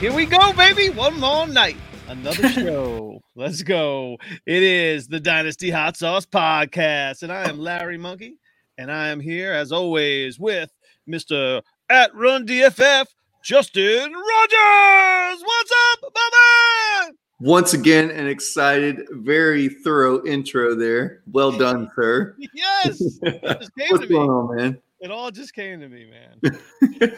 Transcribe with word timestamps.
right, 0.00 0.10
here 0.10 0.12
we 0.16 0.26
go, 0.26 0.52
baby. 0.52 0.90
One 0.90 1.18
more 1.20 1.46
night, 1.46 1.76
another 2.08 2.48
show. 2.50 3.20
Let's 3.34 3.62
go. 3.62 4.16
It 4.46 4.62
is 4.62 5.08
the 5.08 5.20
Dynasty 5.20 5.70
Hot 5.70 5.96
Sauce 5.96 6.26
Podcast, 6.26 7.22
and 7.22 7.32
I 7.32 7.48
am 7.48 7.58
Larry 7.58 7.98
Monkey, 7.98 8.38
and 8.78 8.90
I 8.90 9.08
am 9.08 9.20
here 9.20 9.52
as 9.52 9.72
always 9.72 10.38
with 10.38 10.70
Mister 11.06 11.62
at 11.88 12.14
Run 12.14 12.46
DFF, 12.46 13.06
Justin 13.44 14.12
Rogers. 14.12 15.42
What's 15.42 15.72
up, 15.92 16.12
Bubba? 16.14 17.10
Once 17.42 17.72
again, 17.72 18.10
an 18.10 18.26
excited, 18.26 19.00
very 19.12 19.68
thorough 19.68 20.24
intro 20.26 20.74
there. 20.74 21.22
Well 21.32 21.52
done, 21.52 21.90
sir. 21.96 22.36
yes, 22.54 23.00
it 23.22 23.42
just 23.60 23.74
came 23.76 23.88
What's 23.90 24.04
to 24.04 24.08
me. 24.10 24.14
going 24.14 24.30
on, 24.30 24.56
man? 24.56 24.78
It 25.00 25.10
all 25.10 25.30
just 25.30 25.54
came 25.54 25.80
to 25.80 25.88
me, 25.88 26.10
man. 26.10 27.16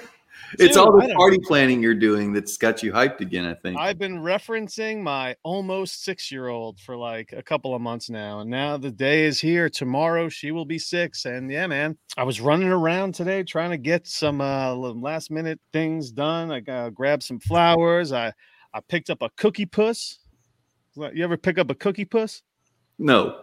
It's 0.58 0.74
Dude, 0.74 0.76
all 0.76 0.92
the 0.92 1.14
party 1.14 1.38
planning 1.38 1.82
you're 1.82 1.94
doing 1.94 2.32
that's 2.32 2.56
got 2.56 2.82
you 2.82 2.92
hyped 2.92 3.20
again, 3.20 3.46
I 3.46 3.54
think. 3.54 3.78
I've 3.78 3.98
been 3.98 4.18
referencing 4.18 5.02
my 5.02 5.34
almost 5.42 6.04
six 6.04 6.30
year 6.30 6.48
old 6.48 6.78
for 6.80 6.96
like 6.96 7.32
a 7.32 7.42
couple 7.42 7.74
of 7.74 7.80
months 7.80 8.10
now. 8.10 8.40
And 8.40 8.50
now 8.50 8.76
the 8.76 8.90
day 8.90 9.24
is 9.24 9.40
here. 9.40 9.68
Tomorrow 9.68 10.28
she 10.28 10.50
will 10.50 10.64
be 10.64 10.78
six. 10.78 11.24
And 11.24 11.50
yeah, 11.50 11.66
man, 11.66 11.96
I 12.16 12.24
was 12.24 12.40
running 12.40 12.68
around 12.68 13.14
today 13.14 13.42
trying 13.42 13.70
to 13.70 13.78
get 13.78 14.06
some 14.06 14.40
uh, 14.40 14.74
last 14.74 15.30
minute 15.30 15.60
things 15.72 16.10
done. 16.10 16.50
I 16.52 16.60
uh, 16.70 16.90
grabbed 16.90 17.22
some 17.22 17.40
flowers. 17.40 18.12
I, 18.12 18.32
I 18.74 18.80
picked 18.80 19.10
up 19.10 19.22
a 19.22 19.30
cookie 19.36 19.66
puss. 19.66 20.18
You 20.94 21.24
ever 21.24 21.36
pick 21.36 21.58
up 21.58 21.70
a 21.70 21.74
cookie 21.74 22.04
puss? 22.04 22.42
no. 22.98 23.42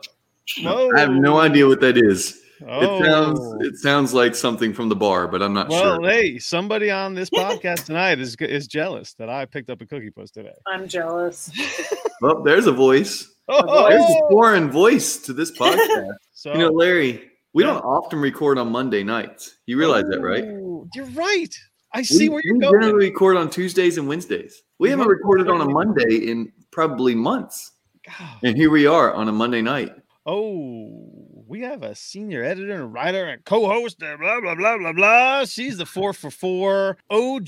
No. 0.61 0.91
I 0.95 1.01
have 1.01 1.11
no 1.11 1.39
idea 1.39 1.67
what 1.67 1.79
that 1.81 1.97
is. 1.97 2.41
Oh. 2.67 3.01
It 3.01 3.05
sounds 3.05 3.39
oh. 3.41 3.57
it 3.61 3.75
sounds 3.77 4.13
like 4.13 4.35
something 4.35 4.73
from 4.73 4.89
the 4.89 4.95
bar, 4.95 5.27
but 5.27 5.41
I'm 5.41 5.53
not 5.53 5.69
well, 5.69 5.81
sure. 5.81 6.01
Well, 6.01 6.09
hey, 6.11 6.39
somebody 6.39 6.91
on 6.91 7.13
this 7.13 7.29
podcast 7.33 7.85
tonight 7.85 8.19
is 8.19 8.35
is 8.35 8.67
jealous 8.67 9.13
that 9.13 9.29
I 9.29 9.45
picked 9.45 9.69
up 9.69 9.81
a 9.81 9.85
cookie 9.85 10.09
puss 10.11 10.31
today. 10.31 10.53
I'm 10.67 10.87
jealous. 10.87 11.51
Well, 12.21 12.43
there's 12.43 12.67
a 12.67 12.73
voice. 12.73 13.33
Oh, 13.47 13.87
There's 13.89 14.03
a 14.03 14.29
foreign 14.29 14.69
voice 14.69 15.17
to 15.19 15.31
this 15.33 15.51
podcast. 15.57 16.11
so, 16.33 16.51
you 16.51 16.59
know, 16.59 16.69
Larry, 16.69 17.29
we 17.53 17.63
Yeah. 17.63 17.71
don't 17.71 17.81
often 17.85 18.19
record 18.19 18.57
on 18.57 18.71
Monday 18.71 19.03
nights. 19.03 19.55
You 19.65 19.77
realize 19.77 20.03
that, 20.09 20.19
right? 20.19 20.43
Oh, 20.43 20.85
You're 20.93 21.05
right. 21.05 21.55
I 21.93 22.01
see 22.01 22.27
we, 22.27 22.33
where 22.33 22.41
you're 22.43 22.55
we 22.55 22.59
going. 22.59 22.73
We 22.73 22.79
generally 22.83 23.09
record 23.09 23.37
on 23.37 23.49
Tuesdays 23.49 23.97
and 23.97 24.07
Wednesdays. 24.07 24.61
We 24.79 24.87
We 24.87 24.89
haven't 24.91 25.07
recorded 25.07 25.47
on 25.49 25.61
a 25.61 25.65
Monday 25.65 26.29
in 26.29 26.51
probably 26.71 27.15
months. 27.15 27.71
God. 28.05 28.37
And 28.43 28.57
here 28.57 28.69
we 28.69 28.85
are 28.85 29.13
on 29.13 29.29
a 29.29 29.31
Monday 29.31 29.61
night. 29.61 29.93
Oh, 30.25 31.18
we 31.49 31.61
have 31.61 31.81
a 31.81 31.95
senior 31.95 32.43
editor 32.43 32.73
and 32.73 32.93
writer 32.93 33.25
and 33.25 33.43
co-host 33.43 34.03
and 34.03 34.19
blah 34.19 34.39
blah 34.39 34.53
blah 34.53 34.77
blah 34.77 34.93
blah. 34.93 35.45
She's 35.45 35.77
the 35.77 35.85
four 35.85 36.13
for 36.13 36.29
four 36.29 36.97
OG 37.09 37.47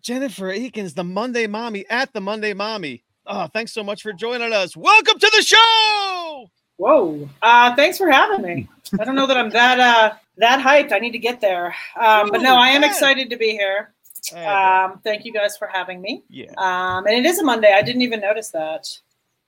Jennifer 0.00 0.52
Eakins, 0.52 0.94
the 0.94 1.04
Monday 1.04 1.46
mommy 1.46 1.86
at 1.88 2.12
the 2.12 2.20
Monday 2.20 2.52
mommy. 2.52 3.04
Oh, 3.24 3.46
thanks 3.46 3.72
so 3.72 3.84
much 3.84 4.02
for 4.02 4.12
joining 4.12 4.52
us. 4.52 4.76
Welcome 4.76 5.20
to 5.20 5.32
the 5.36 5.42
show. 5.42 6.50
Whoa. 6.78 7.28
Uh, 7.40 7.76
thanks 7.76 7.96
for 7.96 8.10
having 8.10 8.42
me. 8.42 8.68
I 8.98 9.04
don't 9.04 9.14
know 9.14 9.28
that 9.28 9.36
I'm 9.36 9.50
that 9.50 9.78
uh, 9.78 10.14
that 10.38 10.60
hyped. 10.60 10.92
I 10.92 10.98
need 10.98 11.12
to 11.12 11.18
get 11.18 11.40
there. 11.40 11.76
Um, 12.00 12.28
but 12.32 12.42
no, 12.42 12.56
I 12.56 12.70
am 12.70 12.82
excited 12.82 13.30
to 13.30 13.36
be 13.36 13.50
here. 13.52 13.92
Um, 14.34 14.98
thank 15.04 15.24
you 15.24 15.32
guys 15.32 15.56
for 15.56 15.68
having 15.68 16.00
me. 16.00 16.24
yeah, 16.28 16.50
Um, 16.56 17.06
and 17.06 17.14
it 17.14 17.24
is 17.24 17.38
a 17.38 17.44
Monday. 17.44 17.72
I 17.72 17.82
didn't 17.82 18.02
even 18.02 18.20
notice 18.20 18.50
that. 18.50 18.86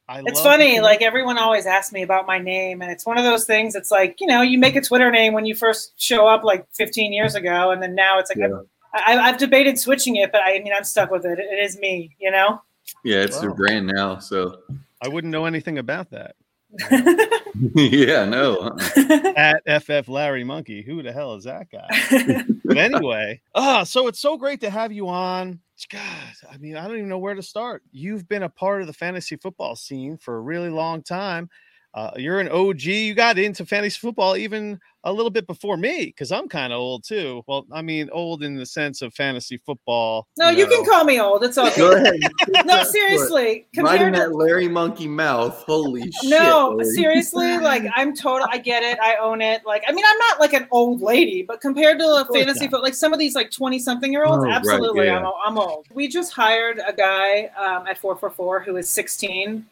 I 0.09 0.19
It's 0.21 0.35
love 0.35 0.45
funny. 0.45 0.81
Like 0.81 1.03
everyone 1.03 1.39
always 1.39 1.67
asks 1.67 1.93
me 1.93 2.03
about 2.03 2.27
my 2.27 2.39
name, 2.39 2.83
and 2.83 2.91
it's 2.91 3.07
one 3.07 3.17
of 3.19 3.25
those 3.25 3.45
things. 3.47 3.75
It's 3.75 3.91
like 3.91 4.17
you 4.21 4.27
know, 4.27 4.43
you 4.43 4.59
make 4.59 4.77
a 4.77 4.81
Twitter 4.81 5.11
name 5.11 5.33
when 5.33 5.47
you 5.47 5.55
first 5.55 5.95
show 5.97 6.27
up 6.27 6.45
like 6.45 6.67
15 6.75 7.13
years 7.13 7.35
ago, 7.35 7.71
and 7.71 7.83
then 7.83 7.95
now 7.95 8.19
it's 8.19 8.31
like 8.31 8.39
Yeah. 8.39 8.61
I, 8.95 9.19
I've 9.19 9.39
debated 9.39 9.79
switching 9.79 10.17
it, 10.17 10.31
but 10.31 10.41
I 10.45 10.61
mean, 10.61 10.73
I'm 10.77 10.85
stuck 10.85 11.11
with 11.11 11.25
it. 11.25 11.39
It 11.39 11.65
is 11.65 11.79
me, 11.79 12.15
you 12.21 12.31
know. 12.31 12.63
Yeah, 13.03 13.23
it's 13.23 13.41
their 13.41 13.51
Wow. 13.51 13.57
brand 13.57 13.87
now. 13.89 14.19
So 14.19 14.61
I 15.03 15.09
wouldn't 15.09 15.33
know 15.33 15.47
anything 15.47 15.79
about 15.79 16.11
that. 16.11 16.37
yeah, 17.75 18.25
no. 18.25 18.77
At 19.37 19.63
FF 19.83 20.09
Larry 20.09 20.45
Monkey, 20.45 20.83
who 20.83 21.03
the 21.03 21.13
hell 21.13 21.35
is 21.35 21.45
that 21.45 21.69
guy? 21.71 22.45
but 22.65 22.77
anyway, 22.77 23.41
ah, 23.55 23.85
so 23.85 24.09
it's 24.09 24.21
so 24.21 24.37
great 24.37 24.61
to 24.61 24.71
have 24.71 24.93
you 24.93 25.09
on. 25.09 25.61
God, 25.91 26.33
I 26.51 26.57
mean, 26.59 26.77
I 26.77 26.87
don't 26.87 26.97
even 26.97 27.09
know 27.09 27.19
where 27.19 27.35
to 27.35 27.43
start. 27.43 27.83
You've 27.91 28.29
been 28.29 28.45
a 28.45 28.49
part 28.49 28.81
of 28.81 28.87
the 28.87 28.93
fantasy 28.93 29.37
football 29.37 29.77
scene 29.77 30.17
for 30.17 30.37
a 30.37 30.41
really 30.41 30.71
long 30.71 31.03
time. 31.03 31.49
Uh, 31.95 32.11
you're 32.17 32.41
an 32.41 32.49
OG. 32.49 32.83
You 32.83 33.15
got 33.15 33.39
into 33.39 33.65
fantasy 33.65 33.99
football 34.01 34.37
even 34.37 34.81
a 35.05 35.13
little 35.13 35.31
bit 35.31 35.47
before 35.47 35.77
me 35.77 36.07
because 36.07 36.33
I'm 36.33 36.49
kind 36.49 36.73
of 36.73 36.79
old 36.79 37.05
too. 37.05 37.43
Well, 37.47 37.67
I 37.71 37.83
mean, 37.83 38.09
old 38.11 38.43
in 38.43 38.57
the 38.57 38.67
sense 38.67 39.01
of 39.01 39.15
fantasy 39.15 39.59
football. 39.59 40.27
no, 40.37 40.49
you 40.49 40.67
can 40.67 40.83
know. 40.83 40.91
call 40.91 41.05
me 41.05 41.21
old. 41.21 41.45
It's 41.45 41.57
okay. 41.57 41.77
Go 41.77 41.93
ahead. 41.93 42.15
no, 42.67 42.83
seriously. 42.85 43.45
Right 43.45 43.67
in 43.75 43.85
Compared 43.87 44.15
to 44.15 44.21
that 44.21 44.35
Larry 44.35 44.67
Monkey 44.67 45.07
mouth. 45.07 45.63
Holy 45.67 46.11
shit. 46.11 46.31
no, 46.31 46.75
Larry. 46.77 46.91
seriously, 46.91 47.59
like 47.59 47.85
I'm 47.95 48.17
total. 48.17 48.49
I 48.51 48.59
get 48.59 48.83
it. 48.83 48.99
I 49.01 49.17
own 49.17 49.41
it. 49.41 49.65
Like 49.65 49.85
I 49.87 49.93
mean, 49.93 50.05
I'm 50.09 50.19
not 50.19 50.41
like 50.41 50.53
an 50.53 50.67
old 50.73 51.01
lady, 51.01 51.43
but 51.43 51.61
compared 51.61 51.99
to 52.01 52.05
a 52.05 52.29
fantasy 52.33 52.61
football, 52.65 52.83
like 52.83 52.95
some 52.95 53.13
of 53.13 53.19
these 53.21 53.37
like 53.37 53.51
20 53.53 53.79
something 53.79 54.11
year 54.11 54.25
olds, 54.25 54.43
Oh, 54.45 54.49
right, 54.49 54.57
absolutely, 54.57 55.07
yeah. 55.07 55.19
I'm, 55.19 55.33
I'm 55.47 55.59
old. 55.59 55.87
We 55.93 56.09
just 56.09 56.33
hired 56.33 56.81
a 56.85 56.93
guy 56.93 57.51
um, 57.57 57.87
at 57.87 57.99
four 57.99 58.17
four 58.17 58.31
four 58.31 58.61
who 58.61 58.77
is 58.77 58.89
16, 58.91 59.65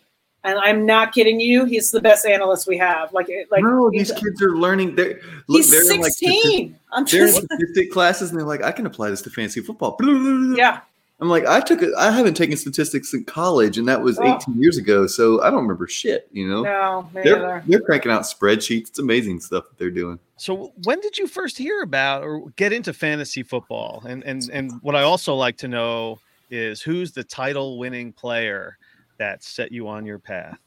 and 0.44 0.58
I'm 0.58 0.84
not 0.86 1.12
kidding 1.12 1.38
you. 1.41 1.64
He's 1.64 1.91
the 1.91 2.00
best 2.00 2.26
analyst 2.26 2.66
we 2.66 2.76
have. 2.78 3.12
Like 3.12 3.28
it- 3.28 3.50
like 3.50 3.62
no, 3.62 3.91
these 3.91 4.10
kids 4.12 4.42
are 4.42 4.56
learning. 4.56 4.94
They're 4.97 5.20
look, 5.47 5.58
he's 5.62 5.70
they're 5.70 5.82
in 5.82 6.00
like 6.00 6.12
16. 6.12 6.78
I'm 6.92 7.04
they're 7.04 7.26
in 7.26 7.32
just 7.34 7.42
statistic 7.44 7.92
classes, 7.92 8.30
and 8.30 8.38
they're 8.38 8.47
like, 8.47 8.62
I 8.62 8.72
can 8.72 8.86
apply 8.86 9.10
this 9.10 9.22
to 9.22 9.31
fantasy 9.31 9.60
football. 9.60 9.97
yeah. 10.56 10.81
I'm 11.20 11.28
like, 11.28 11.47
I 11.47 11.60
took 11.60 11.82
it. 11.82 11.94
I 11.97 12.10
haven't 12.10 12.34
taken 12.34 12.56
statistics 12.56 13.14
in 13.14 13.25
college, 13.25 13.78
and 13.78 13.86
that 13.86 14.02
was 14.02 14.19
Oh. 14.19 14.36
18 14.42 14.60
years 14.60 14.76
ago. 14.76 15.06
So 15.06 15.41
I 15.41 15.50
don't 15.50 15.62
remember 15.62 15.86
shit. 15.86 16.26
You 16.32 16.48
know, 16.48 16.62
No, 16.62 17.08
they're 17.14 17.62
they're 17.69 17.81
cranking 17.81 18.10
out 18.10 18.22
spreadsheets. 18.22 18.88
It's 18.88 18.98
amazing 18.98 19.38
stuff 19.38 19.69
that 19.69 19.78
they're 19.78 19.91
doing. 19.92 20.19
So 20.36 20.72
when 20.82 20.98
did 20.98 21.19
you 21.19 21.28
first 21.28 21.56
hear 21.56 21.82
about 21.82 22.25
or 22.25 22.48
get 22.56 22.72
into 22.72 22.92
fantasy 22.92 23.44
football? 23.44 24.02
And 24.04 24.25
and 24.25 24.50
and 24.52 24.72
what 24.82 24.97
I 24.97 25.02
also 25.02 25.36
like 25.36 25.56
to 25.58 25.69
know 25.69 26.19
is 26.50 26.82
who's 26.82 27.12
the 27.12 27.22
title 27.22 27.78
winning 27.78 28.12
player 28.12 28.76
that 29.22 29.44
set 29.44 29.70
you 29.70 29.86
on 29.86 30.04
your 30.04 30.18
path? 30.18 30.58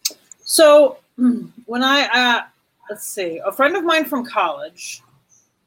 So 0.43 0.97
when 1.66 1.83
I 1.83 2.07
uh, 2.13 2.45
let's 2.89 3.05
see, 3.05 3.41
a 3.45 3.51
friend 3.51 3.75
of 3.75 3.83
mine 3.83 4.05
from 4.05 4.25
college 4.25 5.01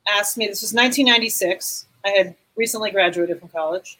asked 0.08 0.38
me. 0.38 0.46
This 0.46 0.62
was 0.62 0.72
1996. 0.72 1.86
I 2.04 2.08
had 2.10 2.34
recently 2.56 2.90
graduated 2.90 3.40
from 3.40 3.50
college, 3.50 3.98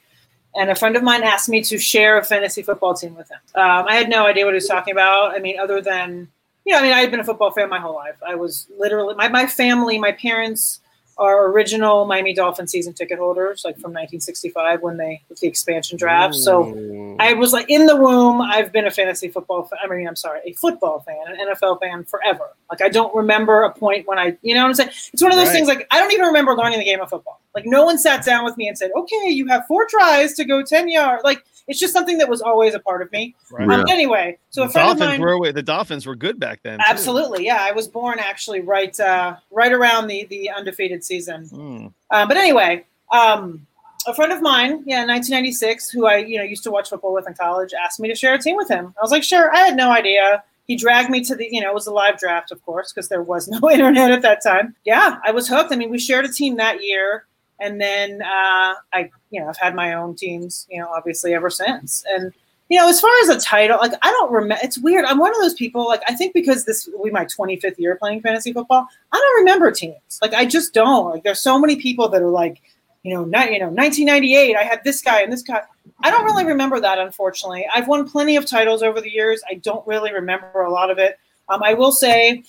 and 0.55 0.71
a 0.71 0.75
friend 0.75 0.97
of 0.97 1.03
mine 1.03 1.23
asked 1.23 1.51
me 1.51 1.63
to 1.65 1.77
share 1.79 2.17
a 2.17 2.25
fantasy 2.25 2.63
football 2.63 2.95
team 2.95 3.15
with 3.15 3.31
him. 3.31 3.39
Um, 3.55 3.87
I 3.87 3.95
had 3.95 4.09
no 4.09 4.25
idea 4.27 4.47
what 4.47 4.55
he 4.55 4.57
was 4.57 4.67
talking 4.67 4.93
about. 4.93 5.35
I 5.35 5.39
mean, 5.39 5.61
other 5.61 5.83
than 5.83 6.29
you 6.65 6.73
know, 6.73 6.81
I 6.81 6.83
mean, 6.83 6.93
I 6.93 7.01
had 7.01 7.11
been 7.11 7.21
a 7.21 7.25
football 7.25 7.51
fan 7.51 7.69
my 7.69 7.79
whole 7.79 7.95
life. 7.95 8.17
I 8.27 8.37
was 8.37 8.69
literally 8.79 9.15
my 9.17 9.29
my 9.29 9.47
family, 9.47 9.99
my 9.99 10.13
parents 10.13 10.81
are 11.19 11.49
original 11.51 12.07
Miami 12.07 12.33
Dolphin 12.33 12.69
season 12.69 12.95
ticket 12.95 13.19
holders, 13.19 13.63
like 13.65 13.75
from 13.75 13.91
1965 13.93 14.83
when 14.83 14.97
they 14.97 15.21
with 15.29 15.41
the 15.41 15.49
expansion 15.49 15.99
draft. 15.99 16.35
So. 16.35 16.65
Mm. 16.65 17.17
I 17.21 17.33
was 17.33 17.53
like 17.53 17.69
in 17.69 17.87
the 17.87 17.97
womb. 17.97 18.41
I've 18.41 18.71
been 18.71 18.87
a 18.87 18.91
fantasy 18.93 19.27
football. 19.29 19.65
Fan, 19.65 19.79
I 19.83 19.89
mean, 19.89 20.07
I'm 20.07 20.15
sorry, 20.15 20.41
a 20.45 20.53
football 20.53 21.01
fan, 21.01 21.17
an 21.27 21.49
NFL 21.49 21.81
fan 21.81 22.05
forever. 22.05 22.51
Like 22.71 22.81
I 22.81 22.89
don't 22.89 23.13
remember 23.15 23.63
a 23.63 23.73
point 23.73 24.07
when 24.07 24.19
I, 24.21 24.37
you 24.43 24.55
know 24.55 24.63
what 24.63 24.69
I'm 24.69 24.75
saying? 24.75 24.91
It's 25.13 25.21
one 25.21 25.33
of 25.33 25.37
those 25.39 25.49
Right. 25.49 25.55
things. 25.55 25.67
Like 25.67 25.87
I 25.91 25.99
don't 25.99 26.13
even 26.13 26.27
remember 26.27 26.55
learning 26.55 26.79
the 26.79 26.85
game 26.85 27.01
of 27.01 27.11
football. 27.11 27.41
Like 27.57 27.65
no 27.67 27.85
one 27.85 27.99
sat 27.99 28.25
down 28.25 28.45
with 28.45 28.57
me 28.57 28.69
and 28.69 28.79
said, 28.79 28.93
"Okay, 28.97 29.31
you 29.31 29.49
have 29.49 29.67
four 29.67 29.85
tries 29.87 30.35
to 30.35 30.45
go 30.45 30.63
ten 30.63 30.89
yards." 30.89 31.25
Like 31.25 31.43
it's 31.69 31.79
just 31.79 31.93
something 31.93 32.19
that 32.19 32.29
was 32.29 32.41
always 32.41 32.75
a 32.75 32.81
part 32.81 33.03
of 33.03 33.13
me. 33.13 33.35
Right. 33.53 33.69
Um, 33.69 33.85
anyway, 33.89 34.39
so 34.51 34.63
a 34.63 34.67
the 34.67 34.73
friend 34.73 34.91
of 34.91 34.99
Dolphins 34.99 35.21
mine. 35.21 35.39
were 35.39 35.53
the 35.53 35.63
Dolphins 35.63 36.07
were 36.07 36.17
good 36.17 36.41
back 36.41 36.61
then. 36.63 36.79
too. 36.79 36.85
Absolutely, 36.89 37.45
yeah. 37.45 37.59
I 37.61 37.73
was 37.73 37.87
born 37.87 38.19
actually 38.19 38.61
right, 38.61 38.99
uh, 38.99 39.37
right 39.51 39.73
around 39.73 40.09
the 40.09 40.27
the 40.27 40.51
undefeated 40.51 41.05
season. 41.05 41.47
Hmm. 41.47 41.87
Uh, 42.11 42.27
but 42.27 42.37
anyway, 42.37 42.85
um, 43.13 43.67
a 44.07 44.15
friend 44.15 44.33
of 44.33 44.41
mine, 44.41 44.83
yeah, 44.87 45.05
1996, 45.05 45.91
who 45.91 46.07
I 46.07 46.17
you 46.17 46.39
know 46.39 46.45
used 46.45 46.65
to 46.65 46.71
watch 46.71 46.89
football 46.89 47.13
with 47.13 47.29
in 47.29 47.35
college, 47.35 47.73
asked 47.75 48.01
me 48.01 48.09
to 48.09 48.15
share 48.15 48.35
a 48.35 48.39
team 48.39 48.57
with 48.57 48.69
him. 48.69 48.95
I 48.99 49.03
was 49.03 49.11
like, 49.11 49.23
sure. 49.23 49.55
I 49.55 49.59
had 49.59 49.77
no 49.77 49.91
idea. 49.91 50.43
He 50.67 50.77
dragged 50.77 51.09
me 51.09 51.25
to 51.25 51.35
the, 51.35 51.49
you 51.51 51.63
know, 51.63 51.71
it 51.71 51.75
was 51.75 51.87
a 51.87 51.93
live 51.93 52.19
draft, 52.19 52.53
of 52.53 52.63
course, 52.63 52.93
because 52.93 53.09
there 53.09 53.23
was 53.23 53.49
no 53.49 53.71
internet 53.73 54.11
at 54.11 54.23
that 54.23 54.43
time. 54.43 54.75
Yeah, 54.85 55.19
I 55.25 55.31
was 55.31 55.49
hooked. 55.49 55.73
I 55.73 55.77
mean, 55.77 55.91
we 55.91 55.99
shared 55.99 56.25
a 56.25 56.33
team 56.33 56.57
that 56.57 56.85
year, 56.85 57.25
and 57.61 57.81
then 57.81 58.23
uh, 58.23 58.75
I, 58.93 59.11
you 59.31 59.41
know, 59.41 59.49
I've 59.49 59.57
had 59.57 59.75
my 59.75 59.95
own 59.95 60.15
teams, 60.15 60.67
you 60.71 60.81
know, 60.81 60.89
obviously 60.89 61.35
ever 61.35 61.51
since. 61.51 62.05
And 62.15 62.33
you 62.69 62.79
know, 62.79 62.89
as 62.89 63.01
far 63.01 63.11
as 63.23 63.31
a 63.31 63.41
title, 63.41 63.79
like 63.81 63.93
I 64.03 64.11
don't 64.11 64.31
remember. 64.31 64.63
It's 64.63 64.79
weird. 64.79 65.05
I'm 65.07 65.19
one 65.19 65.31
of 65.31 65.41
those 65.41 65.55
people. 65.55 65.87
Like 65.87 66.03
I 66.07 66.15
think 66.15 66.35
because 66.35 66.65
this 66.65 66.87
will 66.93 67.05
be 67.05 67.11
my 67.11 67.25
25th 67.25 67.79
year 67.79 67.97
playing 67.97 68.21
fantasy 68.21 68.53
football, 68.53 68.87
I 69.13 69.17
don't 69.17 69.39
remember 69.41 69.71
teams. 69.71 70.19
Like 70.21 70.35
I 70.35 70.45
just 70.45 70.75
don't. 70.75 71.11
Like 71.11 71.23
there's 71.23 71.41
so 71.41 71.59
many 71.59 71.77
people 71.77 72.09
that 72.11 72.21
are 72.21 72.31
like, 72.31 72.61
you 73.03 73.15
know, 73.15 73.25
not 73.25 73.53
you 73.53 73.59
know, 73.59 73.69
1998. 73.69 74.55
I 74.55 74.65
had 74.65 74.85
this 74.85 75.01
guy 75.01 75.23
and 75.23 75.33
this 75.33 75.43
guy. 75.43 75.63
I 76.03 76.11
don't 76.11 76.25
really 76.25 76.45
remember 76.45 76.79
that, 76.79 76.99
unfortunately. 76.99 77.67
I've 77.75 77.89
won 77.89 78.09
plenty 78.09 78.37
of 78.37 78.45
titles 78.45 78.83
over 78.83 79.01
the 79.01 79.11
years. 79.11 79.43
I 79.51 79.55
don't 79.55 79.87
really 79.87 80.13
remember 80.13 80.61
a 80.61 80.71
lot 80.71 80.91
of 80.91 80.99
it. 80.99 81.19
Um, 81.49 81.63
I 81.63 81.73
will 81.73 81.93
say, 81.93 82.45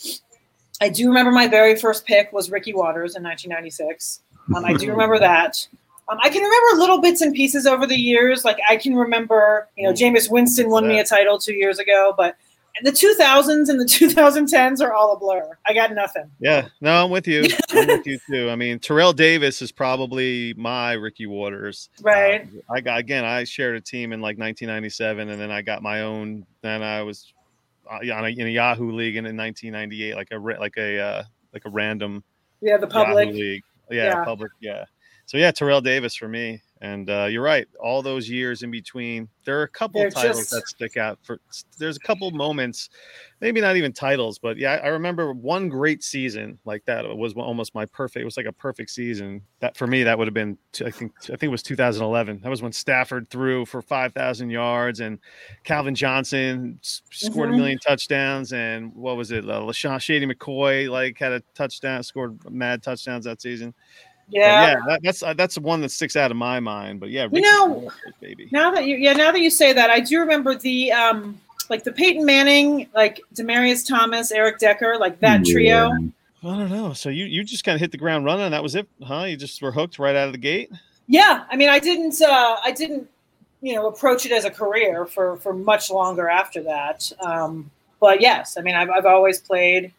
I 0.82 0.90
do 0.90 1.08
remember 1.08 1.32
my 1.32 1.48
very 1.48 1.76
first 1.76 2.06
pick 2.06 2.32
was 2.34 2.52
Ricky 2.52 2.74
Watters 2.74 3.16
in 3.16 3.24
1996. 3.24 4.22
Um, 4.56 4.66
I 4.66 4.74
do 4.74 4.90
remember 4.90 5.20
that. 5.20 5.68
Um, 6.10 6.18
I 6.24 6.30
can 6.30 6.42
remember 6.42 6.80
little 6.80 7.02
bits 7.02 7.22
and 7.22 7.34
pieces 7.36 7.68
over 7.68 7.86
the 7.86 7.96
years. 7.96 8.44
Like 8.44 8.58
I 8.68 8.78
can 8.78 8.96
remember, 8.96 9.68
you 9.78 9.86
know, 9.86 9.94
Jameis 9.94 10.30
Winston 10.30 10.70
won 10.70 10.88
me 10.88 11.00
a 11.00 11.04
title 11.04 11.38
two 11.38 11.54
years 11.54 11.78
ago, 11.78 12.14
but 12.18 12.36
the 12.84 12.92
2000s 12.92 13.70
and 13.70 13.80
the 13.80 13.86
2010s 13.86 14.82
are 14.82 14.94
all 14.94 15.14
a 15.14 15.20
blur. 15.20 15.58
I 15.68 15.74
got 15.74 15.94
nothing. 15.94 16.30
Yeah, 16.40 16.68
no, 16.82 17.04
I'm 17.04 17.12
with 17.12 17.28
you. 17.28 17.46
I'm 17.72 17.88
with 17.88 18.08
you 18.08 18.20
too. 18.30 18.50
I 18.50 18.56
mean, 18.56 18.80
Terrell 18.80 19.14
Davis 19.14 19.62
is 19.62 19.72
probably 19.72 20.54
my 20.56 20.94
Ricky 20.94 21.26
Watters. 21.26 21.90
Right. 22.02 22.42
Um, 22.42 22.62
I 22.70 22.82
got 22.82 23.00
again. 23.00 23.26
I 23.26 23.44
shared 23.44 23.76
a 23.76 23.82
team 23.82 24.14
in 24.14 24.22
like 24.22 24.38
1997, 24.38 25.30
and 25.30 25.40
then 25.40 25.52
I 25.52 25.62
got 25.62 25.84
my 25.84 26.02
own. 26.02 26.46
Then 26.62 26.82
I 26.82 27.02
was 27.02 27.34
uh, 27.92 28.00
in 28.02 28.48
a 28.48 28.50
Yahoo 28.50 28.92
league 28.92 29.16
in, 29.16 29.26
in 29.26 29.38
1998, 29.38 30.16
like 30.16 30.32
a 30.32 30.38
like 30.38 30.78
a 30.78 31.00
uh, 31.00 31.24
like 31.54 31.66
a 31.66 31.70
random. 31.70 32.24
Yeah, 32.62 32.78
the 32.78 32.88
public 32.88 33.28
Yahoo 33.28 33.40
league. 33.40 33.64
Yeah, 33.90 34.06
yeah, 34.06 34.24
public. 34.24 34.52
Yeah. 34.60 34.86
So 35.26 35.38
yeah, 35.38 35.52
Terrell 35.52 35.82
Davis 35.82 36.16
for 36.16 36.28
me. 36.28 36.62
And 36.82 37.10
uh, 37.10 37.26
you're 37.26 37.44
right. 37.44 37.68
All 37.82 38.02
those 38.02 38.30
years 38.30 38.64
in 38.64 38.72
between, 38.72 39.28
there 39.44 39.60
are 39.60 39.64
a 39.64 39.68
couple 39.68 40.00
They're 40.00 40.10
titles 40.10 40.38
just... 40.38 40.52
that 40.52 40.68
stick 40.68 40.96
out. 40.96 41.20
For 41.24 41.42
there's 41.78 41.98
a 41.98 42.00
couple 42.00 42.32
moments, 42.32 42.90
maybe 43.42 43.60
not 43.60 43.76
even 43.76 43.92
titles, 43.92 44.40
but 44.40 44.58
yeah, 44.58 44.80
I, 44.82 44.88
remember 44.88 45.34
one 45.34 45.68
great 45.68 46.04
season 46.04 46.58
like 46.64 46.86
that. 46.86 47.04
It 47.04 47.18
was 47.18 47.34
almost 47.34 47.76
my 47.76 47.86
perfect. 47.86 48.22
It 48.22 48.26
was 48.26 48.38
like 48.38 48.46
a 48.46 48.54
perfect 48.54 48.92
season. 48.92 49.42
That 49.60 49.76
for 49.76 49.88
me, 49.88 50.04
that 50.04 50.18
would 50.18 50.28
have 50.28 50.34
been. 50.34 50.58
I 50.86 50.90
think 50.90 51.12
I 51.24 51.26
think 51.28 51.44
it 51.44 51.48
was 51.50 51.64
2011. 51.64 52.40
That 52.44 52.50
was 52.50 52.62
when 52.62 52.72
Stafford 52.72 53.30
threw 53.30 53.66
for 53.66 53.82
5,000 53.82 54.50
yards 54.50 55.02
and 55.02 55.20
Calvin 55.66 55.96
Johnson 55.96 56.80
scored 56.82 57.50
mm-hmm. 57.50 57.54
a 57.54 57.58
million 57.58 57.80
touchdowns. 57.80 58.54
And 58.54 58.94
what 58.96 59.18
was 59.18 59.32
it? 59.32 59.44
Uh, 59.44 59.60
LeSean 59.62 60.00
Shady 60.00 60.26
McCoy 60.26 60.90
like 60.90 61.20
had 61.20 61.34
a 61.34 61.42
touchdown, 61.56 62.04
scored 62.04 62.40
mad 62.50 62.84
touchdowns 62.84 63.26
that 63.26 63.42
season. 63.42 63.74
Yeah, 64.30 64.62
yeah, 64.62 64.80
that, 64.88 65.02
that's 65.04 65.24
uh, 65.24 65.34
that's 65.34 65.56
the 65.56 65.62
one 65.62 65.82
that 65.82 65.90
sticks 65.90 66.16
out 66.16 66.32
of 66.32 66.38
my 66.38 66.60
mind. 66.60 67.00
But 67.00 67.10
yeah, 67.10 67.28
you 67.32 67.42
know, 67.42 67.92
baby. 68.22 68.48
Now 68.52 68.72
that 68.72 68.86
you 68.86 68.96
yeah, 68.98 69.14
now 69.14 69.32
that 69.32 69.42
you 69.42 69.50
say 69.50 69.74
that, 69.74 69.90
I 69.90 70.00
do 70.00 70.20
remember 70.20 70.56
the 70.56 70.92
um 70.92 71.40
like 71.70 71.84
the 71.84 71.92
Peyton 71.92 72.26
Manning, 72.26 72.88
like 72.94 73.22
Demaryius 73.36 73.88
Thomas, 73.88 74.32
Eric 74.32 74.60
Decker, 74.60 74.98
like 75.00 75.20
that 75.20 75.46
trio. 75.46 75.92
I 76.44 76.58
don't 76.58 76.70
know. 76.70 76.94
So 76.94 77.10
you 77.10 77.26
you 77.26 77.44
just 77.44 77.64
kind 77.64 77.76
of 77.76 77.82
hit 77.82 77.92
the 77.92 77.98
ground 77.98 78.26
running, 78.26 78.46
and 78.46 78.54
that 78.54 78.64
was 78.64 78.76
it, 78.76 78.88
huh? 79.04 79.24
You 79.24 79.38
just 79.38 79.62
were 79.62 79.72
hooked 79.72 80.00
right 80.00 80.16
out 80.16 80.28
of 80.28 80.32
the 80.32 80.40
gate. 80.40 80.72
Yeah, 81.08 81.46
I 81.50 81.56
mean, 81.56 81.70
I 81.70 81.80
didn't, 81.80 82.22
uh, 82.22 82.58
I 82.64 82.72
didn't, 82.72 83.10
you 83.62 83.74
know, 83.74 83.88
approach 83.88 84.28
it 84.28 84.32
as 84.32 84.46
a 84.46 84.52
career 84.52 85.06
for 85.06 85.38
for 85.38 85.54
much 85.54 85.90
longer 85.90 86.30
after 86.30 86.62
that. 86.64 87.12
Um, 87.20 87.70
but 88.00 88.22
yes, 88.22 88.58
I 88.58 88.62
mean, 88.62 88.76
I've 88.76 88.90
I've 88.90 89.06
always 89.06 89.40
played 89.40 89.92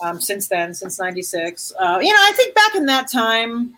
um, 0.00 0.20
since 0.20 0.48
then, 0.48 0.74
since 0.74 0.98
'96. 0.98 1.72
Uh, 1.78 1.98
you 2.00 2.12
know, 2.12 2.20
I 2.20 2.32
think 2.32 2.54
back 2.54 2.74
in 2.74 2.86
that 2.86 3.10
time, 3.10 3.76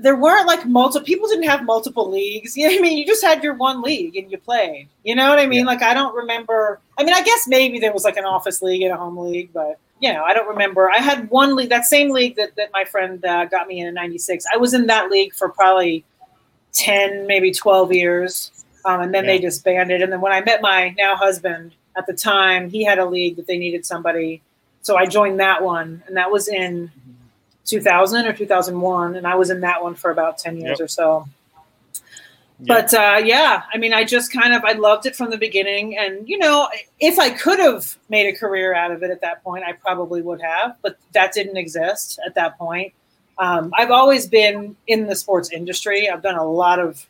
there 0.00 0.16
weren't 0.16 0.46
like 0.46 0.66
multiple 0.66 1.04
people 1.04 1.28
didn't 1.28 1.44
have 1.44 1.64
multiple 1.64 2.10
leagues. 2.10 2.56
You 2.58 2.64
know 2.64 2.74
what 2.74 2.78
I 2.78 2.82
mean? 2.82 2.98
You 2.98 3.06
just 3.06 3.24
had 3.24 3.42
your 3.42 3.54
one 3.54 3.82
league 3.82 4.16
and 4.16 4.30
you 4.30 4.38
played. 4.38 4.88
You 5.04 5.14
know 5.14 5.28
what 5.28 5.38
I 5.38 5.46
mean? 5.46 5.60
Yeah. 5.60 5.66
Like 5.66 5.82
I 5.82 5.94
don't 5.94 6.14
remember. 6.14 6.80
I 6.98 7.04
mean, 7.04 7.14
I 7.14 7.22
guess 7.22 7.46
maybe 7.46 7.78
there 7.78 7.92
was 7.92 8.04
like 8.04 8.16
an 8.16 8.24
office 8.24 8.62
league 8.62 8.82
and 8.82 8.92
a 8.92 8.96
home 8.96 9.18
league, 9.18 9.50
but 9.52 9.78
you 10.00 10.12
know, 10.12 10.22
I 10.22 10.32
don't 10.32 10.48
remember. 10.48 10.90
I 10.90 10.98
had 10.98 11.28
one 11.30 11.56
league, 11.56 11.70
that 11.70 11.84
same 11.84 12.10
league 12.10 12.36
that, 12.36 12.54
that 12.56 12.70
my 12.72 12.84
friend 12.84 13.24
uh, 13.24 13.46
got 13.46 13.66
me 13.66 13.80
in 13.80 13.88
in 13.88 13.94
'96. 13.94 14.44
I 14.52 14.56
was 14.56 14.74
in 14.74 14.86
that 14.86 15.10
league 15.10 15.34
for 15.34 15.48
probably 15.48 16.04
ten, 16.72 17.26
maybe 17.26 17.52
twelve 17.52 17.92
years, 17.92 18.52
um, 18.84 19.00
and 19.00 19.14
then 19.14 19.24
yeah. 19.24 19.32
they 19.32 19.38
disbanded. 19.38 20.02
And 20.02 20.12
then 20.12 20.20
when 20.20 20.32
I 20.32 20.40
met 20.40 20.62
my 20.62 20.94
now 20.96 21.16
husband 21.16 21.72
at 21.96 22.06
the 22.06 22.12
time, 22.12 22.70
he 22.70 22.84
had 22.84 22.98
a 22.98 23.06
league 23.06 23.36
that 23.36 23.46
they 23.46 23.58
needed 23.58 23.84
somebody 23.84 24.42
so 24.82 24.96
I 24.96 25.06
joined 25.06 25.40
that 25.40 25.62
one, 25.62 26.02
and 26.06 26.16
that 26.16 26.30
was 26.30 26.48
in 26.48 26.90
2000 27.64 28.26
or 28.26 28.32
2001, 28.32 29.16
and 29.16 29.26
I 29.26 29.34
was 29.34 29.50
in 29.50 29.60
that 29.60 29.82
one 29.82 29.94
for 29.94 30.10
about 30.10 30.38
10 30.38 30.56
years 30.56 30.78
yep. 30.78 30.84
or 30.84 30.88
so. 30.88 31.28
Yep. 32.60 32.66
But 32.66 32.94
uh, 32.94 33.20
yeah, 33.24 33.62
I 33.72 33.78
mean, 33.78 33.92
I 33.92 34.02
just 34.02 34.32
kind 34.32 34.52
of 34.52 34.64
I 34.64 34.72
loved 34.72 35.06
it 35.06 35.14
from 35.14 35.30
the 35.30 35.38
beginning, 35.38 35.96
and 35.96 36.28
you 36.28 36.38
know, 36.38 36.68
if 36.98 37.16
I 37.18 37.30
could 37.30 37.60
have 37.60 37.96
made 38.08 38.26
a 38.26 38.36
career 38.36 38.74
out 38.74 38.90
of 38.90 39.04
it 39.04 39.10
at 39.10 39.20
that 39.20 39.44
point, 39.44 39.62
I 39.64 39.74
probably 39.74 40.22
would 40.22 40.40
have. 40.42 40.76
But 40.82 40.98
that 41.12 41.32
didn't 41.32 41.56
exist 41.56 42.18
at 42.26 42.34
that 42.34 42.58
point. 42.58 42.94
Um, 43.38 43.72
I've 43.76 43.92
always 43.92 44.26
been 44.26 44.74
in 44.88 45.06
the 45.06 45.14
sports 45.14 45.52
industry. 45.52 46.10
I've 46.10 46.22
done 46.22 46.36
a 46.36 46.44
lot 46.44 46.80
of. 46.80 47.06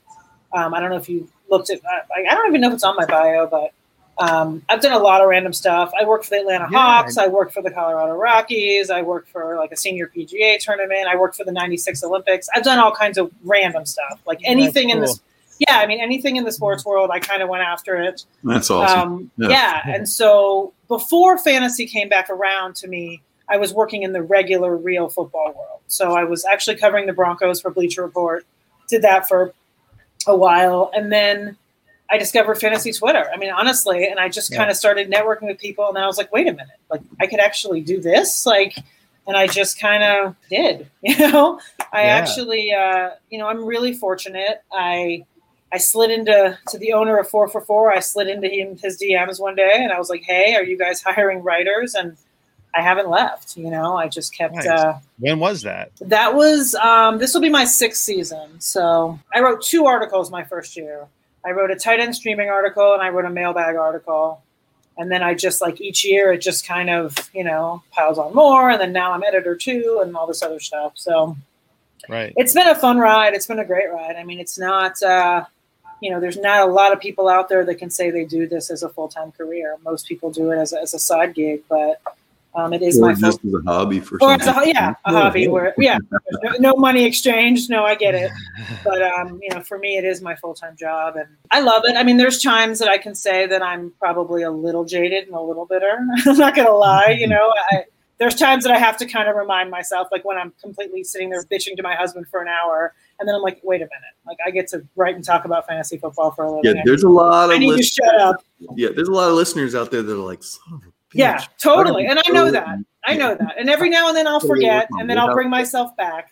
Um, 0.52 0.74
I 0.74 0.80
don't 0.80 0.90
know 0.90 0.96
if 0.96 1.08
you 1.08 1.28
looked 1.48 1.70
at. 1.70 1.80
I, 1.86 2.30
I 2.30 2.34
don't 2.34 2.48
even 2.48 2.60
know 2.60 2.68
if 2.68 2.74
it's 2.74 2.84
on 2.84 2.96
my 2.96 3.06
bio, 3.06 3.46
but 3.46 3.72
um, 4.18 4.62
I've 4.68 4.80
done 4.80 4.92
a 4.92 4.98
lot 4.98 5.20
of 5.20 5.28
random 5.28 5.52
stuff. 5.52 5.92
I 5.98 6.04
worked 6.04 6.24
for 6.24 6.30
the 6.30 6.40
Atlanta 6.40 6.68
yeah, 6.70 6.78
Hawks. 6.78 7.16
I, 7.16 7.24
I 7.24 7.28
worked 7.28 7.54
for 7.54 7.62
the 7.62 7.70
Colorado 7.70 8.14
Rockies. 8.14 8.90
I 8.90 9.02
worked 9.02 9.28
for 9.28 9.56
like 9.56 9.70
a 9.70 9.76
senior 9.76 10.10
PGA 10.14 10.58
tournament. 10.58 11.06
I 11.08 11.16
worked 11.16 11.36
for 11.36 11.44
the 11.44 11.52
96 11.52 12.02
Olympics. 12.02 12.48
I've 12.54 12.64
done 12.64 12.78
all 12.78 12.92
kinds 12.92 13.16
of 13.18 13.30
random 13.44 13.86
stuff, 13.86 14.20
like 14.26 14.40
anything 14.44 14.88
cool. 14.88 14.96
in 14.96 15.02
this. 15.02 15.20
Yeah, 15.60 15.78
I 15.78 15.86
mean, 15.86 16.00
anything 16.00 16.36
in 16.36 16.44
the 16.44 16.52
sports 16.52 16.84
world, 16.84 17.10
I 17.12 17.18
kind 17.18 17.42
of 17.42 17.48
went 17.48 17.64
after 17.64 17.96
it. 17.96 18.24
That's 18.44 18.70
awesome. 18.70 19.00
Um, 19.00 19.30
yeah. 19.36 19.48
yeah. 19.48 19.82
And 19.86 20.08
so 20.08 20.72
before 20.86 21.36
fantasy 21.36 21.86
came 21.86 22.08
back 22.08 22.30
around 22.30 22.76
to 22.76 22.88
me, 22.88 23.22
I 23.48 23.56
was 23.56 23.72
working 23.72 24.02
in 24.02 24.12
the 24.12 24.22
regular, 24.22 24.76
real 24.76 25.08
football 25.08 25.54
world. 25.56 25.80
So 25.88 26.12
I 26.12 26.24
was 26.24 26.44
actually 26.44 26.76
covering 26.76 27.06
the 27.06 27.12
Broncos 27.12 27.60
for 27.60 27.70
Bleacher 27.70 28.02
Report, 28.02 28.46
did 28.88 29.02
that 29.02 29.26
for 29.26 29.52
a 30.26 30.36
while. 30.36 30.90
And 30.94 31.10
then 31.10 31.56
I 32.10 32.18
discovered 32.18 32.56
fantasy 32.56 32.92
Twitter. 32.92 33.30
I 33.32 33.36
mean, 33.36 33.50
honestly, 33.50 34.06
and 34.06 34.18
I 34.18 34.28
just 34.28 34.50
yeah. 34.50 34.58
kind 34.58 34.70
of 34.70 34.76
started 34.76 35.10
networking 35.10 35.46
with 35.48 35.58
people, 35.58 35.88
and 35.88 35.98
I 35.98 36.06
was 36.06 36.16
like, 36.16 36.32
wait 36.32 36.48
a 36.48 36.52
minute, 36.52 36.78
like 36.90 37.02
I 37.20 37.26
could 37.26 37.40
actually 37.40 37.82
do 37.82 38.00
this, 38.00 38.46
like, 38.46 38.76
and 39.26 39.36
I 39.36 39.46
just 39.46 39.78
kind 39.78 40.02
of 40.02 40.36
did. 40.48 40.88
You 41.02 41.18
know, 41.18 41.60
I 41.92 42.04
yeah. 42.04 42.08
actually, 42.08 42.72
uh, 42.72 43.10
you 43.30 43.38
know, 43.38 43.46
I'm 43.46 43.64
really 43.64 43.94
fortunate. 43.94 44.62
I 44.72 45.24
I 45.72 45.78
slid 45.78 46.10
into 46.10 46.58
to 46.68 46.78
the 46.78 46.92
owner 46.94 47.18
of 47.18 47.28
Four 47.28 47.48
for 47.48 47.60
Four. 47.60 47.92
I 47.92 48.00
slid 48.00 48.28
into 48.28 48.48
him 48.48 48.78
his 48.78 48.98
DMs 48.98 49.40
one 49.40 49.54
day, 49.54 49.70
and 49.74 49.92
I 49.92 49.98
was 49.98 50.08
like, 50.08 50.22
hey, 50.22 50.54
are 50.54 50.64
you 50.64 50.78
guys 50.78 51.02
hiring 51.06 51.42
writers? 51.42 51.94
And 51.94 52.16
I 52.74 52.82
haven't 52.82 53.08
left. 53.08 53.56
You 53.56 53.70
know, 53.70 53.96
I 53.96 54.08
just 54.08 54.34
kept. 54.34 54.54
Nice. 54.54 54.66
Uh, 54.66 54.98
when 55.18 55.38
was 55.40 55.62
that? 55.62 55.92
That 56.00 56.34
was. 56.34 56.74
Um, 56.76 57.18
this 57.18 57.34
will 57.34 57.40
be 57.40 57.50
my 57.50 57.64
sixth 57.64 58.02
season. 58.02 58.60
So 58.60 59.18
I 59.34 59.40
wrote 59.40 59.62
two 59.62 59.86
articles 59.86 60.30
my 60.30 60.44
first 60.44 60.76
year. 60.76 61.06
I 61.48 61.52
wrote 61.52 61.70
a 61.70 61.76
tight 61.76 62.00
end 62.00 62.14
streaming 62.14 62.50
article 62.50 62.92
and 62.92 63.02
I 63.02 63.08
wrote 63.08 63.24
a 63.24 63.30
mailbag 63.30 63.76
article. 63.76 64.42
And 64.98 65.10
then 65.10 65.22
I 65.22 65.34
just 65.34 65.60
like 65.60 65.80
each 65.80 66.04
year 66.04 66.32
it 66.32 66.42
just 66.42 66.66
kind 66.66 66.90
of, 66.90 67.16
you 67.32 67.44
know, 67.44 67.82
piles 67.90 68.18
on 68.18 68.34
more. 68.34 68.70
And 68.70 68.80
then 68.80 68.92
now 68.92 69.12
I'm 69.12 69.22
editor 69.22 69.56
too 69.56 70.00
and 70.02 70.14
all 70.14 70.26
this 70.26 70.42
other 70.42 70.60
stuff. 70.60 70.92
So 70.96 71.36
right. 72.08 72.34
It's 72.36 72.52
been 72.52 72.68
a 72.68 72.74
fun 72.74 72.98
ride. 72.98 73.32
It's 73.32 73.46
been 73.46 73.60
a 73.60 73.64
great 73.64 73.90
ride. 73.90 74.16
I 74.16 74.24
mean, 74.24 74.40
it's 74.40 74.58
not 74.58 75.02
uh, 75.02 75.44
you 76.00 76.10
know, 76.10 76.20
there's 76.20 76.36
not 76.36 76.68
a 76.68 76.70
lot 76.70 76.92
of 76.92 77.00
people 77.00 77.28
out 77.28 77.48
there 77.48 77.64
that 77.64 77.76
can 77.76 77.90
say 77.90 78.10
they 78.10 78.24
do 78.24 78.46
this 78.46 78.70
as 78.70 78.82
a 78.82 78.88
full 78.88 79.08
time 79.08 79.32
career. 79.32 79.76
Most 79.84 80.06
people 80.06 80.30
do 80.30 80.50
it 80.52 80.58
as 80.58 80.72
a, 80.72 80.80
as 80.80 80.94
a 80.94 80.98
side 80.98 81.34
gig, 81.34 81.62
but 81.68 82.00
um, 82.54 82.72
it 82.72 82.82
is 82.82 82.98
or 82.98 83.08
my 83.08 83.14
just 83.14 83.44
as 83.44 83.54
a 83.54 83.60
hobby 83.66 84.00
for 84.00 84.18
or 84.22 84.32
a, 84.32 84.66
yeah 84.66 84.94
a 85.04 85.12
hobby 85.12 85.48
where 85.48 85.74
yeah 85.78 85.98
no, 86.42 86.52
no, 86.58 86.76
money 86.76 87.04
exchange 87.04 87.68
no 87.68 87.84
I 87.84 87.94
get 87.94 88.14
it. 88.14 88.30
But 88.84 89.02
um, 89.02 89.38
you 89.42 89.54
know 89.54 89.60
for 89.62 89.78
me 89.78 89.96
it 89.96 90.04
is 90.04 90.22
my 90.22 90.34
full 90.36 90.54
time 90.54 90.76
job 90.76 91.16
and 91.16 91.28
I 91.50 91.60
love 91.60 91.84
it. 91.84 91.96
I 91.96 92.02
mean 92.02 92.16
there's 92.16 92.42
times 92.42 92.78
that 92.78 92.88
I 92.88 92.98
can 92.98 93.14
say 93.14 93.46
that 93.46 93.62
I'm 93.62 93.92
probably 93.98 94.42
a 94.42 94.50
little 94.50 94.84
jaded 94.84 95.26
and 95.26 95.34
a 95.34 95.40
little 95.40 95.66
bitter. 95.66 95.98
I'm 96.26 96.36
not 96.36 96.54
gonna 96.54 96.70
lie 96.70 97.16
you 97.18 97.26
know 97.26 97.52
I, 97.70 97.84
there's 98.18 98.34
times 98.34 98.64
that 98.64 98.72
I 98.72 98.78
have 98.78 98.96
to 98.96 99.06
kind 99.06 99.28
of 99.28 99.36
remind 99.36 99.70
myself 99.70 100.08
like 100.10 100.24
when 100.24 100.36
I'm 100.36 100.52
completely 100.60 101.04
sitting 101.04 101.30
there 101.30 101.44
bitching 101.44 101.76
to 101.76 101.82
my 101.82 101.94
husband 101.94 102.26
for 102.28 102.40
an 102.40 102.48
hour 102.48 102.94
and 103.20 103.28
then 103.28 103.34
I'm 103.36 103.42
like 103.42 103.60
wait 103.62 103.82
a 103.82 103.84
minute. 103.84 104.14
Like 104.26 104.38
I 104.44 104.50
get 104.50 104.68
to 104.68 104.84
write 104.96 105.14
and 105.14 105.24
talk 105.24 105.44
about 105.44 105.66
fantasy 105.66 105.98
football 105.98 106.30
for 106.32 106.44
a 106.44 106.50
living. 106.50 106.76
Yeah 106.76 106.82
there's 106.84 107.04
a 107.04 107.08
lot 107.08 107.50
of 107.50 107.56
I 107.56 107.58
need 107.58 107.76
to 107.76 107.82
shut 107.82 108.20
up. 108.20 108.42
Yeah 108.74 108.88
there's 108.94 109.08
a 109.08 109.12
lot 109.12 109.28
of 109.28 109.34
listeners 109.34 109.74
out 109.74 109.90
there 109.90 110.02
that 110.02 110.12
are 110.12 110.16
like 110.16 110.42
yeah, 111.12 111.44
totally. 111.58 112.06
And 112.06 112.18
I 112.18 112.30
know 112.30 112.50
that. 112.50 112.66
I 113.04 113.16
know 113.16 113.34
that. 113.34 113.54
And 113.58 113.70
every 113.70 113.88
now 113.88 114.08
and 114.08 114.16
then 114.16 114.26
I'll 114.26 114.40
forget 114.40 114.88
and 114.98 115.08
then 115.08 115.18
I'll 115.18 115.32
bring 115.32 115.50
myself 115.50 115.96
back. 115.96 116.30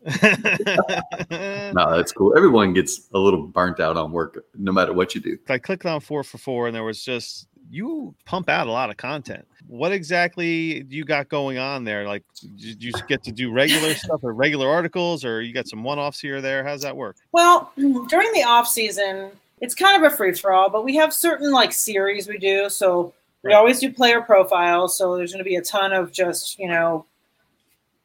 no, 0.22 1.96
that's 1.96 2.12
cool. 2.12 2.36
Everyone 2.36 2.72
gets 2.72 3.08
a 3.12 3.18
little 3.18 3.46
burnt 3.46 3.80
out 3.80 3.96
on 3.96 4.12
work, 4.12 4.44
no 4.54 4.72
matter 4.72 4.92
what 4.92 5.14
you 5.14 5.20
do. 5.20 5.36
I 5.48 5.58
clicked 5.58 5.84
on 5.86 6.00
four 6.00 6.22
for 6.22 6.38
four, 6.38 6.66
and 6.66 6.74
there 6.74 6.84
was 6.84 7.04
just 7.04 7.48
you 7.68 8.14
pump 8.24 8.48
out 8.48 8.66
a 8.68 8.70
lot 8.70 8.90
of 8.90 8.96
content. 8.96 9.46
What 9.66 9.92
exactly 9.92 10.84
do 10.84 10.96
you 10.96 11.04
got 11.04 11.28
going 11.28 11.58
on 11.58 11.84
there? 11.84 12.06
Like, 12.06 12.24
did 12.56 12.82
you 12.82 12.92
get 13.06 13.22
to 13.24 13.32
do 13.32 13.52
regular 13.52 13.92
stuff 13.94 14.20
or 14.22 14.32
regular 14.32 14.68
articles, 14.68 15.24
or 15.24 15.42
you 15.42 15.52
got 15.52 15.68
some 15.68 15.82
one 15.82 15.98
offs 15.98 16.20
here 16.20 16.36
or 16.36 16.40
there? 16.40 16.64
How's 16.64 16.82
that 16.82 16.96
work? 16.96 17.16
Well, 17.32 17.72
during 17.76 18.32
the 18.32 18.44
off 18.44 18.68
season, 18.68 19.32
it's 19.60 19.74
kind 19.74 20.02
of 20.02 20.10
a 20.10 20.14
free 20.14 20.32
for 20.32 20.52
all, 20.52 20.70
but 20.70 20.84
we 20.84 20.96
have 20.96 21.12
certain 21.12 21.52
like 21.52 21.72
series 21.72 22.28
we 22.28 22.38
do. 22.38 22.70
So 22.70 23.12
we 23.44 23.52
always 23.52 23.78
do 23.78 23.92
player 23.92 24.20
profiles, 24.20 24.96
so 24.96 25.16
there's 25.16 25.32
going 25.32 25.44
to 25.44 25.48
be 25.48 25.56
a 25.56 25.62
ton 25.62 25.92
of 25.92 26.12
just 26.12 26.58
you 26.58 26.68
know 26.68 27.06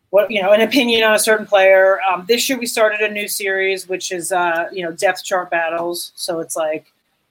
what 0.09 0.29
you 0.29 0.41
know 0.41 0.51
an 0.51 0.61
opinion 0.61 1.03
on 1.03 1.15
a 1.15 1.19
certain 1.19 1.45
player. 1.45 1.99
Um, 2.01 2.25
this 2.27 2.47
year 2.47 2.57
we 2.57 2.65
started 2.65 3.01
a 3.01 3.11
new 3.11 3.27
series, 3.27 3.87
which 3.87 4.11
is 4.11 4.31
uh, 4.31 4.69
you 4.71 4.83
know 4.83 4.91
depth 4.91 5.23
chart 5.23 5.49
battles. 5.49 6.11
So 6.15 6.39
it's 6.39 6.55
like 6.55 6.85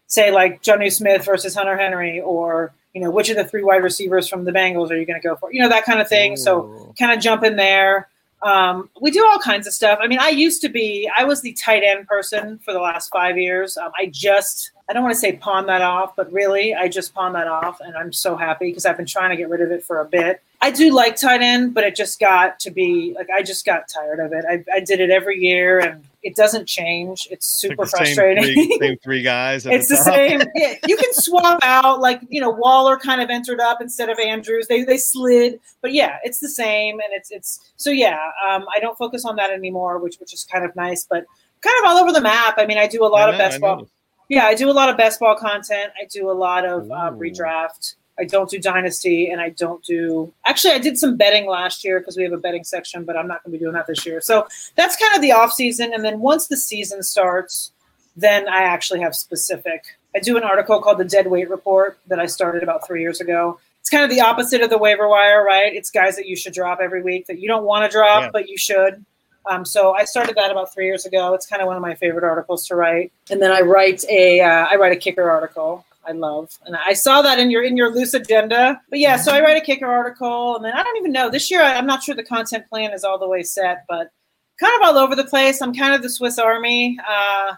say 0.07 0.31
like 0.31 0.63
Jonnu 0.63 0.93
Smith 0.93 1.25
versus 1.25 1.55
Hunter 1.55 1.77
Henry, 1.77 2.21
or 2.21 2.75
you 2.93 3.01
know 3.01 3.11
which 3.11 3.31
of 3.31 3.37
the 3.37 3.45
three 3.45 3.63
wide 3.63 3.85
receivers 3.85 4.29
from 4.29 4.45
the 4.45 4.53
Bengals 4.53 4.91
are 4.91 4.97
you 4.97 5.07
going 5.07 5.21
to 5.21 5.27
go 5.27 5.37
for? 5.37 5.53
You 5.53 5.63
know 5.63 5.69
that 5.69 5.85
kind 5.85 6.01
of 6.01 6.09
thing. 6.09 6.33
Ooh. 6.33 6.37
So 6.37 6.95
kind 6.99 7.13
of 7.13 7.21
jump 7.21 7.45
in 7.45 7.57
there. 7.57 8.09
Um, 8.43 8.91
we 9.01 9.11
do 9.11 9.25
all 9.25 9.39
kinds 9.39 9.67
of 9.67 9.73
stuff. 9.73 10.01
I 10.03 10.09
mean, 10.09 10.19
I 10.19 10.31
used 10.31 10.61
to 10.63 10.69
be, 10.69 11.09
I 11.17 11.25
was 11.25 11.43
the 11.43 11.53
tight 11.53 11.85
end 11.85 12.09
person 12.09 12.59
for 12.59 12.73
the 12.73 12.81
last 12.81 13.11
five 13.13 13.39
years. 13.39 13.77
Um, 13.77 13.93
I 13.97 14.07
just, 14.07 14.73
I 14.93 14.95
don't 14.95 15.05
want 15.05 15.15
to 15.15 15.19
say 15.19 15.37
pawn 15.37 15.65
that 15.69 15.81
off, 15.81 16.15
but 16.17 16.31
really, 16.31 16.75
I 16.75 16.87
just 16.87 17.15
pawn 17.15 17.33
that 17.33 17.49
off. 17.49 17.81
And 17.81 17.97
I'm 17.97 18.13
so 18.13 18.37
happy 18.37 18.67
because 18.67 18.85
I've 18.85 18.99
been 18.99 19.07
trying 19.07 19.31
to 19.31 19.37
get 19.37 19.49
rid 19.49 19.63
of 19.63 19.71
it 19.71 19.83
for 19.83 20.01
a 20.01 20.05
bit. 20.05 20.43
I 20.61 20.71
do 20.71 20.93
like 20.93 21.17
tight 21.17 21.41
end, 21.41 21.73
but 21.73 21.83
it 21.83 21.97
just 21.97 22.21
got 22.21 22.61
to 22.61 22.71
be 22.71 23.15
like, 23.17 23.31
I 23.31 23.43
just 23.43 23.65
got 23.65 23.89
tired 23.89 24.21
of 24.21 24.35
it. 24.35 24.45
I, 24.47 24.63
I 24.71 24.81
did 24.81 25.01
it 25.01 25.09
every 25.09 25.39
year 25.39 25.79
and 25.79 26.05
it 26.23 26.37
doesn't 26.37 26.67
change. 26.67 27.27
It's 27.31 27.47
super 27.47 27.87
frustrating. 27.87 28.45
Same 28.45 28.55
three, 28.55 28.79
same 28.79 28.99
three 28.99 29.23
guys. 29.25 29.65
it's 29.65 29.89
the, 29.89 29.97
the 29.97 30.03
same. 30.03 30.43
Yeah, 30.55 30.75
you 30.87 30.99
can 30.99 31.15
swap 31.15 31.61
out 31.63 32.01
like 32.01 32.21
you 32.29 32.43
know 32.43 32.51
Waller 32.51 32.99
kind 32.99 33.23
of 33.23 33.31
entered 33.31 33.61
up 33.61 33.81
instead 33.81 34.11
of 34.11 34.19
Andrews. 34.19 34.67
They 34.69 34.85
they 34.85 34.99
slid, 34.99 35.59
but 35.81 35.95
yeah, 35.95 36.19
it's 36.23 36.39
the 36.39 36.51
same. 36.51 37.01
And 37.01 37.15
it's 37.15 37.31
it's 37.31 37.73
so 37.77 37.89
yeah. 37.89 38.19
Um, 38.47 38.67
I 38.77 38.79
don't 38.79 38.99
focus 38.99 39.25
on 39.25 39.37
that 39.37 39.51
anymore, 39.51 40.01
which 40.01 40.19
which 40.19 40.35
is 40.35 40.45
kind 40.45 40.67
of 40.67 40.77
nice, 40.77 41.07
but 41.09 41.25
kind 41.63 41.77
of 41.83 41.87
all 41.87 41.97
over 41.97 42.13
the 42.13 42.21
map. 42.21 42.57
I 42.59 42.67
mean, 42.67 42.77
I 42.77 42.87
do 42.87 43.07
a 43.07 43.09
lot 43.09 43.27
know, 43.27 43.33
of 43.33 43.39
best 43.39 43.59
ball. 43.59 43.89
Yeah, 44.33 44.47
I 44.47 44.55
do 44.55 44.71
a 44.71 44.73
lot 44.73 44.89
of 44.89 44.97
best 44.97 45.21
ball 45.21 45.37
content. 45.37 45.93
I 46.01 46.07
do 46.07 46.31
a 46.31 46.33
lot 46.33 46.65
of 46.65 46.91
uh, 46.91 47.11
redraft. 47.13 47.97
I 48.19 48.25
don't 48.25 48.49
do 48.49 48.59
Dynasty 48.59 49.29
and 49.29 49.43
I 49.43 49.51
don't 49.51 49.85
do 49.85 50.33
actually 50.47 50.73
I 50.73 50.79
did 50.79 50.97
some 50.97 51.19
betting 51.19 51.47
last 51.47 51.85
year 51.85 52.01
because 52.01 52.17
we 52.17 52.23
have 52.23 52.33
a 52.33 52.39
betting 52.39 52.65
section, 52.65 53.05
but 53.05 53.15
I'm 53.15 53.29
not 53.29 53.45
gonna 53.45 53.53
be 53.53 53.59
doing 53.59 53.75
that 53.75 53.87
this 53.87 54.07
year. 54.07 54.23
So 54.23 54.49
that's 54.75 54.97
kind 54.97 55.15
of 55.15 55.21
the 55.21 55.33
off 55.33 55.53
season. 55.53 55.93
And 55.93 56.03
then 56.03 56.21
once 56.21 56.47
the 56.47 56.57
season 56.57 57.03
starts, 57.03 57.73
then 58.17 58.49
I 58.49 58.63
actually 58.63 59.01
have 59.01 59.15
specific. 59.15 59.85
I 60.17 60.21
do 60.21 60.39
an 60.39 60.45
article 60.45 60.81
called 60.81 60.97
the 60.97 61.05
Dead 61.05 61.27
Weight 61.27 61.51
Report 61.51 61.99
that 62.07 62.19
I 62.19 62.25
started 62.25 62.63
about 62.63 62.87
three 62.87 63.03
years 63.03 63.21
ago. 63.21 63.61
It's 63.81 63.91
kind 63.91 64.03
of 64.03 64.09
the 64.09 64.23
opposite 64.23 64.63
of 64.63 64.71
the 64.71 64.79
waiver 64.79 65.09
wire, 65.09 65.45
right? 65.45 65.75
It's 65.75 65.91
guys 65.91 66.17
that 66.17 66.27
you 66.27 66.37
should 66.37 66.55
drop 66.55 66.79
every 66.81 67.03
week 67.03 67.27
that 67.27 67.39
you 67.39 67.49
don't 67.49 67.65
want 67.65 67.85
to 67.85 67.95
drop, 67.95 68.23
yeah. 68.23 68.31
but 68.33 68.49
you 68.49 68.57
should. 68.57 69.05
Um, 69.47 69.65
so 69.65 69.95
I 69.95 70.05
started 70.05 70.37
that 70.37 70.51
about 70.51 70.73
three 70.73 70.87
years 70.87 71.05
ago. 71.05 71.35
It's 71.35 71.47
kind 71.47 71.61
of 71.61 71.67
one 71.67 71.77
of 71.77 71.83
my 71.83 71.95
favorite 71.95 72.25
articles 72.25 72.67
to 72.69 72.77
write. 72.77 73.13
And 73.31 73.43
then 73.43 73.51
I 73.51 73.61
write 73.61 74.05
a 74.09 74.41
uh, 74.41 74.67
I 74.71 74.77
write 74.77 74.93
a 74.93 74.97
kicker 74.97 75.29
article 75.29 75.85
I 76.07 76.13
love. 76.13 76.59
And 76.67 76.77
I 76.77 76.95
saw 76.95 77.23
that 77.23 77.39
in 77.39 77.51
your 77.51 77.63
in 77.63 77.77
your 77.77 77.93
loose 77.93 78.15
agenda. 78.15 78.81
But 78.91 78.99
yeah, 78.99 79.17
so 79.17 79.33
I 79.33 79.41
write 79.41 79.57
a 79.57 79.65
kicker 79.65 79.87
article, 79.87 80.57
and 80.57 80.65
then 80.65 80.73
I 80.73 80.83
don't 80.83 80.97
even 80.97 81.13
know 81.13 81.31
this 81.31 81.51
year. 81.51 81.63
I'm 81.63 81.87
not 81.87 82.03
sure 82.03 82.15
the 82.15 82.23
content 82.23 82.69
plan 82.69 82.93
is 82.93 83.05
all 83.05 83.19
the 83.19 83.29
way 83.29 83.43
set, 83.43 83.85
but 83.89 84.11
kind 84.59 84.75
of 84.77 84.83
all 84.83 84.99
over 84.99 85.15
the 85.15 85.25
place. 85.25 85.63
I'm 85.63 85.75
kind 85.75 85.95
of 85.95 86.03
the 86.03 86.11
Swiss 86.11 86.39
Army 86.39 86.99
uh, 87.09 87.55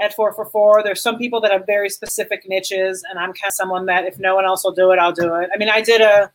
at 0.00 0.14
four 0.14 0.32
for 0.32 0.46
four. 0.46 0.82
There's 0.82 1.02
some 1.02 1.18
people 1.18 1.40
that 1.42 1.52
have 1.52 1.66
very 1.66 1.88
specific 1.88 2.48
niches, 2.48 3.04
and 3.08 3.18
I'm 3.18 3.32
kind 3.32 3.48
of 3.48 3.54
someone 3.54 3.86
that 3.86 4.04
if 4.04 4.18
no 4.18 4.34
one 4.34 4.44
else 4.44 4.64
will 4.64 4.72
do 4.72 4.90
it, 4.90 4.98
I'll 4.98 5.12
do 5.12 5.34
it. 5.36 5.50
I 5.54 5.58
mean, 5.58 5.68
I 5.68 5.80
did 5.80 6.00
a, 6.00 6.30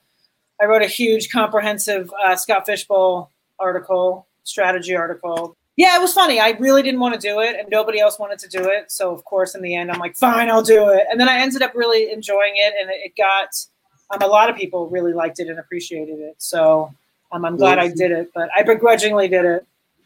I 0.62 0.65
wrote 0.65 0.82
a 0.82 0.88
huge 0.88 1.29
comprehensive 1.29 2.12
uh, 2.24 2.36
Scott 2.36 2.65
Fish 2.65 2.88
Bowl 2.88 3.32
article, 3.60 4.27
strategy 4.50 4.96
article 4.96 5.56
yeah, 5.79 5.96
it 5.96 6.01
was 6.01 6.13
funny. 6.13 6.41
I 6.41 6.50
really 6.60 6.84
didn't 6.84 7.00
want 7.00 7.13
to 7.13 7.20
do 7.22 7.39
it, 7.39 7.58
and 7.58 7.70
nobody 7.70 8.01
else 8.01 8.20
wanted 8.20 8.38
to 8.39 8.50
do 8.50 8.68
it. 8.68 8.91
So, 8.91 9.13
of 9.13 9.24
course, 9.24 9.56
in 9.56 9.62
the 9.62 9.77
end, 9.77 9.89
I'm 9.89 9.98
like, 9.98 10.13
fine, 10.18 10.50
I'll 10.50 10.62
do 10.62 10.89
it. 10.89 11.08
And 11.10 11.18
then 11.18 11.29
I 11.29 11.39
ended 11.39 11.62
up 11.62 11.74
really 11.74 12.12
enjoying 12.12 12.51
it, 12.58 12.74
and 12.82 12.89
it 12.91 13.13
got 13.15 13.48
um, 14.12 14.22
a 14.22 14.29
lot 14.29 14.50
of 14.50 14.58
people 14.58 14.89
really 14.89 15.13
liked 15.13 15.39
it 15.39 15.48
and 15.48 15.58
appreciated 15.58 16.20
it. 16.20 16.36
So, 16.38 16.94
um, 17.32 17.46
I'm 17.46 17.56
glad 17.56 17.77
well, 17.77 17.86
I 17.86 17.94
did 17.94 18.12
it, 18.12 18.29
but 18.36 18.50
I 18.53 18.62
begrudgingly 18.63 19.29
did 19.29 19.46
it. 19.46 19.65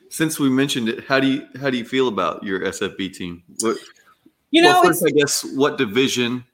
Since 0.10 0.40
we 0.40 0.48
mentioned 0.48 0.90
it, 0.90 1.06
how 1.06 1.20
do 1.20 1.26
you 1.26 1.48
how 1.60 1.72
do 1.72 1.78
you 1.78 1.86
feel 1.86 2.08
about 2.08 2.44
your 2.44 2.60
SFB 2.60 3.12
team? 3.12 3.42
What, 3.62 3.78
you 4.52 4.62
know, 4.62 4.74
well, 4.74 4.84
first, 4.84 5.04
I 5.04 5.10
guess 5.10 5.44
what 5.56 5.80
division 5.80 6.46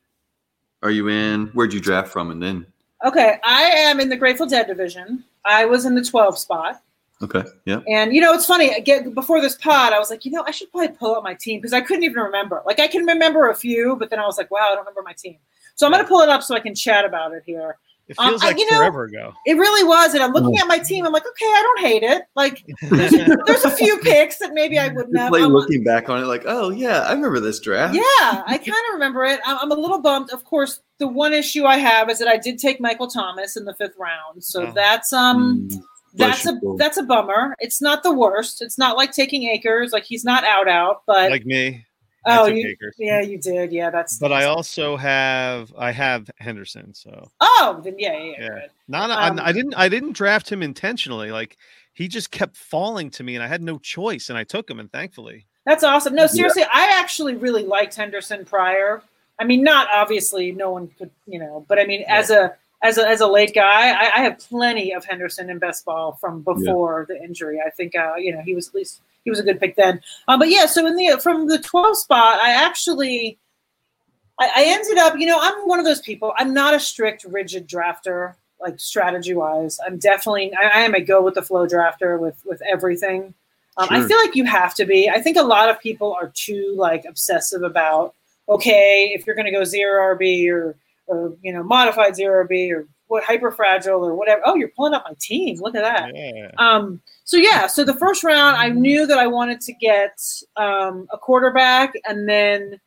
are 0.82 0.92
you 0.92 1.10
in? 1.10 1.48
Where'd 1.48 1.74
you 1.74 1.82
draft 1.82 2.08
from, 2.08 2.32
and 2.32 2.42
then? 2.42 2.66
Okay, 3.04 3.38
I 3.44 3.64
am 3.64 4.00
in 4.00 4.08
the 4.08 4.16
Grateful 4.16 4.48
Dead 4.48 4.66
division. 4.66 5.26
I 5.44 5.66
was 5.66 5.84
in 5.84 5.94
the 5.94 6.06
12 6.06 6.40
spot. 6.40 6.82
Okay. 7.22 7.44
Yeah. 7.66 7.82
And 7.88 8.14
you 8.14 8.22
know, 8.22 8.34
it's 8.34 8.46
funny. 8.46 8.70
Again, 8.74 9.14
before 9.14 9.42
this 9.42 9.56
pod, 9.56 9.92
I 9.92 10.00
was 10.00 10.10
like, 10.10 10.24
you 10.24 10.32
know, 10.32 10.44
I 10.48 10.52
should 10.52 10.72
probably 10.72 10.96
pull 10.96 11.16
up 11.16 11.24
my 11.24 11.34
team 11.34 11.60
because 11.60 11.74
I 11.74 11.82
couldn't 11.82 12.04
even 12.04 12.22
remember. 12.22 12.62
Like, 12.66 12.80
I 12.80 12.88
can 12.88 13.06
remember 13.06 13.50
a 13.50 13.56
few, 13.56 13.98
but 13.98 14.10
then 14.10 14.20
I 14.20 14.26
was 14.26 14.38
like, 14.38 14.50
wow, 14.52 14.60
I 14.62 14.70
don't 14.70 14.80
remember 14.80 15.02
my 15.04 15.14
team. 15.14 15.38
So 15.76 15.86
I'm 15.86 15.92
going 15.92 16.04
to 16.04 16.08
pull 16.08 16.22
it 16.22 16.30
up 16.30 16.44
so 16.44 16.56
I 16.56 16.60
can 16.60 16.76
chat 16.76 17.06
about 17.06 17.34
it 17.34 17.44
here. 17.46 17.78
It 18.08 18.18
um, 18.18 18.30
feels 18.30 18.42
um, 18.42 18.48
like 18.48 18.56
I, 18.56 18.60
you 18.60 18.70
forever 18.70 19.08
know, 19.08 19.20
ago. 19.20 19.34
It 19.46 19.54
really 19.54 19.88
was, 19.88 20.16
and 20.16 20.24
I'm 20.24 20.32
looking 20.32 20.58
at 20.58 20.66
my 20.68 20.80
team. 20.80 21.06
I'm 21.06 21.12
like, 21.12 21.28
okay, 21.28 21.46
I 21.46 21.62
don't 21.62 21.80
hate 21.88 22.04
it. 22.04 22.24
Like, 22.36 22.66
there's, 22.90 23.12
there's 23.46 23.66
a 23.66 23.70
few 23.70 24.00
picks 24.00 24.40
that 24.40 24.54
maybe 24.54 24.80
I 24.80 24.88
wouldn't 24.88 25.16
have. 25.16 25.32
Like 25.32 25.44
looking 25.44 25.84
back 25.84 26.10
on 26.10 26.24
it, 26.24 26.26
like, 26.26 26.42
oh 26.48 26.72
yeah, 26.72 27.02
I 27.02 27.14
remember 27.14 27.40
this 27.40 27.60
draft. 27.60 27.94
Yeah, 27.94 28.02
I 28.48 28.58
kind 28.58 28.70
of 28.88 28.94
remember 28.94 29.26
it. 29.26 29.40
I'm, 29.46 29.72
a 29.72 29.76
little 29.76 30.02
bummed. 30.02 30.32
Of 30.32 30.44
course, 30.44 30.82
the 30.98 31.08
one 31.08 31.34
issue 31.34 31.66
I 31.66 31.78
have 31.78 32.10
is 32.10 32.18
that 32.18 32.28
I 32.28 32.38
did 32.38 32.58
take 32.58 32.82
Michael 32.82 33.08
Thomas 33.08 33.56
in 33.56 33.66
the 33.66 33.76
fifth 33.76 33.96
round, 34.00 34.44
so 34.44 34.68
oh. 34.68 34.72
that's 34.74 35.14
um. 35.14 35.68
Mm 35.70 35.84
that's 36.14 36.46
a 36.46 36.60
that's 36.78 36.98
a 36.98 37.04
bummer. 37.04 37.56
It's 37.60 37.82
not 37.82 38.04
the 38.04 38.14
worst. 38.14 38.62
It's 38.62 38.78
not 38.78 38.98
like 38.98 39.12
taking 39.12 39.44
Akers. 39.44 39.92
Like 39.92 40.04
he's 40.04 40.24
not 40.24 40.44
out 40.44 40.68
out, 40.68 41.04
but 41.06 41.32
like 41.32 41.46
me. 41.46 41.86
Oh, 42.26 42.48
you, 42.48 42.76
yeah, 42.98 43.22
you 43.22 43.40
did. 43.40 43.72
Yeah, 43.72 43.90
that's. 43.90 44.18
But 44.20 44.34
I 44.34 44.44
also 44.44 44.98
have 44.98 45.74
I 45.78 45.92
have 45.92 46.30
Henderson. 46.38 46.94
So. 46.94 47.30
Oh, 47.40 47.82
then 47.84 47.96
yeah, 47.98 48.22
yeah. 48.22 48.34
yeah. 48.40 48.60
Not 48.88 49.10
um, 49.10 49.40
I 49.42 49.52
didn't 49.52 49.74
I 49.76 49.90
didn't 49.90 50.14
draft 50.14 50.52
him 50.52 50.62
intentionally. 50.62 51.32
Like 51.32 51.58
he 51.94 52.08
just 52.08 52.32
kept 52.32 52.58
falling 52.58 53.10
to 53.12 53.24
me, 53.24 53.36
and 53.36 53.44
I 53.44 53.48
had 53.48 53.62
no 53.62 53.78
choice, 53.78 54.30
and 54.30 54.38
I 54.38 54.44
took 54.44 54.70
him, 54.70 54.80
and 54.80 54.92
thankfully. 54.92 55.46
That's 55.66 55.84
awesome. 55.84 56.16
No, 56.16 56.28
seriously, 56.28 56.64
yeah. 56.64 56.70
I 56.74 57.00
actually 57.00 57.36
really 57.36 57.64
liked 57.64 57.96
Henderson 57.96 58.46
prior. 58.46 59.02
I 59.40 59.46
mean, 59.46 59.64
not 59.64 59.88
obviously, 59.94 60.52
no 60.52 60.72
one 60.72 60.90
could, 60.98 61.12
you 61.26 61.40
know, 61.40 61.66
but 61.68 61.80
I 61.80 61.86
mean, 61.86 62.02
yeah. 62.02 62.16
as 62.16 62.30
a 62.30 62.56
as 62.82 62.98
a, 62.98 63.08
as 63.08 63.22
a 63.22 63.28
late 63.28 63.54
guy, 63.54 63.92
I, 63.92 64.12
I, 64.16 64.24
have 64.24 64.40
plenty 64.40 64.94
of 64.94 65.04
Henderson 65.04 65.50
in 65.50 65.60
best 65.60 65.84
ball 65.84 66.18
from 66.22 66.42
before 66.42 67.06
yeah. 67.10 67.16
the 67.16 67.24
injury. 67.24 67.60
I 67.66 67.70
think 67.70 67.96
uh, 67.96 68.16
you 68.16 68.34
know 68.34 68.42
he 68.42 68.56
was 68.56 68.70
at 68.70 68.76
least 68.76 69.02
he 69.24 69.30
was 69.30 69.40
a 69.40 69.44
good 69.44 69.60
pick 69.60 69.76
then. 69.76 70.02
Um, 70.28 70.40
but 70.40 70.50
yeah, 70.50 70.66
so 70.66 70.86
in 70.86 70.96
the 70.96 71.20
from 71.22 71.48
the 71.48 71.60
12 71.60 71.98
spot, 71.98 72.40
I 72.42 72.52
actually 72.52 73.38
I, 74.40 74.50
I, 74.56 74.64
ended 74.66 74.98
up. 74.98 75.18
You 75.18 75.28
know, 75.28 75.40
I'm 75.42 75.68
one 75.68 75.80
of 75.80 75.86
those 75.86 76.02
people. 76.02 76.34
I'm 76.38 76.54
not 76.54 76.74
a 76.74 76.80
strict, 76.80 77.26
rigid 77.26 77.68
drafter, 77.68 78.36
like 78.62 78.80
strategy 78.80 79.34
wise. 79.34 79.80
I'm 79.86 79.98
definitely 79.98 80.54
I, 80.54 80.80
I 80.80 80.80
am 80.82 80.96
a 80.96 81.02
go 81.02 81.22
with 81.22 81.34
the 81.34 81.42
flow 81.42 81.68
drafter 81.68 82.20
with 82.20 82.42
with 82.46 82.62
everything. 82.72 83.34
Um, 83.78 83.88
sure. 83.88 83.98
I 83.98 84.08
feel 84.08 84.18
like 84.18 84.36
you 84.36 84.46
have 84.46 84.74
to 84.76 84.86
be. 84.86 85.10
I 85.10 85.22
think 85.22 85.38
a 85.38 85.44
lot 85.44 85.70
of 85.70 85.80
people 85.80 86.18
are 86.20 86.32
too 86.34 86.74
like 86.78 87.06
obsessive 87.08 87.64
about 87.64 88.16
okay 88.48 89.12
if 89.14 89.28
you're 89.28 89.36
going 89.36 89.46
to 89.46 89.52
go 89.52 89.64
zero 89.64 90.16
RB 90.16 90.50
or 90.50 90.76
or 91.10 91.36
you 91.42 91.52
know 91.52 91.64
modified 91.64 92.16
zero 92.16 92.48
B 92.48 92.72
or 92.72 92.88
what 93.08 93.24
hyper 93.24 93.52
fragile 93.52 94.06
or 94.06 94.16
whatever. 94.16 94.42
Oh, 94.46 94.56
you're 94.56 94.70
pulling 94.70 94.94
up 94.94 95.04
my 95.08 95.16
team. 95.20 95.58
Look 95.60 95.76
at 95.76 95.84
that. 95.84 96.16
Yeah. 96.16 96.52
Um, 96.58 97.02
so 97.24 97.38
yeah, 97.38 97.68
so 97.68 97.84
the 97.84 97.96
first 97.96 98.24
round, 98.24 98.58
I 98.58 98.70
knew 98.70 99.06
that 99.08 99.18
I 99.18 99.28
wanted 99.28 99.62
to 99.62 99.74
get 99.74 100.20
um, 100.56 101.08
a 101.12 101.18
quarterback 101.18 101.94
and 102.08 102.30
then 102.30 102.80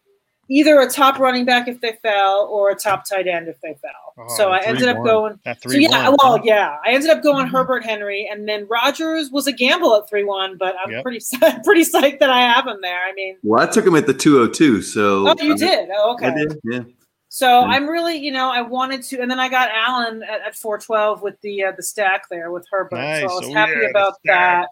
either 0.49 0.81
a 0.81 0.89
top 0.89 1.19
running 1.19 1.45
back 1.45 1.67
if 1.67 1.81
they 1.81 1.93
fell 2.03 2.47
or 2.51 2.71
a 2.71 2.75
top 2.75 3.09
tight 3.09 3.27
end 3.27 3.49
if 3.49 3.61
they 3.63 3.75
fell. 3.81 4.15
Oh, 4.19 4.37
so 4.37 4.51
I 4.51 4.61
ended 4.61 4.89
up 4.89 5.03
going. 5.03 5.41
So 5.67 5.73
yeah, 5.73 6.09
one. 6.09 6.17
well, 6.23 6.41
yeah, 6.45 6.79
I 6.85 6.93
ended 6.93 7.11
up 7.11 7.23
going 7.23 7.47
mm-hmm. 7.47 7.57
Herbert 7.57 7.85
Henry, 7.85 8.29
and 8.31 8.49
then 8.49 8.67
Rogers 8.69 9.31
was 9.31 9.47
a 9.47 9.53
gamble 9.53 9.97
at 9.97 10.09
three 10.09 10.25
one, 10.25 10.57
but 10.59 10.77
I'm 10.85 10.91
yep. 10.91 11.03
pretty 11.03 11.25
pretty 11.65 11.83
psyched 11.83 12.21
that 12.21 12.31
I 12.31 12.43
have 12.43 12.67
him 12.67 12.79
there. 12.83 13.05
I 13.05 13.13
mean, 13.15 13.37
well, 13.43 13.67
I 13.67 13.71
took 13.71 13.87
him 13.87 13.97
at 13.97 14.07
the 14.07 14.15
two 14.15 14.39
hundred 14.39 14.55
two. 14.55 14.83
So 14.83 15.29
oh, 15.29 15.35
you 15.43 15.57
did? 15.57 15.89
Oh, 15.95 16.13
okay. 16.15 16.27
I 16.29 16.35
did. 16.35 16.61
Yeah. 16.65 16.83
So 17.35 17.47
mm-hmm. 17.47 17.71
I'm 17.71 17.89
really, 17.89 18.19
you 18.19 18.31
know, 18.31 18.51
I 18.51 18.61
wanted 18.61 19.03
to, 19.05 19.23
and 19.23 19.31
then 19.31 19.41
I 19.41 19.49
got 19.49 19.71
Allen 19.73 20.23
at, 20.23 20.43
at 20.43 20.55
412 20.55 21.23
with 21.23 21.41
the 21.41 21.65
uh, 21.65 21.73
the 21.75 21.83
stack 21.83 22.29
there 22.29 22.51
with 22.51 22.67
Herbert. 22.71 22.97
Nice. 22.97 23.21
So 23.23 23.31
I 23.31 23.35
was 23.35 23.49
oh, 23.49 23.55
happy 23.55 23.73
yeah, 23.81 23.89
about 23.89 24.13
that. 24.27 24.69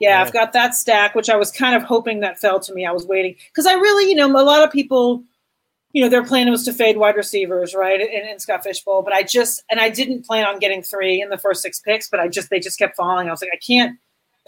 Yeah, 0.00 0.08
yeah, 0.08 0.22
I've 0.22 0.32
got 0.32 0.54
that 0.54 0.74
stack, 0.74 1.14
which 1.14 1.28
I 1.28 1.36
was 1.36 1.52
kind 1.52 1.76
of 1.76 1.82
hoping 1.82 2.20
that 2.20 2.40
fell 2.40 2.60
to 2.60 2.72
me. 2.72 2.86
I 2.86 2.92
was 2.92 3.04
waiting 3.04 3.36
because 3.48 3.66
I 3.66 3.74
really, 3.74 4.08
you 4.08 4.16
know, 4.16 4.26
a 4.26 4.40
lot 4.40 4.64
of 4.64 4.72
people, 4.72 5.22
you 5.92 6.02
know, 6.02 6.08
their 6.08 6.24
plan 6.24 6.50
was 6.50 6.64
to 6.64 6.72
fade 6.72 6.96
wide 6.96 7.14
receivers, 7.14 7.74
right, 7.74 8.00
in, 8.00 8.26
in 8.26 8.38
Scott 8.38 8.64
Fish 8.64 8.82
Bowl. 8.82 9.02
But 9.02 9.12
I 9.12 9.22
just, 9.22 9.62
and 9.70 9.78
I 9.78 9.90
didn't 9.90 10.24
plan 10.24 10.46
on 10.46 10.58
getting 10.60 10.82
three 10.82 11.20
in 11.20 11.28
the 11.28 11.36
first 11.36 11.60
six 11.60 11.78
picks, 11.78 12.08
but 12.08 12.20
I 12.20 12.28
just, 12.28 12.48
they 12.48 12.58
just 12.58 12.78
kept 12.78 12.96
falling. 12.96 13.28
I 13.28 13.32
was 13.32 13.42
like, 13.42 13.50
I 13.52 13.58
can't 13.58 13.98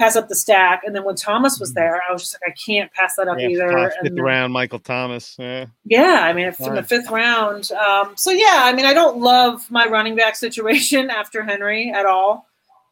pass 0.01 0.17
up 0.17 0.29
the 0.29 0.35
stack. 0.35 0.83
And 0.85 0.97
then 0.97 1.05
when 1.05 1.15
Thomas 1.15 1.61
was 1.61 1.71
mm-hmm. 1.71 1.81
there, 1.81 2.03
I 2.09 2.13
was 2.13 2.23
just 2.23 2.35
like, 2.35 2.53
I 2.53 2.55
can't 2.55 2.93
pass 2.93 3.15
that 3.17 3.29
up 3.29 3.39
yeah, 3.39 3.49
either. 3.49 3.93
Fifth 4.03 4.11
and 4.11 4.21
round, 4.21 4.53
Michael 4.53 4.79
Thomas. 4.79 5.37
Yeah, 5.39 5.67
yeah 5.85 6.21
I 6.23 6.33
mean, 6.33 6.51
from 6.53 6.75
the 6.75 6.83
fifth 6.83 7.11
round. 7.11 7.71
Um, 7.73 8.15
so 8.17 8.31
yeah, 8.31 8.63
I 8.65 8.73
mean, 8.73 8.87
I 8.87 8.95
don't 8.95 9.19
love 9.19 9.71
my 9.71 9.87
running 9.87 10.17
back 10.17 10.37
situation 10.37 11.11
after 11.11 11.43
Henry 11.43 11.93
at 11.93 12.07
all, 12.07 12.47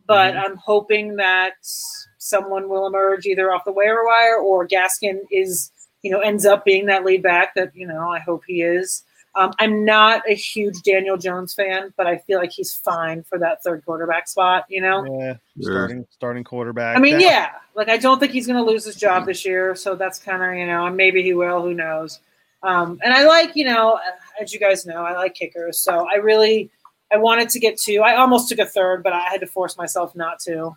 but 0.07 0.35
mm-hmm. 0.35 0.53
I'm 0.53 0.57
hoping 0.57 1.17
that 1.17 1.55
someone 2.19 2.69
will 2.69 2.87
emerge 2.87 3.25
either 3.25 3.53
off 3.53 3.65
the 3.65 3.73
waiver 3.73 4.05
wire 4.05 4.37
or 4.37 4.69
Gaskin 4.69 5.21
is, 5.31 5.73
you 6.03 6.11
know, 6.11 6.21
ends 6.21 6.45
up 6.45 6.65
being 6.65 6.87
that 6.87 7.05
lead 7.05 7.23
back 7.23 7.55
that 7.55 7.75
you 7.75 7.87
know 7.87 8.11
I 8.11 8.19
hope 8.19 8.43
he 8.47 8.61
is. 8.61 9.03
Um, 9.39 9.53
I'm 9.61 9.85
not 9.85 10.23
a 10.29 10.35
huge 10.35 10.83
Daniel 10.83 11.17
Jones 11.17 11.55
fan, 11.55 11.95
but 11.97 12.09
I 12.09 12.19
feel 12.19 12.41
like 12.41 12.51
he's 12.51 12.75
fine 12.75 13.23
for 13.23 13.39
that 13.39 13.63
third 13.63 13.85
quarterback 13.85 14.27
spot. 14.27 14.65
You 14.69 14.83
know, 14.83 15.05
yeah, 15.21 15.35
starting 15.61 16.07
starting 16.11 16.43
quarterback. 16.43 16.97
I 16.97 17.01
mean, 17.01 17.21
yeah, 17.21 17.51
like 17.77 17.89
I 17.89 17.99
don't 17.99 18.19
think 18.19 18.33
he's 18.33 18.49
going 18.49 18.59
to 18.59 18.69
lose 18.69 18.85
his 18.85 18.97
job 18.97 19.27
this 19.27 19.45
year, 19.45 19.77
so 19.77 19.95
that's 19.95 20.19
kind 20.19 20.43
of 20.43 20.59
you 20.59 20.67
know, 20.67 20.91
maybe 20.91 21.23
he 21.23 21.35
will. 21.35 21.63
Who 21.63 21.73
knows? 21.73 22.19
Um, 22.65 22.99
and 23.05 23.15
I 23.15 23.25
like 23.27 23.55
you 23.55 23.65
know, 23.65 24.01
as 24.43 24.53
you 24.53 24.59
guys 24.59 24.85
know, 24.85 25.05
I 25.05 25.13
like 25.13 25.35
kickers, 25.35 25.79
so 25.79 26.09
I 26.13 26.17
really 26.17 26.69
I 27.13 27.17
wanted 27.17 27.49
to 27.51 27.61
get 27.61 27.79
two. 27.79 28.03
I 28.03 28.17
almost 28.17 28.49
took 28.49 28.59
a 28.59 28.67
third, 28.67 29.05
but 29.05 29.13
I 29.13 29.21
had 29.21 29.41
to 29.41 29.47
force 29.47 29.79
myself 29.79 30.17
not 30.17 30.41
to. 30.41 30.77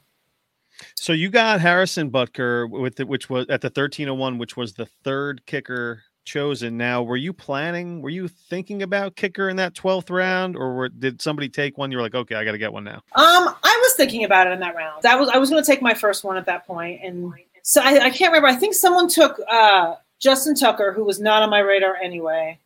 So 0.96 1.13
you 1.13 1.30
got 1.30 1.62
Harrison 1.62 2.12
Butker 2.12 2.70
with 2.70 3.00
it, 3.00 3.08
which 3.08 3.27
was 3.27 3.48
at 3.50 3.62
the 3.62 3.68
1301, 3.68 4.38
which 4.38 4.56
was 4.56 4.74
the 4.74 4.86
third 5.03 5.46
kicker 5.48 6.03
chosen. 6.24 6.78
Now, 6.78 7.04
were 7.04 7.18
you 7.18 7.34
planning? 7.34 8.01
Were 8.01 8.10
you 8.10 8.28
thinking 8.28 8.84
about 8.84 9.16
kicker 9.16 9.50
in 9.50 9.56
that 9.58 9.74
12th 9.74 10.10
round, 10.10 10.56
or 10.56 10.75
were, 10.75 10.90
did 10.90 11.22
somebody 11.22 11.50
take 11.50 11.78
one? 11.78 11.92
You're 11.92 12.01
like, 12.01 12.16
okay, 12.16 12.36
I 12.36 12.44
got 12.44 12.54
to 12.54 12.58
get 12.58 12.74
one 12.74 12.84
now. 12.84 13.04
Um, 13.16 13.56
I 13.63 13.80
was 13.84 13.94
thinking 13.96 14.24
about 14.24 14.48
it 14.48 14.51
in 14.51 14.60
that 14.60 14.75
round. 14.75 15.04
That 15.04 15.20
was 15.20 15.30
I 15.30 15.38
was 15.38 15.50
going 15.50 15.63
to 15.63 15.70
take 15.70 15.82
my 15.82 15.94
first 15.94 16.24
one 16.24 16.38
at 16.38 16.46
that 16.46 16.66
point, 16.66 17.01
and 17.04 17.34
so 17.63 17.82
I, 17.82 18.06
I 18.06 18.10
can't 18.10 18.32
remember. 18.32 18.48
I 18.48 18.56
think 18.56 18.74
someone 18.74 19.08
took 19.08 19.40
uh, 19.50 19.96
Justin 20.20 20.56
Tucker, 20.56 20.94
who 20.94 21.04
was 21.04 21.20
not 21.20 21.44
on 21.44 21.50
my 21.50 21.60
radar 21.60 21.96
anyway. 21.96 22.60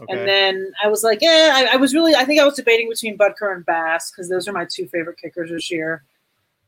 Okay. 0.00 0.12
And 0.12 0.26
then 0.28 0.72
I 0.82 0.88
was 0.88 1.04
like, 1.04 1.20
yeah, 1.20 1.52
I, 1.54 1.74
I, 1.74 1.76
was 1.76 1.94
really, 1.94 2.14
I 2.14 2.24
think 2.24 2.40
I 2.40 2.44
was 2.44 2.54
debating 2.54 2.88
between 2.88 3.16
Butker 3.18 3.54
and 3.54 3.64
Bass 3.64 4.10
because 4.10 4.28
those 4.28 4.48
are 4.48 4.52
my 4.52 4.66
two 4.68 4.86
favorite 4.88 5.18
kickers 5.18 5.50
this 5.50 5.70
year. 5.70 6.02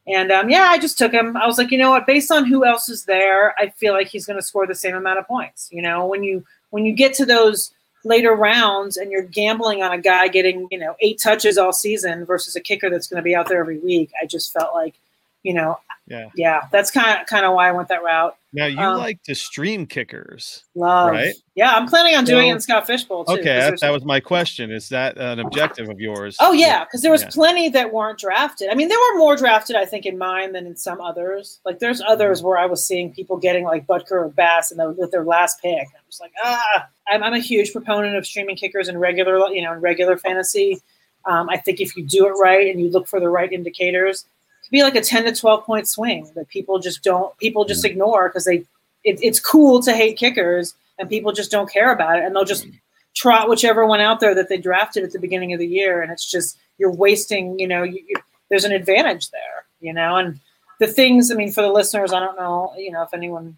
And 0.07 0.31
um, 0.31 0.51
yeah, 0.51 0.69
I 0.71 0.79
just 0.79 0.99
took 0.99 1.13
him. 1.13 1.37
I 1.37 1.47
was 1.47 1.57
like, 1.57 1.71
you 1.71 1.79
know 1.79 1.91
what? 1.91 2.07
Based 2.07 2.31
on 2.31 2.45
who 2.45 2.65
else 2.65 2.89
is 2.89 3.05
there, 3.05 3.55
I 3.59 3.71
feel 3.71 3.95
like 3.95 4.09
he's 4.09 4.27
going 4.27 4.39
to 4.39 4.45
score 4.45 4.67
the 4.67 4.75
same 4.75 4.95
amount 4.95 5.19
of 5.19 5.27
points. 5.27 5.69
You 5.73 5.83
know, 5.83 6.07
when 6.07 6.23
you 6.23 6.45
when 6.71 6.85
you 6.85 6.93
get 6.93 7.15
to 7.15 7.27
those 7.27 7.73
later 8.05 8.35
rounds 8.35 8.99
and 8.99 9.11
you're 9.11 9.23
gambling 9.23 9.83
on 9.83 9.93
a 9.93 9.99
guy 9.99 10.29
getting 10.29 10.69
you 10.71 10.79
know 10.79 10.95
eight 11.01 11.19
touches 11.23 11.57
all 11.57 11.73
season 11.73 12.27
versus 12.27 12.55
a 12.55 12.61
kicker 12.61 12.91
that's 12.91 13.07
going 13.07 13.17
to 13.17 13.25
be 13.25 13.35
out 13.35 13.49
there 13.49 13.61
every 13.61 13.79
week, 13.79 14.11
I 14.21 14.27
just 14.27 14.53
felt 14.53 14.75
like, 14.75 14.95
you 15.43 15.55
know, 15.55 15.79
yeah, 16.07 16.27
yeah, 16.37 16.63
that's 16.71 16.91
kind 16.91 17.21
of 17.21 17.27
kind 17.27 17.45
of 17.47 17.55
why 17.55 17.69
I 17.69 17.73
went 17.73 17.89
that 17.89 18.03
route. 18.03 18.37
Now 18.53 18.67
you 18.67 18.79
Um, 18.79 18.99
like 18.99 19.21
to 19.25 19.35
stream 19.35 19.85
kickers, 19.87 20.63
Love, 20.77 21.11
right? 21.11 21.35
Yeah, 21.57 21.73
I'm 21.75 21.89
planning 21.89 22.15
on 22.15 22.25
doing 22.25 22.49
it 22.49 22.53
in 22.53 22.61
Scott 22.61 22.87
Fish 22.87 23.03
Bowl 23.03 23.25
too. 23.25 23.33
Okay, 23.33 23.43
that, 23.59 23.81
that 23.81 23.91
was 23.91 24.05
my 24.05 24.21
question. 24.21 24.71
Is 24.71 24.89
that 24.91 25.17
an 25.17 25.41
objective 25.41 25.89
of 25.89 25.99
yours? 25.99 26.37
Oh 26.39 26.53
yeah, 26.53 26.85
because 26.85 27.03
there 27.03 27.11
was 27.11 27.23
Yeah. 27.23 27.31
plenty 27.33 27.69
that 27.71 27.93
weren't 27.93 28.19
drafted. 28.19 28.69
I 28.71 28.75
mean, 28.75 28.89
there 28.89 28.99
were 28.99 29.19
more 29.19 29.35
drafted, 29.35 29.75
I 29.77 29.85
think, 29.87 30.07
in 30.07 30.17
mine 30.19 30.53
than 30.53 30.67
in 30.67 30.77
some 30.77 31.01
others. 31.01 31.59
Like 31.65 31.79
there's 31.81 32.01
others 32.01 32.39
Mm-hmm. 32.39 32.47
where 32.49 32.59
I 32.59 32.67
was 32.67 32.87
seeing 32.87 33.13
people 33.13 33.37
getting 33.39 33.65
like 33.65 33.87
Butker 33.87 34.13
or 34.13 34.29
Bass 34.29 34.71
and 34.71 34.79
the, 34.79 34.91
with 34.91 35.11
their 35.11 35.25
last 35.25 35.61
pick. 35.61 35.89
I'm 35.89 36.05
just 36.07 36.21
like, 36.21 36.33
ah, 36.45 36.87
I'm, 37.09 37.23
I'm 37.25 37.35
a 37.35 37.41
huge 37.41 37.73
proponent 37.73 38.15
of 38.17 38.25
streaming 38.25 38.57
kickers 38.57 38.89
in 38.89 38.99
regular, 38.99 39.39
you 39.49 39.63
know, 39.63 39.73
in 39.73 39.81
regular 39.81 40.17
fantasy. 40.17 40.81
Um, 41.27 41.49
I 41.49 41.57
think 41.57 41.81
if 41.81 41.97
you 41.97 42.05
do 42.05 42.27
it 42.27 42.33
right 42.33 42.71
and 42.71 42.79
you 42.81 42.91
look 42.91 43.09
for 43.09 43.19
the 43.19 43.31
right 43.31 43.51
indicators, 43.51 44.27
could 44.65 44.71
be 44.71 44.83
like 44.83 44.97
a 44.97 45.01
10 45.01 45.25
to 45.25 45.33
12 45.33 45.65
point 45.65 45.89
swing 45.89 46.31
that 46.35 46.49
people 46.49 46.79
just 46.79 47.03
don't, 47.03 47.37
people 47.39 47.65
just 47.65 47.85
ignore 47.85 48.29
because 48.29 48.45
they, 48.45 48.65
it, 49.05 49.19
it's 49.23 49.41
cool 49.41 49.81
to 49.83 49.93
hate 49.93 50.17
kickers 50.17 50.75
and 50.99 51.09
people 51.09 51.33
just 51.33 51.51
don't 51.51 51.71
care 51.71 51.93
about 51.93 52.19
it. 52.19 52.25
And 52.25 52.35
they'll 52.35 52.45
just 52.45 52.67
trot 53.15 53.49
whichever 53.49 53.87
one 53.87 54.01
out 54.01 54.21
there 54.21 54.35
that 54.35 54.49
they 54.49 54.59
drafted 54.59 55.05
at 55.05 55.13
the 55.13 55.19
beginning 55.19 55.53
of 55.53 55.61
the 55.61 55.67
year. 55.67 56.03
And 56.03 56.11
it's 56.11 56.29
just 56.29 56.59
you're 56.79 56.93
wasting 56.93 57.59
you 57.59 57.69
know 57.69 57.83
you, 57.83 58.05
you, 58.07 58.17
there's 58.49 58.65
an 58.65 58.73
advantage 58.73 59.31
there 59.31 59.67
you 59.81 59.93
know? 59.93 60.17
And 60.17 60.41
the 60.81 60.87
things 60.87 61.31
i 61.31 61.35
mean 61.35 61.53
for 61.53 61.63
the 61.63 61.71
listeners 61.71 62.13
i 62.13 62.19
don't 62.19 62.37
know 62.37 62.75
you 62.77 62.91
know 62.91 63.03
if 63.03 63.15
anyone 63.15 63.57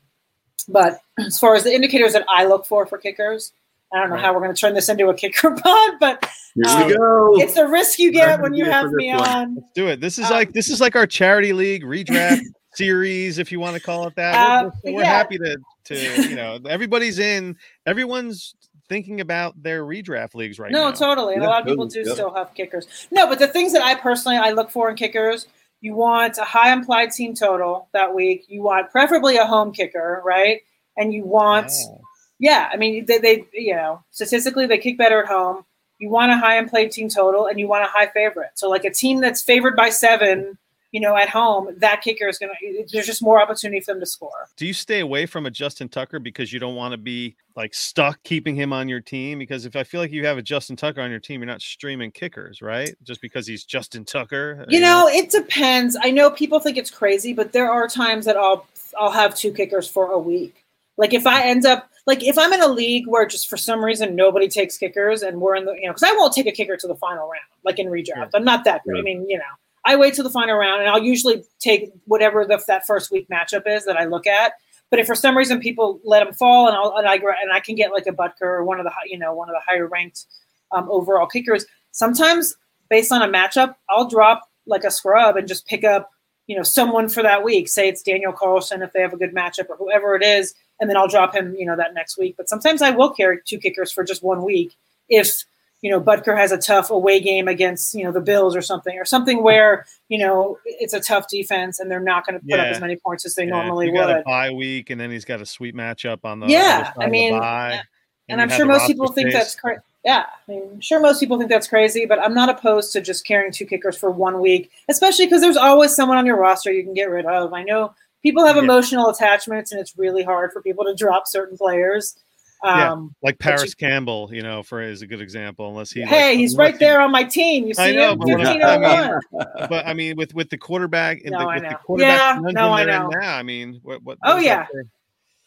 but 0.69 1.01
as 1.19 1.39
far 1.39 1.55
as 1.55 1.65
the 1.65 1.73
indicators 1.73 2.13
that 2.13 2.27
i 2.29 2.45
look 2.45 2.67
for 2.67 2.85
for 2.85 2.99
kickers 2.99 3.53
i 3.97 4.01
don't 4.01 4.11
know 4.11 4.17
how 4.17 4.33
we're 4.35 4.41
going 4.41 4.55
to 4.55 4.61
turn 4.61 4.75
this 4.75 4.89
into 4.89 5.09
a 5.09 5.15
kicker 5.15 5.51
pod 5.65 5.95
but 6.01 6.29
Here 6.55 6.65
Um, 6.67 6.87
we 6.87 6.95
go. 6.97 7.35
it's 7.41 7.55
the 7.55 7.67
risk 7.67 7.99
you 7.99 8.13
get 8.13 8.41
when 8.41 8.55
you 8.55 8.65
have 8.65 8.91
me 8.93 9.09
one. 9.15 9.29
on 9.29 9.55
Let's 9.57 9.73
do 9.75 9.89
it. 9.89 10.01
This 10.01 10.19
is 10.19 10.27
Um, 10.27 10.33
like 10.33 10.53
this 10.53 10.69
is 10.71 10.81
like 10.81 10.97
our 10.97 11.07
charity 11.07 11.53
league 11.53 11.83
redraft 11.85 12.41
series, 12.75 13.39
if 13.39 13.51
you 13.53 13.59
want 13.61 13.75
to 13.77 13.81
call 13.83 14.07
it 14.07 14.15
that. 14.17 14.35
Uh, 14.35 14.71
we're 14.85 14.93
we're 14.95 15.01
yeah. 15.03 15.07
happy 15.09 15.39
to 15.39 15.57
to 15.85 16.29
you 16.29 16.35
know 16.37 16.59
everybody's 16.69 17.19
in. 17.19 17.57
Everyone's 17.87 18.55
thinking 18.89 19.21
about 19.21 19.61
their 19.63 19.85
redraft 19.85 20.35
leagues 20.35 20.59
right 20.59 20.71
no 20.71 20.85
now. 20.85 20.89
No, 20.91 20.95
totally 20.95 21.35
and 21.35 21.43
a 21.43 21.47
Yeah, 21.47 21.51
lot 21.51 21.63
of 21.63 21.67
people 21.69 21.87
totally, 21.87 22.05
do 22.05 22.09
yeah. 22.09 22.15
still 22.15 22.35
have 22.35 22.55
kickers 22.55 23.09
no 23.11 23.27
but 23.27 23.41
the 23.41 23.49
things 23.49 23.73
that 23.73 23.83
i 23.83 23.97
personally 23.97 24.37
i 24.37 24.51
look 24.53 24.71
for 24.71 24.89
in 24.89 24.95
kickers 24.95 25.49
you 25.81 25.93
want 25.97 26.39
a 26.39 26.45
high 26.45 26.73
implied 26.73 27.11
team 27.11 27.35
total 27.35 27.89
that 27.93 28.15
week 28.15 28.45
you 28.47 28.63
want 28.63 28.89
preferably 28.93 29.39
a 29.39 29.45
home 29.45 29.73
kicker 29.73 30.23
right 30.25 30.61
and 30.97 31.13
you 31.13 31.25
want 31.25 31.69
Oh. 31.89 32.01
Yeah, 32.39 32.69
I 32.73 32.77
mean, 32.77 33.07
they, 33.07 33.19
they, 33.19 33.47
you 33.53 33.75
know, 33.75 34.03
statistically 34.11 34.67
they 34.67 34.79
kick 34.79 34.99
better 34.99 35.23
at 35.23 35.29
home. 35.29 35.65
You 35.99 36.11
want 36.11 36.33
a 36.33 36.37
high 36.37 36.59
implied 36.59 36.93
team 36.93 37.09
total, 37.09 37.47
and 37.47 37.59
you 37.59 37.67
want 37.67 37.85
a 37.85 37.89
high 37.89 38.09
favorite. 38.09 38.51
So, 38.55 38.69
like 38.69 38.85
a 38.85 38.91
team 38.91 39.21
that's 39.21 39.43
favored 39.43 39.75
by 39.77 39.89
seven, 39.89 40.59
you 40.93 41.01
know, 41.01 41.17
at 41.17 41.31
home, 41.31 41.75
that 41.79 42.03
kicker 42.03 42.29
is 42.29 42.39
going 42.39 42.53
to. 42.53 42.85
There's 42.93 43.07
just 43.07 43.23
more 43.23 43.41
opportunity 43.41 43.81
for 43.81 43.93
them 43.93 44.01
to 44.01 44.07
score. 44.07 44.49
Do 44.57 44.67
you 44.67 44.75
stay 44.75 45.01
away 45.01 45.25
from 45.25 45.47
a 45.47 45.51
Justin 45.51 45.89
Tucker 45.89 46.19
because 46.19 46.53
you 46.53 46.61
don't 46.61 46.75
want 46.75 46.93
to 46.93 46.99
be 46.99 47.35
like 47.57 47.73
stuck 47.73 48.23
keeping 48.25 48.55
him 48.55 48.75
on 48.75 48.89
your 48.89 49.01
team? 49.01 49.39
Because 49.39 49.65
if 49.65 49.75
I 49.75 49.85
feel 49.85 50.03
like 50.03 50.13
you 50.13 50.27
have 50.27 50.37
a 50.37 50.43
Justin 50.43 50.77
Tucker 50.77 51.01
on 51.01 51.11
your 51.11 51.21
team, 51.21 51.41
you're 51.41 51.47
not 51.47 51.63
streaming 51.63 52.11
kickers, 52.11 52.61
right? 52.61 52.95
Just 53.03 53.23
because 53.23 53.47
he's 53.47 53.65
Justin 53.65 54.05
Tucker. 54.05 54.61
Uh, 54.63 54.67
you 54.69 54.81
know, 54.81 55.09
it 55.09 55.31
depends. 55.31 55.97
I 56.03 56.11
know 56.11 56.31
people 56.31 56.61
think 56.61 56.77
it's 56.77 56.91
crazy, 56.91 57.33
but 57.33 57.53
there 57.53 57.71
are 57.71 57.89
times 57.89 58.27
that 58.27 58.37
I'll 58.37 58.67
I'll 58.99 59.13
have 59.13 59.35
two 59.35 59.53
kickers 59.53 59.89
for 59.89 60.13
a 60.13 60.19
week. 60.19 60.66
Like 60.97 61.13
if 61.13 61.27
I 61.27 61.43
end 61.47 61.67
up 61.67 61.89
like 62.07 62.23
if 62.23 62.39
I'm 62.39 62.53
in 62.53 62.63
a 62.63 62.69
league 62.69 63.07
where 63.07 63.27
just 63.27 63.49
for 63.49 63.57
some 63.57 63.85
reason 63.85 64.17
nobody 64.17 64.49
takes 64.49 64.79
kickers 64.79 65.23
and 65.23 65.41
we're 65.41 65.57
in 65.57 65.65
the 65.65 65.73
you 65.75 65.87
know 65.87 65.93
because 65.93 66.05
I 66.05 66.13
won't 66.13 66.33
take 66.33 66.47
a 66.47 66.53
kicker 66.53 66.77
to 66.77 66.87
the 66.87 66.97
final 66.97 67.25
round 67.25 67.45
like 67.65 67.79
in 67.79 67.87
redraft. 67.87 68.15
Sure. 68.15 68.31
I'm 68.35 68.45
not 68.45 68.65
that 68.65 68.83
good. 68.85 68.99
I 68.99 69.03
mean 69.03 69.29
you 69.29 69.39
know 69.39 69.45
I 69.85 69.97
wait 69.97 70.15
to 70.15 70.23
the 70.23 70.31
final 70.31 70.57
round 70.57 70.81
and 70.81 70.91
I'll 70.91 71.03
usually 71.03 71.45
take 71.61 71.93
whatever 72.07 72.45
the, 72.45 72.63
that 72.67 72.87
first 72.87 73.11
week 73.11 73.29
matchup 73.29 73.63
is 73.67 73.85
that 73.85 73.97
I 73.97 74.05
look 74.05 74.27
at. 74.27 74.55
But 74.91 75.01
if 75.01 75.07
for 75.07 75.15
some 75.15 75.37
reason 75.37 75.61
people 75.61 76.01
let 76.05 76.25
them 76.25 76.33
fall 76.33 76.69
and, 76.69 76.77
I'll, 76.77 76.97
and 76.97 77.09
I 77.09 77.15
and 77.15 77.53
I 77.53 77.61
can 77.61 77.75
get 77.75 77.93
like 77.93 78.07
a 78.07 78.13
Butker 78.13 78.43
or 78.43 78.65
one 78.65 78.79
of 78.79 78.85
the 78.85 78.93
you 79.07 79.19
know 79.19 79.35
one 79.35 79.49
of 79.49 79.55
the 79.55 79.61
higher 79.67 79.87
ranked 79.87 80.27
um, 80.73 80.89
overall 80.91 81.27
kickers, 81.27 81.67
sometimes 81.91 82.57
based 82.89 83.13
on 83.13 83.23
a 83.23 83.29
matchup, 83.29 83.75
I'll 83.89 84.09
drop 84.09 84.49
like 84.67 84.85
a 84.85 84.91
scrub 84.91 85.37
and 85.37 85.49
just 85.49 85.67
pick 85.67 85.85
up 85.85 86.11
you 86.47 86.57
know 86.57 86.63
someone 86.63 87.09
for 87.09 87.23
that 87.23 87.43
week. 87.43 87.69
Say 87.69 87.89
it's 87.89 88.03
Daniel 88.03 88.33
Carlson 88.33 88.83
if 88.83 88.93
they 88.93 89.01
have 89.01 89.13
a 89.13 89.17
good 89.17 89.35
matchup 89.35 89.69
or 89.69 89.77
whoever 89.77 90.15
it 90.15 90.23
is, 90.23 90.55
and 90.81 90.89
then 90.91 90.97
I'll 90.97 91.09
drop 91.09 91.35
him 91.35 91.55
you 91.55 91.67
know 91.67 91.77
that 91.77 91.95
next 91.95 92.19
week. 92.19 92.35
But 92.37 92.49
sometimes 92.49 92.83
I 92.83 92.91
will 92.91 93.11
carry 93.11 93.39
two 93.45 93.59
kickers 93.59 93.93
for 93.93 94.05
just 94.05 94.23
one 94.23 94.45
week 94.45 94.77
if 95.09 95.45
you 95.83 95.91
know 95.91 96.01
Butker 96.01 96.37
has 96.37 96.53
a 96.53 96.59
tough 96.59 96.91
away 96.91 97.21
game 97.21 97.49
against 97.49 97.95
you 97.95 98.05
know 98.05 98.13
the 98.13 98.21
Bills 98.21 98.57
or 98.57 98.63
something 98.63 98.99
or 98.99 99.05
something 99.05 99.43
where 99.43 99.87
you 100.09 100.19
know 100.19 100.59
it's 100.65 100.95
a 100.95 101.01
tough 101.01 101.29
defense 101.29 101.79
and 101.79 101.91
they're 101.91 102.01
not 102.01 102.27
going 102.27 102.39
to 102.39 102.47
put 102.47 102.59
up 102.59 102.69
as 102.69 102.81
many 102.81 102.97
points 102.97 103.25
as 103.27 103.35
they 103.35 103.45
Yeah, 103.45 103.51
normally 103.51 103.91
would. 103.91 104.17
a 104.19 104.23
bye 104.25 104.51
week, 104.51 104.91
and 104.91 105.01
then 105.01 105.11
he's 105.11 105.25
got 105.25 105.41
a 105.41 105.47
sweet 105.47 105.75
matchup 105.75 106.25
on 106.25 106.41
the 106.41 106.47
Yeah, 106.47 106.93
I 107.01 107.09
mean, 107.09 107.39
bye, 107.39 107.81
and 108.29 108.41
you 108.41 108.47
I'm 108.47 108.51
sure 108.51 108.67
most 108.67 108.87
people 108.87 109.13
think 109.13 109.33
that's 109.33 109.55
crazy. 109.55 109.81
Yeah, 110.05 110.25
I 110.27 110.51
mean, 110.53 110.63
I'm 110.75 110.81
sure 110.81 111.01
most 111.01 111.19
people 111.19 111.37
think 111.37 111.51
that's 111.51 111.67
crazy, 111.67 112.07
but 112.07 112.21
I'm 112.21 112.33
not 112.33 112.49
opposed 112.49 112.93
to 112.93 113.01
just 113.01 113.27
carrying 113.27 113.51
two 113.53 113.67
kickers 113.67 113.99
for 113.99 114.09
one 114.09 114.41
week, 114.41 114.71
especially 114.89 115.27
because 115.27 115.41
there's 115.41 115.57
always 115.57 115.97
someone 115.97 116.17
on 116.17 116.25
your 116.25 116.37
roster 116.37 116.71
you 116.71 116.85
can 116.85 116.95
get 116.95 117.11
rid 117.11 117.27
of. 117.27 117.53
I 117.53 117.65
know 117.65 117.93
people 118.27 118.45
have 118.45 118.57
Yeah. 118.57 118.63
emotional 118.63 119.09
attachments, 119.09 119.71
and 119.71 119.81
it's 119.81 119.97
really 119.97 120.23
hard 120.25 120.53
for 120.53 120.61
people 120.61 120.85
to 120.85 120.95
drop 120.95 121.27
certain 121.29 121.57
players. 121.57 122.17
Yeah. 122.65 122.91
Um, 122.93 123.15
like 123.23 123.37
but 123.39 123.45
you- 123.45 123.57
Parris 123.57 123.75
Campbell, 123.75 124.31
you 124.33 124.43
know, 124.43 124.63
for 124.63 124.81
is 124.83 125.03
a 125.03 125.07
good 125.07 125.21
example. 125.21 125.69
Unless 125.69 125.93
he, 125.93 126.01
hey, 126.03 126.31
like, 126.31 126.39
he's 126.39 126.57
right 126.57 126.73
he- 126.75 126.79
there 126.79 127.01
on 127.01 127.13
my 127.13 127.23
team. 127.23 127.67
You 127.69 127.75
see 127.75 127.83
I 127.83 127.93
know, 127.93 128.13
him, 128.13 128.19
but 128.19 128.29
I'm- 128.31 128.39
1501. 128.41 129.69
But 129.69 129.87
I 129.87 129.95
mean, 129.95 130.17
with 130.17 130.35
with 130.35 130.51
the 130.51 130.59
quarterback 130.59 131.19
and 131.23 131.31
No, 131.33 131.39
the, 131.41 131.45
I 131.47 131.59
know. 131.61 131.77
Yeah, 131.99 132.39
no, 132.43 132.73
I 132.73 132.85
know. 132.85 133.09
now, 133.09 133.37
I 133.37 133.43
mean, 133.45 133.79
what? 133.85 134.03
what 134.03 134.19
Oh, 134.25 134.39
yeah. 134.39 134.67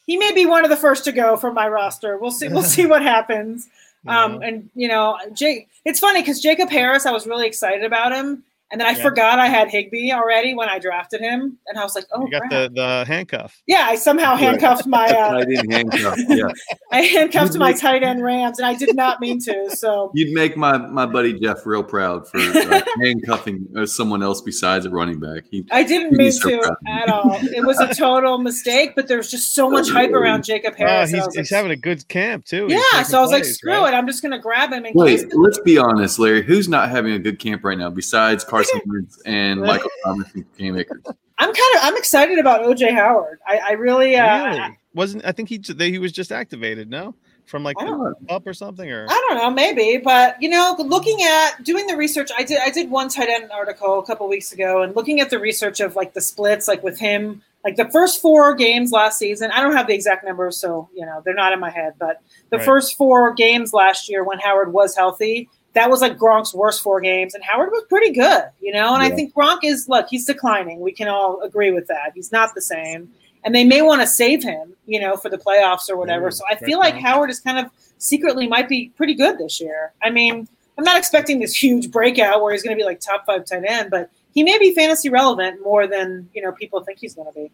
he 0.05 0.15
may 0.17 0.31
be 0.33 0.45
one 0.45 0.63
of 0.63 0.69
the 0.69 0.77
first 0.77 1.03
to 1.05 1.11
go 1.11 1.35
from 1.35 1.53
my 1.55 1.67
roster. 1.67 2.17
We'll 2.17 2.31
see. 2.31 2.47
We'll 2.47 2.63
see 2.63 2.85
what 2.93 3.01
happens. 3.01 3.67
Um, 4.07 4.33
know? 4.35 4.39
and 4.41 4.69
you 4.75 4.87
know, 4.87 5.17
Jake. 5.33 5.67
It's 5.85 5.99
funny 5.99 6.21
because 6.21 6.39
Jacob 6.39 6.69
Harris, 6.69 7.05
I 7.05 7.11
was 7.11 7.27
really 7.27 7.47
excited 7.47 7.83
about 7.83 8.13
him, 8.15 8.43
and 8.71 8.79
then 8.79 8.87
I 8.87 8.91
Yeah. 8.91 9.03
forgot 9.03 9.39
I 9.39 9.47
had 9.47 9.69
Higbee 9.69 10.11
already 10.11 10.53
when 10.53 10.69
I 10.69 10.79
drafted 10.79 11.21
him, 11.21 11.57
and 11.67 11.77
I 11.79 11.83
was 11.83 11.95
like, 11.95 12.05
oh 12.13 12.25
you 12.25 12.31
got 12.31 12.41
crap. 12.41 12.51
the 12.51 12.71
the 12.73 13.05
handcuff. 13.07 13.61
yeah, 13.67 13.85
I 13.89 13.95
somehow 13.95 14.31
Right. 14.31 14.39
handcuffed 14.41 14.85
my 14.87 15.05
uh, 15.09 15.37
I 15.37 15.45
didn't 15.45 15.71
handcuff. 15.71 16.17
Yeah, 16.29 16.49
I 16.91 17.01
handcuffed 17.01 17.57
my 17.57 17.73
tight 17.73 18.03
end 18.03 18.23
Rams, 18.23 18.59
and 18.59 18.65
I 18.67 18.75
did 18.75 18.95
not 18.95 19.19
mean 19.19 19.39
to. 19.41 19.75
So 19.75 20.11
you'd 20.15 20.33
make 20.33 20.55
my 20.57 20.77
my 20.77 21.05
buddy 21.05 21.39
Jeff 21.39 21.65
real 21.65 21.83
proud 21.83 22.27
for 22.27 22.37
uh, 22.39 22.81
handcuffing 23.01 23.65
uh, 23.77 23.85
someone 23.85 24.21
else 24.23 24.41
besides 24.41 24.85
a 24.85 24.89
running 24.89 25.19
back. 25.19 25.43
He, 25.49 25.65
I 25.71 25.83
didn't 25.83 26.13
mean 26.17 26.31
so 26.31 26.49
to 26.49 26.75
at 26.87 27.09
all. 27.09 27.37
It 27.41 27.65
was 27.65 27.79
a 27.79 27.93
total 27.93 28.37
mistake, 28.37 28.93
but 28.95 29.07
there's 29.07 29.29
just 29.31 29.53
so 29.53 29.69
much 29.69 29.89
hype 29.89 30.11
around 30.11 30.43
Jacob 30.43 30.75
Harris. 30.75 31.11
and 31.11 31.21
I 31.21 31.25
he's, 31.25 31.35
he's 31.35 31.51
like, 31.51 31.57
having 31.57 31.71
a 31.71 31.75
good 31.75 32.07
camp 32.07 32.45
too. 32.45 32.67
Yeah, 32.69 33.03
so 33.03 33.17
I 33.17 33.21
was 33.21 33.31
like, 33.31 33.45
screw 33.45 33.71
right? 33.73 33.93
it. 33.93 33.97
I'm 33.97 34.07
just 34.07 34.21
gonna 34.21 34.39
grab 34.39 34.71
him 34.71 34.85
in 34.85 34.93
wait, 34.93 35.21
case. 35.21 35.25
let's 35.33 35.59
be 35.61 35.77
honest, 35.77 36.19
Larry. 36.19 36.43
Who's 36.43 36.67
not 36.69 36.89
having 36.89 37.13
a 37.13 37.19
good 37.19 37.39
camp 37.39 37.63
right 37.63 37.77
now 37.77 37.89
besides 37.89 38.43
Carson 38.67 38.81
Wentz 38.85 39.21
and 39.25 39.61
Michael 39.61 39.89
Thomas 40.03 40.33
and 40.33 40.45
Cam 40.57 40.77
Akers? 40.77 41.01
I'm 41.05 41.53
kind 41.53 41.75
of 41.75 41.81
I'm 41.83 41.97
excited 41.97 42.37
about 42.39 42.61
OJ 42.61 42.93
Howard. 42.93 43.39
I, 43.47 43.57
I 43.57 43.71
really, 43.71 44.15
uh, 44.15 44.45
Really? 44.45 44.77
Wasn't 44.95 45.23
I 45.25 45.31
think 45.31 45.49
he 45.49 45.57
they, 45.57 45.91
he 45.91 45.99
was 45.99 46.11
just 46.11 46.31
activated? 46.31 46.89
No, 46.89 47.15
from 47.45 47.63
like 47.63 47.77
I 47.79 47.85
don't 47.85 48.15
up 48.29 48.45
or 48.47 48.53
something 48.53 48.91
or 48.91 49.05
I 49.09 49.25
don't 49.29 49.37
know, 49.37 49.49
maybe, 49.51 50.01
but 50.03 50.41
you 50.41 50.49
know, 50.49 50.75
looking 50.79 51.21
at 51.21 51.63
doing 51.63 51.85
the 51.87 51.95
research, 51.95 52.29
I 52.37 52.43
did 52.43 52.59
I 52.59 52.69
did 52.71 52.89
one 52.89 53.07
tight 53.07 53.29
end 53.29 53.51
article 53.51 53.99
a 53.99 54.05
couple 54.05 54.27
weeks 54.27 54.51
ago, 54.51 54.81
and 54.81 54.95
looking 54.95 55.19
at 55.21 55.29
the 55.29 55.39
research 55.39 55.79
of 55.79 55.95
like 55.95 56.13
the 56.13 56.21
splits, 56.21 56.67
like 56.67 56.81
with 56.83 56.99
him, 56.99 57.41
like 57.63 57.75
the 57.75 57.89
first 57.91 58.19
four 58.19 58.55
games 58.55 58.91
last 58.91 59.19
season. 59.19 59.51
I 59.51 59.61
don't 59.61 59.75
have 59.75 59.87
the 59.87 59.93
exact 59.93 60.25
numbers, 60.25 60.57
so 60.57 60.89
you 60.93 61.05
know 61.05 61.21
they're 61.23 61.35
not 61.35 61.53
in 61.53 61.59
my 61.59 61.69
head, 61.69 61.93
but 61.99 62.21
the 62.49 62.57
Right. 62.57 62.65
first 62.65 62.97
four 62.97 63.33
games 63.35 63.73
last 63.73 64.09
year 64.09 64.23
when 64.23 64.39
Howard 64.39 64.73
was 64.73 64.95
healthy, 64.95 65.49
that 65.73 65.89
was 65.89 66.01
like 66.01 66.17
Gronk's 66.17 66.53
worst 66.53 66.81
four 66.81 66.99
games, 66.99 67.35
and 67.35 67.43
Howard 67.43 67.69
was 67.71 67.83
pretty 67.89 68.11
good, 68.11 68.43
you 68.59 68.73
know. 68.73 68.93
And 68.93 69.03
I 69.03 69.09
think 69.09 69.33
Gronk 69.33 69.59
is 69.63 69.87
look, 69.87 70.07
he's 70.09 70.25
declining. 70.25 70.79
We 70.79 70.91
can 70.91 71.07
all 71.07 71.41
agree 71.41 71.71
with 71.71 71.87
that. 71.87 72.11
He's 72.15 72.31
not 72.31 72.55
the 72.55 72.61
same, 72.61 73.09
and 73.43 73.53
they 73.53 73.63
may 73.63 73.81
want 73.81 74.01
to 74.01 74.07
save 74.07 74.43
him, 74.43 74.73
you 74.85 74.99
know, 74.99 75.15
for 75.15 75.29
the 75.29 75.37
playoffs 75.37 75.89
or 75.89 75.97
whatever. 75.97 76.27
Ooh, 76.27 76.31
so 76.31 76.43
I 76.49 76.53
right 76.53 76.63
feel 76.63 76.79
like 76.79 76.95
now. 76.95 77.01
Howard 77.01 77.29
is 77.29 77.39
kind 77.39 77.59
of 77.59 77.71
secretly 77.97 78.47
might 78.47 78.67
be 78.67 78.91
pretty 78.95 79.13
good 79.13 79.37
this 79.37 79.61
year. 79.61 79.93
I 80.01 80.09
mean, 80.09 80.47
I'm 80.77 80.83
not 80.83 80.97
expecting 80.97 81.39
this 81.39 81.61
huge 81.61 81.91
breakout 81.91 82.41
where 82.41 82.53
he's 82.53 82.63
going 82.63 82.75
to 82.75 82.81
be 82.81 82.85
like 82.85 82.99
top 82.99 83.25
five 83.25 83.45
tight 83.45 83.63
end, 83.67 83.91
but 83.91 84.09
he 84.33 84.43
may 84.43 84.57
be 84.57 84.73
fantasy 84.73 85.09
relevant 85.09 85.61
more 85.63 85.87
than 85.87 86.29
you 86.33 86.41
know 86.41 86.51
people 86.51 86.83
think 86.83 86.99
he's 86.99 87.13
going 87.13 87.27
to 87.27 87.33
be. 87.33 87.51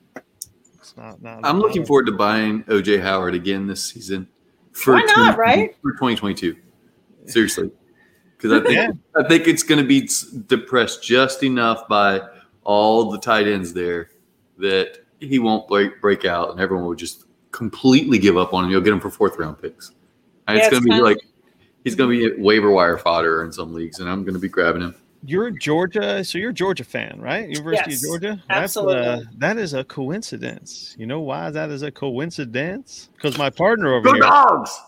Not, 0.96 1.22
not 1.22 1.40
I'm 1.44 1.60
looking 1.60 1.86
forward 1.86 2.06
to 2.06 2.14
buying 2.14 2.64
OJ 2.66 3.02
Howard 3.02 3.36
again 3.36 3.68
this 3.68 3.84
season. 3.84 4.30
For 4.72 4.94
Why 4.94 5.02
not, 5.02 5.36
20 5.36 5.38
right? 5.38 5.76
For 5.82 5.92
2022. 5.94 6.56
Seriously. 7.26 7.72
Because 8.38 8.52
I 8.52 8.64
think 8.64 8.76
Yeah. 8.76 8.92
I 9.16 9.28
think 9.28 9.48
it's 9.48 9.64
going 9.64 9.82
to 9.82 9.88
be 9.88 10.10
depressed 10.48 11.04
just 11.04 11.44
enough 11.44 11.88
by 11.88 12.22
all 12.64 13.12
the 13.12 13.20
tight 13.20 13.48
ends 13.48 13.74
there 13.74 14.10
that 14.58 15.00
he 15.20 15.40
won't 15.40 15.68
break 15.68 16.02
break 16.02 16.26
out, 16.26 16.52
and 16.52 16.60
everyone 16.60 16.86
will 16.86 16.96
just 16.96 17.26
completely 17.52 18.20
give 18.20 18.38
up 18.38 18.54
on 18.54 18.66
him. 18.66 18.72
You'll 18.72 18.82
get 18.82 18.94
him 18.94 19.00
for 19.00 19.10
fourth 19.10 19.38
round 19.38 19.62
picks. 19.62 19.92
And 20.48 20.58
Yeah, 20.58 20.66
it's 20.66 20.72
going 20.72 20.84
to 20.84 20.90
be 20.90 21.02
like 21.02 21.18
he's 21.84 21.96
going 21.96 22.12
to 22.12 22.36
be 22.36 22.42
waiver 22.42 22.72
wire 22.72 22.98
fodder 22.98 23.44
in 23.44 23.52
some 23.52 23.74
leagues, 23.74 24.00
and 24.00 24.10
I'm 24.10 24.24
going 24.24 24.34
to 24.34 24.40
be 24.40 24.50
grabbing 24.50 24.82
him. 24.82 24.96
You're 25.28 25.50
Georgia, 25.52 26.24
so 26.24 26.38
you're 26.38 26.52
a 26.52 26.54
Georgia 26.54 26.84
fan, 26.84 27.20
right? 27.20 27.48
University 27.50 27.92
Yes, 27.92 28.04
of 28.04 28.08
Georgia. 28.10 28.44
absolutely. 28.50 28.96
That's, 29.04 29.22
uh, 29.22 29.30
that 29.38 29.58
is 29.58 29.74
a 29.74 29.84
coincidence. 29.84 30.96
You 30.98 31.06
know 31.08 31.20
why 31.22 31.50
that 31.52 31.70
is 31.72 31.82
a 31.82 31.92
coincidence? 31.92 33.10
Because 33.16 33.38
my 33.38 33.50
partner 33.50 33.94
over 33.94 34.04
Go 34.06 34.14
here, 34.14 34.22
dogs! 34.22 34.80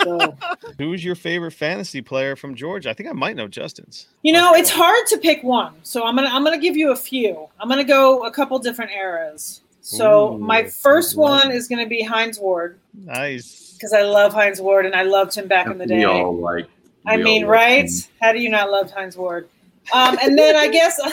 Who's 0.78 1.04
your 1.04 1.14
favorite 1.14 1.52
fantasy 1.52 2.00
player 2.02 2.36
from 2.36 2.54
Georgia? 2.54 2.90
I 2.90 2.94
think 2.94 3.08
I 3.08 3.12
might 3.12 3.36
know 3.36 3.48
Justin's. 3.48 4.06
you 4.22 4.32
know, 4.32 4.54
it's 4.54 4.70
hard 4.70 5.06
to 5.08 5.18
pick 5.18 5.42
one. 5.42 5.74
So 5.82 6.04
I'm 6.04 6.16
gonna 6.16 6.28
I'm 6.30 6.42
gonna 6.44 6.58
give 6.58 6.76
you 6.76 6.90
a 6.92 6.96
few. 6.96 7.48
I'm 7.58 7.68
gonna 7.68 7.84
go 7.84 8.24
a 8.24 8.30
couple 8.30 8.58
different 8.58 8.92
eras. 8.92 9.60
So 9.82 10.34
Ooh, 10.34 10.38
my 10.38 10.64
first 10.64 11.16
love 11.16 11.42
one 11.44 11.50
is 11.52 11.68
gonna 11.68 11.86
be 11.86 12.02
Hines 12.02 12.38
Ward 12.38 12.78
Nice. 12.94 13.72
because 13.74 13.92
I 13.92 14.02
love 14.02 14.32
Hines 14.32 14.60
Ward 14.60 14.86
and 14.86 14.94
I 14.94 15.02
loved 15.02 15.34
him 15.34 15.48
back 15.48 15.66
in 15.66 15.78
the 15.78 15.86
day. 15.86 15.96
We 15.96 16.00
day. 16.02 16.06
all 16.06 16.36
like. 16.38 16.66
I 17.06 17.16
we 17.16 17.22
all 17.22 17.24
mean, 17.24 17.46
right? 17.46 17.84
him. 17.84 17.88
How 18.20 18.32
do 18.32 18.40
you 18.40 18.50
not 18.50 18.70
love 18.70 18.90
Hines 18.90 19.16
Ward? 19.16 19.48
Um, 19.92 20.18
and 20.22 20.38
then 20.38 20.56
I 20.56 20.68
guess 20.68 20.98
uh, 21.00 21.10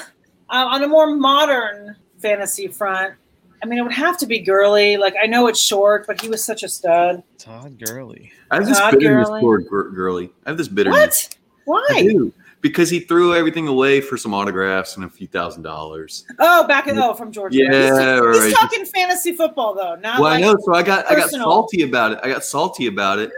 on 0.50 0.84
a 0.84 0.88
more 0.88 1.16
modern 1.16 1.96
fantasy 2.20 2.68
front, 2.68 3.14
I 3.62 3.66
mean, 3.66 3.80
it 3.80 3.82
would 3.82 3.94
have 3.94 4.18
to 4.20 4.26
be 4.28 4.40
Gurley. 4.40 4.98
Like 4.98 5.16
I 5.22 5.26
know 5.26 5.48
it's 5.48 5.60
short, 5.60 6.06
but 6.08 6.22
he 6.22 6.30
was 6.30 6.44
such 6.44 6.64
a 6.64 6.70
stud. 6.70 7.24
Todd 7.38 7.80
Gurley. 7.84 8.32
I 8.52 8.56
have 8.56 8.68
this 8.68 8.78
Todd 8.78 8.94
bitterness 8.94 9.28
Gurley. 9.30 9.42
toward 9.42 9.68
Gur- 9.68 9.90
Gurley. 9.92 10.32
I 10.46 10.50
have 10.50 10.58
this 10.58 10.68
bitterness. 10.68 11.30
What? 11.66 11.84
I 11.90 11.94
Why? 11.94 12.02
do. 12.04 12.34
Because 12.62 12.90
he 12.90 13.00
threw 13.00 13.36
everything 13.36 13.68
away 13.68 14.02
for 14.02 14.18
some 14.18 14.34
autographs 14.34 14.96
and 14.96 15.06
a 15.06 15.10
few 15.10 15.28
thousand 15.28 15.62
dollars. 15.62 16.26
Oh, 16.40 16.68
back 16.68 16.88
in 16.88 16.98
oh 16.98 17.14
from 17.14 17.32
Georgia. 17.32 17.60
Yeah, 17.60 17.72
he's, 17.72 18.36
he's 18.36 18.54
right. 18.54 18.54
talking 18.60 18.86
fantasy 18.86 19.32
football 19.34 19.76
though, 19.76 19.96
not 19.96 20.20
Well, 20.20 20.32
like 20.32 20.44
I 20.44 20.48
know, 20.48 20.58
so 20.62 20.74
I 20.74 20.82
got 20.82 21.10
I 21.10 21.16
got 21.16 21.30
salty 21.30 21.84
about 21.84 22.14
it. 22.14 22.20
I 22.24 22.30
got 22.30 22.44
salty 22.44 22.88
about 22.88 23.20
it, 23.20 23.32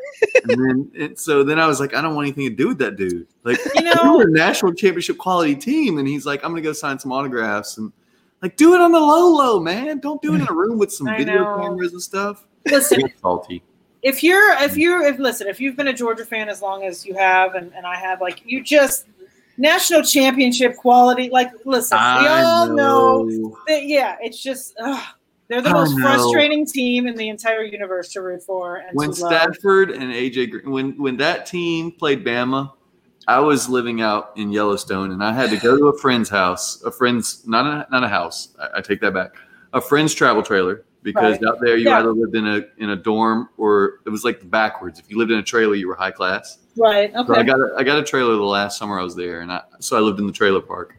and 0.47 0.49
then 0.49 0.91
it, 0.95 1.19
so 1.19 1.43
then 1.43 1.59
I 1.59 1.67
was 1.67 1.79
like, 1.79 1.93
I 1.93 2.01
don't 2.01 2.15
want 2.15 2.27
anything 2.27 2.49
to 2.49 2.55
do 2.55 2.69
with 2.69 2.77
that 2.79 2.95
dude. 2.95 3.27
Like, 3.43 3.59
you 3.75 3.81
know. 3.95 4.21
a 4.21 4.27
national 4.27 4.73
championship 4.73 5.17
quality 5.17 5.55
team, 5.55 5.97
and 5.97 6.07
he's 6.07 6.25
like, 6.25 6.43
I'm 6.43 6.51
gonna 6.51 6.61
go 6.61 6.73
sign 6.73 6.97
some 6.97 7.11
autographs 7.11 7.77
and 7.77 7.91
like 8.41 8.55
do 8.55 8.73
it 8.73 8.81
on 8.81 8.91
the 8.91 8.99
low 8.99 9.35
low, 9.35 9.59
man. 9.59 9.99
Don't 9.99 10.21
do 10.21 10.33
it 10.33 10.41
in 10.41 10.47
a 10.47 10.53
room 10.53 10.77
with 10.77 10.91
some 10.91 11.07
I 11.07 11.17
video 11.17 11.43
know. 11.43 11.61
cameras 11.61 11.91
and 11.91 12.01
stuff. 12.01 12.47
Listen, 12.65 13.01
salty. 13.21 13.63
If 14.01 14.23
you're 14.23 14.53
if 14.59 14.77
you're 14.77 15.03
if 15.03 15.19
listen 15.19 15.47
if 15.47 15.59
you've 15.59 15.75
been 15.75 15.87
a 15.87 15.93
georgia 15.93 16.25
fan 16.25 16.49
as 16.49 16.61
long 16.61 16.83
as 16.83 17.05
you 17.05 17.15
have 17.15 17.55
and, 17.55 17.73
and 17.73 17.85
i 17.85 17.95
have 17.95 18.21
like 18.21 18.41
you 18.45 18.63
just 18.63 19.07
national 19.57 20.01
championship 20.01 20.75
quality 20.77 21.29
like 21.29 21.51
listen 21.65 21.97
we 21.97 22.27
all 22.27 22.67
know, 22.67 23.57
that 23.67 23.85
yeah 23.85 24.15
it's 24.21 24.41
just 24.41 24.73
ugh, 24.79 25.03
they're 25.49 25.61
the 25.61 25.69
I 25.69 25.73
most 25.73 25.97
know. 25.97 26.03
frustrating 26.03 26.65
team 26.65 27.07
in 27.07 27.15
the 27.15 27.27
entire 27.27 27.63
universe 27.63 28.13
to 28.13 28.21
root 28.21 28.43
for 28.43 28.77
and 28.77 28.95
when 28.95 29.11
to 29.11 29.23
love. 29.23 29.31
And 29.33 30.13
AJ 30.13 30.51
Green, 30.51 30.71
when 30.71 30.97
when 30.97 31.17
that 31.17 31.45
team 31.45 31.91
played 31.91 32.23
Bama, 32.23 32.71
I 33.27 33.39
was 33.39 33.67
living 33.67 33.99
out 33.99 34.31
in 34.37 34.51
Yellowstone, 34.51 35.11
and 35.11 35.23
I 35.23 35.33
had 35.33 35.49
to 35.49 35.57
go 35.57 35.75
to 35.75 35.87
a 35.87 35.97
friend's 35.97 36.29
house, 36.29 36.81
a 36.83 36.91
friend's 36.91 37.45
not 37.47 37.65
a 37.65 37.87
not 37.91 38.03
a 38.03 38.07
house. 38.07 38.55
I, 38.59 38.77
I 38.77 38.81
take 38.81 39.01
that 39.01 39.13
back, 39.13 39.33
a 39.73 39.81
friend's 39.81 40.13
travel 40.13 40.43
trailer 40.43 40.85
because 41.13 41.33
Right. 41.41 41.45
out 41.49 41.57
there 41.61 41.77
you 41.77 41.85
Yeah. 41.89 41.99
either 41.99 42.11
lived 42.13 42.35
in 42.35 42.47
a 42.47 42.61
in 42.77 42.89
a 42.91 42.95
dorm 42.95 43.49
or 43.57 43.99
it 44.05 44.09
was 44.09 44.23
like 44.23 44.49
backwards. 44.49 44.99
If 44.99 45.09
you 45.09 45.17
lived 45.17 45.31
in 45.31 45.39
a 45.39 45.43
trailer, 45.43 45.75
you 45.75 45.87
were 45.87 45.95
high 45.95 46.11
class. 46.11 46.57
right 46.77 47.11
So 47.13 47.21
okay 47.21 47.39
I 47.41 47.43
got 47.43 47.59
a, 47.59 47.73
I 47.77 47.83
got 47.83 47.97
a 47.99 48.03
trailer 48.03 48.35
the 48.35 48.43
last 48.43 48.77
summer 48.77 48.99
I 48.99 49.03
was 49.03 49.15
there, 49.15 49.41
and 49.41 49.51
I 49.51 49.61
so 49.79 49.97
I 49.97 49.99
lived 49.99 50.19
in 50.19 50.27
the 50.27 50.33
trailer 50.33 50.61
park, 50.61 50.95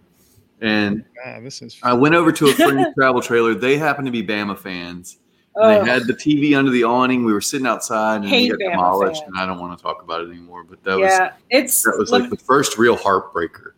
and 0.60 1.04
Ah, 1.24 1.38
this 1.40 1.62
is 1.62 1.78
I 1.82 1.92
went 1.94 2.14
over 2.14 2.32
to 2.32 2.46
a 2.48 2.52
friend's 2.54 2.94
travel 2.94 3.20
trailer. 3.22 3.54
They 3.54 3.76
happened 3.78 4.06
to 4.06 4.12
be 4.12 4.22
Bama 4.22 4.58
fans. 4.58 5.18
And 5.56 5.64
Ugh. 5.80 5.84
they 5.84 5.90
had 5.90 6.06
the 6.06 6.14
TV 6.14 6.56
under 6.56 6.70
the 6.70 6.84
awning. 6.84 7.24
We 7.24 7.32
were 7.32 7.40
sitting 7.40 7.66
outside 7.66 8.16
and 8.20 8.26
Hate 8.26 8.52
we 8.52 8.56
got 8.56 8.66
Bama 8.68 8.70
demolished. 8.70 9.22
fans. 9.22 9.32
And 9.34 9.38
I 9.42 9.46
don't 9.46 9.58
want 9.58 9.76
to 9.76 9.82
talk 9.82 10.00
about 10.02 10.20
it 10.22 10.28
anymore. 10.30 10.62
But 10.64 10.82
that 10.84 10.96
was 10.98 11.08
yeah 11.10 11.32
it's 11.50 11.82
that 11.82 11.96
was 11.98 12.10
let 12.12 12.22
like 12.22 12.30
me- 12.30 12.36
the 12.36 12.42
first 12.44 12.78
real 12.78 12.96
heartbreaker. 12.96 13.72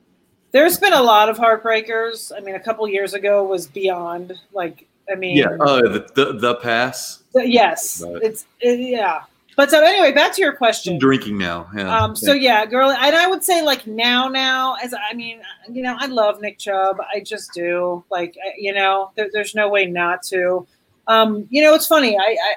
there's 0.53 0.79
been 0.79 0.93
a 0.93 1.03
lot 1.03 1.31
of 1.31 1.39
heartbreakers 1.39 2.31
i 2.37 2.41
mean 2.41 2.55
a 2.57 2.61
couple 2.61 2.87
years 2.87 3.15
ago 3.15 3.43
was 3.43 3.67
beyond 3.67 4.35
like 4.53 4.87
i 5.13 5.15
mean 5.15 5.37
Yeah. 5.37 5.57
Oh, 5.61 5.81
the, 5.89 6.01
the 6.15 6.33
the 6.39 6.55
pass. 6.57 7.23
th- 7.35 7.49
yes 7.49 8.03
But- 8.03 8.23
it's 8.23 8.47
it, 8.61 8.81
yeah 8.81 9.23
but 9.57 9.71
so 9.71 9.85
anyway 9.85 10.13
back 10.13 10.33
to 10.35 10.41
your 10.41 10.55
question 10.55 10.95
I'm 10.95 10.99
drinking 10.99 11.37
now. 11.37 11.69
Yeah. 11.77 11.95
Um, 11.95 12.17
so 12.17 12.33
yeah, 12.33 12.65
girl, 12.65 12.91
and 12.91 13.15
I 13.15 13.27
would 13.27 13.45
say 13.45 13.61
like 13.61 13.87
now, 13.87 14.27
now, 14.27 14.77
as 14.83 14.95
I 14.95 15.13
mean, 15.13 15.43
you 15.71 15.83
know, 15.83 15.95
I 15.99 16.07
love 16.07 16.41
Nick 16.41 16.59
Chubb. 16.59 16.97
I 17.15 17.21
just 17.21 17.53
do. 17.53 18.03
Like, 18.11 18.35
you 18.57 18.73
know, 18.73 19.11
there, 19.15 19.29
there's 19.31 19.55
no 19.55 19.69
way 19.69 19.85
not 19.85 20.23
to. 20.33 20.67
Um, 21.07 21.47
you 21.51 21.63
know, 21.63 21.75
it's 21.75 21.87
funny. 21.87 22.17
I, 22.17 22.23
I 22.23 22.55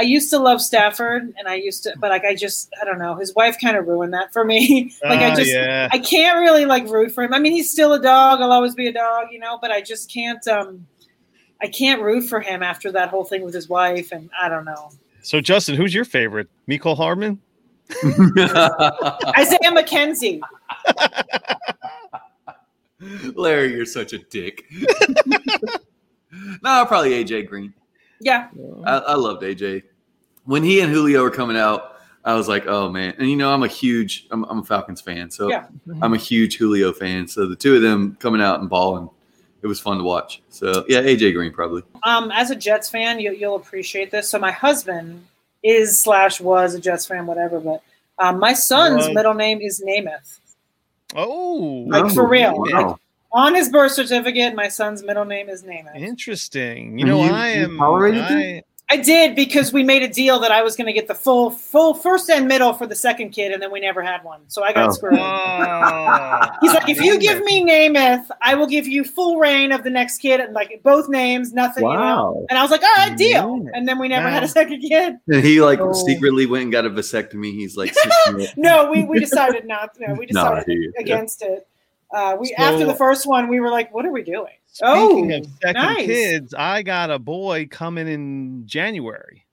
I 0.00 0.02
used 0.02 0.30
to 0.30 0.38
love 0.40 0.60
Stafford, 0.60 1.32
and 1.38 1.46
I 1.46 1.54
used 1.54 1.84
to, 1.84 1.94
but 2.00 2.10
like, 2.10 2.24
I 2.24 2.34
just, 2.34 2.72
I 2.80 2.84
don't 2.86 2.98
know. 2.98 3.14
His 3.14 3.32
wife 3.36 3.56
kind 3.60 3.76
of 3.76 3.86
ruined 3.86 4.12
that 4.14 4.32
for 4.32 4.42
me. 4.44 4.92
like, 5.04 5.20
I 5.20 5.30
Ah, 5.30 5.34
just, 5.36 5.52
yeah. 5.52 5.88
I 5.92 5.98
can't 6.00 6.40
really 6.40 6.64
like 6.64 6.88
root 6.88 7.12
for 7.12 7.22
him. 7.22 7.34
I 7.34 7.38
mean, 7.38 7.52
he's 7.52 7.70
still 7.70 7.92
a 7.92 8.02
dog. 8.02 8.40
I'll 8.40 8.50
always 8.52 8.74
be 8.74 8.88
a 8.88 8.92
dog, 8.92 9.28
you 9.30 9.38
know. 9.38 9.58
But 9.62 9.70
I 9.70 9.80
just 9.80 10.10
can't. 10.12 10.44
Um, 10.48 10.88
I 11.62 11.68
can't 11.68 12.02
root 12.02 12.28
for 12.28 12.40
him 12.40 12.62
after 12.62 12.90
that 12.92 13.08
whole 13.08 13.24
thing 13.24 13.42
with 13.42 13.54
his 13.54 13.68
wife, 13.68 14.10
and 14.12 14.28
I 14.38 14.48
don't 14.48 14.64
know. 14.64 14.90
So 15.22 15.40
Justin, 15.40 15.76
who's 15.76 15.94
your 15.94 16.04
favorite? 16.04 16.48
Mecole 16.68 16.96
Hardman? 16.96 17.40
Isaiah 18.04 19.70
McKenzie. 19.70 20.40
Larry, 23.34 23.72
you're 23.74 23.86
such 23.86 24.12
a 24.12 24.18
dick. 24.18 24.64
no, 26.62 26.84
probably 26.86 27.24
AJ 27.24 27.48
Green. 27.48 27.72
Yeah, 28.20 28.48
I, 28.84 28.98
I 28.98 29.14
loved 29.14 29.42
AJ 29.42 29.82
when 30.44 30.62
he 30.62 30.80
and 30.80 30.92
Julio 30.92 31.22
were 31.22 31.30
coming 31.30 31.56
out. 31.56 31.96
I 32.24 32.34
was 32.34 32.46
like, 32.46 32.66
oh 32.68 32.88
man, 32.88 33.14
and 33.18 33.28
you 33.28 33.36
know, 33.36 33.52
I'm 33.52 33.64
a 33.64 33.68
huge, 33.68 34.28
I'm, 34.30 34.44
I'm 34.44 34.58
a 34.60 34.64
Falcons 34.64 35.00
fan, 35.00 35.28
so 35.30 35.48
Yeah. 35.48 35.66
I'm 36.00 36.14
a 36.14 36.18
huge 36.18 36.56
Julio 36.56 36.92
fan. 36.92 37.26
So 37.26 37.46
the 37.48 37.56
two 37.56 37.74
of 37.74 37.82
them 37.82 38.16
coming 38.20 38.40
out 38.40 38.60
and 38.60 38.70
balling, 38.70 39.10
it 39.62 39.66
was 39.66 39.78
fun 39.80 39.98
to 39.98 40.04
watch. 40.04 40.42
So 40.50 40.84
yeah, 40.88 41.00
AJ 41.00 41.34
Green 41.34 41.52
probably. 41.52 41.82
um, 42.04 42.30
as 42.32 42.50
a 42.50 42.56
Jets 42.56 42.88
fan, 42.90 43.20
you, 43.20 43.32
you'll 43.32 43.56
appreciate 43.56 44.10
this. 44.10 44.28
So 44.28 44.38
my 44.38 44.50
husband 44.52 45.24
is 45.62 46.00
slash 46.02 46.40
was 46.40 46.74
a 46.74 46.80
Jets 46.80 47.06
fan, 47.06 47.26
whatever. 47.26 47.60
But 47.60 47.82
um, 48.18 48.38
my 48.40 48.52
son's 48.52 49.06
Was. 49.06 49.14
middle 49.14 49.34
name 49.34 49.60
is 49.60 49.82
Namath. 49.86 50.38
Oh, 51.14 51.84
Like, 51.88 52.12
for 52.12 52.26
real. 52.26 52.54
Wow. 52.56 52.98
On 53.34 53.54
his 53.54 53.68
birth 53.70 53.92
certificate, 53.92 54.54
my 54.54 54.68
son's 54.68 55.02
middle 55.02 55.24
name 55.24 55.48
is 55.48 55.62
Namath. 55.62 55.96
interesting. 55.96 56.98
You 56.98 57.06
know, 57.06 57.24
you- 57.24 57.30
I 57.32 57.52
you 57.52 57.64
am. 57.64 57.78
tolerated 57.78 58.20
I, 58.22 58.62
I 58.90 58.96
did 58.98 59.34
because 59.34 59.72
we 59.72 59.82
made 59.84 60.02
a 60.02 60.08
deal 60.08 60.38
that 60.40 60.52
I 60.52 60.60
was 60.62 60.76
going 60.76 60.86
to 60.86 60.92
get 60.92 61.08
the 61.08 61.14
full, 61.14 61.50
full 61.50 61.94
first 61.94 62.28
and 62.28 62.46
middle 62.46 62.74
for 62.74 62.86
the 62.86 62.94
second 62.94 63.30
kid, 63.30 63.50
and 63.50 63.62
then 63.62 63.72
we 63.72 63.80
never 63.80 64.02
had 64.02 64.22
one, 64.22 64.40
so 64.48 64.62
I 64.62 64.74
got 64.74 64.90
Oh. 64.90 64.92
screwed. 64.92 65.18
Oh. 65.18 66.48
He's 66.60 66.74
like, 66.74 66.90
if 66.90 67.00
you 67.00 67.18
give 67.18 67.42
me 67.42 67.64
Namath, 67.64 68.26
I 68.42 68.54
will 68.54 68.66
give 68.66 68.86
you 68.86 69.02
full 69.02 69.38
reign 69.38 69.72
of 69.72 69.82
the 69.82 69.88
next 69.88 70.18
kid, 70.18 70.40
and 70.40 70.52
like 70.52 70.80
both 70.82 71.08
names, 71.08 71.54
nothing, 71.54 71.84
you 71.84 71.92
know. 71.92 71.98
Wow. 71.98 72.46
And 72.50 72.58
I 72.58 72.62
was 72.62 72.70
like, 72.70 72.82
all 72.82 72.92
right, 72.98 73.16
deal. 73.16 73.62
Yeah. 73.64 73.70
And 73.74 73.88
then 73.88 73.98
we 73.98 74.08
never 74.08 74.28
had 74.28 74.42
a 74.42 74.48
second 74.48 74.80
kid. 74.82 75.14
And 75.26 75.42
he 75.42 75.62
like 75.62 75.80
Oh. 75.80 75.94
secretly 75.94 76.44
went 76.44 76.64
and 76.64 76.72
got 76.72 76.84
a 76.84 76.90
vasectomy. 76.90 77.52
He's 77.52 77.76
like. 77.76 77.94
No, 78.56 78.90
we, 78.90 79.04
we 79.04 79.18
decided 79.20 79.66
not. 79.66 79.90
No, 79.98 80.14
we 80.14 80.26
No, 80.30 80.42
decided 80.56 80.64
he- 80.68 80.90
against 80.98 81.40
it. 81.42 81.66
Uh, 82.14 82.36
we 82.38 82.48
So- 82.48 82.54
after 82.58 82.84
the 82.84 82.94
first 82.94 83.26
one, 83.26 83.48
we 83.48 83.58
were 83.58 83.70
like, 83.70 83.92
"What 83.94 84.04
are 84.04 84.12
we 84.12 84.22
doing?" 84.22 84.52
Speaking 84.72 85.32
oh, 85.32 85.36
of 85.38 85.46
second 85.62 85.82
nice. 85.82 86.06
kids, 86.06 86.54
I 86.54 86.82
got 86.82 87.10
a 87.10 87.18
boy 87.18 87.66
coming 87.70 88.08
in 88.08 88.66
January. 88.66 89.44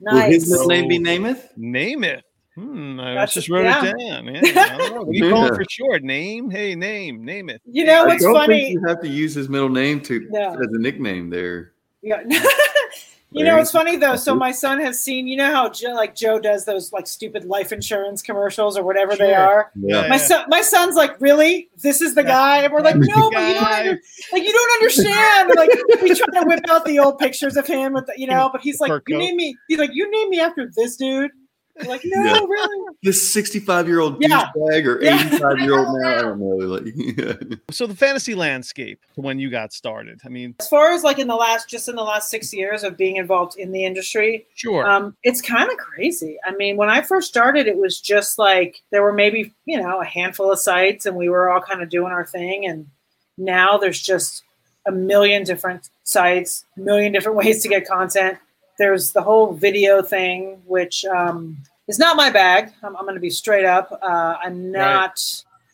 Will 0.00 0.16
his 0.20 0.48
Nice. 0.48 0.50
middle 0.50 0.66
name 0.68 0.88
be 0.88 0.98
Namath? 0.98 1.48
Name 1.56 2.04
it. 2.04 2.24
Hmm, 2.54 3.00
I 3.00 3.14
That's- 3.14 3.34
just 3.34 3.48
wrote 3.48 3.64
yeah. 3.64 3.84
it 3.84 3.98
down. 3.98 4.26
Yeah, 4.26 4.40
I 4.74 4.78
don't 4.78 4.94
know. 4.94 5.02
What 5.02 5.12
do 5.12 5.18
you 5.18 5.30
call 5.30 5.46
it 5.46 5.54
for 5.56 5.64
short? 5.68 6.02
Name? 6.02 6.50
Hey, 6.50 6.74
name. 6.74 7.24
Name 7.24 7.48
it. 7.50 7.60
You 7.64 7.84
know 7.84 8.04
I 8.04 8.06
what's 8.06 8.24
funny? 8.24 8.60
think 8.60 8.72
you 8.74 8.86
have 8.86 9.00
to 9.00 9.08
use 9.08 9.34
his 9.34 9.48
middle 9.48 9.68
name 9.70 10.00
to 10.02 10.26
No. 10.30 10.52
as 10.52 10.66
a 10.72 10.78
nickname 10.78 11.30
there. 11.30 11.72
Yeah. 12.02 12.22
You 13.36 13.44
know, 13.44 13.58
it's 13.58 13.70
funny 13.70 13.96
though. 13.96 14.16
So 14.16 14.34
my 14.34 14.50
son 14.50 14.80
has 14.80 14.98
seen. 15.00 15.26
You 15.26 15.36
know 15.36 15.50
how 15.50 15.68
Joe, 15.68 15.92
like 15.94 16.14
Joe 16.14 16.38
does 16.38 16.64
those 16.64 16.92
like 16.92 17.06
stupid 17.06 17.44
life 17.44 17.70
insurance 17.72 18.22
commercials 18.22 18.78
or 18.78 18.82
whatever 18.82 19.14
they 19.14 19.34
are. 19.34 19.70
Yeah. 19.74 20.08
My 20.08 20.16
son, 20.16 20.46
my 20.48 20.62
son's 20.62 20.96
like, 20.96 21.20
really? 21.20 21.68
This 21.82 22.00
is 22.00 22.14
the 22.14 22.22
Yeah. 22.22 22.28
guy? 22.28 22.58
And 22.64 22.72
we're 22.72 22.80
like, 22.80 22.96
no, 22.96 23.30
but 23.30 23.46
you 23.48 23.54
don't 23.54 23.64
under, 23.64 24.00
like 24.32 24.42
you 24.42 24.52
don't 24.52 24.72
understand. 24.80 25.52
Like 25.56 25.70
we 26.02 26.14
try 26.14 26.40
to 26.40 26.46
whip 26.46 26.60
out 26.70 26.84
the 26.86 26.98
old 26.98 27.18
pictures 27.18 27.56
of 27.56 27.66
him 27.66 27.92
with 27.92 28.06
the, 28.06 28.14
you 28.16 28.26
know, 28.30 28.48
but 28.50 28.62
he's 28.62 28.80
like, 28.80 29.02
you 29.06 29.18
name 29.18 29.36
me. 29.36 29.56
He's 29.68 29.78
like, 29.78 29.90
you 29.92 30.10
name 30.10 30.30
me 30.30 30.40
after 30.40 30.70
this 30.74 30.96
dude. 30.96 31.30
We're 31.82 31.88
like, 31.88 32.00
no, 32.04 32.22
Yeah. 32.24 32.38
really? 32.48 32.94
This 33.02 33.28
65 33.32 33.86
year 33.88 34.00
old 34.00 34.16
Yeah. 34.20 34.46
douchebag 34.56 34.86
or 34.86 35.00
Yeah. 35.04 35.26
85 35.26 35.58
year 35.60 35.78
old 35.78 36.00
man. 36.00 36.18
I 36.18 36.22
don't 36.22 36.40
know. 36.40 36.46
Like, 36.46 36.82
yeah. 36.96 37.56
So 37.70 37.86
the 37.86 37.94
fantasy 37.94 38.34
landscape 38.34 39.00
when 39.16 39.38
you 39.38 39.50
got 39.50 39.72
started. 39.72 40.20
I 40.24 40.28
mean, 40.28 40.54
As 40.60 40.68
far 40.68 40.92
as 40.92 41.02
like 41.04 41.18
in 41.18 41.26
the 41.28 41.34
last, 41.36 41.68
just 41.68 41.88
in 41.88 41.96
the 41.96 42.02
last 42.02 42.30
six 42.30 42.52
years 42.54 42.82
of 42.84 42.96
being 42.96 43.16
involved 43.16 43.56
in 43.58 43.72
the 43.72 43.84
industry, 43.84 44.46
sure. 44.54 44.86
Um, 44.88 45.16
it's 45.22 45.40
kind 45.42 45.70
of 45.70 45.76
crazy. 45.76 46.38
I 46.44 46.52
mean, 46.56 46.76
when 46.76 46.88
I 46.88 47.02
first 47.02 47.28
started, 47.28 47.66
it 47.66 47.76
was 47.76 48.00
just 48.00 48.38
like 48.38 48.82
there 48.90 49.02
were 49.02 49.12
maybe 49.12 49.52
you 49.66 49.80
know 49.80 50.00
a 50.00 50.04
handful 50.04 50.50
of 50.50 50.58
sites, 50.58 51.04
and 51.06 51.16
we 51.16 51.28
were 51.28 51.50
all 51.50 51.60
kind 51.60 51.82
of 51.82 51.88
doing 51.90 52.12
our 52.12 52.24
thing. 52.26 52.66
And 52.66 52.86
now 53.36 53.76
there's 53.76 54.00
just 54.00 54.42
a 54.86 54.92
million 54.92 55.42
different 55.42 55.90
sites, 56.04 56.64
a 56.76 56.80
million 56.80 57.12
different 57.12 57.36
ways 57.42 57.62
to 57.62 57.68
get 57.68 57.86
content. 57.86 58.38
There's 58.78 59.12
the 59.12 59.22
whole 59.22 59.52
video 59.52 60.02
thing, 60.02 60.60
which 60.66 61.04
um, 61.06 61.56
is 61.88 61.98
not 61.98 62.16
my 62.16 62.30
bag. 62.30 62.72
I'm, 62.82 62.96
I'm 62.96 63.04
going 63.04 63.14
to 63.14 63.20
be 63.20 63.30
straight 63.30 63.64
up. 63.64 63.98
Uh, 64.02 64.36
I'm 64.42 64.70
not. 64.70 65.18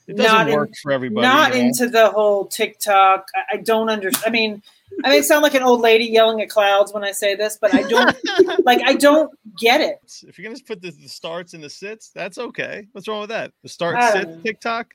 it 0.07 0.17
doesn't 0.17 0.33
not 0.33 0.49
in- 0.49 0.55
work 0.55 0.71
for 0.83 0.93
everybody. 0.93 1.27
not 1.27 1.55
you 1.55 1.63
know? 1.63 1.69
into 1.69 1.89
the 1.89 2.11
whole 2.11 2.47
TikTok. 2.47 3.27
I, 3.35 3.57
I 3.57 3.57
don't 3.59 3.89
understand. 3.91 4.25
I 4.27 4.31
mean, 4.31 4.63
I 5.05 5.09
may 5.09 5.23
sound 5.23 5.43
like 5.43 5.55
an 5.55 5.63
old 5.63 5.81
lady 5.81 6.05
yelling 6.05 6.43
at 6.43 6.51
clouds 6.51 6.93
when 6.93 7.03
I 7.03 7.13
say 7.13 7.35
this, 7.35 7.59
but 7.61 7.75
I 7.75 7.83
don't 7.83 8.17
like. 8.65 8.83
I 8.85 8.95
don't 8.95 9.33
get 9.59 9.81
it. 9.81 9.99
If 10.27 10.39
you're 10.39 10.49
gonna 10.49 10.63
put 10.67 10.83
the, 10.83 10.91
the 10.91 11.09
starts 11.09 11.55
and 11.55 11.65
the 11.65 11.71
sits, 11.71 12.11
that's 12.11 12.39
okay. 12.39 12.87
What's 12.93 13.09
wrong 13.09 13.21
with 13.21 13.31
that? 13.31 13.53
The 13.63 13.69
start 13.69 13.97
I 13.97 14.13
sit. 14.13 14.45
TikTok. 14.45 14.95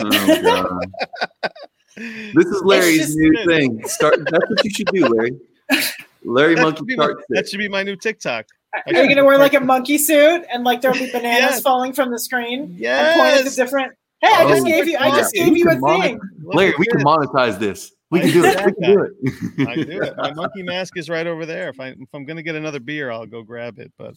Oh, 0.00 0.42
God. 0.42 1.50
This 1.98 2.46
is 2.46 2.62
Larry's 2.62 2.98
just- 2.98 3.18
new 3.18 3.44
thing. 3.44 3.82
Start. 3.88 4.18
That's 4.30 4.48
what 4.48 4.64
you 4.64 4.70
should 4.70 4.86
do, 4.86 5.06
Larry. 5.08 5.32
Larry 6.24 6.54
That 6.54 6.62
Monkey 6.62 6.84
should, 6.88 6.98
my, 6.98 7.12
that 7.30 7.48
should 7.48 7.58
be 7.58 7.68
my 7.68 7.82
new 7.82 7.96
TikTok. 7.96 8.46
Are 8.86 8.92
you 8.92 9.08
gonna 9.08 9.24
wear 9.24 9.38
like 9.38 9.54
a 9.54 9.60
monkey 9.60 9.96
suit 9.98 10.44
and 10.52 10.62
like 10.64 10.80
there'll 10.80 10.98
be 10.98 11.10
bananas 11.12 11.50
Yes. 11.52 11.60
falling 11.62 11.92
from 11.92 12.10
the 12.10 12.18
screen 12.18 12.60
and 12.62 12.70
point 12.70 12.82
at 12.82 13.38
the 13.38 13.44
Yes. 13.44 13.56
different? 13.56 13.92
Hey, 14.20 14.28
I 14.32 14.48
just 14.48 14.62
Oh, 14.62 14.64
gave 14.64 14.88
you. 14.88 14.96
I 14.98 15.10
just 15.10 15.32
gave 15.32 15.56
you 15.56 15.64
a 15.70 15.78
can 15.78 16.00
thing. 16.02 16.20
Larry, 16.42 16.74
we 16.78 16.86
can 16.86 17.00
monetize 17.02 17.58
this. 17.58 17.92
We 18.10 18.20
can 18.20 18.30
do 18.32 18.44
it. 18.44 18.64
We 18.66 18.72
can 18.72 18.94
do 18.94 19.02
it. 19.02 19.68
I 19.68 19.74
do 19.76 20.02
it. 20.02 20.16
My 20.16 20.32
monkey 20.32 20.62
mask 20.62 20.96
is 20.96 21.08
right 21.08 21.26
over 21.26 21.46
there. 21.46 21.68
If 21.68 21.78
I 21.78 21.88
if 21.88 22.08
I'm 22.14 22.24
gonna 22.24 22.42
get 22.42 22.56
another 22.56 22.80
beer, 22.80 23.10
I'll 23.10 23.26
go 23.26 23.42
grab 23.42 23.78
it. 23.78 23.92
But 23.96 24.14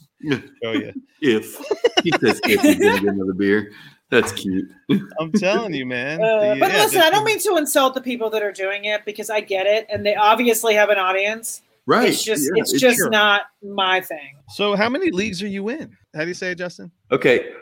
show 0.63 0.71
you. 0.71 0.93
If 1.21 1.57
he 2.03 2.11
says 2.19 2.39
if 2.45 2.61
he's 2.61 2.79
gonna 2.79 2.99
get 2.99 3.13
another 3.13 3.33
beer, 3.33 3.71
that's 4.09 4.31
cute. 4.31 4.69
I'm 5.19 5.31
telling 5.33 5.73
you, 5.73 5.85
man. 5.85 6.21
Uh, 6.21 6.55
The- 6.55 6.59
but 6.61 6.71
yeah, 6.71 6.83
listen, 6.83 7.01
I 7.01 7.09
don't 7.09 7.23
mean 7.25 7.39
to 7.39 7.57
insult 7.57 7.93
the 7.93 8.01
people 8.01 8.29
that 8.31 8.41
are 8.41 8.51
doing 8.53 8.85
it 8.85 9.05
because 9.05 9.29
I 9.29 9.39
get 9.41 9.65
it, 9.67 9.85
and 9.89 10.05
they 10.05 10.15
obviously 10.15 10.73
have 10.75 10.89
an 10.89 10.97
audience. 10.97 11.61
Right. 11.87 12.09
It's 12.09 12.23
just, 12.23 12.43
yeah, 12.43 12.61
it's 12.61 12.71
just 12.73 12.97
sure. 12.97 13.09
not 13.09 13.43
my 13.63 14.01
thing. 14.01 14.35
So 14.49 14.75
how 14.75 14.87
many 14.89 15.09
leagues 15.11 15.41
are 15.41 15.47
you 15.47 15.69
in? 15.69 15.95
How 16.15 16.21
do 16.21 16.27
you 16.27 16.33
say 16.33 16.51
it, 16.51 16.57
Justin? 16.57 16.91
Okay. 17.11 17.53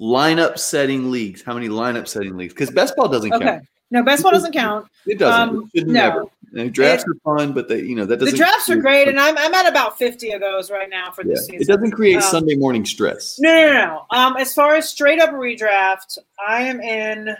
Lineup 0.00 0.58
setting 0.58 1.10
leagues. 1.10 1.42
How 1.42 1.54
many 1.54 1.68
lineup 1.68 2.08
setting 2.08 2.36
leagues? 2.36 2.52
Because 2.52 2.70
best 2.70 2.96
ball 2.96 3.08
doesn't 3.08 3.32
Okay. 3.32 3.44
count. 3.44 3.66
No, 3.90 4.02
best 4.02 4.22
ball 4.22 4.32
doesn't 4.32 4.52
count. 4.52 4.86
It 5.06 5.18
doesn't. 5.18 5.48
Um, 5.56 5.70
it 5.72 5.86
no. 5.86 5.92
never. 5.92 6.24
And 6.56 6.72
drafts 6.74 7.04
are 7.06 7.14
fun, 7.24 7.52
but 7.52 7.68
they, 7.68 7.80
you 7.82 7.94
know, 7.94 8.04
that 8.06 8.18
The 8.18 8.24
doesn't. 8.26 8.38
The 8.38 8.44
drafts 8.44 8.68
are 8.70 8.76
great, 8.76 9.06
and 9.08 9.20
I'm 9.20 9.36
I'm 9.38 9.52
at 9.54 9.66
about 9.68 9.98
fifty 9.98 10.32
of 10.32 10.40
those 10.40 10.70
right 10.70 10.88
now 10.90 11.10
for 11.10 11.22
Yeah, 11.22 11.34
this 11.34 11.46
season. 11.46 11.60
it 11.62 11.68
doesn't 11.68 11.90
create 11.92 12.16
Um, 12.16 12.22
Sunday 12.22 12.56
morning 12.56 12.84
stress. 12.86 13.38
No, 13.38 13.50
no, 13.50 13.66
no, 13.72 13.84
no. 13.86 14.06
Um, 14.18 14.36
as 14.38 14.52
far 14.54 14.74
as 14.74 14.88
straight 14.88 15.20
up 15.20 15.30
redraft, 15.30 16.18
I 16.46 16.62
am 16.62 16.80
in 16.80 17.36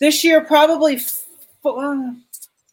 this 0.00 0.24
year 0.24 0.40
probably. 0.40 0.96
F- 0.96 1.24
uh, 1.64 2.12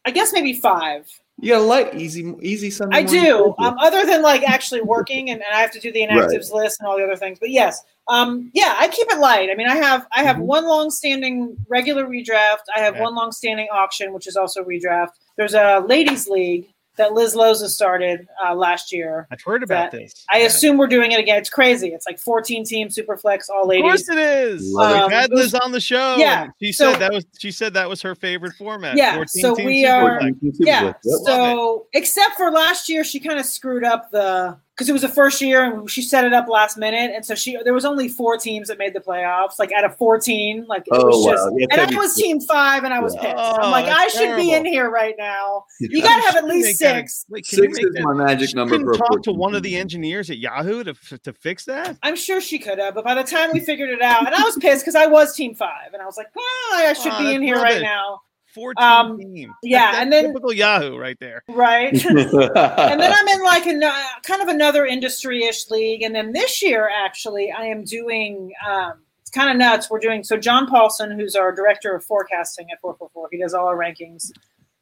I 0.05 0.11
guess 0.11 0.31
maybe 0.33 0.53
five. 0.53 1.07
You 1.41 1.53
got 1.53 1.61
a 1.61 1.63
light, 1.63 1.95
easy, 1.95 2.33
easy 2.41 2.69
Sunday. 2.69 2.97
I 2.97 3.03
do. 3.03 3.55
Um, 3.59 3.77
other 3.79 4.05
than 4.05 4.21
like 4.21 4.43
actually 4.43 4.81
working, 4.81 5.29
and, 5.29 5.41
and 5.41 5.53
I 5.55 5.61
have 5.61 5.71
to 5.71 5.79
do 5.79 5.91
the 5.91 6.01
inactives 6.01 6.51
list 6.51 6.79
and 6.79 6.87
all 6.87 6.97
the 6.97 7.03
other 7.03 7.15
things. 7.15 7.39
But 7.39 7.49
yes, 7.49 7.81
um, 8.09 8.51
yeah, 8.53 8.75
I 8.77 8.87
keep 8.89 9.07
it 9.09 9.19
light. 9.19 9.49
I 9.49 9.55
mean, 9.55 9.67
I 9.69 9.75
have 9.75 10.05
I 10.11 10.23
have 10.23 10.35
Mhm. 10.37 10.41
one 10.41 10.65
long-standing 10.65 11.55
regular 11.69 12.05
redraft. 12.05 12.63
I 12.75 12.79
have 12.81 12.95
Yeah. 12.95 13.03
one 13.03 13.15
long-standing 13.15 13.67
auction, 13.71 14.11
which 14.13 14.27
is 14.27 14.35
also 14.35 14.63
redraft. 14.63 15.11
There's 15.37 15.53
a 15.53 15.79
ladies' 15.87 16.27
league 16.27 16.67
that 16.99 17.13
Liz 17.13 17.33
Loza 17.35 17.67
started 17.67 18.27
uh, 18.45 18.53
last 18.53 18.93
year. 18.93 19.27
I've 19.31 19.41
heard 19.41 19.63
about 19.63 19.89
this. 19.91 20.13
I 20.31 20.41
Yeah. 20.41 20.45
assume 20.45 20.77
we're 20.77 20.85
doing 20.87 21.11
it 21.11 21.19
again. 21.19 21.37
It's 21.39 21.49
crazy. 21.49 21.87
It's 21.89 22.05
like 22.05 22.19
14 22.19 22.63
team 22.63 22.89
super 22.91 23.17
flex, 23.17 23.49
all 23.49 23.63
Of 23.63 23.69
ladies. 23.69 23.83
course 23.83 24.09
it 24.09 24.17
is. 24.19 24.71
Love 24.71 24.91
it. 24.95 25.01
We've 25.07 25.11
had 25.11 25.31
Um, 25.31 25.37
Liz 25.37 25.55
on 25.55 25.71
the 25.71 25.81
show. 25.81 26.17
yeah, 26.17 26.47
She 26.61 26.71
so- 26.71 26.91
said 26.91 26.99
that 27.01 27.11
was 27.11 27.25
she 27.39 27.51
said 27.51 27.73
that 27.73 27.89
was 27.89 28.01
her 28.03 28.13
favorite 28.13 28.53
format. 28.57 28.95
Yeah, 28.95 29.15
14 29.15 29.41
so 29.41 29.55
team 29.55 29.65
we 29.65 29.83
Super 29.83 29.93
are- 29.95 30.19
Flex. 30.19 30.35
Yeah. 30.59 30.83
Yep. 30.83 30.97
So, 31.25 31.87
except 31.93 32.35
for 32.37 32.51
last 32.51 32.87
year, 32.89 33.03
she 33.03 33.19
kind 33.19 33.39
of 33.39 33.45
screwed 33.45 33.83
up 33.83 34.11
the 34.11 34.57
because 34.79 34.87
it 34.87 34.93
was 34.93 35.01
the 35.01 35.09
first 35.09 35.41
year 35.41 35.61
and 35.65 35.89
she 35.91 36.01
set 36.01 36.23
it 36.23 36.31
up 36.31 36.47
last 36.47 36.77
minute, 36.77 37.11
and 37.13 37.25
so 37.25 37.35
she 37.35 37.57
there 37.65 37.73
was 37.73 37.83
only 37.83 38.07
four 38.07 38.37
teams 38.37 38.69
that 38.69 38.77
made 38.77 38.93
the 38.93 39.01
playoffs. 39.01 39.59
Like 39.59 39.73
out 39.73 39.83
of 39.83 39.97
fourteen, 39.97 40.65
like 40.69 40.83
it 40.83 40.93
Oh, 40.93 41.05
was 41.07 41.25
wow. 41.25 41.31
just. 41.33 41.49
Yeah, 41.57 41.67
and 41.71 41.79
that'd 41.81 41.95
I 41.95 41.99
was 41.99 42.15
team 42.15 42.39
five, 42.39 42.85
and 42.85 42.93
I 42.93 42.99
was 43.01 43.13
Yeah. 43.15 43.21
pissed. 43.23 43.35
Oh, 43.37 43.57
I'm 43.61 43.71
like, 43.71 43.85
I 43.87 44.05
that's 44.05 44.17
should 44.17 44.37
be 44.37 44.53
in 44.53 44.63
here 44.65 44.89
right 44.89 45.15
now. 45.17 45.65
You 45.81 46.01
gotta 46.01 46.21
have 46.23 46.37
at 46.37 46.45
least 46.45 46.67
make 46.67 46.77
that- 46.77 46.95
six. 47.09 47.25
Wait, 47.29 47.45
can 47.45 47.57
you 47.59 47.63
Six 47.65 47.77
make 47.77 47.87
is 47.87 47.93
that? 47.95 48.03
my 48.03 48.13
magic 48.13 48.49
She 48.49 48.55
number 48.55 48.77
couldn't 48.77 48.87
for 48.93 48.97
talk 48.97 49.09
to 49.23 49.31
14 49.31 49.37
one 49.37 49.53
of 49.55 49.63
the 49.63 49.75
engineers 49.75 50.29
at 50.29 50.37
Yahoo 50.37 50.85
to, 50.85 50.93
to 51.19 51.33
fix 51.33 51.65
that. 51.65 51.97
I'm 52.01 52.15
sure 52.15 52.39
she 52.39 52.57
could 52.57 52.79
have, 52.79 52.95
but 52.95 53.03
by 53.03 53.15
the 53.15 53.23
time 53.23 53.49
we 53.53 53.59
figured 53.59 53.89
it 53.89 54.01
out, 54.01 54.25
and 54.25 54.33
I 54.33 54.43
was 54.43 54.57
pissed 54.57 54.83
because 54.85 54.95
I 54.95 55.07
was 55.07 55.35
team 55.35 55.55
five, 55.55 55.91
and 55.93 56.01
I 56.01 56.05
was 56.05 56.15
like, 56.17 56.27
well, 56.35 56.45
I 56.73 56.93
should 56.93 57.11
Oh, 57.13 57.19
be 57.19 57.33
in 57.35 57.41
here 57.41 57.55
rubbish. 57.55 57.73
right 57.73 57.81
now, 57.81 58.21
14 58.59 58.83
Um, 58.83 59.17
team. 59.17 59.53
yeah, 59.63 59.79
That's- 59.79 60.01
and 60.03 60.11
then- 60.13 60.25
typical 60.27 60.51
Yahoo 60.53 60.97
right 60.97 61.17
there. 61.19 61.43
right? 61.49 61.93
and 62.05 62.99
then 63.01 63.13
I'm 63.13 63.27
in 63.29 63.43
like 63.43 63.65
a 63.65 63.79
kind 64.23 64.41
of 64.41 64.47
another 64.49 64.85
industry-ish 64.85 65.69
league, 65.69 66.01
and 66.03 66.13
then 66.13 66.33
this 66.33 66.61
year 66.61 66.89
actually 66.93 67.51
I 67.51 67.65
am 67.65 67.83
doing. 67.83 68.51
Um, 68.67 68.93
it's 69.21 69.31
kind 69.31 69.51
of 69.51 69.57
nuts. 69.57 69.89
We're 69.91 69.99
doing 69.99 70.23
so. 70.23 70.37
John 70.37 70.67
Paulsen, 70.67 71.15
who's 71.15 71.35
our 71.35 71.53
director 71.53 71.93
of 71.95 72.03
forecasting 72.03 72.67
at 72.71 72.81
444, 72.81 73.29
he 73.31 73.37
does 73.37 73.53
all 73.53 73.67
our 73.67 73.77
rankings. 73.77 74.31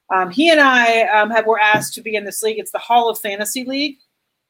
Um, 0.09 0.31
he 0.31 0.49
and 0.49 0.61
I 0.61 1.01
um, 1.07 1.29
have 1.31 1.45
were 1.45 1.59
asked 1.59 1.93
to 1.95 2.01
be 2.01 2.15
in 2.15 2.23
this 2.23 2.41
league. 2.41 2.57
It's 2.57 2.71
the 2.71 2.77
Hall 2.79 3.09
of 3.09 3.19
Fantasy 3.19 3.65
League. 3.65 3.97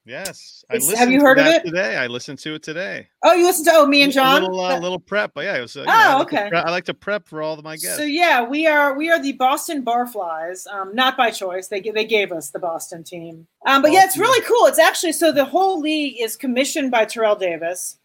Yes, 0.07 0.63
I 0.69 0.75
It's- 0.75 0.83
listened. 0.89 0.97
have 0.99 1.11
you 1.11 1.19
to 1.19 1.25
heard 1.25 1.39
of 1.39 1.47
it? 1.47 1.65
today? 1.65 1.97
I 1.97 2.07
listened 2.07 2.39
to 2.39 2.55
it 2.55 2.63
today. 2.63 3.07
Oh, 3.23 3.33
you 3.33 3.45
listened 3.45 3.65
to 3.67 3.73
oh 3.75 3.85
me 3.85 4.03
and 4.03 4.13
John. 4.13 4.41
A 4.41 4.45
little, 4.45 4.59
uh, 4.61 4.79
little 4.79 4.99
prep, 4.99 5.31
but 5.33 5.43
yeah, 5.43 5.57
it 5.57 5.61
was. 5.61 5.75
Uh, 5.75 5.81
you 5.81 5.85
Oh, 5.89 5.91
know, 5.91 5.99
I 5.99 6.13
like 6.15 6.29
to 6.29 6.37
okay. 6.37 6.49
pre- 6.49 6.57
I 6.59 6.69
like 6.71 6.85
to 6.85 6.93
prep 6.93 7.27
for 7.27 7.41
all 7.41 7.55
of 7.55 7.63
my 7.63 7.75
guests. 7.75 7.97
So 7.97 8.03
yeah, 8.03 8.41
we 8.41 8.65
are 8.67 8.97
we 8.97 9.09
are 9.09 9.21
the 9.21 9.33
Boston 9.33 9.83
Barflies, 9.83 10.65
um, 10.67 10.95
not 10.95 11.17
by 11.17 11.29
choice. 11.29 11.67
They 11.67 11.81
they 11.81 12.05
gave 12.05 12.31
us 12.31 12.51
the 12.51 12.59
Boston 12.59 13.03
team, 13.03 13.47
um, 13.65 13.81
but 13.81 13.91
yeah, 13.91 14.05
it's 14.05 14.17
really 14.17 14.41
cool. 14.45 14.65
It's 14.67 14.79
actually 14.79 15.11
so 15.11 15.31
the 15.33 15.43
whole 15.45 15.81
league 15.81 16.21
is 16.21 16.37
commissioned 16.37 16.89
by 16.89 17.03
Terrell 17.05 17.35
Davis. 17.35 17.97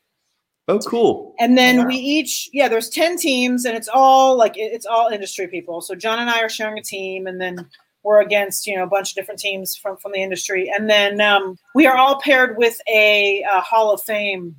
oh, 0.68 0.78
cool. 0.80 1.34
And 1.40 1.58
then 1.58 1.78
Wow. 1.78 1.86
we 1.86 1.96
each, 1.96 2.48
yeah, 2.52 2.68
there's 2.68 2.88
10 2.88 3.16
teams 3.18 3.64
and 3.64 3.76
it's 3.76 3.88
all 3.92 4.36
like, 4.36 4.56
it- 4.56 4.72
it's 4.72 4.86
all 4.86 5.08
industry 5.08 5.48
people. 5.48 5.80
So 5.80 5.96
John 5.96 6.20
and 6.20 6.30
I 6.30 6.40
are 6.40 6.48
sharing 6.48 6.78
a 6.78 6.82
team 6.82 7.26
and 7.26 7.40
then 7.40 7.68
we're 8.04 8.20
against, 8.20 8.66
you 8.66 8.76
know, 8.76 8.82
a 8.84 8.86
bunch 8.88 9.10
of 9.10 9.14
different 9.14 9.40
teams 9.40 9.76
from, 9.76 9.96
from 9.96 10.12
the 10.12 10.18
industry. 10.22 10.70
And 10.74 10.88
then 10.90 11.20
um, 11.20 11.58
we 11.74 11.86
are 11.86 11.96
all 11.96 12.20
paired 12.20 12.56
with 12.56 12.80
a, 12.88 13.44
uh 13.44 13.60
Hall 13.60 13.92
of 13.92 14.02
Fame. 14.02 14.56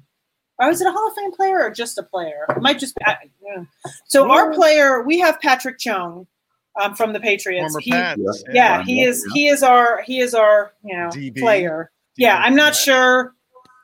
Or 0.60 0.70
is 0.70 0.82
it 0.82 0.88
a 0.88 0.92
Hall 0.92 1.08
of 1.08 1.16
Fame 1.16 1.32
player 1.32 1.62
or 1.62 1.72
just 1.72 1.98
a 1.98 2.04
player? 2.04 2.46
It 2.50 2.62
might 2.62 2.80
just 2.80 2.96
be. 2.96 3.06
I, 3.06 3.18
yeah. 3.44 3.64
So 4.06 4.30
our 4.32 4.54
player, 4.54 5.02
we 5.02 5.20
have 5.20 5.40
Patrick 5.42 5.80
Chung 5.80 6.28
um, 6.80 6.94
from 6.96 7.12
the 7.12 7.20
Patriots. 7.20 7.74
Former 7.74 7.80
He- 7.82 7.92
Pats. 7.92 8.44
yeah, 8.48 8.54
Yeah, 8.54 8.84
he 8.84 9.02
yeah, 9.02 9.08
is. 9.10 9.26
He 9.34 9.48
is 9.48 9.64
our. 9.64 10.04
He 10.04 10.20
is 10.20 10.34
our. 10.36 10.74
You 10.84 10.96
know, 10.96 11.08
DB. 11.10 11.40
player. 11.40 11.92
Yeah, 12.18 12.38
I'm 12.38 12.56
not 12.56 12.76
sure. 12.76 13.34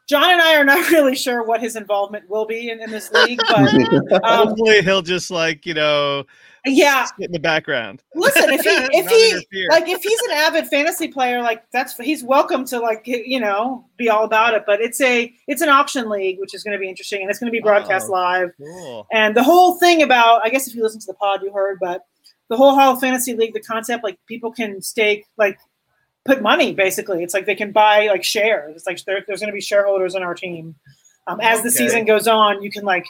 John 0.08 0.30
and 0.32 0.42
I 0.42 0.56
are 0.58 0.64
not 0.64 0.90
really 0.92 1.16
sure 1.16 1.44
what 1.44 1.60
his 1.60 1.76
involvement 1.76 2.30
will 2.30 2.46
be 2.46 2.70
in, 2.70 2.82
in 2.82 2.92
this 2.92 3.12
league, 3.12 3.40
but 3.50 4.24
um, 4.24 4.48
Hopefully, 4.50 4.82
he'll 4.84 5.02
just 5.02 5.32
like 5.32 5.66
you 5.66 5.74
know 5.74 6.26
yeah. 6.66 7.08
in 7.20 7.32
the 7.32 7.40
background. 7.40 8.04
Listen, 8.16 8.50
if 8.50 8.62
he 8.62 8.70
if 9.00 9.08
he 9.08 9.68
like 9.70 9.88
if 9.88 10.02
he's 10.02 10.22
an 10.24 10.32
avid 10.32 10.68
fantasy 10.68 11.08
player, 11.08 11.42
like 11.42 11.64
that's 11.72 11.96
he's 11.98 12.24
welcome 12.24 12.66
to 12.66 12.80
like 12.80 13.04
you 13.06 13.40
know 13.40 13.86
be 13.98 14.10
all 14.10 14.24
about 14.24 14.54
it. 14.54 14.64
But 14.66 14.82
it's 14.82 15.02
a 15.02 15.34
it's 15.48 15.62
an 15.62 15.70
auction 15.70 16.10
league, 16.10 16.40
which 16.40 16.54
is 16.54 16.64
going 16.64 16.74
to 16.78 16.80
be 16.80 16.90
interesting, 16.90 17.22
and 17.22 17.30
it's 17.30 17.40
going 17.40 17.52
to 17.52 17.56
be 17.58 17.62
broadcast 17.62 18.08
Oh. 18.10 18.14
live. 18.14 18.52
Cool. 18.58 19.08
And 19.12 19.36
the 19.36 19.44
whole 19.44 19.80
thing 19.80 20.02
about 20.02 20.46
I 20.46 20.50
guess 20.50 20.68
if 20.68 20.76
you 20.76 20.84
listen 20.84 21.00
to 21.02 21.08
the 21.08 21.16
pod, 21.16 21.42
you 21.44 21.52
heard, 21.52 21.78
but 21.80 22.06
the 22.50 22.58
whole 22.58 22.76
Hall 22.76 22.94
of 22.94 23.00
Fantasy 23.00 23.36
League, 23.36 23.54
the 23.54 23.62
concept 23.62 24.04
like 24.04 24.20
people 24.26 24.52
can 24.52 24.82
stake 24.82 25.26
like 25.38 25.58
put 26.26 26.42
money 26.42 26.74
basically. 26.74 27.24
It's 27.24 27.34
like 27.34 27.46
they 27.46 27.56
can 27.56 27.72
buy 27.72 28.08
like 28.08 28.24
shares. 28.24 28.76
It's 28.76 28.88
like 28.88 29.04
there, 29.06 29.24
there's 29.28 29.40
going 29.40 29.52
to 29.52 29.56
be 29.56 29.62
shareholders 29.62 30.16
in 30.16 30.24
our 30.24 30.34
team. 30.34 30.76
Um, 31.28 31.40
as 31.42 31.62
the 31.62 31.70
season 31.70 32.06
goes 32.06 32.28
on, 32.28 32.64
you 32.64 32.72
can 32.72 32.84
like 32.84 33.06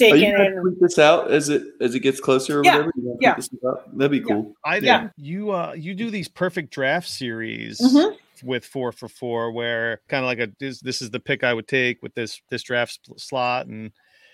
Are 0.00 0.16
you 0.16 0.26
in 0.26 0.32
gonna 0.32 0.44
and 0.44 0.60
tweet 0.62 0.80
this 0.80 0.98
out 0.98 1.30
as 1.30 1.48
it 1.48 1.62
as 1.80 1.94
it 1.94 2.00
gets 2.00 2.20
closer 2.20 2.60
or 2.60 2.64
Yeah, 2.64 2.76
whatever? 2.76 2.92
You 2.96 3.18
yeah. 3.20 3.34
this? 3.34 3.48
That'd 3.94 4.10
be 4.10 4.20
cool. 4.20 4.54
I 4.64 4.78
Yeah. 4.78 5.08
you 5.16 5.50
uh 5.50 5.74
you 5.76 5.94
do 5.94 6.10
these 6.10 6.28
perfect 6.28 6.72
draft 6.72 7.08
series. 7.08 7.80
Mhm. 7.80 8.16
with 8.42 8.64
four 8.66 8.90
for 8.92 9.08
four, 9.08 9.52
where 9.52 10.00
kind 10.08 10.22
of 10.24 10.26
like 10.26 10.40
a 10.40 10.52
this, 10.58 10.80
this 10.80 11.00
is 11.00 11.08
the 11.10 11.20
pick 11.20 11.44
I 11.44 11.54
would 11.54 11.68
take 11.68 12.02
with 12.02 12.14
this 12.14 12.40
this 12.50 12.62
draft 12.64 12.92
sp- 13.00 13.16
slot, 13.16 13.66
and 13.68 13.92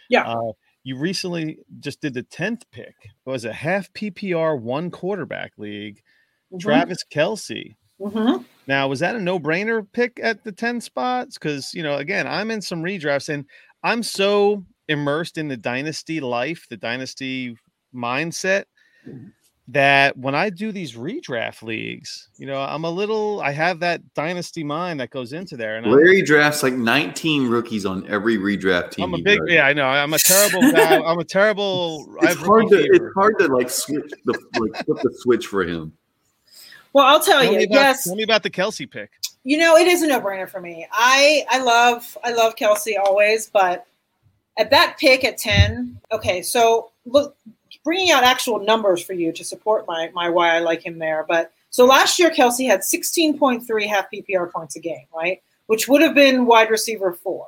Yeah. 0.09 0.27
uh, 0.27 0.53
you 0.85 0.97
recently 0.97 1.59
just 1.81 2.01
did 2.01 2.15
the 2.15 2.23
tenth 2.23 2.65
pick. 2.73 2.95
It 3.05 3.11
was 3.31 3.45
a 3.45 3.53
half 3.53 3.93
PPR 3.93 4.57
one 4.57 4.91
quarterback 4.91 5.53
league. 5.59 6.01
Mhm. 6.53 6.61
Travis 6.61 7.05
Kelce. 7.13 7.77
Mhm. 8.01 8.45
Now, 8.67 8.89
was 8.89 9.01
that 9.01 9.15
a 9.15 9.21
no-brainer 9.21 9.87
pick 9.93 10.19
at 10.23 10.43
the 10.45 10.51
10 10.53 10.81
spots? 10.81 11.37
Because 11.37 11.73
you 11.75 11.83
know, 11.83 11.97
again, 11.99 12.27
I'm 12.27 12.51
in 12.51 12.63
some 12.63 12.83
redrafts 12.83 13.29
and 13.29 13.45
I'm 13.85 14.03
so 14.03 14.65
immersed 14.91 15.39
in 15.39 15.49
the 15.49 15.57
dynasty 15.57 16.21
life, 16.21 16.67
the 16.69 16.77
dynasty 16.77 17.57
mindset 17.95 18.65
mm-hmm. 19.09 19.29
that 19.69 20.17
when 20.19 20.35
I 20.35 20.51
do 20.51 20.73
these 20.73 20.95
redraft 20.95 21.63
leagues, 21.63 22.29
you 22.37 22.47
know, 22.47 22.61
I'm 22.61 22.85
a 22.85 22.91
little 22.91 23.41
I 23.41 23.53
have 23.53 23.81
that 23.81 24.03
dynasty 24.15 24.65
mind 24.65 24.99
that 24.99 25.11
goes 25.11 25.33
into 25.33 25.57
there. 25.57 25.77
And 25.77 25.87
I'm, 25.87 25.93
Larry 25.93 26.23
drafts 26.23 26.65
like 26.65 26.75
19 26.75 27.49
rookies 27.49 27.87
on 27.87 28.07
every 28.09 28.37
redraft 28.37 28.91
team. 28.93 29.05
I'm 29.05 29.15
a 29.15 29.23
big 29.23 29.39
does. 29.39 29.49
yeah, 29.49 29.67
I 29.67 29.73
know. 29.73 29.87
I'm 29.87 30.13
a 30.13 30.19
terrible 30.19 30.61
guy. 30.73 31.01
I'm 31.07 31.19
a 31.19 31.25
terrible 31.25 32.07
I 32.21 32.27
It's 32.27 32.35
have 32.35 32.47
hard 32.47 32.69
to 32.69 32.77
rookie 32.77 32.89
it's 32.93 33.15
hard 33.15 33.39
to 33.39 33.47
like 33.47 33.71
switch 33.71 34.13
the 34.25 34.39
like 34.59 34.85
flip 34.85 34.99
the 35.03 35.15
switch 35.15 35.47
for 35.47 35.63
him. 35.63 35.93
Well, 36.93 37.07
I'll 37.07 37.21
tell 37.21 37.41
Tell 37.41 37.53
you. 37.53 37.61
about, 37.61 37.75
yes, 37.75 38.05
tell 38.05 38.17
me 38.17 38.25
about 38.25 38.43
the 38.43 38.51
Kelce 38.51 38.91
pick. 38.91 39.13
you 39.45 39.57
know 39.57 39.77
it 39.77 39.87
is 39.87 40.03
a 40.03 40.09
no-brainer 40.09 40.51
for 40.51 40.61
me. 40.61 40.89
I 40.91 41.45
I 41.49 41.63
love 41.63 42.19
I 42.25 42.33
love 42.33 42.57
Kelce 42.57 42.99
always, 42.99 43.49
but 43.49 43.87
at 44.59 44.71
that 44.71 44.97
pick 44.99 45.25
at 45.25 45.39
ten, 45.39 45.99
okay. 46.13 46.43
So 46.43 46.91
look, 47.07 47.37
bringing 47.85 48.11
out 48.11 48.25
actual 48.25 48.59
numbers 48.61 49.03
for 49.03 49.13
you 49.13 49.33
to 49.33 49.45
support 49.45 49.87
my 49.87 50.11
my 50.15 50.29
why 50.29 50.57
I 50.57 50.59
like 50.59 50.85
him 50.85 50.99
there. 50.99 51.25
But 51.29 51.53
so 51.71 51.87
last 51.87 52.19
year 52.19 52.31
Kelce 52.31 52.67
had 52.67 52.85
sixteen 52.85 53.39
point 53.39 53.67
three 53.67 53.87
half 53.87 54.11
PPR 54.11 54.51
points 54.51 54.77
a 54.77 54.81
game, 54.81 55.07
right? 55.15 55.43
Which 55.67 55.89
would 55.89 56.03
have 56.03 56.15
been 56.15 56.47
wide 56.47 56.71
receiver 56.71 57.13
four. 57.13 57.47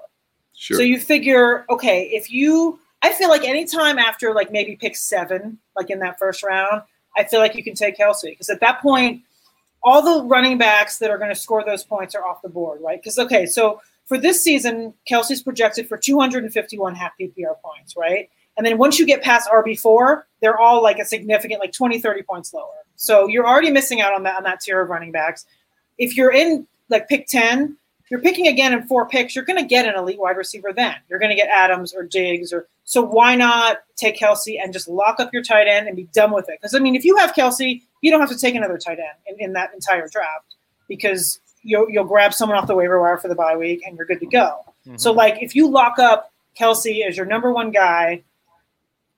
Sure. 0.54 0.76
So 0.76 0.82
you 0.82 1.00
figure, 1.00 1.64
okay, 1.70 2.04
if 2.12 2.30
you, 2.30 2.78
I 3.02 3.12
feel 3.12 3.28
like 3.30 3.42
anytime 3.42 3.98
after 3.98 4.32
like 4.32 4.52
maybe 4.52 4.76
pick 4.76 4.94
seven, 4.96 5.58
like 5.74 5.90
in 5.90 5.98
that 6.00 6.18
first 6.18 6.42
round, 6.42 6.82
I 7.16 7.24
feel 7.24 7.40
like 7.40 7.56
you 7.56 7.64
can 7.64 7.74
take 7.74 7.98
Kelce 7.98 8.24
because 8.24 8.48
at 8.48 8.60
that 8.60 8.80
point, 8.80 9.22
all 9.82 10.02
the 10.02 10.24
running 10.28 10.58
backs 10.58 10.98
that 10.98 11.10
are 11.10 11.18
going 11.18 11.30
to 11.30 11.34
score 11.34 11.64
those 11.64 11.82
points 11.82 12.14
are 12.14 12.24
off 12.24 12.42
the 12.42 12.48
board, 12.48 12.80
right? 12.80 13.00
Because 13.00 13.18
okay, 13.18 13.46
so 13.46 13.80
for 14.06 14.18
this 14.18 14.42
season, 14.42 14.94
Kelce's 15.10 15.42
projected 15.42 15.88
for 15.88 15.96
251 15.96 16.94
half 16.94 17.12
PPR 17.20 17.54
points, 17.62 17.96
right? 17.96 18.28
And 18.56 18.66
then 18.66 18.78
once 18.78 18.98
you 18.98 19.06
get 19.06 19.22
past 19.22 19.48
RB4, 19.48 20.22
they're 20.40 20.58
all 20.58 20.82
like 20.82 20.98
a 20.98 21.04
significant, 21.04 21.60
like 21.60 21.72
20, 21.72 22.00
30 22.00 22.22
points 22.22 22.52
lower. 22.52 22.66
So 22.96 23.26
you're 23.26 23.46
already 23.46 23.70
missing 23.70 24.00
out 24.00 24.14
on 24.14 24.22
that 24.24 24.36
on 24.36 24.42
that 24.44 24.60
tier 24.60 24.80
of 24.80 24.88
running 24.88 25.12
backs. 25.12 25.46
If 25.98 26.16
you're 26.16 26.32
in 26.32 26.66
like 26.88 27.08
pick 27.08 27.26
10, 27.26 27.76
you're 28.10 28.20
picking 28.20 28.46
again 28.46 28.74
in 28.74 28.86
four 28.86 29.08
picks, 29.08 29.34
you're 29.34 29.44
to 29.46 29.64
get 29.64 29.86
an 29.86 29.94
elite 29.98 30.18
wide 30.18 30.36
receiver 30.36 30.70
then. 30.74 30.94
You're 31.08 31.18
to 31.18 31.34
get 31.34 31.48
Adams 31.48 31.94
or 31.94 32.02
Diggs 32.02 32.52
or 32.52 32.68
so 32.84 33.00
why 33.00 33.34
not 33.34 33.78
take 33.96 34.18
Kelce 34.18 34.62
and 34.62 34.72
just 34.72 34.86
lock 34.86 35.18
up 35.18 35.32
your 35.32 35.42
tight 35.42 35.66
end 35.66 35.86
and 35.86 35.96
be 35.96 36.04
done 36.12 36.32
with 36.32 36.48
it? 36.50 36.58
Because 36.60 36.74
I 36.74 36.78
mean, 36.78 36.94
if 36.94 37.06
you 37.06 37.16
have 37.16 37.32
Kelce, 37.32 37.80
you 38.02 38.10
don't 38.10 38.20
have 38.20 38.28
to 38.28 38.38
take 38.38 38.54
another 38.54 38.76
tight 38.76 38.98
end 38.98 39.16
in, 39.26 39.46
in 39.46 39.52
that 39.54 39.72
entire 39.72 40.08
draft 40.08 40.56
because 40.88 41.40
you'll 41.62 41.88
you'll 41.90 42.04
grab 42.04 42.34
someone 42.34 42.58
off 42.58 42.66
the 42.66 42.74
waiver 42.74 43.00
wire 43.00 43.16
for 43.16 43.28
the 43.28 43.34
bye 43.34 43.56
week 43.56 43.82
and 43.86 43.96
you're 43.96 44.06
good 44.06 44.20
to 44.20 44.26
go. 44.26 44.60
So 44.96 45.12
mhm. 45.12 45.16
like 45.16 45.42
if 45.42 45.54
you 45.54 45.68
lock 45.68 45.98
up 45.98 46.32
Kelce 46.58 47.06
as 47.06 47.16
your 47.16 47.26
number 47.26 47.52
one 47.52 47.70
guy, 47.70 48.22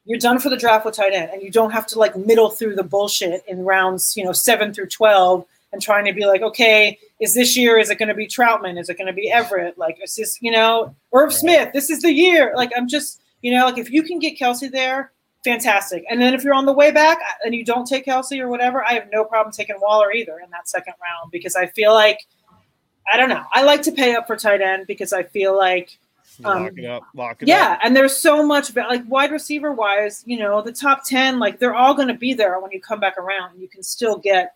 you're 0.05 0.19
done 0.19 0.39
for 0.39 0.51
the 0.51 0.57
draft 0.57 0.85
with 0.85 0.95
tight 0.95 1.13
end, 1.13 1.31
and 1.33 1.43
you 1.43 1.51
don't 1.51 1.71
have 1.71 1.87
to 1.89 1.99
like 1.99 2.17
middle 2.17 2.51
through 2.51 2.77
the 2.77 2.85
bullshit 2.85 3.43
in 3.49 3.65
rounds, 3.65 4.17
you 4.17 4.25
know, 4.25 4.33
seven 4.33 4.73
through 4.73 4.89
twelve, 4.89 5.47
and 5.73 5.83
trying 5.83 6.05
to 6.05 6.13
be 6.13 6.25
like, 6.27 6.43
okay, 6.43 6.99
is 7.21 7.35
this 7.35 7.57
year? 7.57 7.79
Is 7.79 7.91
it 7.91 7.99
going 7.99 8.09
to 8.09 8.15
be 8.15 8.27
Troutman? 8.27 8.79
Is 8.79 8.89
it 8.89 8.97
going 8.97 9.09
to 9.09 9.13
be 9.13 9.31
Everett? 9.31 9.77
Like, 9.77 9.99
is 10.03 10.15
this, 10.15 10.39
you 10.41 10.51
know, 10.51 10.95
Irv 11.13 11.33
Smith? 11.33 11.71
This 11.73 11.91
is 11.91 12.03
the 12.03 12.13
year. 12.13 12.53
Like, 12.55 12.71
I'm 12.77 12.89
just, 12.89 13.21
you 13.43 13.53
know, 13.53 13.65
like 13.67 13.79
if 13.79 13.91
you 13.91 14.03
can 14.03 14.19
get 14.19 14.39
Kelce 14.39 14.71
there, 14.71 15.11
fantastic. 15.45 16.05
And 16.09 16.21
then 16.21 16.33
if 16.33 16.45
you're 16.45 16.55
on 16.55 16.65
the 16.65 16.73
way 16.73 16.91
back 16.91 17.19
and 17.45 17.55
you 17.55 17.65
don't 17.65 17.87
take 17.87 18.07
Kelce 18.07 18.39
or 18.39 18.49
whatever, 18.49 18.85
I 18.85 18.93
have 18.95 19.09
no 19.13 19.25
problem 19.25 19.53
taking 19.53 19.77
Waller 19.81 20.13
either 20.13 20.39
in 20.39 20.51
that 20.51 20.69
second 20.69 20.95
round 21.03 21.31
because 21.33 21.57
I 21.57 21.67
feel 21.67 21.93
like, 21.93 22.21
I 23.13 23.17
don't 23.17 23.29
know, 23.29 23.45
I 23.53 23.63
like 23.63 23.83
to 23.83 23.93
pay 23.93 24.15
up 24.15 24.27
for 24.27 24.37
tight 24.37 24.61
end 24.63 24.87
because 24.87 25.13
I 25.13 25.23
feel 25.25 25.57
like 25.57 25.99
Lock 26.41 26.57
Um, 26.73 26.79
it 26.79 26.85
up. 26.85 27.03
Lock 27.15 27.43
it 27.43 27.45
up. 27.45 27.49
yeah, 27.49 27.79
and 27.85 27.95
there's 27.97 28.17
so 28.17 28.45
much 28.45 28.75
like 28.75 29.03
wide 29.07 29.31
receiver 29.31 29.73
wise, 29.73 30.25
you 30.27 30.37
know, 30.39 30.61
the 30.63 30.73
top 30.73 31.05
10, 31.05 31.39
like 31.39 31.59
they're 31.61 31.75
all 31.77 31.95
going 31.95 32.09
to 32.09 32.15
be 32.15 32.35
there 32.35 32.59
when 32.61 32.73
you 32.73 32.81
come 32.81 32.99
back 32.99 33.17
around. 33.19 33.61
You 33.61 33.69
can 33.69 33.85
still 33.85 34.17
get, 34.19 34.55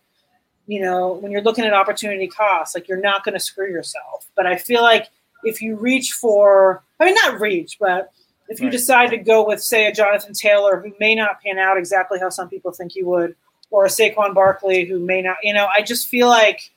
you 0.66 0.80
know, 0.80 1.12
when 1.12 1.30
you're 1.30 1.42
looking 1.42 1.64
at 1.64 1.72
opportunity 1.72 2.26
costs, 2.26 2.74
like 2.74 2.88
you're 2.88 3.00
not 3.00 3.22
going 3.24 3.34
to 3.34 3.38
screw 3.40 3.70
yourself. 3.70 4.28
But 4.34 4.44
I 4.46 4.56
feel 4.56 4.82
like 4.82 5.08
if 5.44 5.62
you 5.62 5.76
reach 5.76 6.14
for, 6.14 6.82
I 6.98 7.04
mean, 7.04 7.14
not 7.14 7.38
reach, 7.40 7.76
but 7.78 8.11
if 8.48 8.58
you 8.61 8.66
Right. 8.66 8.72
decide 8.72 9.11
to 9.11 9.18
go 9.18 9.46
with, 9.46 9.62
say, 9.62 9.87
a 9.87 9.92
Jonathan 9.92 10.32
Taylor 10.32 10.80
who 10.80 10.92
may 10.98 11.14
not 11.14 11.40
pan 11.42 11.58
out 11.58 11.78
exactly 11.78 12.18
how 12.18 12.28
some 12.30 12.48
people 12.48 12.72
think 12.72 12.90
he 12.92 13.04
would, 13.04 13.37
or 13.70 13.84
a 13.84 13.88
Saquon 13.88 14.34
Barkley 14.34 14.84
who 14.84 14.98
may 14.98 15.22
not, 15.22 15.37
you 15.44 15.52
know, 15.54 15.68
I 15.72 15.82
just 15.82 16.08
feel 16.08 16.26
like, 16.26 16.70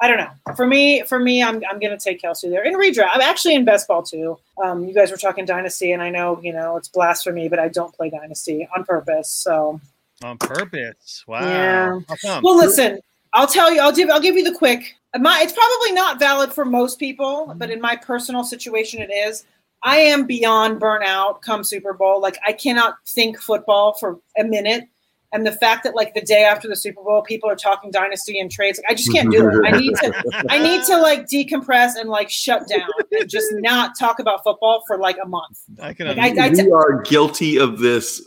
I 0.00 0.08
don't 0.08 0.18
know. 0.18 0.54
For 0.54 0.66
me, 0.66 1.02
for 1.02 1.18
me, 1.18 1.42
I'm, 1.42 1.62
I'm 1.70 1.78
going 1.78 1.96
to 1.96 1.98
take 1.98 2.20
Kelce 2.20 2.50
there 2.50 2.64
in 2.64 2.74
redraft. 2.74 3.10
I'm 3.12 3.22
actually 3.22 3.54
in 3.54 3.64
best 3.64 3.88
ball 3.88 4.02
too. 4.02 4.38
Um, 4.62 4.84
you 4.84 4.92
guys 4.92 5.10
were 5.10 5.16
talking 5.16 5.44
dynasty, 5.44 5.92
and 5.92 6.02
I 6.02 6.10
know 6.10 6.40
you 6.42 6.52
know 6.52 6.76
it's 6.76 6.88
blasphemy, 6.88 7.48
but 7.48 7.58
I 7.58 7.68
don't 7.68 7.94
play 7.94 8.10
dynasty 8.10 8.68
on 8.76 8.84
purpose. 8.84 9.30
So, 9.30 9.80
On 10.22 10.38
purpose. 10.38 11.24
Wow. 11.26 11.40
Yeah. 11.40 12.40
Well, 12.42 12.56
listen, 12.56 13.00
I'll 13.32 13.46
tell 13.46 13.72
you. 13.72 13.80
I'll 13.80 13.92
give. 13.92 14.10
I'll 14.10 14.20
give 14.20 14.36
you 14.36 14.44
the 14.44 14.56
quick. 14.56 14.94
My, 15.18 15.40
it's 15.42 15.52
probably 15.52 15.92
not 15.92 16.18
valid 16.18 16.52
for 16.52 16.66
most 16.66 16.98
people, 16.98 17.54
but 17.56 17.70
in 17.70 17.80
my 17.80 17.96
personal 17.96 18.44
situation, 18.44 19.00
it 19.00 19.10
is. 19.10 19.44
I 19.82 19.98
am 19.98 20.26
beyond 20.26 20.80
burnout 20.80 21.42
come 21.42 21.64
Super 21.64 21.92
Bowl. 21.92 22.20
Like 22.20 22.38
I 22.46 22.52
cannot 22.52 22.96
think 23.06 23.40
football 23.40 23.94
for 23.94 24.18
a 24.38 24.44
minute. 24.44 24.88
And 25.32 25.46
the 25.46 25.52
fact 25.52 25.82
that 25.84 25.94
like 25.94 26.14
the 26.14 26.20
day 26.22 26.44
after 26.44 26.68
the 26.68 26.76
Super 26.76 27.02
Bowl, 27.02 27.20
people 27.22 27.50
are 27.50 27.56
talking 27.56 27.90
dynasty 27.90 28.38
and 28.38 28.50
trades, 28.50 28.78
like, 28.78 28.92
I 28.92 28.94
just 28.94 29.12
can't 29.12 29.30
do 29.30 29.48
it. 29.48 29.60
I 29.66 29.78
need 29.78 29.94
to 29.96 30.44
I 30.50 30.58
need 30.58 30.84
to 30.84 30.98
like 30.98 31.26
decompress 31.26 31.92
and 31.98 32.08
like 32.08 32.30
shut 32.30 32.68
down 32.68 32.88
and 33.12 33.28
just 33.28 33.48
not 33.54 33.92
talk 33.98 34.18
about 34.20 34.42
football 34.44 34.82
for 34.86 34.98
like 34.98 35.16
a 35.22 35.26
month. 35.26 35.58
I 35.82 35.92
can 35.94 36.06
Like, 36.06 36.18
I- 36.18 36.28
understand. 36.44 36.68
we 36.68 36.72
are 36.72 37.02
guilty 37.02 37.58
of 37.58 37.78
this 37.80 38.22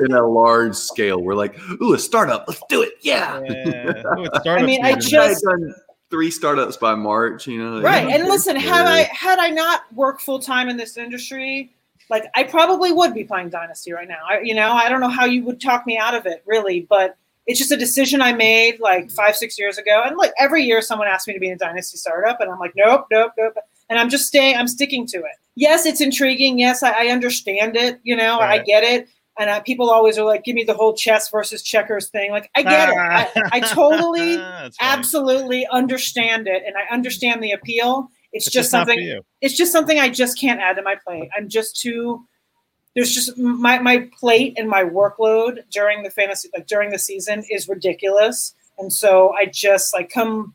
in 0.00 0.12
a 0.12 0.26
large 0.26 0.74
scale. 0.74 1.22
We're 1.22 1.34
like, 1.36 1.56
ooh, 1.80 1.94
a 1.94 1.98
startup. 1.98 2.44
Let's 2.48 2.62
do 2.68 2.82
it. 2.82 2.94
Yeah. 3.00 3.40
Yeah. 3.44 4.02
Ooh, 4.18 4.26
I 4.46 4.62
mean, 4.62 4.84
I 4.84 4.98
season. 4.98 5.18
I 5.20 5.22
had 5.24 5.30
just 5.30 5.44
done 5.44 5.74
three 6.10 6.30
startups 6.30 6.76
by 6.76 6.94
March, 6.94 7.46
you 7.46 7.62
know. 7.62 7.80
right. 7.80 8.08
And 8.08 8.28
listen, 8.28 8.56
had 8.56 8.86
I 8.86 9.02
had 9.12 9.38
I 9.38 9.50
not 9.50 9.82
worked 9.94 10.22
full 10.22 10.38
time 10.40 10.68
in 10.68 10.76
this 10.76 10.96
industry, 10.96 11.74
like 12.10 12.24
I 12.34 12.44
probably 12.44 12.92
would 12.92 13.14
be 13.14 13.24
playing 13.24 13.50
Dynasty 13.50 13.92
right 13.92 14.08
now. 14.08 14.20
I, 14.28 14.40
you 14.40 14.54
know, 14.54 14.72
I 14.72 14.88
don't 14.88 15.00
know 15.00 15.08
how 15.08 15.24
you 15.24 15.44
would 15.44 15.60
talk 15.60 15.86
me 15.86 15.98
out 15.98 16.14
of 16.14 16.26
it, 16.26 16.42
really, 16.46 16.86
but 16.88 17.16
it's 17.46 17.58
just 17.58 17.72
a 17.72 17.76
decision 17.76 18.22
I 18.22 18.32
made 18.32 18.80
like 18.80 19.10
five, 19.10 19.36
six 19.36 19.58
years 19.58 19.78
ago. 19.78 20.02
And 20.04 20.16
like 20.16 20.32
every 20.38 20.62
year, 20.64 20.80
someone 20.80 21.08
asks 21.08 21.26
me 21.26 21.34
to 21.34 21.40
be 21.40 21.48
in 21.48 21.54
a 21.54 21.58
Dynasty 21.58 21.98
startup, 21.98 22.40
and 22.40 22.50
I'm 22.50 22.58
like, 22.58 22.72
nope, 22.76 23.06
nope, 23.10 23.32
nope. 23.38 23.54
And 23.90 23.98
I'm 23.98 24.08
just 24.08 24.26
staying. 24.26 24.56
I'm 24.56 24.68
sticking 24.68 25.06
to 25.08 25.18
it. 25.18 25.36
Yes, 25.56 25.86
it's 25.86 26.00
intriguing. 26.00 26.58
Yes, 26.58 26.82
I, 26.82 27.06
I 27.06 27.06
understand 27.08 27.76
it. 27.76 28.00
You 28.02 28.16
know, 28.16 28.38
I 28.38 28.58
get 28.58 28.82
it. 28.82 29.08
And 29.38 29.64
people 29.64 29.90
always 29.90 30.16
are 30.16 30.24
like, 30.24 30.44
give 30.44 30.54
me 30.54 30.62
the 30.62 30.74
whole 30.74 30.94
chess 30.94 31.28
versus 31.28 31.62
checkers 31.62 32.08
thing. 32.08 32.30
Like, 32.30 32.50
I 32.54 32.62
get 32.62 32.88
it. 32.88 32.96
I, 32.96 33.30
I 33.52 33.60
totally, 33.74 34.38
absolutely 34.80 35.66
understand 35.66 36.46
it, 36.46 36.62
and 36.64 36.76
I 36.76 36.92
understand 36.94 37.42
the 37.42 37.50
appeal. 37.52 38.10
It's, 38.34 38.48
It's 38.48 38.54
just 38.54 38.68
for 38.68 38.78
something. 38.78 39.20
It's 39.40 39.56
just 39.56 39.72
something 39.72 39.98
I 39.98 40.10
just 40.10 40.38
can't 40.38 40.60
add 40.60 40.76
to 40.76 40.82
my 40.82 40.96
plate. 40.96 41.30
I'm 41.36 41.48
just 41.48 41.80
too. 41.80 42.26
There's 42.94 43.14
just 43.14 43.38
my 43.38 43.78
my 43.78 44.08
plate 44.18 44.54
and 44.58 44.68
my 44.68 44.82
workload 44.82 45.60
during 45.70 46.02
the 46.02 46.10
fantasy 46.10 46.50
like 46.54 46.66
during 46.66 46.90
the 46.90 46.98
season 46.98 47.44
is 47.48 47.68
ridiculous, 47.68 48.54
and 48.78 48.92
so 48.92 49.32
I 49.32 49.46
just 49.46 49.94
like 49.94 50.10
come 50.10 50.54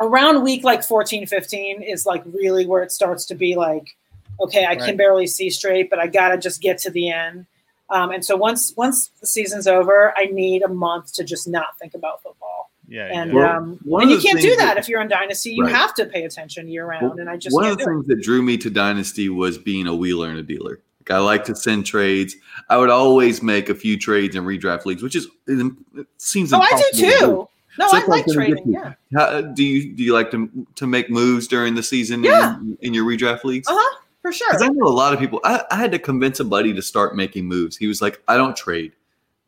around 0.00 0.42
week 0.42 0.64
like 0.64 0.82
14, 0.82 1.26
15 1.26 1.82
is 1.82 2.06
like 2.06 2.22
really 2.26 2.66
where 2.66 2.82
it 2.82 2.92
starts 2.92 3.26
to 3.26 3.34
be 3.34 3.56
like, 3.56 3.96
okay, 4.40 4.64
I 4.64 4.76
can 4.76 4.96
barely 4.96 5.26
see 5.26 5.50
straight, 5.50 5.90
but 5.90 5.98
I 5.98 6.06
gotta 6.06 6.38
just 6.38 6.62
get 6.62 6.78
to 6.78 6.90
the 6.90 7.10
end. 7.10 7.46
Um, 7.90 8.10
and 8.10 8.24
so 8.24 8.36
once 8.36 8.72
once 8.76 9.10
the 9.20 9.26
season's 9.26 9.66
over, 9.66 10.14
I 10.16 10.26
need 10.26 10.62
a 10.62 10.68
month 10.68 11.14
to 11.14 11.24
just 11.24 11.48
not 11.48 11.78
think 11.78 11.94
about 11.94 12.22
football. 12.22 12.57
Yeah. 12.88 13.04
And 13.12 13.30
yeah. 13.30 13.36
Well, 13.36 13.56
um, 13.56 13.78
one 13.84 14.02
and 14.02 14.10
you 14.10 14.18
can't 14.20 14.40
do 14.40 14.56
that 14.56 14.64
that- 14.74 14.76
if 14.78 14.88
you're 14.88 15.00
in 15.00 15.08
Dynasty. 15.08 15.52
You 15.52 15.64
Right. 15.64 15.74
have 15.74 15.94
to 15.94 16.06
pay 16.06 16.24
attention 16.24 16.68
year 16.68 16.86
round, 16.86 17.20
and 17.20 17.28
I 17.28 17.36
just 17.36 17.54
one 17.54 17.64
of 17.64 17.70
the 17.70 17.76
do 17.76 17.82
it. 17.82 17.86
things 17.94 18.06
that 18.06 18.22
drew 18.22 18.42
me 18.42 18.56
to 18.58 18.70
Dynasty 18.70 19.28
was 19.28 19.58
being 19.58 19.86
a 19.86 19.94
wheeler 19.94 20.28
and 20.28 20.38
a 20.38 20.42
dealer. 20.42 20.80
Like 21.00 21.10
I 21.10 21.18
like 21.18 21.44
to 21.44 21.54
send 21.54 21.86
trades. 21.86 22.36
I 22.68 22.76
would 22.78 22.90
always 22.90 23.42
make 23.42 23.68
a 23.68 23.74
few 23.74 23.98
trades 23.98 24.36
in 24.36 24.44
redraft 24.44 24.84
leagues, 24.86 25.02
which 25.02 25.16
is 25.16 25.26
it 25.46 25.72
seems. 26.18 26.52
Oh, 26.52 26.60
I 26.60 26.68
do 26.70 26.74
impossible 26.76 27.10
to 27.10 27.18
too. 27.18 27.48
No, 27.78 27.88
So 27.88 27.96
I 27.96 28.00
like 28.00 28.08
like 28.08 28.26
when 28.26 28.34
you 28.48 28.54
trading. 28.56 28.72
Yeah. 28.72 28.92
How, 29.14 29.40
do 29.40 29.62
you 29.64 29.92
do 29.94 30.02
you 30.02 30.12
like 30.12 30.30
to 30.32 30.50
to 30.74 30.86
make 30.86 31.10
moves 31.10 31.46
during 31.46 31.74
the 31.76 31.82
season 31.82 32.24
Yeah. 32.24 32.56
in, 32.56 32.76
in 32.80 32.94
your 32.94 33.04
redraft 33.04 33.44
leagues? 33.44 33.68
Uh 33.68 33.74
huh. 33.76 33.98
For 34.22 34.32
sure. 34.32 34.48
Because 34.50 34.62
I 34.62 34.68
know 34.68 34.86
a 34.86 34.88
lot 34.88 35.14
of 35.14 35.20
people. 35.20 35.40
I, 35.44 35.62
I 35.70 35.76
had 35.76 35.92
to 35.92 35.98
convince 35.98 36.40
a 36.40 36.44
buddy 36.44 36.74
to 36.74 36.82
start 36.82 37.14
making 37.14 37.46
moves. 37.46 37.76
He 37.76 37.86
was 37.86 38.02
like, 38.02 38.20
"I 38.26 38.36
don't 38.36 38.56
trade," 38.56 38.92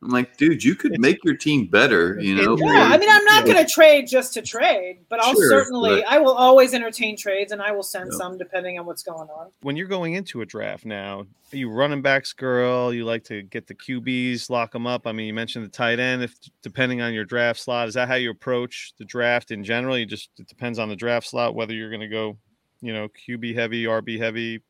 I'm 0.02 0.08
like, 0.08 0.38
dude, 0.38 0.64
you 0.64 0.74
could 0.74 0.98
make 0.98 1.22
your 1.24 1.36
team 1.36 1.66
better. 1.66 2.18
You 2.18 2.34
know, 2.34 2.52
Injury. 2.54 2.68
Yeah, 2.68 2.84
I 2.90 2.96
mean, 2.96 3.10
I'm 3.10 3.24
not 3.26 3.44
going 3.44 3.58
to 3.58 3.70
trade 3.70 4.06
just 4.08 4.32
to 4.32 4.40
trade, 4.40 5.00
but 5.10 5.20
I'll 5.22 5.34
Sure, 5.34 5.50
certainly, 5.50 6.00
but- 6.00 6.08
I 6.10 6.18
will 6.18 6.32
always 6.32 6.72
entertain 6.72 7.18
trades, 7.18 7.52
and 7.52 7.60
I 7.60 7.72
will 7.72 7.82
send 7.82 8.08
Yeah. 8.12 8.16
some 8.16 8.38
depending 8.38 8.78
on 8.78 8.86
what's 8.86 9.02
going 9.02 9.28
on. 9.28 9.48
When 9.60 9.76
you're 9.76 9.88
going 9.88 10.14
into 10.14 10.40
a 10.40 10.46
draft 10.46 10.86
now, 10.86 11.26
are 11.52 11.56
you 11.56 11.68
running 11.70 12.00
backs 12.00 12.32
girl? 12.32 12.94
You 12.94 13.04
like 13.04 13.24
to 13.24 13.42
get 13.42 13.66
the 13.66 13.74
QBs, 13.74 14.48
lock 14.48 14.72
them 14.72 14.86
up. 14.86 15.06
I 15.06 15.12
mean, 15.12 15.26
you 15.26 15.34
mentioned 15.34 15.66
the 15.66 15.68
tight 15.70 15.98
end. 16.00 16.22
If 16.22 16.34
depending 16.62 17.02
on 17.02 17.12
your 17.12 17.26
draft 17.26 17.60
slot, 17.60 17.86
is 17.88 17.92
that 17.94 18.08
how 18.08 18.14
you 18.14 18.30
approach 18.30 18.94
the 18.98 19.04
draft 19.04 19.50
in 19.50 19.62
general? 19.64 19.98
You 19.98 20.06
just 20.06 20.30
it 20.38 20.46
depends 20.48 20.78
on 20.78 20.88
the 20.88 20.96
draft 20.96 21.26
slot 21.26 21.54
whether 21.54 21.74
you're 21.74 21.90
going 21.90 22.00
to 22.00 22.08
go, 22.08 22.38
you 22.80 22.94
know, 22.94 23.08
QB 23.28 23.54
heavy, 23.54 23.84
RB 23.84 24.18
heavy. 24.18 24.62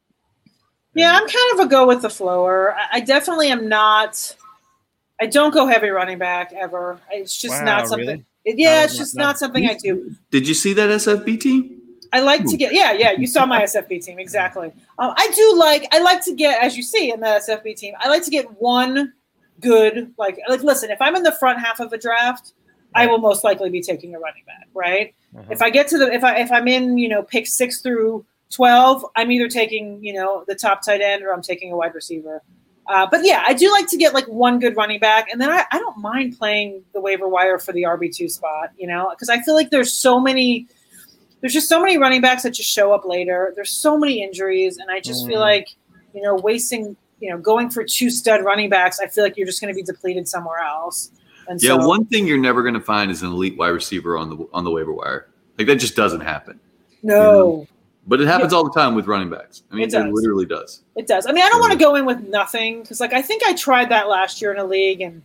Yeah, 0.94 1.12
I'm 1.14 1.28
kind 1.28 1.52
of 1.60 1.66
a 1.66 1.68
go 1.68 1.86
with 1.86 2.02
the 2.02 2.10
flower. 2.10 2.74
I, 2.74 2.96
I 2.96 3.00
definitely 3.00 3.48
am 3.50 3.68
not. 3.68 4.34
I 5.20 5.26
don't 5.26 5.52
go 5.52 5.66
heavy 5.66 5.88
running 5.90 6.18
back 6.18 6.52
ever. 6.52 6.98
It's 7.10 7.36
just 7.36 7.58
Wow, 7.58 7.64
not 7.64 7.88
something. 7.88 8.06
really? 8.08 8.24
it- 8.44 8.58
yeah, 8.58 8.78
No, 8.78 8.84
it's 8.84 8.96
just 8.96 9.14
not- 9.14 9.22
not 9.24 9.38
something 9.38 9.66
I 9.68 9.74
do. 9.74 10.14
Did 10.30 10.48
you 10.48 10.54
see 10.54 10.72
that 10.74 10.88
SFB 10.90 11.36
team? 11.40 11.76
I 12.12 12.20
like 12.20 12.44
to 12.46 12.56
get. 12.56 12.72
Yeah, 12.74 12.92
yeah. 12.92 13.12
You 13.12 13.26
saw 13.28 13.46
my 13.46 13.62
SFB 13.62 14.00
team 14.04 14.18
exactly. 14.18 14.72
Um, 14.98 15.14
I 15.16 15.30
do 15.30 15.54
like. 15.56 15.86
I 15.92 16.00
like 16.00 16.24
to 16.24 16.34
get, 16.34 16.60
as 16.60 16.76
you 16.76 16.82
see 16.82 17.12
in 17.12 17.20
the 17.20 17.26
SFB 17.26 17.74
team. 17.76 17.94
I 18.00 18.08
like 18.08 18.24
to 18.24 18.30
get 18.30 18.60
one 18.60 19.12
good. 19.60 20.12
Like, 20.18 20.38
like 20.48 20.62
listen. 20.64 20.90
If 20.90 21.00
I'm 21.00 21.14
in 21.14 21.22
the 21.22 21.30
front 21.32 21.60
half 21.60 21.78
of 21.78 21.92
a 21.92 21.98
draft, 21.98 22.52
I 22.96 23.06
will 23.06 23.18
most 23.18 23.44
likely 23.44 23.70
be 23.70 23.80
taking 23.80 24.14
a 24.16 24.18
running 24.18 24.42
back. 24.44 24.66
Right. 24.74 25.14
Uh-huh. 25.36 25.44
If 25.50 25.62
I 25.62 25.70
get 25.70 25.86
to 25.88 25.98
the 25.98 26.12
if 26.12 26.24
I 26.24 26.38
if 26.40 26.50
I'm 26.50 26.66
in 26.66 26.98
you 26.98 27.08
know 27.08 27.22
pick 27.22 27.46
six 27.46 27.80
through 27.80 28.24
twelve, 28.50 29.06
I'm 29.14 29.30
either 29.30 29.46
taking 29.48 30.02
you 30.02 30.12
know 30.12 30.44
the 30.48 30.56
top 30.56 30.84
tight 30.84 31.00
end 31.00 31.22
or 31.22 31.32
I'm 31.32 31.42
taking 31.42 31.70
a 31.72 31.76
wide 31.76 31.94
receiver. 31.94 32.42
Uh, 32.90 33.06
but 33.08 33.20
yeah, 33.22 33.44
I 33.46 33.54
do 33.54 33.70
like 33.70 33.86
to 33.88 33.96
get 33.96 34.14
like 34.14 34.26
one 34.26 34.58
good 34.58 34.76
running 34.76 34.98
back, 34.98 35.30
and 35.30 35.40
then 35.40 35.48
I, 35.48 35.64
I 35.70 35.78
don't 35.78 35.96
mind 35.98 36.36
playing 36.36 36.82
the 36.92 37.00
waiver 37.00 37.28
wire 37.28 37.58
for 37.58 37.72
the 37.72 37.82
RB 37.84 38.14
two 38.14 38.28
spot. 38.28 38.70
You 38.76 38.88
know, 38.88 39.08
because 39.10 39.28
I 39.28 39.40
feel 39.42 39.54
like 39.54 39.70
there's 39.70 39.92
so 39.92 40.18
many. 40.18 40.66
There's 41.40 41.52
just 41.52 41.68
so 41.68 41.80
many 41.80 41.96
running 41.98 42.20
backs 42.20 42.42
that 42.42 42.50
just 42.50 42.68
show 42.68 42.92
up 42.92 43.04
later. 43.06 43.52
There's 43.54 43.70
so 43.70 43.96
many 43.96 44.22
injuries, 44.22 44.76
and 44.78 44.90
I 44.90 45.00
just 45.00 45.26
feel 45.26 45.38
Mm. 45.38 45.52
like 45.52 45.68
you 46.14 46.20
know 46.22 46.34
wasting 46.34 46.96
you 47.20 47.30
know 47.30 47.38
going 47.38 47.70
for 47.70 47.84
two 47.84 48.10
stud 48.10 48.44
running 48.44 48.68
backs. 48.70 48.98
I 49.00 49.06
feel 49.06 49.22
like 49.22 49.36
you're 49.36 49.46
just 49.46 49.60
going 49.60 49.72
to 49.72 49.76
be 49.76 49.84
depleted 49.84 50.26
somewhere 50.26 50.58
else. 50.58 51.12
And 51.48 51.62
Yeah, 51.62 51.78
so, 51.78 51.86
one 51.86 52.04
thing 52.06 52.26
you're 52.26 52.38
never 52.38 52.62
going 52.62 52.74
to 52.74 52.80
find 52.80 53.10
is 53.10 53.22
an 53.22 53.28
elite 53.30 53.56
wide 53.56 53.68
receiver 53.68 54.18
on 54.18 54.30
the 54.30 54.46
on 54.52 54.64
the 54.64 54.70
waiver 54.70 54.92
wire. 54.92 55.28
Like 55.58 55.66
that 55.68 55.76
just 55.76 55.94
doesn't 55.94 56.22
happen. 56.22 56.58
no. 57.02 57.66
But 58.06 58.20
it 58.20 58.26
happens 58.26 58.52
all 58.52 58.64
the 58.64 58.72
time 58.72 58.94
with 58.94 59.06
running 59.06 59.30
backs. 59.30 59.62
I 59.70 59.74
mean, 59.74 59.84
It 59.88 59.94
it, 59.94 60.12
literally 60.12 60.46
does. 60.46 60.82
It 60.96 61.06
does. 61.06 61.26
I 61.26 61.32
mean, 61.32 61.44
I 61.44 61.48
don't 61.48 61.60
want 61.60 61.72
to 61.72 61.78
go 61.78 61.94
in 61.96 62.06
with 62.06 62.20
nothing 62.20 62.82
because, 62.82 62.98
like, 62.98 63.12
I 63.12 63.22
think 63.22 63.42
I 63.44 63.52
tried 63.54 63.90
that 63.90 64.08
last 64.08 64.40
year 64.40 64.52
in 64.52 64.58
a 64.58 64.64
league 64.64 65.00
and 65.00 65.22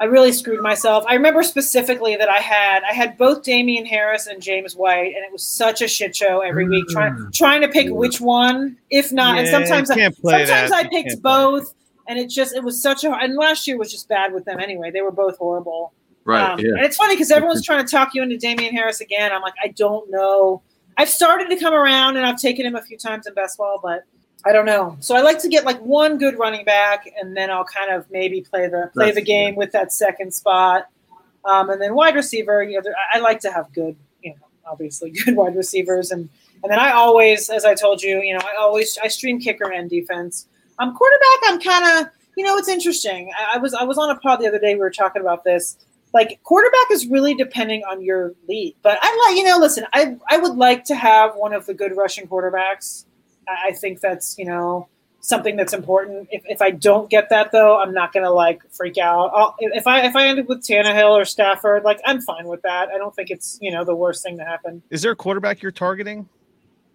I 0.00 0.04
really 0.04 0.30
screwed 0.32 0.62
myself. 0.62 1.04
I 1.08 1.14
remember 1.14 1.42
specifically 1.42 2.14
that 2.16 2.28
I 2.28 2.38
had 2.38 2.84
I 2.84 2.92
had 2.92 3.18
both 3.18 3.42
Damien 3.42 3.84
Harris 3.84 4.28
and 4.28 4.40
James 4.40 4.76
White, 4.76 5.14
and 5.16 5.24
it 5.24 5.32
was 5.32 5.42
such 5.42 5.82
a 5.82 5.88
shit 5.88 6.14
show 6.14 6.40
every 6.40 6.68
week 6.68 6.86
trying 6.88 7.30
trying 7.34 7.62
to 7.62 7.68
pick 7.68 7.86
Yeah. 7.86 7.92
which 7.92 8.20
one. 8.20 8.76
If 8.90 9.12
not, 9.12 9.38
and 9.38 9.48
sometimes 9.48 9.90
I, 9.90 9.96
can't 9.96 10.16
play 10.16 10.46
sometimes 10.46 10.70
that. 10.70 10.76
I 10.76 10.82
picked 10.84 11.08
can't 11.08 11.22
play 11.22 11.32
both, 11.32 11.74
and 12.06 12.16
it 12.16 12.28
just 12.30 12.54
it 12.54 12.62
was 12.62 12.80
such 12.80 13.02
a 13.02 13.10
and 13.12 13.34
last 13.34 13.66
year 13.66 13.76
was 13.76 13.90
just 13.90 14.08
bad 14.08 14.32
with 14.32 14.44
them 14.44 14.60
anyway. 14.60 14.92
They 14.92 15.02
were 15.02 15.10
both 15.10 15.36
horrible. 15.36 15.92
Right. 16.24 16.42
Um, 16.48 16.60
yeah. 16.60 16.74
And 16.76 16.84
it's 16.84 16.96
funny 16.96 17.14
because 17.14 17.32
everyone's 17.32 17.64
trying 17.66 17.84
to 17.84 17.90
talk 17.90 18.14
you 18.14 18.22
into 18.22 18.36
Damien 18.36 18.72
Harris 18.72 19.00
again. 19.00 19.32
I'm 19.32 19.42
like, 19.42 19.54
I 19.64 19.68
don't 19.68 20.08
know. 20.12 20.62
I've 20.98 21.08
started 21.08 21.48
to 21.48 21.56
come 21.56 21.72
around 21.72 22.16
and 22.16 22.26
I've 22.26 22.40
taken 22.40 22.66
him 22.66 22.74
a 22.74 22.82
few 22.82 22.98
times 22.98 23.26
in 23.26 23.32
best 23.32 23.56
ball, 23.56 23.78
but 23.82 24.02
I 24.44 24.52
don't 24.52 24.66
know. 24.66 24.96
So 25.00 25.14
I 25.16 25.20
like 25.22 25.38
to 25.40 25.48
get 25.48 25.64
like 25.64 25.78
one 25.80 26.18
good 26.18 26.38
running 26.38 26.64
back, 26.64 27.08
and 27.20 27.36
then 27.36 27.50
I'll 27.50 27.64
kind 27.64 27.90
of 27.92 28.10
maybe 28.10 28.40
play 28.42 28.66
the 28.68 28.90
play 28.92 29.06
That's- 29.06 29.14
the 29.14 29.22
game 29.22 29.54
with 29.56 29.72
that 29.72 29.92
second 29.92 30.32
spot, 30.34 30.88
um, 31.44 31.70
and 31.70 31.80
then 31.80 31.94
wide 31.94 32.14
receiver. 32.14 32.62
You 32.62 32.76
know, 32.76 32.82
there- 32.82 32.94
I 33.14 33.18
I 33.18 33.20
like 33.20 33.40
to 33.40 33.50
have 33.52 33.72
good, 33.72 33.96
you 34.22 34.30
know, 34.30 34.46
obviously 34.66 35.10
good 35.24 35.36
wide 35.36 35.56
receivers, 35.56 36.10
and 36.10 36.28
and 36.62 36.72
then 36.72 36.78
I 36.80 36.90
always, 36.92 37.48
as 37.50 37.64
I 37.64 37.74
told 37.74 38.02
you, 38.02 38.20
you 38.20 38.34
know, 38.34 38.40
I 38.40 38.60
always 38.60 38.98
I 38.98 39.08
stream 39.08 39.38
kicker 39.40 39.70
and 39.72 39.88
defense. 39.88 40.46
Um, 40.80 40.94
quarterback, 40.94 41.38
I'm 41.44 41.60
kind 41.60 42.06
of, 42.06 42.12
you 42.36 42.44
know, 42.44 42.56
it's 42.56 42.68
interesting. 42.68 43.30
I, 43.36 43.54
I 43.54 43.58
was 43.58 43.74
I 43.74 43.82
was 43.84 43.98
on 43.98 44.10
a 44.10 44.16
pod 44.20 44.40
the 44.40 44.46
other 44.48 44.58
day. 44.60 44.74
We 44.74 44.80
were 44.80 44.90
talking 44.90 45.22
about 45.22 45.42
this 45.44 45.76
like 46.12 46.40
quarterback 46.42 46.90
is 46.90 47.06
really 47.06 47.34
depending 47.34 47.82
on 47.84 48.02
your 48.02 48.34
lead. 48.48 48.76
But 48.82 48.98
I 49.00 49.26
like, 49.28 49.36
you 49.36 49.44
know, 49.44 49.58
listen, 49.58 49.84
I 49.92 50.16
I 50.28 50.38
would 50.38 50.56
like 50.56 50.84
to 50.84 50.94
have 50.94 51.34
one 51.34 51.52
of 51.52 51.66
the 51.66 51.74
good 51.74 51.96
rushing 51.96 52.26
quarterbacks. 52.26 53.04
I, 53.48 53.68
I 53.68 53.72
think 53.72 54.00
that's 54.00 54.36
you 54.38 54.44
know 54.44 54.88
something 55.20 55.56
that's 55.56 55.74
important. 55.74 56.28
If, 56.30 56.42
if 56.46 56.62
I 56.62 56.70
don't 56.70 57.10
get 57.10 57.28
that 57.30 57.52
though, 57.52 57.78
I'm 57.78 57.92
not 57.92 58.12
gonna 58.12 58.30
like 58.30 58.62
freak 58.70 58.98
out. 58.98 59.30
I'll, 59.34 59.54
if 59.58 59.86
I 59.86 60.06
if 60.06 60.16
I 60.16 60.26
end 60.26 60.40
up 60.40 60.48
with 60.48 60.62
Tannehill 60.62 61.10
or 61.10 61.24
Stafford, 61.24 61.84
like 61.84 62.00
I'm 62.04 62.20
fine 62.20 62.46
with 62.46 62.62
that. 62.62 62.88
I 62.88 62.98
don't 62.98 63.14
think 63.14 63.30
it's 63.30 63.58
you 63.60 63.70
know 63.70 63.84
the 63.84 63.94
worst 63.94 64.22
thing 64.22 64.38
to 64.38 64.44
happen. 64.44 64.82
Is 64.90 65.02
there 65.02 65.12
a 65.12 65.16
quarterback 65.16 65.62
you're 65.62 65.72
targeting 65.72 66.28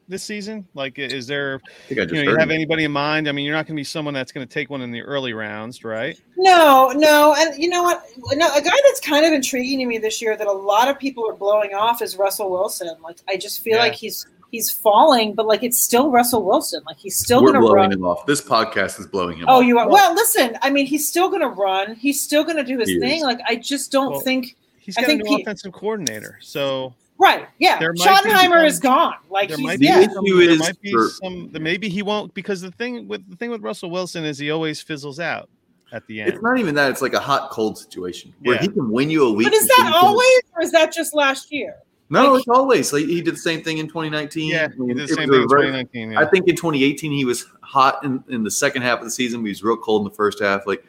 this 0.08 0.24
season? 0.24 0.68
Like, 0.74 1.00
is 1.00 1.28
there, 1.28 1.62
I 1.66 1.88
think 1.88 2.00
I 2.02 2.04
just 2.04 2.14
you 2.16 2.26
know, 2.26 2.32
you 2.32 2.38
have 2.38 2.52
anybody 2.52 2.84
in 2.84 2.92
mind? 2.92 3.28
I 3.28 3.32
mean, 3.32 3.46
you're 3.46 3.56
not 3.56 3.66
going 3.66 3.76
to 3.76 3.80
be 3.80 3.84
someone 3.84 4.14
that's 4.14 4.32
going 4.32 4.46
to 4.48 4.54
take 4.54 4.70
one 4.70 4.82
in 4.82 4.92
the 4.92 5.02
early 5.02 5.34
rounds, 5.34 5.84
right? 5.84 6.20
No, 6.38 6.92
no, 6.96 7.36
and 7.38 7.62
you 7.62 7.70
know 7.70 7.84
what? 7.84 8.04
No, 8.34 8.48
a 8.54 8.62
guy 8.62 8.76
that's 8.86 9.00
kind 9.00 9.26
of 9.26 9.34
intriguing 9.34 9.80
to 9.80 9.86
me 9.86 9.98
this 9.98 10.22
year 10.22 10.36
that 10.38 10.48
a 10.48 10.52
lot 10.52 10.88
of 10.90 11.00
people 11.00 11.28
are 11.30 11.34
blowing 11.36 11.74
off 11.74 12.02
is 12.02 12.18
Russell 12.18 12.50
Wilson. 12.52 12.90
Like 13.02 13.18
I 13.30 13.38
just 13.38 13.62
feel 13.62 13.76
Yeah. 13.76 13.84
like 13.84 13.94
he's 13.94 14.26
he's 14.52 14.70
falling, 14.70 15.34
but 15.34 15.48
like 15.48 15.64
it's 15.64 15.82
still 15.84 16.12
Russell 16.12 16.44
Wilson. 16.44 16.82
Like 16.86 16.98
he's 16.98 17.18
still 17.18 17.42
We're 17.42 17.52
going 17.54 17.62
to 17.62 17.68
blowing 17.68 17.76
run. 17.76 17.92
him 17.92 18.06
off. 18.06 18.26
This 18.26 18.42
podcast 18.42 19.00
is 19.00 19.08
blowing 19.08 19.38
him 19.38 19.46
Oh, 19.48 19.60
off. 19.62 19.66
you 19.66 19.80
are. 19.80 19.90
Well, 19.90 20.14
listen. 20.14 20.58
I 20.62 20.70
mean, 20.70 20.86
he's 20.86 21.08
still 21.08 21.30
going 21.30 21.42
to 21.42 21.48
run. 21.50 21.96
He's 21.96 22.22
still 22.22 22.44
going 22.44 22.58
to 22.58 22.64
do 22.64 22.78
his 22.78 22.90
He 22.90 22.96
is. 22.96 23.02
thing. 23.02 23.24
Like 23.24 23.40
I 23.48 23.56
just 23.56 23.92
don't 23.92 24.12
Well, 24.12 24.20
think. 24.20 24.56
He's 24.80 24.98
I 24.98 25.02
got 25.02 25.06
a 25.06 25.08
think 25.12 25.24
new 25.24 25.38
he- 25.38 25.42
offensive 25.44 25.72
coordinator, 25.72 26.38
so 26.42 26.94
Right? 27.24 27.48
Yeah. 27.58 27.80
There 27.80 27.94
Schottenheimer 27.94 28.58
some- 28.60 28.66
is 28.66 28.80
gone. 28.80 29.16
Like 29.30 29.48
there 29.50 29.58
he's 29.58 29.66
might 29.66 29.80
be 29.80 29.86
yeah. 29.86 30.02
some, 30.12 30.26
issue 30.26 30.58
might 30.58 30.82
be 30.82 30.92
for- 30.92 31.08
some. 31.10 31.50
Maybe 31.54 31.88
he 31.88 32.02
won't 32.04 32.34
because 32.34 32.60
the 32.62 32.72
thing 32.72 33.08
with 33.08 33.30
the 33.30 33.38
thing 33.38 33.50
with 33.50 33.62
Russell 33.62 33.90
Wilson 33.90 34.26
is 34.26 34.38
he 34.38 34.52
always 34.52 34.82
fizzles 34.82 35.20
out 35.20 35.50
at 35.94 36.06
the 36.08 36.20
end. 36.22 36.34
It's 36.34 36.42
not 36.44 36.60
even 36.60 36.76
that. 36.76 36.92
It's 36.92 37.02
like 37.02 37.14
a 37.14 37.20
hot 37.22 37.50
cold 37.52 37.78
situation 37.78 38.34
where 38.42 38.56
Yeah. 38.56 38.62
he 38.64 38.68
can 38.68 38.92
win 38.92 39.10
you 39.10 39.26
a 39.26 39.32
week. 39.32 39.48
But 39.48 39.54
is 39.54 39.68
that 39.68 39.74
then 39.78 39.88
he 39.88 39.94
can- 39.94 40.06
always, 40.06 40.42
or 40.56 40.62
is 40.64 40.72
that 40.74 40.92
just 40.92 41.14
last 41.16 41.52
year? 41.52 41.76
No, 42.10 42.34
like- 42.34 42.40
it's 42.42 42.50
always 42.50 42.92
like 42.92 43.06
he 43.06 43.22
did 43.22 43.36
the 43.36 43.40
same 43.40 43.64
thing 43.64 43.78
in 43.78 43.88
2019. 43.88 44.52
yeah, 44.52 44.68
I 44.70 44.86
he 44.86 44.94
did 44.94 44.98
the 44.98 45.08
same 45.08 45.30
thing 45.30 45.42
in 45.44 45.48
2019. 45.48 46.12
Yeah. 46.12 46.20
I 46.20 46.26
think 46.26 46.48
in 46.50 46.56
2018 46.58 47.12
he 47.12 47.24
was 47.26 47.46
hot 47.62 48.04
in, 48.04 48.22
in 48.28 48.44
the 48.44 48.52
second 48.52 48.82
half 48.82 49.00
of 49.00 49.06
the 49.06 49.12
season. 49.12 49.40
But 49.42 49.46
he 49.46 49.52
was 49.52 49.64
real 49.64 49.78
cold 49.78 50.02
in 50.02 50.10
the 50.10 50.16
first 50.16 50.42
half. 50.42 50.68
Like 50.68 50.84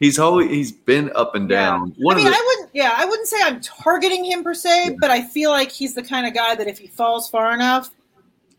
he's 0.00 0.18
always 0.18 0.50
he's 0.50 0.72
been 0.72 1.10
up 1.14 1.34
and 1.34 1.48
Yeah. 1.50 1.66
down. 1.66 1.94
One 1.98 2.14
I 2.16 2.18
mean, 2.18 2.26
the, 2.26 2.36
I 2.36 2.42
wouldn't. 2.46 2.70
Yeah, 2.74 2.94
I 2.96 3.04
wouldn't 3.04 3.28
say 3.28 3.36
I'm 3.42 3.60
targeting 3.60 4.24
him 4.24 4.42
per 4.44 4.54
se, 4.54 4.96
but 5.00 5.10
I 5.10 5.22
feel 5.22 5.50
like 5.50 5.70
he's 5.70 5.94
the 5.94 6.02
kind 6.02 6.26
of 6.26 6.34
guy 6.34 6.54
that 6.54 6.66
if 6.68 6.78
he 6.78 6.86
falls 6.86 7.28
far 7.28 7.52
enough, 7.52 7.90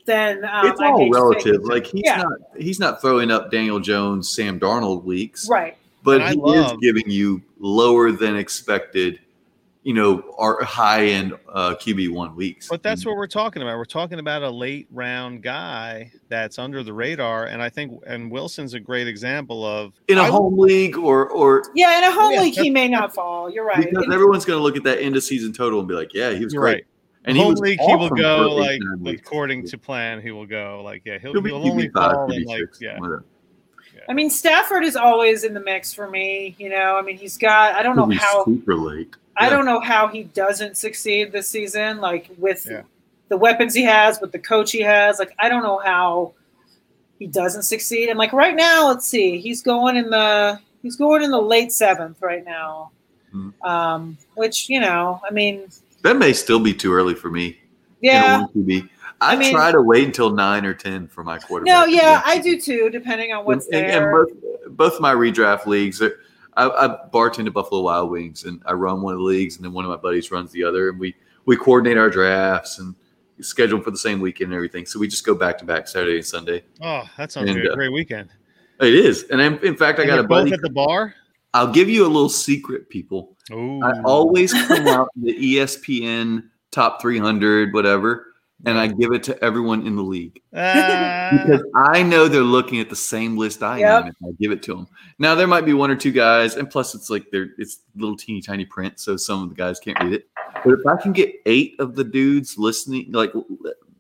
then 0.05 0.45
um, 0.45 0.67
it's 0.67 0.79
all 0.79 0.97
hate 0.97 1.09
to 1.09 1.13
say 1.13 1.19
relative. 1.19 1.55
it. 1.55 1.65
Like 1.65 1.85
he's 1.85 2.01
Yeah. 2.05 2.17
not 2.23 2.33
he's 2.57 2.79
not 2.79 3.01
throwing 3.01 3.31
up 3.31 3.51
Daniel 3.51 3.79
Jones, 3.79 4.29
Sam 4.29 4.59
Darnold 4.59 5.03
weeks, 5.03 5.47
right. 5.49 5.75
but 6.03 6.21
And 6.21 6.29
he 6.35 6.35
love- 6.41 6.73
is 6.73 6.77
giving 6.81 7.09
you 7.09 7.41
lower 7.59 8.11
than 8.11 8.35
expected. 8.37 9.19
You 9.87 9.93
know, 9.93 10.35
our 10.37 10.61
high 10.65 11.05
end 11.05 11.33
uh, 11.47 11.73
QB 11.75 12.11
one 12.11 12.35
weeks. 12.35 12.67
But 12.67 12.83
that's 12.83 13.05
what 13.05 13.15
we're 13.15 13.25
talking 13.25 13.61
about. 13.61 13.77
We're 13.77 13.85
talking 13.85 14.19
about 14.19 14.43
a 14.43 14.49
late 14.49 14.85
round 14.91 15.43
guy 15.43 16.11
that's 16.27 16.59
under 16.59 16.83
the 16.83 16.91
radar, 16.91 17.45
and 17.45 17.61
I 17.61 17.69
think 17.69 17.93
and 18.05 18.29
Wilson's 18.29 18.73
a 18.73 18.81
great 18.81 19.07
example 19.07 19.65
of 19.65 19.93
in 20.09 20.17
a 20.17 20.23
I- 20.23 20.27
home 20.27 20.59
league 20.59 20.97
or 20.97 21.29
or 21.29 21.63
Yeah, 21.73 21.97
in 21.99 22.03
a 22.03 22.11
home 22.11 22.33
Yeah, 22.33 22.41
league, 22.41 22.55
he 22.55 22.69
may 22.69 22.89
not 22.89 23.15
fall. 23.15 23.49
You're 23.49 23.63
right. 23.63 23.89
because 23.89 24.13
everyone's 24.13 24.43
going 24.43 24.59
to 24.59 24.61
look 24.63 24.75
at 24.75 24.83
that 24.83 25.01
end 25.01 25.15
of 25.15 25.23
season 25.23 25.53
total 25.53 25.79
and 25.79 25.87
be 25.87 25.93
like, 25.95 26.13
yeah, 26.13 26.31
he 26.33 26.43
was 26.43 26.53
great. 26.53 26.73
right. 26.73 26.83
And 27.23 27.37
home 27.37 27.51
was 27.51 27.61
league, 27.61 27.79
he 27.79 27.95
will 27.95 28.09
go 28.09 28.55
like 28.55 28.81
according 29.05 29.67
to 29.67 29.77
plan. 29.77 30.21
He 30.21 30.31
will 30.31 30.45
go 30.45 30.81
like 30.83 31.03
yeah, 31.05 31.17
he'll, 31.17 31.31
He'll 31.31 31.41
be 31.41 31.51
he'll 31.51 31.65
only 31.65 31.87
five, 31.87 32.11
fall 32.11 32.29
in 32.33 32.43
like 32.43 32.57
six, 32.59 32.79
yeah. 32.81 32.99
whatever. 32.99 33.23
I 34.09 34.13
mean, 34.13 34.29
Stafford 34.29 34.83
is 34.83 34.95
always 34.97 35.43
in 35.43 35.53
the 35.53 35.59
mix 35.61 35.93
for 35.93 36.09
me. 36.09 36.55
You 36.59 36.69
know, 36.69 36.97
I 36.97 37.01
mean, 37.01 37.17
he's 37.17 37.37
got. 37.37 37.75
I 37.75 37.83
don't 37.83 37.95
know 37.95 38.09
how. 38.09 38.43
super 38.45 38.75
late. 38.75 39.15
I 39.37 39.49
don't 39.49 39.65
know 39.65 39.79
how 39.79 40.07
he 40.07 40.23
doesn't 40.23 40.77
succeed 40.77 41.31
this 41.31 41.47
season. 41.47 41.99
Like 41.99 42.29
with 42.37 42.67
the 43.29 43.37
weapons 43.37 43.73
he 43.73 43.83
has, 43.83 44.19
with 44.21 44.31
the 44.31 44.39
coach 44.39 44.71
he 44.71 44.81
has. 44.81 45.19
Like 45.19 45.33
I 45.39 45.49
don't 45.49 45.63
know 45.63 45.79
how 45.79 46.33
he 47.19 47.27
doesn't 47.27 47.63
succeed. 47.63 48.09
And 48.09 48.17
like 48.17 48.33
right 48.33 48.55
now, 48.55 48.87
let's 48.87 49.05
see, 49.07 49.39
he's 49.39 49.61
going 49.61 49.95
in 49.97 50.09
the 50.09 50.59
he's 50.81 50.95
going 50.95 51.23
in 51.23 51.31
the 51.31 51.41
late 51.41 51.71
seventh 51.71 52.21
right 52.21 52.45
now. 52.45 52.91
Mhm. 53.33 53.53
Um, 53.65 54.17
which 54.35 54.69
you 54.69 54.79
know, 54.79 55.21
I 55.27 55.31
mean, 55.33 55.67
That 56.03 56.17
may 56.17 56.31
still 56.33 56.59
be 56.59 56.73
too 56.73 56.93
early 56.93 57.13
for 57.15 57.29
me. 57.29 57.59
yeah. 58.01 58.45
QB. 58.55 58.89
I, 59.19 59.33
I 59.33 59.35
mean- 59.35 59.51
try 59.51 59.71
to 59.71 59.81
wait 59.81 60.05
until 60.05 60.29
nine 60.29 60.63
or 60.65 60.73
ten 60.75 61.07
for 61.07 61.23
my 61.23 61.39
quarterback. 61.39 61.73
No, 61.73 61.85
yeah, 61.85 62.21
I 62.23 62.37
do 62.37 62.59
too, 62.61 62.89
depending 62.91 63.33
on 63.33 63.45
what's 63.45 63.65
and- 63.65 63.73
there. 63.73 64.13
and 64.15 64.29
both, 64.67 64.77
both 64.77 65.01
my 65.01 65.13
redraft 65.13 65.65
leagues, 65.65 66.01
are, 66.03 66.19
I, 66.57 66.85
I 66.85 66.97
bartend 67.13 67.47
at 67.47 67.53
Buffalo 67.53 67.81
Wild 67.81 68.09
Wings, 68.09 68.43
and 68.43 68.61
I 68.65 68.73
run 68.73 69.01
one 69.01 69.13
of 69.13 69.19
the 69.19 69.25
leagues, 69.25 69.55
and 69.55 69.63
then 69.65 69.71
one 69.73 69.85
of 69.85 69.91
my 69.91 69.97
buddies 69.97 70.31
runs 70.31 70.51
the 70.51 70.63
other, 70.63 70.89
and 70.89 70.99
we 70.99 71.15
we 71.45 71.55
coordinate 71.55 71.97
our 71.97 72.09
drafts 72.09 72.79
and 72.79 72.93
schedule 73.39 73.77
them 73.77 73.83
for 73.83 73.91
the 73.91 73.97
same 73.97 74.19
weekend 74.19 74.47
and 74.47 74.55
everything. 74.55 74.85
So 74.85 74.99
we 74.99 75.07
just 75.07 75.25
go 75.25 75.35
back 75.35 75.57
to 75.59 75.65
back 75.65 75.87
Saturday 75.87 76.17
and 76.17 76.25
Sunday. 76.25 76.63
Oh, 76.81 77.03
that 77.17 77.31
sounds 77.31 77.49
And, 77.49 77.59
like 77.59 77.69
a 77.69 77.71
uh, 77.71 77.75
great 77.75 77.93
weekend. 77.93 78.29
It 78.81 78.93
is, 78.93 79.23
and 79.31 79.39
in, 79.39 79.57
in 79.65 79.75
fact, 79.77 79.99
I 79.99 80.03
And 80.03 80.09
got 80.09 80.19
a 80.19 80.23
buddy. 80.23 80.49
both 80.49 80.57
at 80.57 80.61
the 80.61 80.69
bar. 80.69 81.13
I'll 81.53 81.71
give 81.71 81.89
you 81.89 82.03
a 82.05 82.07
little 82.09 82.29
secret, 82.29 82.89
people. 82.89 83.35
Ooh. 83.51 83.81
I 83.81 84.01
always 84.03 84.51
print 84.65 84.87
out 84.87 85.09
the 85.15 85.33
ESPN 85.33 86.49
top 86.71 87.01
300, 87.01 87.73
whatever, 87.73 88.26
and 88.65 88.77
I 88.77 88.87
give 88.87 89.11
it 89.13 89.23
to 89.23 89.43
everyone 89.43 89.85
in 89.85 89.95
the 89.95 90.01
league 90.01 90.41
Ah, 90.53 91.29
because 91.31 91.63
I 91.75 92.01
know 92.03 92.27
they're 92.27 92.41
looking 92.41 92.79
at 92.79 92.89
the 92.89 92.95
same 92.95 93.37
list 93.37 93.61
I 93.61 93.79
Yep. 93.79 94.01
am 94.03 94.07
if 94.07 94.15
I 94.25 94.31
give 94.39 94.51
it 94.51 94.63
to 94.63 94.75
them. 94.75 94.87
Now 95.19 95.35
there 95.35 95.47
might 95.47 95.65
be 95.65 95.73
one 95.73 95.91
or 95.91 95.95
two 95.95 96.11
guys, 96.11 96.55
and 96.55 96.69
plus 96.69 96.95
it's 96.95 97.09
like 97.09 97.27
they're 97.31 97.49
it's 97.57 97.79
little 97.95 98.17
teeny 98.17 98.41
tiny 98.41 98.65
print, 98.65 98.99
so 98.99 99.15
some 99.17 99.43
of 99.43 99.49
the 99.49 99.55
guys 99.55 99.79
can't 99.79 99.99
read 100.01 100.13
it. 100.13 100.27
But 100.63 100.73
if 100.73 100.85
I 100.87 100.99
can 101.01 101.13
get 101.13 101.35
eight 101.45 101.75
of 101.79 101.95
the 101.95 102.03
dudes 102.03 102.57
listening, 102.57 103.11
like 103.11 103.31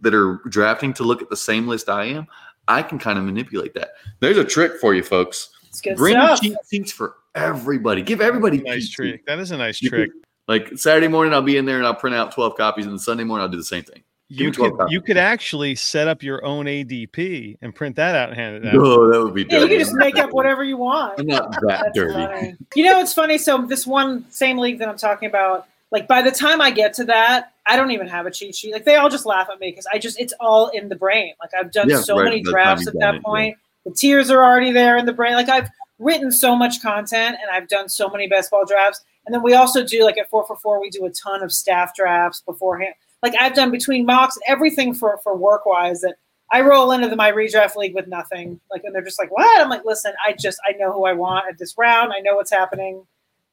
that 0.01 0.13
are 0.13 0.41
drafting 0.49 0.93
to 0.95 1.03
look 1.03 1.21
at 1.21 1.29
the 1.29 1.37
same 1.37 1.67
list 1.67 1.89
I 1.89 2.05
am, 2.05 2.27
I 2.67 2.81
can 2.81 2.97
kind 2.99 3.17
of 3.19 3.25
manipulate 3.25 3.73
that. 3.75 3.91
There's 4.19 4.37
a 4.37 4.43
trick 4.45 4.79
for 4.81 4.93
you 4.95 5.03
folks. 5.03 5.49
Bring 5.95 6.15
stuff. 6.15 6.41
cheat 6.41 6.55
sheets 6.71 6.91
for 6.91 7.15
everybody. 7.35 8.01
Give 8.01 8.21
everybody 8.21 8.57
nice 8.59 8.89
trick. 8.89 9.15
sheets. 9.15 9.23
That 9.27 9.37
is 9.39 9.51
a 9.51 9.57
nice 9.57 9.79
trick. 9.79 10.09
Like 10.47 10.77
Saturday 10.77 11.07
morning, 11.07 11.33
I'll 11.33 11.41
be 11.41 11.57
in 11.57 11.65
there 11.65 11.77
and 11.77 11.85
I'll 11.85 11.93
print 11.93 12.15
out 12.15 12.31
12 12.31 12.55
copies, 12.57 12.85
and 12.87 12.99
Sunday 12.99 13.23
morning, 13.23 13.43
I'll 13.43 13.49
do 13.51 13.57
the 13.57 13.63
same 13.63 13.83
thing. 13.83 14.01
Give 14.29 14.39
You 14.39 14.51
could, 14.51 14.73
you 14.89 15.01
could 15.01 15.17
actually 15.17 15.75
set 15.75 16.09
up 16.09 16.21
your 16.21 16.43
own 16.43 16.65
ADP 16.65 17.57
and 17.61 17.73
print 17.73 17.95
that 17.95 18.13
out 18.13 18.29
and 18.29 18.37
hand 18.37 18.55
it 18.57 18.67
out. 18.67 18.75
Oh, 18.75 19.09
that 19.09 19.23
would 19.23 19.33
be 19.33 19.45
Yeah, 19.49 19.59
you 19.59 19.67
can 19.69 19.79
just 19.79 19.93
make 19.93 20.17
up 20.17 20.31
whatever 20.31 20.65
you 20.65 20.75
want. 20.75 21.19
I'm 21.19 21.27
not 21.27 21.51
that 21.61 21.93
dirty. 21.93 22.13
funny. 22.13 22.55
You 22.75 22.83
know, 22.85 22.99
it's 22.99 23.13
funny. 23.13 23.37
So 23.37 23.65
this 23.65 23.87
one 23.87 24.29
same 24.29 24.57
league 24.57 24.79
that 24.79 24.89
I'm 24.89 24.97
talking 24.97 25.29
about, 25.29 25.67
like 25.91 26.09
by 26.09 26.21
the 26.21 26.31
time 26.31 26.59
I 26.59 26.71
get 26.71 26.93
to 26.95 27.05
that, 27.05 27.53
I 27.65 27.77
don't 27.77 27.91
even 27.91 28.07
have 28.07 28.25
a 28.25 28.31
cheat 28.31 28.53
sheet. 28.53 28.73
Like 28.73 28.83
they 28.83 28.95
all 28.95 29.09
just 29.09 29.25
laugh 29.25 29.47
at 29.49 29.61
me 29.61 29.71
because 29.71 29.87
I 29.93 29.97
just 29.97 30.19
it's 30.19 30.33
all 30.41 30.67
in 30.69 30.89
the 30.89 30.95
brain. 30.95 31.33
Like 31.39 31.51
I've 31.57 31.71
done 31.71 31.89
Yeah, 31.89 32.01
so 32.01 32.17
right, 32.17 32.25
many 32.25 32.37
by 32.37 32.39
the 32.39 32.43
time 32.43 32.51
drafts 32.51 32.87
at 32.87 32.99
that 32.99 33.15
it, 33.15 33.23
point. 33.23 33.57
The 33.85 33.91
tears 33.93 34.29
are 34.29 34.43
already 34.43 34.73
there 34.73 34.97
in 34.97 35.05
the 35.05 35.13
brain. 35.13 35.35
Like 35.35 35.47
I've 35.47 35.69
written 35.99 36.33
so 36.33 36.53
much 36.53 36.81
content 36.81 37.37
and 37.41 37.49
I've 37.51 37.69
done 37.69 37.87
so 37.87 38.09
many 38.09 38.27
best 38.27 38.51
ball 38.51 38.65
drafts. 38.65 39.01
And 39.25 39.33
then 39.33 39.41
we 39.41 39.53
also 39.53 39.85
do 39.85 40.03
like 40.03 40.17
at 40.17 40.29
four 40.29 40.45
for 40.45 40.57
four, 40.57 40.81
we 40.81 40.89
do 40.89 41.05
a 41.05 41.11
ton 41.11 41.43
of 41.43 41.53
staff 41.53 41.95
drafts 41.95 42.41
beforehand. 42.41 42.93
Like 43.23 43.33
I've 43.39 43.55
done 43.55 43.71
between 43.71 44.05
mocks 44.05 44.35
and 44.35 44.43
everything 44.47 44.93
for 44.93 45.19
for 45.23 45.35
work 45.35 45.65
wise 45.65 46.01
that 46.01 46.15
I 46.51 46.61
roll 46.61 46.91
into 46.91 47.09
the 47.09 47.15
my 47.15 47.31
redraft 47.31 47.75
league 47.75 47.95
with 47.95 48.07
nothing. 48.07 48.59
Like, 48.71 48.83
and 48.83 48.93
they're 48.93 49.03
just 49.03 49.19
like, 49.19 49.31
"What?" 49.31 49.61
I'm 49.61 49.69
like, 49.69 49.85
"Listen, 49.85 50.13
I 50.25 50.33
just 50.33 50.59
I 50.67 50.73
know 50.77 50.91
who 50.91 51.05
I 51.05 51.13
want 51.13 51.45
at 51.49 51.57
this 51.57 51.75
round. 51.77 52.13
I 52.13 52.19
know 52.19 52.35
what's 52.35 52.51
happening. 52.51 53.05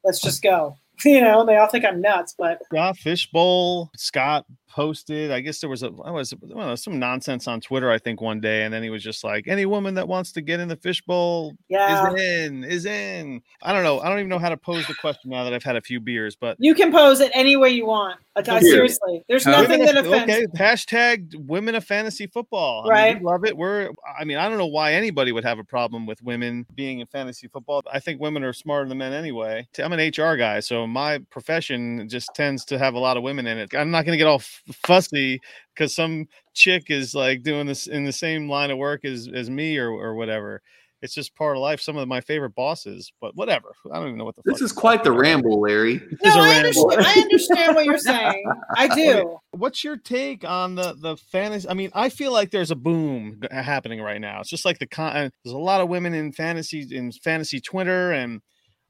Let's 0.04 0.20
just 0.20 0.42
go." 0.42 0.76
You 1.04 1.20
know, 1.20 1.40
and 1.40 1.48
they 1.48 1.56
all 1.56 1.66
think 1.66 1.84
I'm 1.84 2.00
nuts, 2.00 2.36
but 2.38 2.62
yeah, 2.72 2.92
Fishbowl. 2.92 3.90
Scott 3.96 4.46
posted. 4.68 5.32
I 5.32 5.40
guess 5.40 5.60
there 5.60 5.68
was 5.68 5.82
a 5.82 5.90
I 6.04 6.12
was 6.12 6.32
some 6.76 7.00
nonsense 7.00 7.48
on 7.48 7.60
Twitter. 7.60 7.90
I 7.90 7.98
think 7.98 8.20
one 8.20 8.40
day, 8.40 8.62
and 8.62 8.72
then 8.72 8.84
he 8.84 8.90
was 8.90 9.02
just 9.02 9.24
like, 9.24 9.48
"Any 9.48 9.66
woman 9.66 9.94
that 9.94 10.06
wants 10.06 10.30
to 10.32 10.40
get 10.40 10.60
in 10.60 10.68
the 10.68 10.76
fishbowl 10.76 11.52
yeah, 11.68 12.12
is 12.12 12.22
in, 12.22 12.62
is 12.62 12.86
in." 12.86 13.42
I 13.60 13.72
don't 13.72 13.82
know. 13.82 13.98
I 14.00 14.08
don't 14.08 14.20
even 14.20 14.28
know 14.28 14.38
how 14.38 14.50
to 14.50 14.56
pose 14.56 14.86
the 14.86 14.94
question 14.94 15.30
now 15.30 15.42
that 15.42 15.52
I've 15.52 15.64
had 15.64 15.74
a 15.74 15.80
few 15.80 15.98
beers, 15.98 16.36
but 16.36 16.56
you 16.60 16.76
can 16.76 16.92
pose 16.92 17.18
it 17.18 17.32
any 17.34 17.56
way 17.56 17.70
you 17.70 17.86
want. 17.86 18.20
Uh, 18.36 18.42
I 18.48 18.60
seriously, 18.60 19.22
there's 19.28 19.46
nothing 19.46 19.78
Women 19.80 19.94
that 19.94 19.96
of- 20.04 20.12
offends. 20.12 20.32
okay. 20.34 20.46
Hashtag 20.56 21.34
women 21.46 21.76
of 21.76 21.84
fantasy 21.84 22.26
football. 22.26 22.80
I 22.80 22.82
mean, 22.84 22.90
Right. 23.14 23.22
love 23.22 23.44
it. 23.44 23.56
We're. 23.56 23.90
I 24.18 24.24
mean, 24.24 24.38
I 24.38 24.48
don't 24.48 24.58
know 24.58 24.66
why 24.66 24.92
anybody 24.94 25.30
would 25.30 25.44
have 25.44 25.60
a 25.60 25.64
problem 25.64 26.04
with 26.04 26.20
women 26.22 26.66
being 26.74 26.98
in 26.98 27.06
fantasy 27.06 27.46
football. 27.46 27.82
I 27.92 28.00
think 28.00 28.20
women 28.20 28.42
are 28.42 28.52
smarter 28.52 28.88
than 28.88 28.98
men 28.98 29.12
anyway. 29.12 29.68
I'm 29.78 29.92
an 29.92 30.00
HR 30.00 30.36
guy, 30.36 30.58
so 30.60 30.84
my 30.86 31.18
profession 31.30 32.08
just 32.08 32.30
tends 32.34 32.64
to 32.66 32.78
have 32.78 32.94
a 32.94 32.98
lot 32.98 33.16
of 33.16 33.22
women 33.22 33.46
in 33.46 33.56
it. 33.58 33.72
I'm 33.74 33.90
not 33.92 34.04
going 34.04 34.14
to 34.14 34.18
get 34.18 34.26
all 34.26 34.36
f- 34.40 34.62
fussy 34.84 35.40
because 35.74 35.94
some 35.94 36.26
chick 36.54 36.84
is 36.90 37.14
like 37.14 37.42
doing 37.44 37.66
this 37.66 37.86
in 37.86 38.04
the 38.04 38.12
same 38.12 38.48
line 38.48 38.70
of 38.72 38.78
work 38.78 39.04
as 39.04 39.28
as 39.32 39.48
me 39.48 39.76
or 39.78 39.90
or 39.90 40.14
whatever. 40.16 40.60
It's 41.04 41.12
just 41.14 41.36
part 41.36 41.54
of 41.56 41.60
life. 41.60 41.82
Some 41.82 41.98
of 41.98 42.08
my 42.08 42.22
favorite 42.22 42.54
bosses, 42.54 43.12
but 43.20 43.36
whatever. 43.36 43.74
I 43.92 43.96
don't 43.98 44.06
even 44.06 44.16
know 44.18 44.24
what 44.24 44.36
the. 44.36 44.42
This 44.46 44.54
fuck 44.60 44.64
is 44.64 44.72
quite 44.72 45.04
the 45.04 45.12
ramble, 45.12 45.60
Larry. 45.60 46.00
No, 46.24 46.30
is 46.30 46.34
a 46.34 46.38
I 46.38 46.48
ramble. 46.62 46.90
understand. 46.90 47.06
I 47.06 47.20
understand 47.20 47.74
what 47.76 47.84
you're 47.84 47.98
saying. 47.98 48.44
I 48.76 48.88
do. 48.94 49.38
What's 49.50 49.84
your 49.84 49.98
take 49.98 50.44
on 50.48 50.74
the 50.74 50.94
the 50.94 51.16
fantasy? 51.18 51.68
I 51.68 51.74
mean, 51.74 51.90
I 51.94 52.08
feel 52.08 52.32
like 52.32 52.50
there's 52.50 52.70
a 52.70 52.76
boom 52.76 53.42
happening 53.50 54.00
right 54.00 54.20
now. 54.20 54.40
It's 54.40 54.48
just 54.48 54.64
like 54.64 54.78
the 54.78 54.86
con. 54.86 55.14
uh, 55.14 55.28
There's 55.44 55.54
a 55.54 55.58
lot 55.58 55.82
of 55.82 55.90
women 55.90 56.14
in 56.14 56.32
fantasy 56.32 56.88
in 56.90 57.12
fantasy 57.12 57.60
Twitter, 57.60 58.12
and 58.12 58.40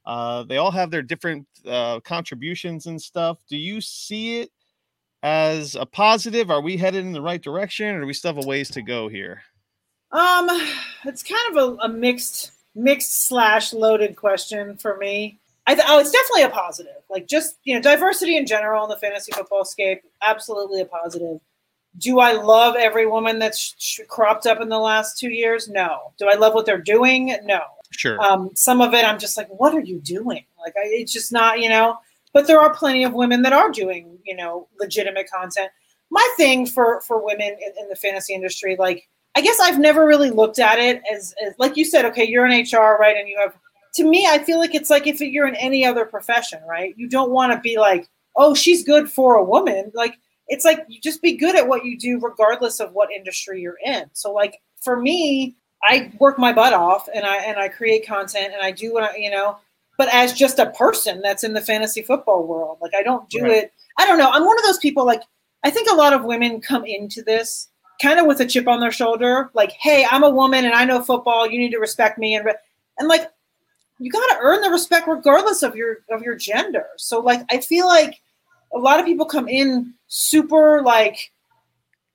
uh, 0.06 0.44
they 0.44 0.56
all 0.58 0.70
have 0.70 0.92
their 0.92 1.02
different 1.02 1.48
uh, 1.66 1.98
contributions 2.00 2.86
and 2.86 3.02
stuff. 3.02 3.38
Do 3.50 3.56
you 3.56 3.80
see 3.80 4.38
it 4.40 4.50
as 5.24 5.74
a 5.74 5.84
positive? 5.86 6.50
Are 6.50 6.60
we 6.60 6.76
headed 6.76 7.04
in 7.04 7.12
the 7.12 7.22
right 7.22 7.42
direction, 7.42 7.96
or 7.96 8.00
do 8.02 8.06
we 8.06 8.12
still 8.14 8.32
have 8.34 8.44
a 8.44 8.46
ways 8.46 8.70
to 8.70 8.82
go 8.82 9.08
here? 9.08 9.42
Um, 10.14 10.48
it's 11.04 11.24
kind 11.24 11.42
of 11.50 11.56
a, 11.56 11.82
a 11.82 11.88
mixed, 11.88 12.52
mixed 12.74 13.26
slash 13.26 13.72
loaded 13.72 14.14
question 14.16 14.76
for 14.76 14.96
me. 14.96 15.38
I 15.66 15.74
th- 15.74 15.86
oh, 15.88 15.98
it's 15.98 16.12
definitely 16.12 16.42
a 16.42 16.50
positive. 16.50 17.02
Like 17.10 17.26
just 17.26 17.56
you 17.64 17.74
know, 17.74 17.82
diversity 17.82 18.36
in 18.36 18.46
general 18.46 18.84
in 18.84 18.90
the 18.90 18.96
fantasy 18.96 19.32
football 19.32 19.64
scape, 19.64 20.02
absolutely 20.22 20.80
a 20.80 20.86
positive. 20.86 21.40
Do 21.98 22.20
I 22.20 22.32
love 22.32 22.76
every 22.76 23.06
woman 23.06 23.38
that's 23.38 23.74
sh- 23.78 24.00
cropped 24.08 24.46
up 24.46 24.60
in 24.60 24.68
the 24.68 24.78
last 24.78 25.18
two 25.18 25.30
years? 25.30 25.68
No. 25.68 26.12
Do 26.18 26.28
I 26.28 26.34
love 26.34 26.54
what 26.54 26.66
they're 26.66 26.78
doing? 26.78 27.36
No. 27.44 27.60
Sure. 27.90 28.20
Um, 28.20 28.50
some 28.54 28.80
of 28.80 28.94
it, 28.94 29.04
I'm 29.04 29.18
just 29.18 29.36
like, 29.36 29.48
what 29.48 29.74
are 29.74 29.80
you 29.80 30.00
doing? 30.00 30.44
Like, 30.58 30.74
I, 30.76 30.82
it's 30.86 31.12
just 31.12 31.32
not, 31.32 31.60
you 31.60 31.68
know. 31.68 31.98
But 32.32 32.48
there 32.48 32.60
are 32.60 32.74
plenty 32.74 33.04
of 33.04 33.14
women 33.14 33.42
that 33.42 33.52
are 33.52 33.70
doing, 33.70 34.18
you 34.24 34.34
know, 34.34 34.68
legitimate 34.80 35.30
content. 35.30 35.70
My 36.10 36.28
thing 36.36 36.66
for 36.66 37.00
for 37.00 37.24
women 37.24 37.48
in, 37.48 37.82
in 37.82 37.88
the 37.88 37.96
fantasy 37.96 38.34
industry, 38.34 38.76
like, 38.78 39.08
I 39.36 39.40
guess 39.40 39.58
I've 39.60 39.78
never 39.80 40.06
really 40.06 40.30
looked 40.30 40.58
at 40.58 40.78
it 40.78 41.02
as, 41.12 41.34
as, 41.44 41.54
like 41.58 41.76
you 41.76 41.84
said, 41.84 42.04
okay, 42.06 42.24
you're 42.26 42.46
in 42.46 42.52
HR, 42.52 42.96
right, 43.00 43.16
and 43.16 43.28
you 43.28 43.38
have. 43.38 43.54
To 43.96 44.04
me, 44.04 44.26
I 44.28 44.38
feel 44.40 44.58
like 44.58 44.74
it's 44.74 44.90
like 44.90 45.06
if 45.06 45.20
you're 45.20 45.46
in 45.46 45.54
any 45.54 45.84
other 45.86 46.04
profession, 46.04 46.58
right? 46.68 46.94
You 46.96 47.08
don't 47.08 47.30
want 47.30 47.52
to 47.52 47.60
be 47.60 47.78
like, 47.78 48.08
oh, 48.34 48.52
she's 48.54 48.82
good 48.84 49.08
for 49.10 49.36
a 49.36 49.44
woman. 49.44 49.92
Like, 49.94 50.16
it's 50.48 50.64
like 50.64 50.84
you 50.88 51.00
just 51.00 51.22
be 51.22 51.36
good 51.36 51.54
at 51.56 51.68
what 51.68 51.84
you 51.84 51.96
do, 51.98 52.18
regardless 52.20 52.80
of 52.80 52.92
what 52.92 53.12
industry 53.12 53.60
you're 53.60 53.78
in. 53.84 54.06
So, 54.12 54.32
like 54.32 54.60
for 54.82 55.00
me, 55.00 55.56
I 55.84 56.12
work 56.18 56.38
my 56.40 56.52
butt 56.52 56.72
off 56.72 57.08
and 57.14 57.24
I 57.24 57.36
and 57.44 57.56
I 57.58 57.68
create 57.68 58.04
content 58.06 58.52
and 58.52 58.62
I 58.62 58.70
do 58.72 58.92
what 58.92 59.04
I, 59.04 59.16
you 59.16 59.30
know, 59.30 59.58
but 59.96 60.12
as 60.12 60.32
just 60.32 60.58
a 60.58 60.70
person 60.70 61.20
that's 61.22 61.44
in 61.44 61.52
the 61.52 61.60
fantasy 61.60 62.02
football 62.02 62.46
world, 62.46 62.78
like 62.80 62.94
I 62.96 63.02
don't 63.02 63.28
do 63.30 63.42
Right. 63.42 63.52
it. 63.64 63.72
I 63.98 64.06
don't 64.06 64.18
know. 64.18 64.30
I'm 64.30 64.44
one 64.44 64.58
of 64.58 64.64
those 64.64 64.78
people. 64.78 65.06
Like 65.06 65.22
I 65.62 65.70
think 65.70 65.88
a 65.90 65.94
lot 65.94 66.12
of 66.12 66.24
women 66.24 66.60
come 66.60 66.84
into 66.84 67.22
this 67.22 67.68
kind 68.00 68.18
of 68.18 68.26
with 68.26 68.40
a 68.40 68.46
chip 68.46 68.68
on 68.68 68.80
their 68.80 68.92
shoulder, 68.92 69.50
like, 69.54 69.72
"Hey, 69.72 70.06
I'm 70.10 70.22
a 70.24 70.30
woman 70.30 70.64
and 70.64 70.74
I 70.74 70.84
know 70.84 71.02
football. 71.02 71.48
You 71.48 71.58
need 71.58 71.70
to 71.72 71.78
respect 71.78 72.18
me." 72.18 72.34
And 72.34 72.44
re-" 72.44 72.54
and 72.98 73.08
like 73.08 73.30
you 73.98 74.10
got 74.10 74.26
to 74.26 74.38
earn 74.40 74.60
the 74.60 74.70
respect 74.70 75.06
regardless 75.06 75.62
of 75.62 75.76
your 75.76 75.98
of 76.10 76.22
your 76.22 76.34
gender. 76.34 76.86
So 76.96 77.20
like 77.20 77.42
I 77.50 77.58
feel 77.60 77.86
like 77.86 78.20
a 78.74 78.78
lot 78.78 78.98
of 79.00 79.06
people 79.06 79.26
come 79.26 79.48
in 79.48 79.94
super 80.08 80.82
like 80.82 81.30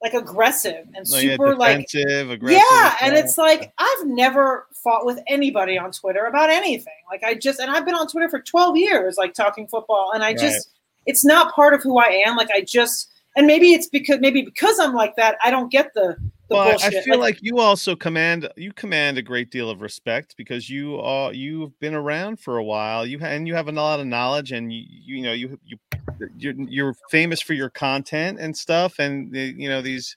like 0.01 0.13
aggressive 0.13 0.87
and 0.95 1.05
oh, 1.11 1.17
yeah, 1.17 1.31
super 1.33 1.55
like 1.55 1.87
aggressive. 1.93 2.61
yeah, 2.71 2.95
and 3.01 3.15
it's 3.15 3.37
like 3.37 3.73
I've 3.77 4.07
never 4.07 4.67
fought 4.73 5.05
with 5.05 5.19
anybody 5.27 5.77
on 5.77 5.91
Twitter 5.91 6.25
about 6.25 6.49
anything. 6.49 6.93
Like 7.09 7.23
I 7.23 7.33
just 7.33 7.59
and 7.59 7.69
I've 7.69 7.85
been 7.85 7.95
on 7.95 8.07
Twitter 8.07 8.29
for 8.29 8.39
12 8.39 8.77
years 8.77 9.17
like 9.17 9.33
talking 9.33 9.67
football 9.67 10.11
and 10.13 10.23
I 10.23 10.27
Right. 10.29 10.37
just 10.37 10.69
it's 11.05 11.25
not 11.25 11.53
part 11.53 11.73
of 11.73 11.81
who 11.83 11.97
I 11.97 12.21
am. 12.25 12.35
Like 12.37 12.49
I 12.51 12.61
just 12.61 13.11
and 13.35 13.47
maybe 13.47 13.73
it's 13.73 13.87
because 13.87 14.19
maybe 14.19 14.41
because 14.41 14.79
I'm 14.79 14.93
like 14.93 15.15
that, 15.15 15.37
I 15.43 15.51
don't 15.51 15.71
get 15.71 15.93
the 15.93 16.15
the 16.49 16.55
well, 16.55 16.67
I- 16.67 16.71
bullshit. 16.71 16.95
I 16.95 17.01
feel 17.03 17.19
like, 17.19 17.37
you 17.41 17.59
also 17.59 17.95
command 17.95 18.49
you 18.57 18.73
command 18.73 19.17
a 19.17 19.21
great 19.21 19.51
deal 19.51 19.69
of 19.69 19.81
respect 19.81 20.35
because 20.37 20.69
you 20.69 20.99
are 20.99 21.31
you've 21.33 21.79
been 21.79 21.93
around 21.93 22.39
for 22.39 22.57
a 22.57 22.63
while. 22.63 23.05
You 23.05 23.19
and 23.19 23.47
you 23.47 23.55
have 23.55 23.67
a 23.67 23.71
lot 23.71 23.99
of 23.99 24.07
knowledge, 24.07 24.51
and 24.51 24.73
you 24.73 24.83
you 24.87 25.21
know 25.21 25.33
you 25.33 25.59
you 25.65 25.77
you're, 26.37 26.55
you're 26.57 26.95
famous 27.09 27.41
for 27.41 27.53
your 27.53 27.69
content 27.69 28.39
and 28.39 28.55
stuff, 28.57 28.99
and 28.99 29.31
the, 29.31 29.53
you 29.55 29.69
know 29.69 29.81
these 29.81 30.15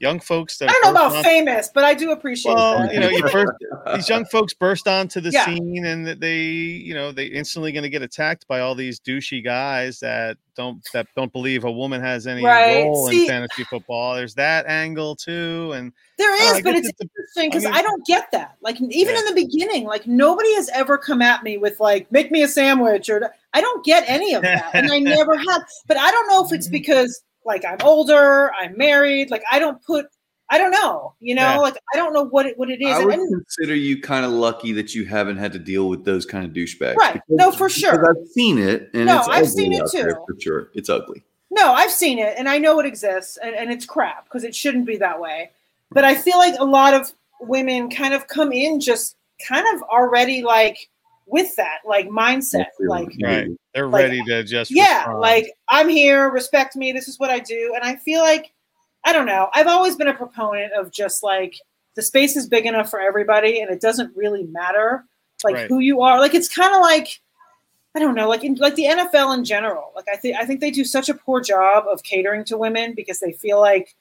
young 0.00 0.20
folks 0.20 0.58
that 0.58 0.70
I 0.70 0.72
don't 0.82 0.94
know 0.94 1.06
about 1.06 1.16
on- 1.16 1.24
famous, 1.24 1.70
but 1.72 1.84
I 1.84 1.94
do 1.94 2.12
appreciate 2.12 2.54
Well, 2.54 2.78
that. 2.78 2.94
you 2.94 3.00
know, 3.00 3.08
you 3.08 3.26
first 3.28 3.52
these 3.94 4.08
young 4.08 4.24
folks 4.26 4.54
burst 4.54 4.86
onto 4.86 5.20
the 5.20 5.30
Yeah. 5.30 5.44
scene, 5.46 5.84
and 5.84 6.06
they 6.06 6.38
you 6.38 6.94
know 6.94 7.12
they 7.12 7.26
instantly 7.26 7.72
going 7.72 7.82
to 7.82 7.88
get 7.88 8.02
attacked 8.02 8.46
by 8.48 8.60
all 8.60 8.74
these 8.74 9.00
douchey 9.00 9.42
guys 9.42 10.00
that 10.00 10.36
don't 10.56 10.86
that 10.92 11.06
don't 11.16 11.32
believe 11.32 11.64
a 11.64 11.70
woman 11.70 12.00
has 12.00 12.26
any 12.26 12.44
Right. 12.44 12.84
role 12.84 13.08
See- 13.08 13.22
in 13.22 13.28
fantasy 13.28 13.64
football. 13.64 14.14
There's 14.14 14.34
that 14.34 14.66
angle 14.66 15.16
too, 15.16 15.72
and 15.74 15.92
there 16.18 16.30
uh, 16.32 16.34
is, 16.36 16.40
I 16.40 16.56
is, 16.56 16.62
but 16.62 16.72
guess 16.74 16.86
it's 16.88 17.00
interesting 17.00 17.50
because 17.50 17.64
I 17.64 17.78
I, 17.78 17.82
don't 17.82 18.04
get 18.06 18.30
that. 18.32 18.56
Like 18.60 18.80
even 18.80 19.14
Yeah. 19.14 19.20
in 19.20 19.26
the 19.26 19.34
beginning, 19.34 19.84
like 19.84 20.06
nobody 20.06 20.54
has 20.54 20.68
ever 20.70 20.98
come 20.98 21.22
at 21.22 21.42
me 21.42 21.58
with 21.58 21.80
like 21.80 22.10
make 22.12 22.30
me 22.30 22.42
a 22.42 22.48
sandwich 22.48 23.08
or 23.08 23.32
I 23.54 23.60
don't 23.60 23.84
get 23.84 24.04
any 24.06 24.34
of 24.34 24.42
that, 24.42 24.70
and 24.74 24.90
I 24.92 24.98
never 24.98 25.36
have. 25.36 25.62
But 25.86 25.96
I 25.96 26.10
don't 26.10 26.28
know 26.28 26.44
if 26.44 26.52
it's 26.52 26.66
mm-hmm. 26.66 26.72
because 26.72 27.22
like 27.48 27.64
I'm 27.64 27.78
older, 27.82 28.52
I'm 28.60 28.76
married, 28.78 29.30
like 29.32 29.42
I 29.50 29.58
don't 29.58 29.82
put. 29.84 30.06
I 30.50 30.56
don't 30.56 30.70
know, 30.70 31.12
you 31.20 31.34
know, 31.34 31.42
Yeah. 31.42 31.58
like 31.58 31.76
I 31.92 31.96
don't 31.98 32.14
know 32.14 32.24
what 32.24 32.46
it 32.46 32.56
what 32.56 32.70
it 32.70 32.80
is. 32.80 32.88
I 32.88 33.04
would 33.04 33.12
and- 33.14 33.28
consider 33.34 33.74
you 33.74 34.00
kind 34.00 34.24
of 34.24 34.30
lucky 34.32 34.72
that 34.72 34.94
you 34.94 35.04
haven't 35.04 35.36
had 35.36 35.52
to 35.52 35.58
deal 35.58 35.90
with 35.90 36.06
those 36.06 36.24
kind 36.24 36.46
of 36.46 36.52
douchebags. 36.52 36.94
Right. 36.96 37.12
Because- 37.14 37.28
No, 37.28 37.50
for 37.52 37.68
sure. 37.68 38.08
I've 38.08 38.26
seen 38.28 38.56
it, 38.58 38.88
and 38.94 39.04
No, 39.04 39.18
it's 39.18 39.28
I've 39.28 39.48
seen 39.50 39.74
it 39.74 39.82
too. 39.90 40.08
for 40.26 40.40
sure. 40.40 40.70
It's 40.74 40.88
ugly. 40.88 41.22
No, 41.50 41.74
I've 41.74 41.90
seen 41.90 42.18
it 42.18 42.34
and 42.38 42.48
I 42.48 42.56
know 42.56 42.78
it 42.80 42.86
exists 42.86 43.36
and, 43.42 43.54
and 43.54 43.70
it's 43.70 43.84
crap 43.84 44.24
because 44.24 44.42
it 44.44 44.54
shouldn't 44.54 44.86
be 44.86 44.96
that 44.96 45.20
way. 45.20 45.50
But 45.90 46.04
I 46.04 46.14
feel 46.14 46.38
like 46.38 46.54
a 46.58 46.64
lot 46.64 46.94
of 46.94 47.12
women 47.40 47.90
kind 47.90 48.14
of 48.14 48.26
come 48.26 48.50
in 48.50 48.80
just 48.80 49.16
kind 49.46 49.66
of 49.74 49.82
already 49.82 50.42
like 50.42 50.88
with 51.28 51.54
that 51.56 51.78
like 51.86 52.08
mindset. 52.08 52.66
Like 52.80 53.12
Right. 53.22 53.48
They're 53.74 53.86
Like, 53.86 54.02
ready 54.04 54.22
to 54.24 54.42
just 54.44 54.70
yeah, 54.70 54.98
respond. 55.00 55.20
like 55.20 55.52
I'm 55.68 55.88
here, 55.88 56.30
respect 56.30 56.74
me. 56.76 56.92
This 56.92 57.08
is 57.08 57.18
what 57.18 57.30
I 57.30 57.38
do, 57.38 57.72
and 57.74 57.84
I 57.84 57.96
feel 57.96 58.20
like 58.22 58.52
I 59.04 59.12
don't 59.12 59.26
know. 59.26 59.48
I've 59.54 59.66
always 59.68 59.96
been 59.96 60.08
a 60.08 60.14
proponent 60.14 60.72
of 60.72 60.90
just 60.90 61.22
like 61.22 61.54
the 61.94 62.02
space 62.02 62.36
is 62.36 62.48
big 62.48 62.66
enough 62.66 62.90
for 62.90 63.00
everybody, 63.00 63.60
and 63.60 63.70
it 63.70 63.80
doesn't 63.80 64.16
really 64.16 64.44
matter 64.44 65.04
like 65.44 65.54
Right. 65.54 65.68
who 65.68 65.78
you 65.78 66.00
are. 66.00 66.18
Like 66.18 66.34
it's 66.34 66.48
kind 66.48 66.74
of 66.74 66.80
like 66.80 67.20
I 67.94 68.00
don't 68.00 68.14
know, 68.14 68.28
like 68.28 68.44
in 68.44 68.54
like 68.56 68.74
the 68.74 68.84
NFL 68.84 69.36
in 69.36 69.44
general. 69.44 69.92
Like 69.96 70.06
I 70.12 70.16
think 70.16 70.36
I 70.36 70.44
think 70.44 70.60
they 70.60 70.70
do 70.70 70.84
such 70.84 71.08
a 71.08 71.14
poor 71.14 71.40
job 71.40 71.84
of 71.90 72.02
catering 72.02 72.44
to 72.44 72.56
women 72.56 72.94
because 72.94 73.18
they 73.20 73.32
feel 73.32 73.60
like, 73.60 73.94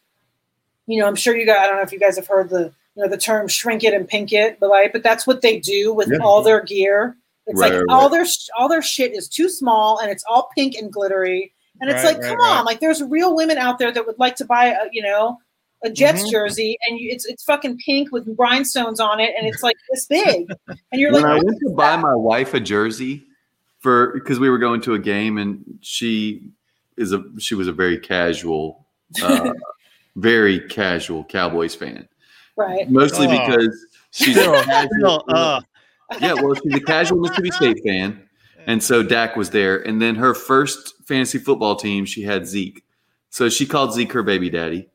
you 0.87 0.99
know, 0.99 1.07
I'm 1.07 1.15
sure 1.15 1.35
you 1.35 1.45
guys. 1.45 1.57
I 1.61 1.67
don't 1.67 1.77
know 1.77 1.81
if 1.83 1.91
you 1.91 1.99
guys 1.99 2.15
have 2.17 2.27
heard 2.27 2.49
the 2.49 2.71
you 2.97 3.03
know 3.03 3.09
the 3.09 3.17
term 3.17 3.47
shrink 3.47 3.83
it 3.83 3.93
and 3.93 4.07
pink 4.07 4.33
it, 4.33 4.59
but 4.59 4.69
like, 4.69 4.91
but 4.91 5.03
that's 5.03 5.25
what 5.27 5.41
they 5.41 5.59
do 5.59 5.93
with 5.93 6.09
Yeah. 6.11 6.17
all 6.23 6.41
their 6.41 6.61
gear. 6.63 7.15
It's 7.45 7.59
Right, 7.61 7.71
like 7.71 7.81
right, 7.81 7.89
all 7.95 8.01
right. 8.03 8.11
their 8.11 8.25
sh- 8.25 8.49
all 8.57 8.67
their 8.67 8.81
shit 8.81 9.13
is 9.13 9.29
too 9.29 9.49
small 9.49 9.99
and 9.99 10.11
it's 10.11 10.23
all 10.27 10.49
pink 10.55 10.75
and 10.75 10.91
glittery. 10.91 11.53
And 11.79 11.89
it's 11.91 12.03
Right, 12.03 12.15
like, 12.15 12.23
right, 12.23 12.29
come 12.29 12.39
right. 12.39 12.57
on, 12.57 12.65
like 12.65 12.79
there's 12.79 13.01
real 13.03 13.35
women 13.35 13.57
out 13.59 13.77
there 13.79 13.91
that 13.91 14.05
would 14.07 14.17
like 14.17 14.35
to 14.37 14.45
buy 14.45 14.67
a 14.69 14.87
you 14.91 15.03
know 15.03 15.37
a 15.83 15.91
Jets 15.91 16.23
Mhm. 16.23 16.31
jersey 16.31 16.75
and 16.87 16.99
you, 16.99 17.11
it's 17.11 17.25
it's 17.25 17.43
fucking 17.43 17.77
pink 17.85 18.11
with 18.11 18.27
rhinestones 18.37 18.99
on 18.99 19.19
it 19.19 19.35
and 19.37 19.47
it's 19.47 19.61
like 19.61 19.75
this 19.91 20.05
big, 20.09 20.49
and 20.91 20.99
you're 20.99 21.13
when 21.13 21.21
like, 21.21 21.31
I 21.39 21.43
went 21.43 21.59
to 21.59 21.69
buy 21.69 21.91
that? 21.91 22.01
my 22.01 22.15
wife 22.15 22.55
a 22.55 22.59
jersey 22.59 23.23
for 23.79 24.07
because 24.15 24.39
we 24.39 24.49
were 24.49 24.57
going 24.57 24.81
to 24.81 24.95
a 24.95 24.99
game 24.99 25.37
and 25.37 25.63
she 25.81 26.49
is 26.97 27.13
a 27.13 27.23
she 27.37 27.53
was 27.53 27.67
a 27.67 27.71
very 27.71 27.99
casual, 27.99 28.87
uh, 29.21 29.53
very 30.15 30.59
casual 30.61 31.23
Cowboys 31.25 31.75
fan. 31.75 32.07
Right? 32.57 32.89
Mostly 32.89 33.27
Oh. 33.27 33.31
because 33.31 33.85
she's 34.11 34.37
a 34.37 34.43
casual, 34.63 34.89
still, 34.99 35.23
uh, 35.29 35.61
yeah, 36.19 36.33
well, 36.33 36.53
she's 36.55 36.75
a 36.75 36.79
casual 36.81 37.19
Mississippi 37.19 37.51
State 37.51 37.83
fan, 37.85 38.21
and 38.65 38.81
so 38.81 39.03
Dak 39.03 39.35
was 39.35 39.49
there. 39.51 39.77
And 39.87 40.01
then 40.01 40.15
her 40.15 40.33
first 40.33 40.95
fantasy 41.07 41.37
football 41.37 41.75
team, 41.75 42.05
she 42.05 42.23
had 42.23 42.47
Zeke, 42.47 42.83
so 43.29 43.49
she 43.49 43.65
called 43.65 43.93
Zeke 43.93 44.11
her 44.13 44.23
baby 44.23 44.49
daddy. 44.49 44.89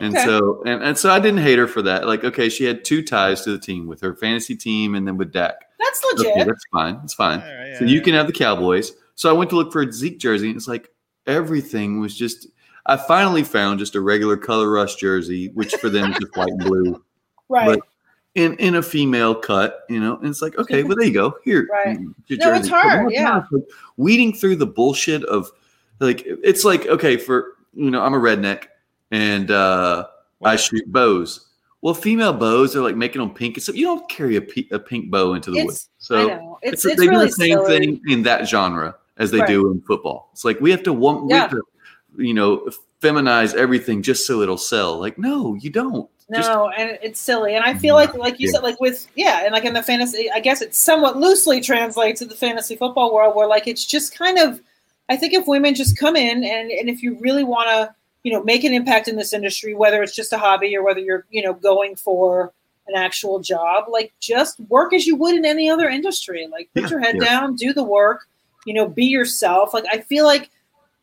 And 0.00 0.12
Okay. 0.16 0.24
so 0.24 0.60
and, 0.66 0.82
and 0.82 0.98
so 0.98 1.10
I 1.10 1.20
didn't 1.20 1.42
hate 1.42 1.56
her 1.58 1.68
for 1.68 1.80
that. 1.82 2.06
Like, 2.08 2.24
okay, 2.24 2.48
she 2.48 2.64
had 2.64 2.84
two 2.84 3.00
ties 3.02 3.42
to 3.42 3.52
the 3.52 3.58
team 3.58 3.86
with 3.86 4.00
her 4.00 4.16
fantasy 4.16 4.56
team 4.56 4.96
and 4.96 5.06
then 5.06 5.16
with 5.16 5.32
Dak. 5.32 5.54
That's 5.78 6.02
legit. 6.12 6.32
Okay, 6.32 6.42
that's 6.44 6.64
fine. 6.72 6.96
That's 6.96 7.14
fine. 7.14 7.40
All 7.40 7.46
right, 7.46 7.76
So 7.78 7.84
yeah, 7.84 7.90
you 7.90 7.98
yeah. 7.98 8.02
can 8.02 8.14
have 8.14 8.26
the 8.26 8.32
Cowboys. 8.32 8.90
So 9.14 9.30
I 9.30 9.32
went 9.32 9.50
to 9.50 9.56
look 9.56 9.70
for 9.72 9.82
a 9.82 9.92
Zeke 9.92 10.18
jersey, 10.18 10.48
and 10.48 10.56
it's 10.56 10.66
like 10.66 10.88
everything 11.28 12.00
was 12.00 12.16
just. 12.16 12.48
I 12.86 12.96
finally 12.96 13.44
found 13.44 13.78
just 13.78 13.94
a 13.94 14.00
regular 14.00 14.36
color 14.36 14.68
rush 14.70 14.96
jersey, 14.96 15.48
which 15.54 15.72
for 15.76 15.88
them 15.88 16.10
is 16.12 16.18
just 16.18 16.36
white 16.36 16.50
and 16.50 16.58
blue, 16.64 17.03
right. 17.48 17.66
but 17.66 17.80
in 18.34 18.54
in 18.56 18.74
a 18.76 18.82
female 18.82 19.34
cut, 19.34 19.80
you 19.88 20.00
know. 20.00 20.16
And 20.18 20.28
it's 20.28 20.42
like, 20.42 20.58
okay, 20.58 20.82
well 20.84 20.96
there 20.96 21.06
you 21.06 21.14
go. 21.14 21.36
Here, 21.44 21.68
Right. 21.70 21.98
No, 22.00 22.54
it's 22.54 22.68
hard, 22.68 23.12
yeah. 23.12 23.30
times, 23.30 23.46
like, 23.52 23.64
weeding 23.96 24.32
through 24.32 24.56
the 24.56 24.66
bullshit 24.66 25.24
of 25.24 25.50
like 26.00 26.22
it's 26.26 26.64
like 26.64 26.86
okay 26.86 27.16
for 27.16 27.52
you 27.74 27.90
know 27.90 28.02
I'm 28.02 28.14
a 28.14 28.18
redneck 28.18 28.64
and 29.10 29.50
uh 29.50 30.06
I 30.42 30.56
shoot 30.56 30.84
bows. 30.92 31.46
Well, 31.80 31.94
female 31.94 32.32
bows 32.32 32.74
are 32.74 32.80
like 32.82 32.96
making 32.96 33.20
them 33.20 33.32
pink 33.32 33.56
and 33.56 33.62
stuff. 33.62 33.76
You 33.76 33.84
don't 33.84 34.08
carry 34.08 34.36
a, 34.36 34.42
a 34.74 34.78
pink 34.78 35.10
bow 35.10 35.34
into 35.34 35.50
the 35.50 35.58
It's- 35.58 35.66
woods. 35.66 35.88
So 35.98 36.16
I 36.16 36.34
know 36.36 36.58
it's 36.62 36.84
it's, 36.84 36.92
it's 36.92 37.00
they 37.00 37.08
really 37.08 37.26
do 37.26 37.30
the 37.30 37.32
same 37.36 37.58
silly. 37.58 37.78
thing 37.78 38.00
in 38.08 38.22
that 38.24 38.48
genre 38.48 38.96
as 39.18 39.30
they 39.30 39.38
Right. 39.38 39.48
do 39.48 39.70
in 39.70 39.80
football. 39.82 40.30
It's 40.32 40.44
like 40.44 40.60
we 40.60 40.70
have 40.70 40.82
to 40.84 40.92
want, 40.92 41.26
we 41.26 41.34
have 41.34 41.50
to, 41.50 41.62
you 42.16 42.34
know, 42.34 42.68
feminize 43.00 43.54
everything 43.54 44.02
just 44.02 44.26
so 44.26 44.40
it'll 44.40 44.56
sell. 44.58 44.98
Like, 44.98 45.18
no, 45.18 45.54
you 45.54 45.70
don't. 45.70 46.08
Just- 46.32 46.48
No, 46.50 46.70
and 46.70 46.98
it's 47.02 47.20
silly. 47.20 47.54
And 47.54 47.64
I 47.64 47.74
feel 47.74 47.94
mm, 47.94 47.98
like, 47.98 48.14
like 48.14 48.40
you 48.40 48.46
Yeah. 48.48 48.52
said, 48.54 48.62
like 48.62 48.80
with 48.80 49.06
yeah, 49.14 49.44
and 49.44 49.52
like 49.52 49.64
in 49.64 49.74
the 49.74 49.82
fantasy, 49.82 50.30
I 50.30 50.40
guess 50.40 50.62
it 50.62 50.74
somewhat 50.74 51.18
loosely 51.18 51.60
translates 51.60 52.20
to 52.20 52.24
the 52.26 52.34
fantasy 52.34 52.76
football 52.76 53.14
world, 53.14 53.36
where 53.36 53.46
like 53.46 53.66
it's 53.68 53.84
just 53.84 54.16
kind 54.16 54.38
of, 54.38 54.60
I 55.10 55.16
think 55.16 55.34
if 55.34 55.46
women 55.46 55.74
just 55.74 55.98
come 55.98 56.16
in 56.16 56.42
and 56.44 56.70
and 56.70 56.88
if 56.88 57.02
you 57.02 57.18
really 57.20 57.44
want 57.44 57.68
to, 57.68 57.94
you 58.22 58.32
know, 58.32 58.42
make 58.42 58.64
an 58.64 58.72
impact 58.72 59.06
in 59.06 59.16
this 59.16 59.34
industry, 59.34 59.74
whether 59.74 60.02
it's 60.02 60.14
just 60.16 60.32
a 60.32 60.38
hobby 60.38 60.74
or 60.74 60.82
whether 60.82 61.00
you're, 61.00 61.26
you 61.28 61.42
know, 61.42 61.52
going 61.52 61.94
for 61.94 62.52
an 62.86 62.94
actual 62.96 63.38
job, 63.40 63.84
like 63.90 64.12
just 64.20 64.60
work 64.68 64.94
as 64.94 65.06
you 65.06 65.16
would 65.16 65.34
in 65.34 65.44
any 65.44 65.68
other 65.68 65.88
industry. 65.90 66.48
Like 66.50 66.70
put 66.74 66.84
Yeah, 66.84 66.88
your 66.90 67.00
head 67.00 67.16
yeah. 67.18 67.24
down, 67.26 67.54
do 67.56 67.74
the 67.74 67.84
work, 67.84 68.26
you 68.64 68.72
know, 68.72 68.88
be 68.88 69.04
yourself. 69.04 69.74
Like 69.74 69.84
I 69.92 69.98
feel 70.00 70.24
like 70.24 70.48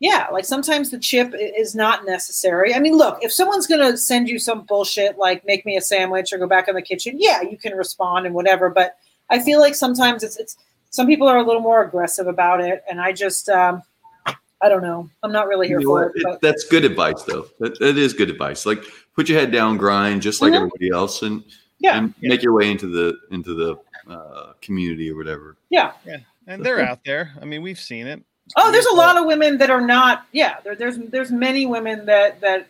yeah, 0.02 0.26
like 0.32 0.45
sometimes 0.45 0.89
the 0.89 0.97
chip 0.97 1.32
is 1.38 1.76
not 1.76 2.06
necessary. 2.06 2.74
I 2.74 2.80
mean, 2.80 2.97
look, 2.97 3.20
if 3.22 3.32
someone's 3.32 3.68
going 3.68 3.80
to 3.91 3.95
send 3.97 4.28
you 4.28 4.39
some 4.39 4.64
bullshit 4.64 5.18
like 5.20 5.45
make 5.45 5.64
me 5.64 5.78
a 5.78 5.82
sandwich 5.82 6.34
or 6.34 6.39
go 6.39 6.47
back 6.47 6.68
in 6.68 6.74
the 6.76 6.82
kitchen, 6.82 7.16
yeah, 7.20 7.41
you 7.43 7.56
can 7.56 7.74
respond 7.78 8.26
and 8.26 8.34
whatever. 8.34 8.70
But 8.72 8.97
I 9.30 9.39
feel 9.39 9.60
like 9.60 9.76
sometimes 9.76 10.24
it's 10.24 10.38
it's 10.38 10.58
some 10.89 11.06
people 11.08 11.28
are 11.28 11.38
a 11.38 11.43
little 11.45 11.62
more 11.62 11.84
aggressive 11.84 12.26
about 12.28 12.60
it, 12.62 12.84
and 12.89 12.99
I 12.99 13.12
just 13.14 13.47
um, 13.47 13.84
I 14.26 14.70
don't 14.70 14.82
know. 14.82 15.08
I'm 15.22 15.32
not 15.32 15.47
really 15.47 15.68
here 15.68 15.80
you 15.80 15.86
know 15.88 15.91
for 15.93 16.06
what? 16.08 16.16
it. 16.16 16.36
It- 16.36 16.41
that's 16.41 16.66
good 16.66 16.84
advice, 16.84 17.22
though. 17.24 17.45
That, 17.60 17.80
that 17.80 17.95
is 17.97 18.14
good 18.14 18.30
advice. 18.32 18.66
Like, 18.66 18.84
put 19.16 19.30
your 19.30 19.39
head 19.39 19.52
down, 19.52 19.78
grind, 19.78 20.24
just 20.24 20.41
like 20.41 20.52
Mhm. 20.54 20.56
everybody 20.58 20.89
else, 20.89 21.22
and 21.22 21.43
Yeah. 21.80 21.97
and 21.97 22.14
make 22.22 22.41
your 22.41 22.54
way 22.54 22.72
into 22.72 22.88
the 22.88 23.18
into 23.30 23.54
the 23.54 23.78
uh, 24.12 24.54
community 24.62 25.12
or 25.12 25.16
whatever. 25.16 25.58
Yeah, 25.70 25.91
yeah. 26.06 26.18
and 26.47 26.66
they're 26.66 26.82
out 26.82 27.04
there. 27.06 27.32
I 27.39 27.45
mean, 27.45 27.62
we've 27.62 27.80
seen 27.80 28.08
it. 28.08 28.24
Oh, 28.56 28.72
there's 28.72 28.86
a 28.86 28.95
lot 28.95 29.18
of 29.18 29.26
women 29.26 29.58
that 29.60 29.70
are 29.70 29.82
not. 29.82 30.26
Yeah, 30.32 30.58
there, 30.64 30.76
there's 30.76 30.97
there's 30.97 31.32
many 31.32 31.66
women 31.66 32.06
that 32.06 32.41
that 32.41 32.68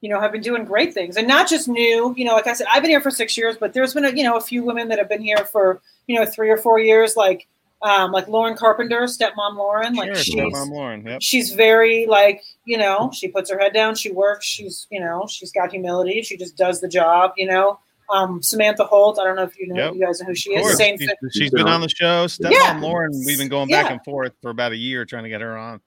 you 0.00 0.08
know 0.08 0.20
have 0.20 0.32
been 0.32 0.42
doing 0.42 0.64
great 0.64 0.94
things, 0.94 1.16
and 1.16 1.26
not 1.26 1.48
just 1.48 1.68
new. 1.68 2.14
You 2.16 2.24
know, 2.24 2.34
like 2.34 2.46
I 2.46 2.52
said, 2.52 2.66
I've 2.70 2.82
been 2.82 2.90
here 2.90 3.00
for 3.00 3.10
six 3.10 3.36
years, 3.36 3.56
but 3.58 3.72
there's 3.72 3.94
been 3.94 4.04
a, 4.04 4.10
you 4.10 4.24
know 4.24 4.36
a 4.36 4.40
few 4.40 4.62
women 4.62 4.88
that 4.88 4.98
have 4.98 5.08
been 5.08 5.22
here 5.22 5.44
for 5.50 5.80
you 6.06 6.18
know 6.18 6.26
three 6.26 6.50
or 6.50 6.56
four 6.56 6.78
years, 6.78 7.16
like 7.16 7.46
um, 7.82 8.12
like 8.12 8.28
Lauren 8.28 8.56
Carpenter, 8.56 9.02
stepmom 9.02 9.56
Lauren. 9.56 9.94
Like 9.94 10.14
Sure, 10.14 10.22
she's 10.22 10.34
Stepmom 10.34 10.70
Lauren. 10.70 11.04
Yep. 11.06 11.22
she's 11.22 11.52
very 11.52 12.06
like 12.06 12.42
you 12.64 12.78
know 12.78 13.10
she 13.12 13.28
puts 13.28 13.50
her 13.50 13.58
head 13.58 13.72
down, 13.72 13.94
she 13.94 14.12
works, 14.12 14.46
she's 14.46 14.86
you 14.90 15.00
know 15.00 15.26
she's 15.28 15.52
got 15.52 15.70
humility, 15.70 16.22
she 16.22 16.36
just 16.36 16.56
does 16.56 16.80
the 16.80 16.88
job. 16.88 17.32
You 17.36 17.46
know, 17.46 17.78
um, 18.10 18.42
Samantha 18.42 18.84
Holt. 18.84 19.18
I 19.18 19.24
don't 19.24 19.36
know 19.36 19.42
if 19.42 19.58
you 19.58 19.68
know 19.68 19.84
Yep. 19.86 19.94
you 19.94 20.06
guys 20.06 20.20
know 20.20 20.26
who 20.26 20.34
she 20.34 20.50
is. 20.50 20.76
Same 20.76 20.96
She's- 20.98 21.08
thing. 21.20 21.30
she's 21.32 21.50
been 21.50 21.68
on 21.68 21.80
the 21.80 21.88
show. 21.88 22.26
Stepmom 22.26 22.50
Yeah. 22.52 22.78
Lauren, 22.80 23.12
we've 23.26 23.38
been 23.38 23.48
going 23.48 23.68
back 23.68 23.86
Yeah. 23.86 23.92
and 23.92 24.04
forth 24.04 24.32
for 24.42 24.50
about 24.50 24.72
a 24.72 24.76
year 24.76 25.04
trying 25.04 25.24
to 25.24 25.28
get 25.28 25.40
her 25.40 25.56
on. 25.56 25.80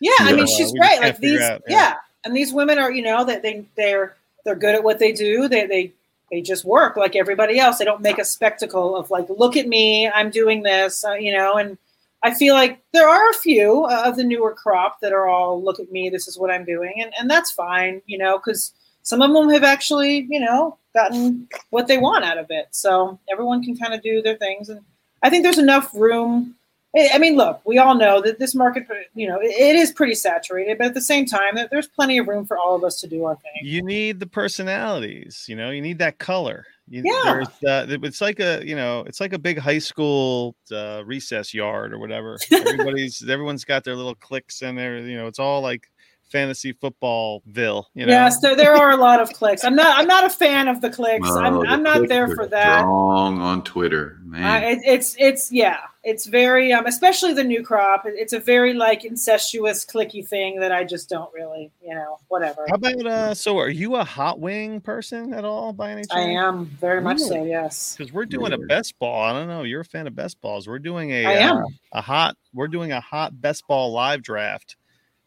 Yeah, 0.00 0.12
I 0.20 0.32
mean 0.32 0.44
Uh, 0.44 0.46
she's 0.46 0.58
we 0.58 0.64
just 0.64 0.76
great. 0.76 1.00
Like 1.00 1.18
these, 1.18 1.40
out, 1.40 1.62
yeah. 1.68 1.76
yeah. 1.76 1.94
and 2.24 2.36
these 2.36 2.52
women 2.52 2.78
are, 2.78 2.90
you 2.90 3.02
know, 3.02 3.24
that 3.24 3.42
they 3.42 3.64
they're 3.76 4.14
they're 4.44 4.54
good 4.54 4.74
at 4.74 4.84
what 4.84 4.98
they 4.98 5.12
do. 5.12 5.48
They 5.48 5.66
they 5.66 5.92
they 6.30 6.40
just 6.42 6.64
work 6.64 6.96
like 6.96 7.14
everybody 7.16 7.58
else. 7.58 7.78
They 7.78 7.84
don't 7.84 8.02
make 8.02 8.18
a 8.18 8.24
spectacle 8.24 8.96
of 8.96 9.10
like, 9.10 9.26
look 9.30 9.56
at 9.56 9.68
me, 9.68 10.08
I'm 10.08 10.30
doing 10.30 10.62
this, 10.62 11.04
uh, 11.04 11.12
you 11.14 11.32
know. 11.32 11.54
And 11.54 11.78
I 12.22 12.34
feel 12.34 12.54
like 12.54 12.80
there 12.92 13.08
are 13.08 13.30
a 13.30 13.34
few 13.34 13.84
uh, 13.84 14.02
of 14.06 14.16
the 14.16 14.24
newer 14.24 14.52
crop 14.52 15.00
that 15.00 15.12
are 15.12 15.28
all, 15.28 15.62
look 15.62 15.78
at 15.78 15.92
me, 15.92 16.10
this 16.10 16.26
is 16.26 16.36
what 16.36 16.50
I'm 16.50 16.64
doing, 16.64 16.94
and 17.00 17.12
and 17.18 17.30
that's 17.30 17.52
fine, 17.52 18.02
you 18.06 18.18
know, 18.18 18.38
because 18.38 18.72
some 19.06 19.22
of 19.22 19.32
them 19.32 19.48
have 19.50 19.62
actually, 19.62 20.26
you 20.28 20.40
know, 20.40 20.76
gotten 20.94 21.48
what 21.70 21.86
they 21.86 21.96
want 21.96 22.24
out 22.24 22.38
of 22.38 22.46
it. 22.50 22.66
So 22.72 23.18
everyone 23.30 23.62
can 23.62 23.76
kind 23.76 23.94
of 23.94 24.02
do 24.02 24.20
their 24.20 24.36
things, 24.36 24.68
and 24.68 24.80
I 25.22 25.30
think 25.30 25.44
there's 25.44 25.58
enough 25.58 25.94
room 25.94 26.56
I 26.96 27.18
mean, 27.18 27.36
look, 27.36 27.60
we 27.66 27.78
all 27.78 27.94
know 27.94 28.22
that 28.22 28.38
this 28.38 28.54
market, 28.54 28.86
you 29.14 29.28
know, 29.28 29.38
it, 29.40 29.76
is 29.76 29.92
pretty 29.92 30.14
saturated, 30.14 30.78
but 30.78 30.86
at 30.86 30.94
the 30.94 31.00
same 31.00 31.26
time, 31.26 31.58
there's 31.70 31.88
plenty 31.88 32.16
of 32.16 32.26
room 32.26 32.46
for 32.46 32.56
all 32.56 32.74
of 32.74 32.84
us 32.84 33.00
to 33.00 33.06
do 33.06 33.24
our 33.24 33.36
thing. 33.36 33.52
You 33.62 33.82
need 33.82 34.18
the 34.18 34.26
personalities. 34.26 35.44
You 35.46 35.56
know, 35.56 35.70
you 35.70 35.82
need 35.82 35.98
that 35.98 36.18
color. 36.18 36.64
You, 36.88 37.02
Yeah. 37.04 37.42
Uh, 37.68 37.86
it's 37.88 38.20
like 38.20 38.40
a 38.40 38.62
you 38.64 38.76
know, 38.76 39.00
it's 39.00 39.20
like 39.20 39.34
a 39.34 39.38
big 39.38 39.58
high 39.58 39.80
school 39.80 40.54
uh, 40.72 41.02
recess 41.04 41.52
yard 41.52 41.92
or 41.92 41.98
whatever. 41.98 42.38
Everybody's 42.50 43.28
everyone's 43.28 43.64
got 43.64 43.84
their 43.84 43.96
little 43.96 44.14
cliques 44.14 44.62
and 44.62 44.78
there. 44.78 44.98
You 44.98 45.18
know, 45.18 45.26
it's 45.26 45.40
all 45.40 45.60
like 45.60 45.90
fantasy 46.30 46.72
footballville. 46.72 47.84
You 47.94 48.06
know. 48.06 48.12
Yes, 48.12 48.40
there, 48.40 48.56
there 48.56 48.74
are 48.74 48.90
a 48.90 48.96
lot 48.96 49.20
of 49.20 49.32
clicks. 49.32 49.64
I'm 49.64 49.74
not 49.74 49.98
I'm 49.98 50.06
not 50.06 50.24
a 50.24 50.30
fan 50.30 50.68
of 50.68 50.80
the 50.80 50.90
clicks. 50.90 51.28
Oh, 51.28 51.40
I'm, 51.40 51.54
the 51.54 51.66
I'm 51.66 51.82
not 51.82 52.08
there 52.08 52.28
for 52.34 52.46
that. 52.46 52.80
Strong 52.80 53.40
on 53.40 53.62
Twitter, 53.62 54.18
man. 54.24 54.44
I, 54.44 54.64
it, 54.70 54.78
it's 54.84 55.16
it's 55.18 55.52
yeah, 55.52 55.80
it's 56.02 56.26
very 56.26 56.72
um, 56.72 56.86
especially 56.86 57.32
the 57.32 57.44
new 57.44 57.62
crop. 57.62 58.02
It's 58.06 58.32
a 58.32 58.40
very 58.40 58.74
like 58.74 59.04
incestuous, 59.04 59.84
clicky 59.84 60.26
thing 60.26 60.60
that 60.60 60.72
I 60.72 60.84
just 60.84 61.08
don't 61.08 61.32
really, 61.32 61.70
you 61.82 61.94
know, 61.94 62.18
whatever. 62.28 62.66
How 62.68 62.76
about 62.76 63.06
uh? 63.06 63.34
So, 63.34 63.58
are 63.58 63.68
you 63.68 63.96
a 63.96 64.04
hot 64.04 64.40
wing 64.40 64.80
person 64.80 65.32
at 65.32 65.44
all 65.44 65.72
by 65.72 65.90
any 65.90 66.02
chance? 66.02 66.12
I 66.12 66.22
am 66.22 66.66
very 66.66 67.00
much 67.00 67.18
so. 67.18 67.44
Yes, 67.44 67.96
because 67.96 68.12
we're 68.12 68.26
doing 68.26 68.52
a 68.52 68.58
best 68.58 68.98
ball. 68.98 69.22
I 69.22 69.32
don't 69.32 69.48
know. 69.48 69.62
You're 69.62 69.80
a 69.82 69.84
fan 69.84 70.06
of 70.06 70.14
best 70.14 70.40
balls. 70.40 70.68
We're 70.68 70.78
doing 70.78 71.10
a 71.10 71.24
I 71.24 71.32
am. 71.32 71.58
uh, 71.58 71.66
a 71.92 72.00
hot. 72.00 72.36
We're 72.52 72.68
doing 72.68 72.92
a 72.92 73.00
hot 73.00 73.40
best 73.40 73.66
ball 73.66 73.92
live 73.92 74.22
draft. 74.22 74.76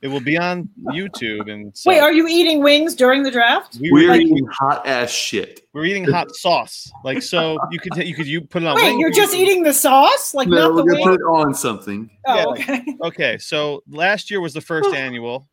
It 0.02 0.08
will 0.08 0.22
be 0.22 0.38
on 0.38 0.70
YouTube 0.94 1.52
and 1.52 1.76
so 1.78 1.90
Wait, 1.90 2.00
are 2.00 2.14
you 2.14 2.26
eating 2.28 2.64
wings 2.64 2.96
during 2.96 3.22
the 3.24 3.32
draft? 3.32 3.78
we 3.82 3.92
were, 3.92 4.00
We're 4.00 4.10
like- 4.12 4.22
eating 4.22 4.48
hot 4.48 4.88
ass 4.88 5.12
shit. 5.12 5.62
we're 5.74 5.84
eating 5.86 6.06
hot 6.06 6.34
sauce. 6.36 6.90
Like 7.04 7.22
so, 7.22 7.58
you 7.72 7.80
could 7.80 7.98
you 8.08 8.16
could 8.16 8.26
you 8.28 8.42
put 8.42 8.64
it 8.64 8.68
on. 8.68 8.76
Wait, 8.76 8.84
wing 8.86 9.00
you're 9.00 9.12
just 9.12 9.36
eating 9.36 9.64
the 9.64 9.74
sauce, 9.74 10.34
like 10.34 10.48
No, 10.48 10.70
not 10.70 10.76
the 10.78 10.84
we're 10.86 10.92
gonna 10.94 11.04
put 11.04 11.14
it 11.16 11.24
on 11.24 11.54
something. 11.54 12.10
Oh, 12.26 12.56
Yeah. 12.56 12.64
okay. 12.76 12.86
Okay, 13.04 13.38
so 13.40 13.84
last 13.90 14.32
year 14.32 14.40
was 14.40 14.54
the 14.54 14.62
first 14.62 14.94
annual, 14.94 15.48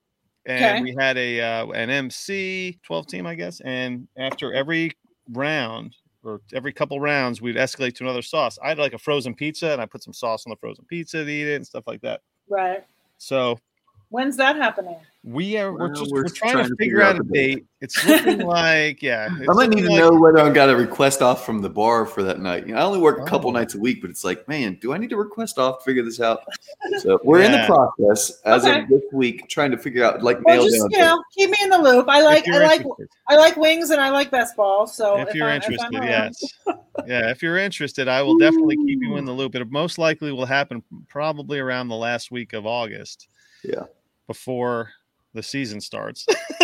and 0.47 0.65
Okay. 0.65 0.83
we 0.83 0.95
had 0.97 1.17
a 1.19 1.41
uh, 1.41 1.67
an 1.73 1.91
MC 1.91 2.79
twelve 2.85 3.07
team, 3.09 3.27
I 3.27 3.35
guess. 3.35 3.61
And 3.63 4.07
after 4.17 4.55
every 4.55 4.93
round, 5.33 5.97
or 6.23 6.41
every 6.55 6.73
couple 6.73 7.01
rounds 7.01 7.41
we'd 7.43 7.57
escalate 7.57 7.95
to 7.97 8.05
another 8.05 8.23
sauce. 8.23 8.59
I 8.63 8.69
had 8.69 8.79
like 8.79 8.93
a 8.95 8.99
frozen 8.99 9.35
pizza 9.35 9.73
and 9.73 9.81
I 9.83 9.87
put 9.87 10.03
some 10.05 10.13
sauce 10.13 10.45
on 10.47 10.51
the 10.51 10.57
frozen 10.57 10.85
pizza 10.85 11.25
to 11.25 11.31
eat 11.31 11.47
it 11.49 11.55
and 11.57 11.67
stuff 11.67 11.85
like 11.87 12.01
that. 12.03 12.21
Right. 12.49 12.85
So 13.19 13.59
When's 14.17 14.39
that 14.39 14.57
happening? 14.57 14.97
we 15.29 15.57
are 15.59 15.73
we're 15.73 15.89
Well, 15.89 15.89
just 15.95 16.13
we're 16.13 16.23
we're, 16.23 16.29
trying, 16.29 16.69
to 16.69 16.77
figure 16.77 17.03
out 17.03 17.19
a 17.19 17.23
date. 17.25 17.67
It's 17.81 18.03
looking 18.07 18.39
like 18.47 19.03
yeah. 19.03 19.29
it's 19.41 19.51
I 19.51 19.53
might 19.55 19.69
need 19.71 19.83
to 19.83 19.91
like- 19.91 19.99
know 19.99 20.13
whether 20.19 20.39
I 20.39 20.49
got 20.51 20.71
a 20.71 20.77
request 20.77 21.21
off 21.21 21.45
from 21.45 21.61
the 21.61 21.69
bar 21.69 22.07
for 22.07 22.23
that 22.23 22.39
night. 22.41 22.67
You 22.67 22.73
know, 22.75 22.81
I 22.81 22.85
only 22.85 23.01
work 23.01 23.19
a 23.19 23.25
couple 23.25 23.51
Oh. 23.51 23.53
nights 23.53 23.75
a 23.75 23.79
week, 23.79 24.01
but 24.01 24.09
it's 24.09 24.25
like, 24.25 24.49
man, 24.49 24.79
do 24.81 24.95
I 24.95 24.99
need 24.99 25.11
to 25.11 25.17
request 25.19 25.59
off 25.59 25.81
to 25.81 25.85
figure 25.85 26.03
this 26.05 26.19
out? 26.21 26.45
So 27.01 27.19
we're 27.25 27.43
in 27.43 27.53
the 27.53 27.65
process 27.67 28.41
as 28.47 28.65
Okay. 28.65 28.85
of 28.85 28.89
this 28.89 29.03
week, 29.13 29.49
trying 29.49 29.73
to 29.73 29.77
figure 29.77 30.03
out, 30.03 30.23
like, 30.23 30.41
Well, 30.45 30.57
nail 30.57 30.65
just 30.65 30.79
down. 30.81 30.91
you 30.93 30.99
know, 30.99 31.23
keep 31.37 31.51
me 31.51 31.59
in 31.63 31.69
the 31.69 31.79
loop. 31.79 32.07
I 32.09 32.23
like 32.23 32.49
I 32.49 32.59
like 32.59 32.81
interested. 32.83 33.09
I 33.29 33.37
like 33.37 33.57
wings 33.57 33.91
and 33.91 34.01
I 34.01 34.09
like 34.11 34.31
best 34.31 34.57
ball. 34.57 34.87
So 34.87 35.19
if 35.19 35.35
you're 35.35 35.49
I, 35.49 35.57
interested, 35.57 35.95
I'm 35.95 36.03
yes. 36.05 36.41
Yeah, 37.07 37.31
if 37.31 37.43
you're 37.43 37.59
interested, 37.59 38.09
I 38.09 38.23
will 38.23 38.39
definitely 38.39 38.77
keep 38.77 39.01
you 39.03 39.17
in 39.17 39.25
the 39.27 39.33
loop. 39.33 39.55
It 39.57 39.71
most 39.71 39.99
likely 39.99 40.31
will 40.33 40.47
happen 40.47 40.83
probably 41.09 41.59
around 41.59 41.89
the 41.89 41.97
last 41.97 42.31
week 42.31 42.53
of 42.55 42.65
August. 42.65 43.29
Yeah. 43.65 43.83
Before 44.27 44.91
the 45.35 45.43
season 45.43 45.81
starts. 45.81 46.27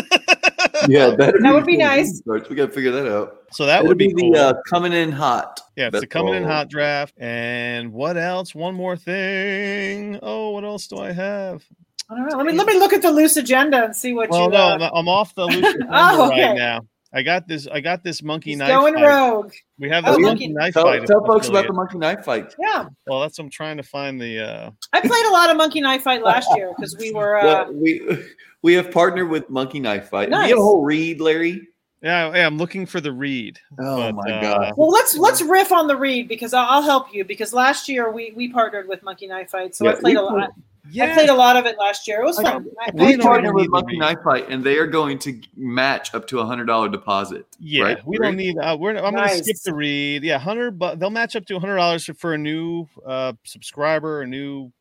yeah, 0.88 1.10
that, 1.16 1.34
That 1.42 1.52
would 1.54 1.66
be 1.66 1.76
nice. 1.76 2.22
We 2.26 2.40
got 2.40 2.48
to 2.48 2.68
figure 2.68 2.90
that 2.92 3.12
out. 3.12 3.42
So 3.52 3.66
that 3.66 3.80
It'll 3.80 3.88
would 3.88 3.98
be, 3.98 4.08
be 4.14 4.20
cool. 4.22 4.32
the 4.32 4.40
uh, 4.48 4.54
coming 4.68 4.92
in 4.92 5.12
hot. 5.12 5.60
yeah, 5.76 5.86
it's 5.88 5.94
the 5.94 6.00
best 6.02 6.10
coming 6.10 6.34
in 6.34 6.42
hot 6.44 6.68
draft. 6.68 7.14
And 7.18 7.92
what 7.92 8.16
else? 8.16 8.54
One 8.54 8.74
more 8.74 8.96
thing. 8.96 10.18
Oh, 10.22 10.50
what 10.50 10.64
else 10.64 10.86
do 10.88 10.98
I 10.98 11.12
have? 11.12 11.62
I 12.10 12.16
don't 12.16 12.28
know. 12.28 12.36
Let 12.36 12.46
me 12.46 12.52
let 12.54 12.66
me 12.66 12.78
look 12.78 12.92
at 12.92 13.00
the 13.02 13.10
loose 13.10 13.36
agenda 13.36 13.84
and 13.84 13.94
see 13.96 14.12
what 14.12 14.28
Well, 14.30 14.44
you. 14.44 14.50
no, 14.50 14.58
uh, 14.58 14.78
I'm- 14.78 14.90
I'm 14.94 15.08
off 15.08 15.34
the 15.34 15.46
loose 15.46 15.64
agenda 15.74 15.86
Oh, 15.90 16.30
okay. 16.30 16.46
right 16.48 16.56
now. 16.56 16.80
I 17.14 17.22
got 17.22 17.46
this. 17.46 17.66
I 17.66 17.80
got 17.80 18.02
this 18.02 18.22
monkey 18.22 18.50
he's 18.50 18.58
knife. 18.58 18.70
going 18.70 18.94
fight. 18.94 19.04
rogue. 19.06 19.52
We 19.78 19.88
have 19.90 20.04
Oh, 20.06 20.12
this 20.12 20.20
monkey- 20.20 20.48
monkey 20.48 20.48
knife 20.48 20.74
Tell, 20.74 20.84
fight. 20.84 21.06
tell 21.06 21.24
folks 21.26 21.48
about 21.48 21.66
the 21.66 21.72
monkey 21.74 21.98
knife 21.98 22.24
fight. 22.24 22.54
Yeah, 22.58 22.86
Well, 23.06 23.20
that's 23.20 23.38
what 23.38 23.44
I'm 23.44 23.50
trying 23.50 23.76
to 23.76 23.82
find 23.82 24.20
the. 24.20 24.40
uh 24.40 24.70
I 24.92 25.00
played 25.00 25.26
a 25.26 25.30
lot 25.32 25.50
of 25.50 25.56
Monkey 25.56 25.80
Knife 25.80 26.02
Fight 26.02 26.22
last 26.22 26.48
year 26.56 26.72
because 26.76 26.96
we 26.98 27.12
were. 27.12 27.36
Uh, 27.38 27.44
Well, 27.44 27.72
we 27.74 28.00
we 28.62 28.74
have 28.74 28.90
partnered 28.90 29.28
with 29.28 29.50
Monkey 29.50 29.80
Knife 29.80 30.08
Fight. 30.08 30.30
Do 30.30 30.36
you 30.36 30.42
have 30.42 30.58
a 30.58 30.62
whole 30.62 30.82
read, 30.82 31.20
Larry? 31.20 31.68
Yeah, 32.02 32.34
yeah, 32.34 32.46
I'm 32.46 32.58
looking 32.58 32.84
for 32.86 33.00
the 33.00 33.12
read. 33.12 33.58
Oh 33.78 34.10
But, 34.10 34.14
my 34.14 34.32
uh, 34.32 34.40
god! 34.40 34.72
well, 34.76 34.88
let's 34.90 35.16
let's 35.16 35.40
riff 35.42 35.70
on 35.70 35.86
the 35.86 35.96
read 35.96 36.26
because 36.28 36.52
I'll, 36.54 36.66
I'll 36.68 36.82
help 36.82 37.14
you 37.14 37.24
because 37.24 37.52
last 37.52 37.88
year 37.88 38.10
we 38.10 38.32
we 38.34 38.48
partnered 38.48 38.88
with 38.88 39.02
Monkey 39.02 39.26
Knife 39.28 39.50
Fight, 39.50 39.74
so 39.76 39.86
I 39.86 39.94
played 39.94 40.16
a 40.16 40.22
lot. 40.22 40.50
Yeah, 40.90 41.04
I 41.12 41.14
played 41.14 41.28
a 41.28 41.34
lot 41.34 41.56
of 41.56 41.64
it 41.66 41.78
last 41.78 42.08
year. 42.08 42.20
It 42.22 42.24
was 42.24 42.40
fun. 42.40 42.66
I, 42.80 42.90
We 42.92 43.06
We 43.06 43.12
don't 43.16 43.22
partnered 43.22 43.44
even 43.50 43.54
with 43.54 43.62
need 43.62 43.66
the 43.68 43.70
Monkey. 43.70 43.98
Knife 43.98 44.18
Fight, 44.24 44.48
and 44.48 44.64
they 44.64 44.78
are 44.78 44.86
going 44.86 45.18
to 45.20 45.40
match 45.56 46.12
up 46.14 46.26
to 46.28 46.40
a 46.40 46.44
hundred 46.44 46.64
dollar 46.66 46.88
deposit. 46.88 47.46
yeah. 47.60 47.84
right, 47.84 48.06
we 48.06 48.18
don't 48.18 48.36
need. 48.36 48.56
Uh, 48.58 48.76
we're. 48.78 48.96
I'm 48.96 49.14
going 49.14 49.28
to 49.28 49.44
skip 49.44 49.56
the 49.64 49.74
read. 49.74 50.24
Yeah, 50.24 50.38
hundred. 50.38 50.78
But 50.78 50.98
they'll 50.98 51.10
match 51.10 51.36
up 51.36 51.46
to 51.46 51.56
a 51.56 51.60
hundred 51.60 51.76
dollars 51.76 52.10
for 52.18 52.34
a 52.34 52.38
new 52.38 52.86
uh 53.06 53.34
subscriber, 53.44 54.22
a 54.22 54.26
new 54.26 54.72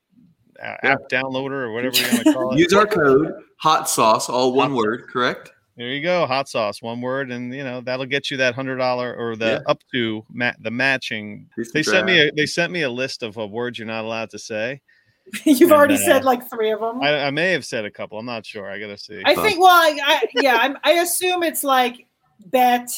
uh, 0.61 0.75
Yeah. 0.83 0.91
app 0.93 0.99
downloader, 1.09 1.51
or 1.51 1.71
whatever 1.71 1.95
you 1.97 2.03
want 2.11 2.23
to 2.23 2.33
call 2.33 2.53
it. 2.53 2.59
Use 2.59 2.73
our 2.73 2.87
code 2.87 3.33
hot 3.57 3.87
sauce, 3.87 4.27
all 4.27 4.53
one 4.53 4.69
Hot 4.71 4.77
word, 4.77 5.07
correct? 5.07 5.51
There 5.77 5.87
you 5.87 6.01
go, 6.03 6.25
hot 6.27 6.49
sauce, 6.49 6.81
one 6.81 6.99
word, 6.99 7.31
and 7.31 7.53
you 7.53 7.63
know 7.63 7.81
that'll 7.81 8.05
get 8.07 8.29
you 8.31 8.37
that 8.37 8.55
hundred 8.55 8.77
dollar 8.77 9.15
or 9.15 9.35
the 9.35 9.45
Yeah. 9.45 9.71
up 9.71 9.79
to 9.93 10.25
ma- 10.31 10.51
the 10.59 10.71
matching. 10.71 11.47
Please 11.53 11.71
They 11.71 11.83
sent 11.83 12.07
me 12.07 12.19
a 12.27 12.31
they 12.31 12.45
sent 12.47 12.71
me 12.73 12.81
a 12.81 12.89
list 12.89 13.21
of 13.23 13.37
uh, 13.37 13.45
words 13.47 13.77
you're 13.77 13.87
not 13.87 14.03
allowed 14.03 14.31
to 14.31 14.39
say. 14.39 14.81
you've 15.45 15.61
And, 15.61 15.71
already 15.71 15.95
uh, 15.95 15.97
said 15.97 16.23
like 16.25 16.49
three 16.49 16.71
of 16.71 16.79
them. 16.79 17.01
I, 17.01 17.09
I, 17.09 17.27
I 17.27 17.31
may 17.31 17.51
have 17.51 17.65
said 17.65 17.85
a 17.85 17.91
couple. 17.91 18.17
I'm 18.19 18.25
not 18.25 18.45
sure. 18.45 18.69
I 18.69 18.79
gotta 18.79 18.97
see. 18.97 19.21
Huh. 19.25 19.41
think. 19.43 19.59
Well, 19.59 19.69
I, 19.69 19.99
I 20.03 20.23
yeah, 20.35 20.57
I'm, 20.61 20.77
I 20.83 20.93
assume 20.93 21.43
it's 21.43 21.63
like 21.63 22.07
bet. 22.47 22.89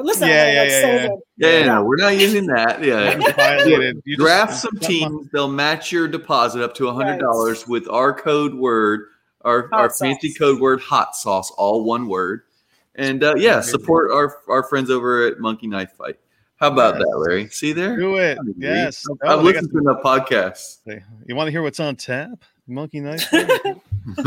Listen, 0.00 0.28
Yeah, 0.28 0.44
like 0.44 0.54
yeah, 0.54 0.62
yeah, 0.64 0.68
save 0.80 0.82
yeah. 1.02 1.06
it. 1.06 1.10
Yeah, 1.36 1.48
yeah, 1.50 1.58
Yeah. 1.58 1.66
no, 1.66 1.84
we're 1.84 1.96
not 1.96 2.16
using 2.16 2.46
that. 2.46 2.82
Yeah. 2.82 3.14
You 3.18 3.32
violated- 3.32 4.02
you 4.06 4.16
just- 4.16 4.24
Draft 4.26 4.54
some 4.54 4.70
that's 4.74 4.84
my- 4.84 4.88
teams. 4.88 5.28
They'll 5.32 5.48
match 5.48 5.92
your 5.92 6.08
deposit 6.08 6.62
up 6.62 6.74
to 6.76 6.88
a 6.88 6.92
hundred 6.94 7.18
dollars 7.18 7.66
with 7.68 7.88
our 7.88 8.14
code 8.14 8.54
word, 8.54 9.06
our 9.42 9.62
Hot 9.68 9.72
our 9.72 9.88
sauce. 9.90 9.98
fancy 9.98 10.32
code 10.32 10.60
word, 10.60 10.80
hot 10.80 11.14
sauce, 11.14 11.50
all 11.58 11.84
one 11.84 12.08
word. 12.08 12.42
And 12.94 13.22
uh, 13.24 13.34
yeah, 13.36 13.60
support 13.60 14.10
our 14.12 14.36
our 14.48 14.62
friends 14.62 14.90
over 14.90 15.26
at 15.26 15.40
Monkey 15.40 15.66
Knife 15.66 15.92
Fight. 15.92 16.16
How 16.62 16.68
about 16.68 16.94
Yes. 16.94 17.02
that, 17.10 17.18
Larry? 17.18 17.48
See 17.48 17.72
there? 17.72 17.96
Do 17.96 18.18
it. 18.18 18.38
I 18.38 18.42
mean, 18.44 18.54
Yes. 18.56 19.04
I've 19.24 19.30
Oh, 19.30 19.36
they 19.38 19.42
listened 19.52 19.72
to 19.72 19.78
enough 19.78 20.00
podcasts. 20.00 20.78
Hey, 20.86 21.02
You 21.26 21.34
want 21.34 21.48
to 21.48 21.50
hear 21.50 21.60
what's 21.60 21.80
on 21.80 21.96
tap? 21.96 22.44
Monkey 22.68 23.00
knife. 23.00 23.28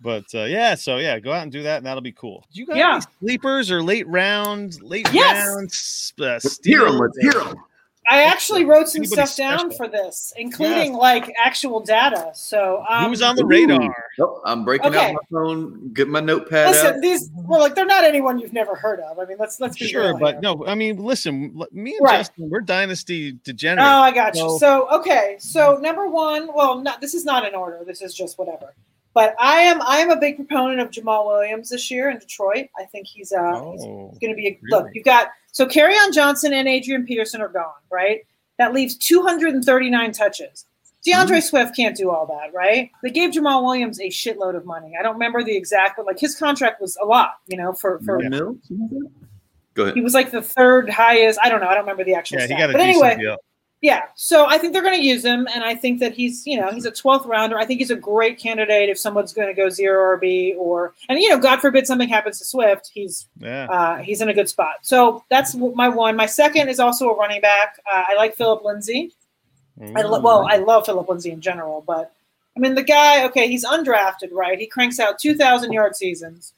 but 0.00 0.24
uh, 0.34 0.42
yeah, 0.44 0.74
so 0.74 0.96
yeah, 0.96 1.20
go 1.20 1.30
out 1.32 1.44
and 1.44 1.52
do 1.52 1.62
that, 1.62 1.76
and 1.76 1.86
that'll 1.86 2.00
be 2.02 2.10
cool. 2.10 2.44
Do 2.52 2.58
you 2.60 2.66
got 2.66 2.76
Yeah. 2.76 2.94
any 2.96 3.02
sleepers 3.20 3.70
or 3.70 3.84
late 3.84 4.08
round, 4.08 4.82
late 4.82 5.08
Yes. 5.12 5.46
rounds? 5.46 6.12
Uh, 6.20 6.24
Let's 6.24 6.42
hear 6.64 6.80
steals? 6.80 6.92
'em, 6.94 6.98
let's 6.98 7.18
hear 7.20 7.40
'em. 7.40 7.54
I 8.08 8.24
actually 8.24 8.64
wrote 8.66 8.88
some 8.88 9.02
Anybody 9.02 9.26
stuff 9.26 9.36
down 9.36 9.70
for 9.70 9.88
this, 9.88 10.32
including 10.36 10.92
like 10.92 11.32
actual 11.42 11.80
data. 11.80 12.30
So 12.34 12.84
um, 12.88 13.08
Who's 13.08 13.22
on 13.22 13.34
the 13.36 13.46
radar? 13.46 13.94
Oh, 14.20 14.42
I'm 14.44 14.64
breaking 14.64 14.88
Okay. 14.88 15.06
out 15.06 15.14
my 15.14 15.20
phone, 15.38 15.92
get 15.94 16.08
my 16.08 16.20
notepad 16.20 16.68
Listen, 16.68 16.94
out. 16.96 17.00
these 17.00 17.30
well, 17.34 17.60
like 17.60 17.74
they're 17.74 17.86
not 17.86 18.04
anyone 18.04 18.38
you've 18.38 18.52
never 18.52 18.74
heard 18.74 19.00
of. 19.00 19.18
I 19.18 19.24
mean, 19.24 19.38
let's 19.38 19.58
let's 19.58 19.78
be 19.78 19.86
Sure, 19.86 20.08
real 20.08 20.18
but 20.18 20.34
here. 20.34 20.40
no, 20.42 20.66
I 20.66 20.74
mean, 20.74 20.98
listen, 20.98 21.58
me 21.72 21.96
and 21.96 22.04
Right. 22.04 22.18
Justin, 22.18 22.50
we're 22.50 22.60
dynasty 22.60 23.38
degenerate. 23.44 23.86
Oh. 23.86 24.00
I 24.00 24.12
got 24.12 24.34
you. 24.34 24.40
So- 24.42 24.58
So 24.58 24.88
okay, 25.00 25.36
so 25.38 25.78
number 25.80 26.06
one, 26.08 26.50
well, 26.54 26.80
not 26.80 27.00
this 27.00 27.14
is 27.14 27.24
not 27.24 27.46
in 27.46 27.54
order. 27.54 27.82
This 27.86 28.02
is 28.02 28.12
just 28.14 28.38
whatever. 28.38 28.74
But 29.14 29.36
I 29.38 29.60
am 29.60 29.80
I 29.82 29.98
am 29.98 30.10
a 30.10 30.16
big 30.16 30.36
proponent 30.36 30.80
of 30.80 30.90
Jamaal 30.90 31.26
Williams 31.26 31.70
this 31.70 31.90
year 31.90 32.10
in 32.10 32.18
Detroit. 32.18 32.66
I 32.76 32.84
think 32.84 33.06
he's 33.06 33.32
uh 33.32 33.70
he's 33.70 33.82
oh, 33.84 34.12
going 34.20 34.32
to 34.32 34.34
be 34.34 34.48
a 34.48 34.58
really? 34.62 34.84
look. 34.84 34.86
You've 34.92 35.04
got 35.04 35.28
so 35.52 35.64
on 35.66 36.12
Johnson 36.12 36.52
and 36.52 36.66
Adrian 36.66 37.06
Peterson 37.06 37.40
are 37.40 37.48
gone, 37.48 37.72
right? 37.90 38.26
That 38.58 38.74
leaves 38.74 38.96
239 38.96 40.12
touches. 40.12 40.66
D'Andre 41.04 41.40
Swift 41.40 41.76
can't 41.76 41.96
do 41.96 42.10
all 42.10 42.26
that, 42.26 42.52
right? 42.54 42.90
They 43.02 43.10
gave 43.10 43.30
Jamaal 43.32 43.62
Williams 43.62 44.00
a 44.00 44.08
shitload 44.08 44.56
of 44.56 44.64
money. 44.64 44.94
I 44.98 45.02
don't 45.02 45.12
remember 45.12 45.44
the 45.44 45.54
exact, 45.54 45.96
but 45.96 46.06
like 46.06 46.18
his 46.18 46.34
contract 46.34 46.80
was 46.80 46.96
a 47.00 47.04
lot, 47.04 47.34
you 47.46 47.56
know, 47.56 47.72
for 47.72 48.00
for 48.00 48.18
Nine 48.18 48.30
mil? 48.30 48.56
Something 48.62 48.88
like 48.90 49.02
that? 49.02 49.10
Go 49.74 49.82
ahead. 49.82 49.94
he 49.96 50.00
was 50.00 50.14
like 50.14 50.30
the 50.30 50.40
third 50.40 50.88
highest. 50.88 51.38
I 51.42 51.48
don't 51.48 51.60
know. 51.60 51.66
I 51.66 51.74
don't 51.74 51.82
remember 51.82 52.04
the 52.04 52.14
actual. 52.14 52.38
yeah, 52.38 52.46
he 52.46 52.54
got 52.54 52.70
a 52.70 52.72
but 52.72 52.78
decent 52.78 53.04
anyway, 53.04 53.16
deal. 53.20 53.36
Yeah. 53.84 54.04
So 54.14 54.46
I 54.46 54.56
think 54.56 54.72
they're 54.72 54.80
going 54.80 54.98
to 54.98 55.04
use 55.04 55.22
him, 55.22 55.46
and 55.54 55.62
I 55.62 55.74
think 55.74 56.00
that 56.00 56.14
he's, 56.14 56.46
you 56.46 56.58
know, 56.58 56.70
he's 56.72 56.86
a 56.86 56.90
12th 56.90 57.26
rounder. 57.26 57.58
I 57.58 57.66
think 57.66 57.80
he's 57.80 57.90
a 57.90 57.96
great 57.96 58.38
candidate 58.38 58.88
if 58.88 58.98
someone's 58.98 59.34
going 59.34 59.46
to 59.48 59.52
go 59.52 59.68
zero 59.68 60.16
RB 60.18 60.56
or, 60.56 60.94
and 61.10 61.18
you 61.18 61.28
know, 61.28 61.38
God 61.38 61.60
forbid 61.60 61.86
something 61.86 62.08
happens 62.08 62.38
to 62.38 62.46
Swift, 62.46 62.90
he's 62.94 63.28
Yeah, 63.38 63.66
uh, 63.70 63.96
he's 63.98 64.22
in 64.22 64.30
a 64.30 64.32
good 64.32 64.48
spot. 64.48 64.76
So 64.80 65.22
that's 65.28 65.54
my 65.54 65.90
one. 65.90 66.16
My 66.16 66.24
second 66.24 66.70
is 66.70 66.80
also 66.80 67.10
a 67.10 67.14
running 67.14 67.42
back. 67.42 67.78
Uh, 67.92 68.04
I 68.08 68.14
like 68.14 68.36
Phillip 68.36 68.64
Lindsay. 68.64 69.12
I 69.94 70.00
lo- 70.00 70.20
well, 70.20 70.46
I 70.48 70.56
love 70.56 70.86
Phillip 70.86 71.06
Lindsay 71.06 71.30
in 71.32 71.42
general, 71.42 71.84
but 71.86 72.10
I 72.56 72.60
mean, 72.60 72.74
the 72.76 72.82
guy, 72.82 73.26
okay, 73.26 73.48
he's 73.48 73.66
undrafted, 73.66 74.32
right? 74.32 74.58
He 74.58 74.66
cranks 74.66 74.98
out 74.98 75.18
2,000 75.18 75.74
yard 75.74 75.94
seasons. 75.94 76.54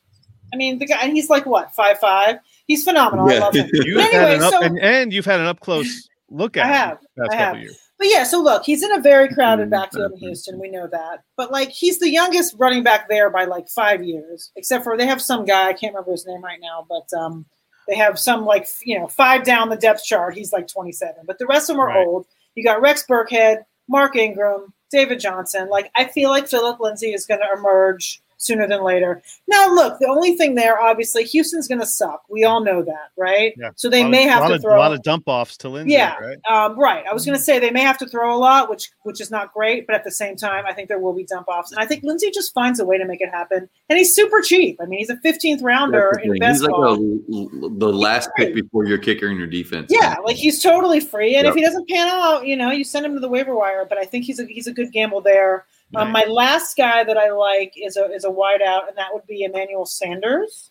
I 0.53 0.57
mean, 0.57 0.79
the 0.79 0.87
guy, 0.87 0.99
and 1.03 1.12
he's 1.12 1.29
like 1.29 1.45
what, 1.45 1.74
five 1.74 1.99
five? 1.99 2.39
He's 2.68 2.85
phenomenal. 2.85 3.29
I 3.29 3.39
love 3.39 3.55
him. 3.57 3.68
you've 3.72 3.97
But 3.97 4.12
had 4.12 4.14
anyway, 4.14 4.37
an 4.37 4.43
up, 4.45 4.53
so- 4.53 4.62
and, 4.62 4.79
and 4.79 5.12
you've 5.12 5.24
had 5.27 5.41
an 5.41 5.47
up 5.47 5.59
close 5.59 6.09
look 6.31 6.57
at 6.57 6.66
I 6.66 6.68
have. 6.68 6.99
I 7.18 7.37
couple 7.37 7.61
have. 7.61 7.77
But 7.99 8.09
yeah, 8.11 8.24
so 8.24 8.43
look, 8.43 8.64
he's 8.64 8.83
in 8.83 8.93
a 8.93 9.01
very 9.01 9.29
crowded 9.29 9.70
backfield 9.70 10.12
in 10.12 10.18
Houston. 10.18 10.61
We 10.61 10.70
know 10.70 10.87
that. 10.87 11.22
But 11.37 11.51
like, 11.51 11.70
he's 11.70 11.99
the 11.99 12.11
youngest 12.11 12.55
running 12.59 12.83
back 12.83 13.09
there 13.09 13.31
by 13.31 13.45
like 13.45 13.68
five 13.68 14.05
years, 14.05 14.53
except 14.55 14.85
for 14.85 14.99
they 14.99 15.07
have 15.07 15.22
some 15.22 15.47
guy, 15.47 15.68
I 15.68 15.72
can't 15.72 15.95
remember 15.95 16.12
his 16.12 16.27
name 16.27 16.43
right 16.45 16.61
now, 16.61 16.87
but 16.89 17.11
um, 17.18 17.47
they 17.89 17.97
have 17.97 18.18
some 18.18 18.45
like, 18.45 18.68
you 18.85 18.99
know, 18.99 19.09
five 19.09 19.45
down 19.45 19.70
the 19.70 19.77
depth 19.77 20.05
chart. 20.05 20.35
He's 20.35 20.53
like 20.53 20.68
27. 20.68 21.22
But 21.27 21.39
the 21.39 21.47
rest 21.47 21.70
of 21.70 21.77
them 21.77 21.81
are 21.81 21.89
Right. 21.89 22.07
old. 22.07 22.27
You 22.55 22.62
got 22.64 22.83
Rex 22.83 23.05
Burkhead, 23.09 23.64
Mark 23.89 24.14
Ingram, 24.14 24.74
David 24.91 25.18
Johnson. 25.18 25.68
Like, 25.70 25.91
I 25.97 26.05
feel 26.05 26.29
like 26.29 26.49
Phillip 26.49 26.79
Lindsay 26.81 27.14
is 27.14 27.24
going 27.24 27.41
to 27.41 27.59
emerge 27.59 28.20
sooner 28.47 28.66
than 28.68 28.82
later. 28.82 29.22
Now, 29.49 29.68
look, 29.72 29.99
the 29.99 30.07
only 30.09 30.36
thing 30.36 30.55
there, 30.55 30.80
obviously, 30.80 31.24
Houston's 31.24 31.68
going 31.68 31.80
to 31.80 31.86
suck. 31.86 32.22
We 32.28 32.44
all 32.44 32.62
know 32.64 32.82
that, 32.82 33.11
right? 33.16 33.53
Yeah. 33.59 33.70
So 33.76 33.90
they 33.90 34.01
Lot 34.01 34.07
of- 34.07 34.11
may 34.12 34.22
have 34.22 34.49
to 34.49 34.55
of, 34.55 34.62
throw 34.62 34.76
a 34.76 34.78
lot 34.78 34.92
of 34.92 35.03
dump 35.03 35.24
offs 35.26 35.57
to 35.59 35.68
Lindsay. 35.68 35.92
Yeah. 35.92 36.16
right? 36.16 36.38
um, 36.49 36.78
right. 36.78 37.05
I 37.09 37.12
was 37.12 37.24
going 37.26 37.36
to 37.36 37.42
say 37.42 37.59
they 37.59 37.70
may 37.70 37.82
have 37.82 37.99
to 37.99 38.07
throw 38.07 38.34
a 38.34 38.38
lot, 38.38 38.70
which 38.70 38.90
which 39.03 39.20
is 39.20 39.30
not 39.30 39.53
great, 39.53 39.86
but 39.86 39.94
at 39.97 40.05
the 40.05 40.11
same 40.11 40.36
time, 40.36 40.64
I 40.66 40.72
think 40.72 40.88
there 40.88 40.99
will 40.99 41.12
be 41.12 41.24
dump 41.24 41.49
offs, 41.49 41.72
and 41.72 41.80
I 41.80 41.86
think 41.86 42.03
Lindsay 42.05 42.30
just 42.30 42.55
finds 42.55 42.80
a 42.80 42.84
way 42.84 42.99
to 42.99 43.05
make 43.05 43.20
it 43.20 43.28
happen. 43.30 43.68
And 43.88 43.99
he's 43.99 44.14
super 44.14 44.40
cheap. 44.40 44.78
I 44.80 44.86
mean, 44.86 44.99
he's 44.99 45.11
a 45.11 45.16
15th 45.16 45.62
rounder 45.62 46.11
the 46.14 46.22
in 46.22 46.30
thing. 46.32 46.40
best 46.40 46.61
He's 46.61 46.68
like 46.68 46.99
a, 46.99 47.68
the 47.78 47.92
last 47.92 48.30
pick 48.36 48.55
before 48.55 48.84
your 48.86 48.99
kicker 48.99 49.28
and 49.28 49.38
your 49.38 49.47
defense. 49.47 49.90
yeah, 49.90 50.16
like 50.24 50.36
he's 50.36 50.62
totally 50.62 51.01
free, 51.01 51.34
and 51.36 51.44
Yep. 51.44 51.51
if 51.53 51.57
he 51.57 51.62
doesn't 51.64 51.88
pan 51.88 52.09
out, 52.09 52.47
you 52.47 52.57
know, 52.57 52.70
you 52.70 52.84
send 52.84 53.05
him 53.07 53.14
to 53.14 53.20
the 53.20 53.28
waiver 53.28 53.55
wire. 53.55 53.84
But 53.88 53.99
I 53.99 54.05
think 54.05 54.24
he's 54.24 54.40
a 54.40 54.47
he's 54.47 54.66
a 54.66 54.72
good 54.72 54.92
gamble 54.92 55.20
there. 55.20 55.64
Um, 55.95 56.11
my 56.11 56.24
last 56.24 56.76
guy 56.76 57.05
that 57.05 57.16
I 57.16 57.30
like 57.30 57.74
is 57.76 57.97
a 57.97 58.11
is 58.12 58.24
a 58.24 58.28
wideout, 58.28 58.89
and 58.89 58.97
that 58.97 59.09
would 59.12 59.26
be 59.26 59.45
Emmanuel 59.45 59.87
Sanders. 59.87 60.70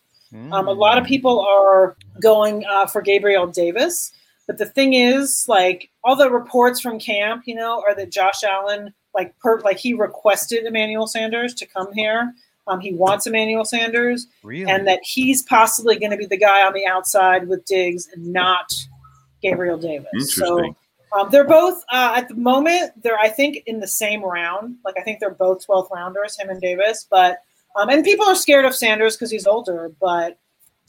Um, 0.52 0.68
a 0.68 0.72
lot 0.72 0.98
of 0.98 1.04
Mm. 1.04 1.08
people 1.08 1.40
are 1.40 1.96
going 2.20 2.64
uh, 2.66 2.86
for 2.86 3.00
Gabriel 3.00 3.46
Davis, 3.46 4.12
but 4.46 4.58
the 4.58 4.66
thing 4.66 4.92
is, 4.92 5.46
like 5.48 5.88
all 6.04 6.14
the 6.16 6.30
reports 6.30 6.80
from 6.80 6.98
camp, 6.98 7.44
you 7.46 7.54
know, 7.54 7.82
are 7.86 7.94
that 7.94 8.10
Josh 8.10 8.42
Allen, 8.44 8.92
like 9.14 9.36
per, 9.38 9.60
like 9.60 9.78
he 9.78 9.94
requested 9.94 10.64
Emmanuel 10.66 11.06
Sanders 11.06 11.54
to 11.54 11.66
come 11.66 11.90
here. 11.94 12.34
Um, 12.68 12.80
he 12.80 12.92
wants 12.92 13.26
Emmanuel 13.26 13.64
Sanders, 13.64 14.26
Really? 14.42 14.70
and 14.70 14.86
that 14.88 15.00
he's 15.04 15.42
possibly 15.44 15.96
going 15.98 16.10
to 16.10 16.16
be 16.16 16.26
the 16.26 16.36
guy 16.36 16.66
on 16.66 16.74
the 16.74 16.84
outside 16.84 17.48
with 17.48 17.64
Diggs 17.64 18.08
and 18.12 18.26
not 18.32 18.70
Gabriel 19.40 19.78
Davis. 19.78 20.34
So 20.34 20.74
um, 21.18 21.28
they're 21.30 21.46
both 21.46 21.82
uh, 21.92 22.14
at 22.16 22.28
the 22.28 22.34
moment 22.34 22.92
they're 23.02 23.18
I 23.18 23.28
think 23.28 23.58
in 23.66 23.80
the 23.80 23.86
same 23.88 24.22
round. 24.24 24.76
Like 24.84 24.94
I 24.98 25.02
think 25.02 25.20
they're 25.20 25.30
both 25.34 25.66
12th 25.66 25.90
rounders, 25.90 26.38
him 26.38 26.50
and 26.50 26.60
Davis. 26.60 27.06
But 27.10 27.38
um, 27.76 27.88
and 27.88 28.04
people 28.04 28.26
are 28.26 28.34
scared 28.34 28.64
of 28.64 28.74
Sanders 28.74 29.16
because 29.16 29.30
he's 29.30 29.46
older, 29.46 29.92
but 30.00 30.38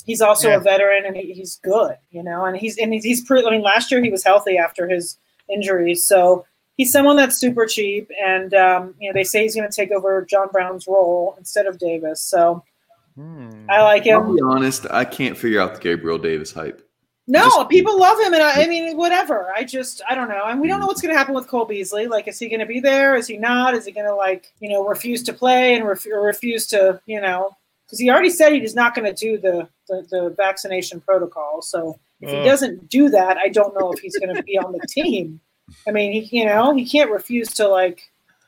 he's 0.06 0.22
also 0.22 0.50
Yeah. 0.50 0.56
a 0.58 0.60
veteran 0.60 1.06
and 1.06 1.16
he, 1.18 1.34
he's 1.34 1.58
good, 1.64 1.96
you 2.12 2.24
know. 2.24 2.46
And 2.46 2.56
he's 2.58 2.78
and 2.78 2.94
he's, 2.94 3.04
he's 3.04 3.22
pretty. 3.24 3.46
I 3.48 3.52
mean, 3.52 3.62
last 3.62 3.92
year 3.92 4.02
he 4.02 4.10
was 4.10 4.24
healthy 4.24 4.58
after 4.58 4.88
his 4.88 5.18
injuries, 5.50 6.06
so 6.06 6.46
he's 6.78 6.92
someone 6.92 7.16
that's 7.18 7.38
super 7.38 7.66
cheap. 7.66 8.10
And 8.26 8.54
um, 8.54 8.96
you 9.00 9.10
know, 9.10 9.14
they 9.14 9.24
say 9.24 9.44
he's 9.44 9.56
going 9.56 9.70
to 9.70 9.76
take 9.76 9.92
over 9.92 10.26
John 10.30 10.48
Brown's 10.52 10.88
role 10.88 11.36
instead 11.38 11.66
of 11.66 11.78
Davis. 11.80 12.22
So 12.22 12.64
Hmm. 13.16 13.66
I 13.68 13.82
like 13.82 14.04
him. 14.04 14.22
I'll 14.22 14.36
be 14.36 14.42
honest, 14.44 14.86
I 14.92 15.04
can't 15.04 15.36
figure 15.36 15.60
out 15.60 15.74
the 15.74 15.80
Gabriel 15.82 16.20
Davis 16.20 16.52
hype. 16.54 16.87
No, 17.30 17.44
Just- 17.44 17.70
people 17.70 18.00
love 18.00 18.18
him, 18.20 18.34
and 18.34 18.42
I, 18.42 18.64
I 18.64 18.68
mean, 18.68 18.96
whatever. 18.96 19.52
I 19.54 19.64
just, 19.66 20.02
I 20.10 20.16
don't 20.16 20.30
know, 20.30 20.46
and 20.46 20.62
we 20.62 20.68
don't 20.70 20.80
know 20.80 20.88
what's 20.88 21.02
going 21.02 21.14
to 21.14 21.18
happen 21.18 21.36
with 21.36 21.48
Cole 21.48 21.66
Beasley. 21.66 22.08
Like, 22.08 22.28
is 22.28 22.40
he 22.40 22.48
going 22.48 22.62
to 22.62 22.66
be 22.66 22.80
there? 22.80 23.16
Is 23.16 23.28
he 23.28 23.38
not? 23.38 23.74
Is 23.74 23.86
he 23.86 23.92
going 23.92 24.08
to 24.08 24.16
like, 24.16 24.54
you 24.62 24.70
know, 24.70 24.88
refuse 24.88 25.24
to 25.24 25.34
play 25.34 25.76
and 25.76 25.86
ref- 25.86 26.06
refuse 26.06 26.68
to, 26.68 27.02
you 27.06 27.20
know, 27.20 27.56
because 27.86 28.00
he 28.00 28.10
already 28.10 28.30
said 28.30 28.54
he's 28.54 28.76
not 28.76 28.96
going 28.96 29.14
to 29.14 29.14
do 29.14 29.38
the, 29.38 29.68
the 29.90 30.08
the 30.10 30.34
vaccination 30.38 31.02
protocol. 31.02 31.62
So 31.62 32.00
if 32.22 32.30
he 32.30 32.36
doesn't 32.46 32.90
do 32.90 33.10
that, 33.10 33.38
I 33.38 33.50
don't 33.50 33.78
know 33.78 33.92
if 33.92 34.00
he's 34.00 34.18
going 34.18 34.34
to 34.34 34.44
be 34.44 34.58
on 34.58 34.72
the 34.72 34.86
team. 34.88 35.40
I 35.86 35.92
mean, 35.92 36.12
he, 36.24 36.40
you 36.40 36.46
know, 36.46 36.74
he 36.74 36.86
can't 36.88 37.12
refuse 37.12 37.50
to 37.56 37.68
like. 37.68 38.02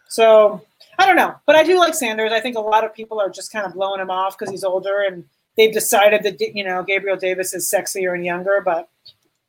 So 0.07 0.61
I 0.97 1.05
don't 1.05 1.15
know, 1.17 1.35
but 1.45 1.55
I 1.57 1.63
do 1.63 1.77
like 1.77 1.93
Sanders. 1.93 2.31
I 2.31 2.39
think 2.39 2.55
a 2.57 2.61
lot 2.61 2.83
of 2.85 2.93
people 2.93 3.19
are 3.19 3.29
just 3.29 3.51
kind 3.51 3.65
of 3.65 3.73
blowing 3.73 3.99
him 4.01 4.09
off 4.09 4.37
because 4.37 4.51
he's 4.51 4.63
older 4.63 5.01
and 5.07 5.25
they've 5.59 5.71
decided 5.73 6.23
that 6.23 6.39
you 6.55 6.63
know 6.63 6.81
Gabriel 6.81 7.17
Davis 7.17 7.53
is 7.53 7.71
sexier 7.71 8.15
and 8.15 8.25
younger, 8.25 8.61
but 8.65 8.89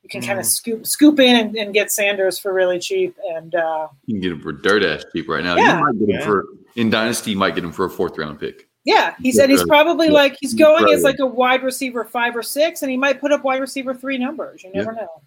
you 0.02 0.08
can 0.10 0.20
kind 0.20 0.38
of 0.38 0.44
Mm. 0.44 0.48
scoop 0.50 0.86
scoop 0.86 1.20
in 1.20 1.36
and, 1.36 1.56
and 1.56 1.72
get 1.72 1.90
Sanders 1.90 2.38
for 2.38 2.52
really 2.52 2.78
cheap. 2.78 3.16
And 3.36 3.54
uh, 3.54 3.88
You 4.06 4.14
can 4.16 4.20
get 4.20 4.32
him 4.32 4.40
for 4.42 4.52
dirt 4.52 4.82
ass 4.84 5.04
cheap 5.12 5.28
right 5.28 5.44
now. 5.44 5.56
Yeah. 5.56 5.78
You 5.78 5.84
might 5.84 5.98
get 5.98 6.08
him 6.08 6.20
Yeah. 6.20 6.24
for 6.26 6.44
in 6.76 6.90
Dynasty, 6.90 7.30
you 7.32 7.36
might 7.38 7.54
get 7.54 7.64
him 7.64 7.72
for 7.72 7.84
a 7.86 7.90
fourth 7.90 8.18
round 8.18 8.38
pick. 8.40 8.66
yeah, 8.84 9.14
he 9.20 9.30
said 9.30 9.50
he's 9.50 9.64
probably 9.64 10.06
Yeah. 10.08 10.12
like 10.14 10.36
he's 10.40 10.54
going 10.54 10.88
as 10.92 11.02
like 11.04 11.18
a 11.20 11.26
wide 11.26 11.62
receiver 11.62 12.04
five 12.04 12.34
or 12.36 12.42
six, 12.42 12.82
and 12.82 12.90
he 12.90 12.96
might 12.96 13.20
put 13.20 13.30
up 13.32 13.44
wide 13.44 13.60
receiver 13.60 13.92
three 13.94 14.18
numbers. 14.18 14.62
You 14.64 14.72
never 14.72 14.92
know. 14.92 15.22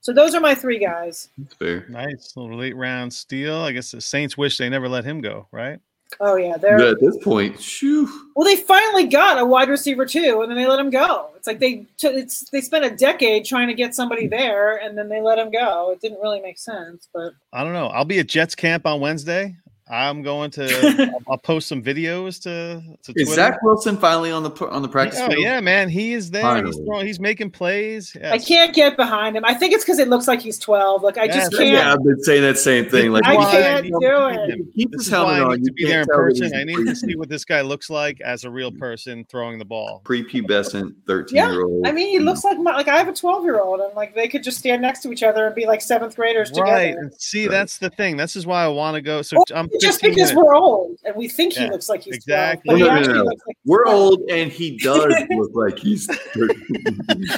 So 0.00 0.12
those 0.14 0.34
are 0.34 0.40
my 0.40 0.54
three 0.54 0.78
guys. 0.78 1.28
That's 1.36 1.54
fair. 1.54 1.86
Nice 1.90 2.32
little 2.36 2.56
late 2.56 2.76
round 2.76 3.12
steal. 3.12 3.56
I 3.56 3.72
guess 3.72 3.90
the 3.90 4.00
Saints 4.00 4.38
wish 4.38 4.56
they 4.56 4.68
never 4.70 4.88
let 4.88 5.04
him 5.04 5.20
go, 5.20 5.48
right? 5.52 5.80
Oh 6.20 6.36
yeah, 6.36 6.56
they're 6.56 6.78
But 6.78 6.88
at 6.88 7.00
this 7.00 7.16
point, 7.18 7.60
shoo. 7.60 8.08
well. 8.34 8.44
They 8.46 8.56
finally 8.56 9.04
got 9.04 9.38
a 9.38 9.44
wide 9.44 9.68
receiver 9.68 10.06
too, 10.06 10.40
and 10.42 10.50
then 10.50 10.56
they 10.56 10.66
let 10.66 10.78
him 10.78 10.90
go. 10.90 11.30
It's 11.36 11.46
like 11.46 11.58
they 11.58 11.86
took 11.96 12.14
it's 12.14 12.48
they 12.50 12.60
spent 12.60 12.84
a 12.84 12.90
decade 12.90 13.44
trying 13.44 13.68
to 13.68 13.74
get 13.74 13.94
somebody 13.94 14.26
there, 14.26 14.76
and 14.78 14.96
then 14.96 15.08
they 15.08 15.20
let 15.20 15.38
him 15.38 15.50
go. 15.50 15.90
It 15.90 16.00
didn't 16.00 16.20
really 16.20 16.40
make 16.40 16.58
sense, 16.58 17.08
but 17.12 17.34
I 17.52 17.62
don't 17.62 17.72
know. 17.74 17.88
I'll 17.88 18.04
be 18.04 18.18
at 18.18 18.26
Jets 18.26 18.54
camp 18.54 18.86
on 18.86 19.00
Wednesday. 19.00 19.54
I'm 19.90 20.22
going 20.22 20.50
to. 20.52 21.10
I'll, 21.12 21.22
I'll 21.32 21.38
post 21.38 21.68
some 21.68 21.82
videos 21.82 22.40
to 22.42 22.82
to 23.02 23.12
Is 23.16 23.26
Twitter. 23.28 23.34
Zach 23.34 23.62
Wilson 23.62 23.96
finally 23.96 24.30
on 24.30 24.42
the 24.42 24.50
on 24.68 24.82
the 24.82 24.88
practice 24.88 25.18
Yeah, 25.18 25.28
field? 25.28 25.42
yeah, 25.42 25.60
man, 25.60 25.88
he 25.88 26.12
is 26.12 26.30
there. 26.30 26.64
He's, 26.64 26.76
throwing, 26.76 27.06
he's 27.06 27.20
making 27.20 27.50
plays. 27.50 28.16
I 28.22 28.38
can't 28.38 28.74
get 28.74 28.96
behind 28.96 29.36
him. 29.36 29.44
I 29.44 29.54
think 29.54 29.72
it's 29.72 29.84
because 29.84 29.98
it 29.98 30.08
looks 30.08 30.28
like 30.28 30.40
he's 30.40 30.58
twelve. 30.58 31.02
Like 31.02 31.16
I 31.18 31.26
just 31.26 31.52
can't. 31.56 31.68
Yeah, 31.70 31.92
I've 31.92 32.02
been 32.04 32.22
saying 32.22 32.42
that 32.42 32.58
same 32.58 32.88
thing. 32.88 33.12
Like 33.12 33.24
I 33.26 33.34
can't 33.36 33.86
do 33.86 34.26
it. 34.26 34.46
see 34.46 34.52
him. 34.52 34.72
Keep 34.76 34.90
This 34.92 35.04
his 35.04 35.08
helmet 35.10 35.42
on. 35.42 35.56
need 35.58 35.64
to 35.66 35.72
be 35.72 35.84
there 35.84 36.00
in 36.02 36.06
can't 36.06 36.10
tell 36.10 36.24
that 36.24 36.38
person. 36.40 36.54
I 36.58 36.64
need 36.64 36.86
to 36.86 36.94
see 36.96 37.16
what 37.16 37.28
this 37.28 37.44
guy 37.44 37.60
looks 37.62 37.88
like 37.90 38.20
as 38.20 38.44
a 38.44 38.50
real 38.50 38.70
person 38.72 39.24
throwing 39.28 39.58
the 39.58 39.64
ball. 39.64 40.02
prepubescent 40.04 40.94
thirteen 41.06 41.36
Yeah, 41.36 41.50
year 41.50 41.62
old. 41.64 41.86
I 41.86 41.92
mean, 41.92 42.08
he 42.08 42.18
looks 42.18 42.44
like 42.44 42.58
my, 42.58 42.74
like 42.74 42.88
I 42.88 42.96
have 42.98 43.08
a 43.08 43.12
twelve 43.14 43.44
year 43.44 43.60
old, 43.60 43.80
and 43.80 43.94
like 43.94 44.14
they 44.14 44.28
could 44.28 44.42
just 44.42 44.58
stand 44.58 44.82
next 44.82 45.00
to 45.02 45.12
each 45.12 45.22
other 45.22 45.46
and 45.46 45.54
be 45.54 45.66
like 45.66 45.80
seventh 45.80 46.16
graders 46.16 46.50
Right. 46.52 46.88
together. 46.88 47.00
And 47.00 47.14
see, 47.20 47.46
Right. 47.46 47.52
that's 47.52 47.78
the 47.78 47.90
thing. 47.90 48.16
This 48.16 48.36
is 48.36 48.46
why 48.46 48.64
I 48.64 48.68
want 48.68 48.94
to 48.96 49.00
go. 49.02 49.22
So 49.22 49.36
Or 49.38 49.44
I'm 49.54 49.68
just 49.80 50.00
because 50.02 50.16
minutes. 50.16 50.34
we're 50.34 50.54
old 50.54 50.96
and 51.04 51.14
we 51.16 51.28
think 51.28 51.52
he 51.54 51.68
looks 51.68 51.88
like 51.88 52.02
he's 52.02 52.16
exactly. 52.16 52.78
12, 52.78 52.90
but 52.90 53.00
he 53.02 53.06
No, 53.08 53.12
no, 53.12 53.18
no, 53.18 53.24
looks 53.24 53.42
like 53.46 53.56
he's 53.62 53.70
We're 53.70 53.84
12. 53.84 53.98
old, 54.00 54.20
and 54.30 54.52
he 54.52 54.76
does 54.78 55.14
look 55.30 55.50
like 55.54 55.78
he's. 55.78 56.06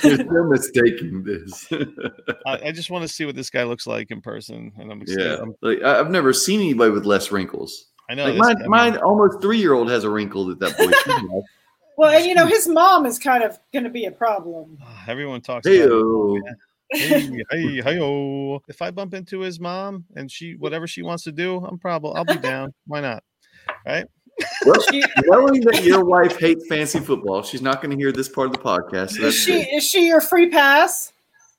They're 0.02 0.44
mistaking 0.44 1.22
this. 1.22 1.68
I, 2.46 2.68
I 2.68 2.72
just 2.72 2.90
want 2.90 3.02
to 3.02 3.08
see 3.08 3.24
what 3.26 3.34
this 3.36 3.50
guy 3.50 3.64
looks 3.64 3.86
like 3.86 4.10
in 4.10 4.20
person, 4.20 4.72
and 4.78 4.90
I'm 4.90 5.02
excited. 5.02 5.24
yeah, 5.24 5.34
I'm- 5.36 5.54
like 5.62 5.82
I- 5.82 5.98
I've 6.00 6.10
never 6.10 6.32
seen 6.32 6.60
anybody 6.60 6.90
with 6.90 7.04
less 7.06 7.30
wrinkles. 7.32 7.86
I 8.08 8.14
know. 8.14 8.24
Like 8.24 8.34
this- 8.34 8.40
mine, 8.40 8.62
I 8.62 8.66
mine 8.90 8.96
almost 8.98 9.40
three 9.40 9.58
year 9.58 9.72
old 9.74 9.88
has 9.90 10.04
a 10.04 10.10
wrinkle 10.10 10.46
that 10.46 10.58
that 10.60 10.76
boy. 10.78 11.40
Well, 11.96 12.10
and 12.16 12.24
you 12.24 12.34
know, 12.34 12.46
his 12.46 12.66
mom 12.66 13.04
is 13.04 13.18
kind 13.18 13.44
of 13.44 13.58
going 13.72 13.84
to 13.84 13.90
be 13.90 14.06
a 14.06 14.10
problem. 14.10 14.78
everyone 15.06 15.40
talks 15.42 15.66
about. 15.66 16.38
It. 16.90 16.98
Hey-o. 16.98 17.20
hey, 17.28 17.42
hey, 17.50 17.82
hey, 17.82 18.00
oh. 18.00 18.62
If 18.68 18.82
I 18.82 18.90
bump 18.90 19.14
into 19.14 19.40
his 19.40 19.60
mom 19.60 20.04
and 20.16 20.30
she 20.30 20.54
whatever 20.54 20.86
she 20.86 21.02
wants 21.02 21.24
to 21.24 21.32
do, 21.32 21.64
I'm 21.64 21.78
probably 21.78 22.12
I'll 22.14 22.24
be 22.24 22.36
down. 22.36 22.72
Why 22.86 23.00
not? 23.00 23.22
Right? 23.86 24.06
Well, 24.64 24.80
She, 24.90 25.02
knowing 25.24 25.60
that 25.62 25.82
your 25.84 26.04
wife 26.04 26.38
hates 26.38 26.66
fancy 26.68 27.00
football, 27.00 27.42
she's 27.42 27.62
not 27.62 27.82
going 27.82 27.90
to 27.90 27.96
hear 27.96 28.12
this 28.12 28.28
part 28.28 28.46
of 28.46 28.52
the 28.52 28.58
podcast. 28.58 29.12
So 29.12 29.24
is 29.24 29.34
she 29.36 29.52
good. 29.52 29.66
is 29.74 29.84
she 29.84 30.06
your 30.06 30.20
free 30.20 30.50
pass? 30.50 31.12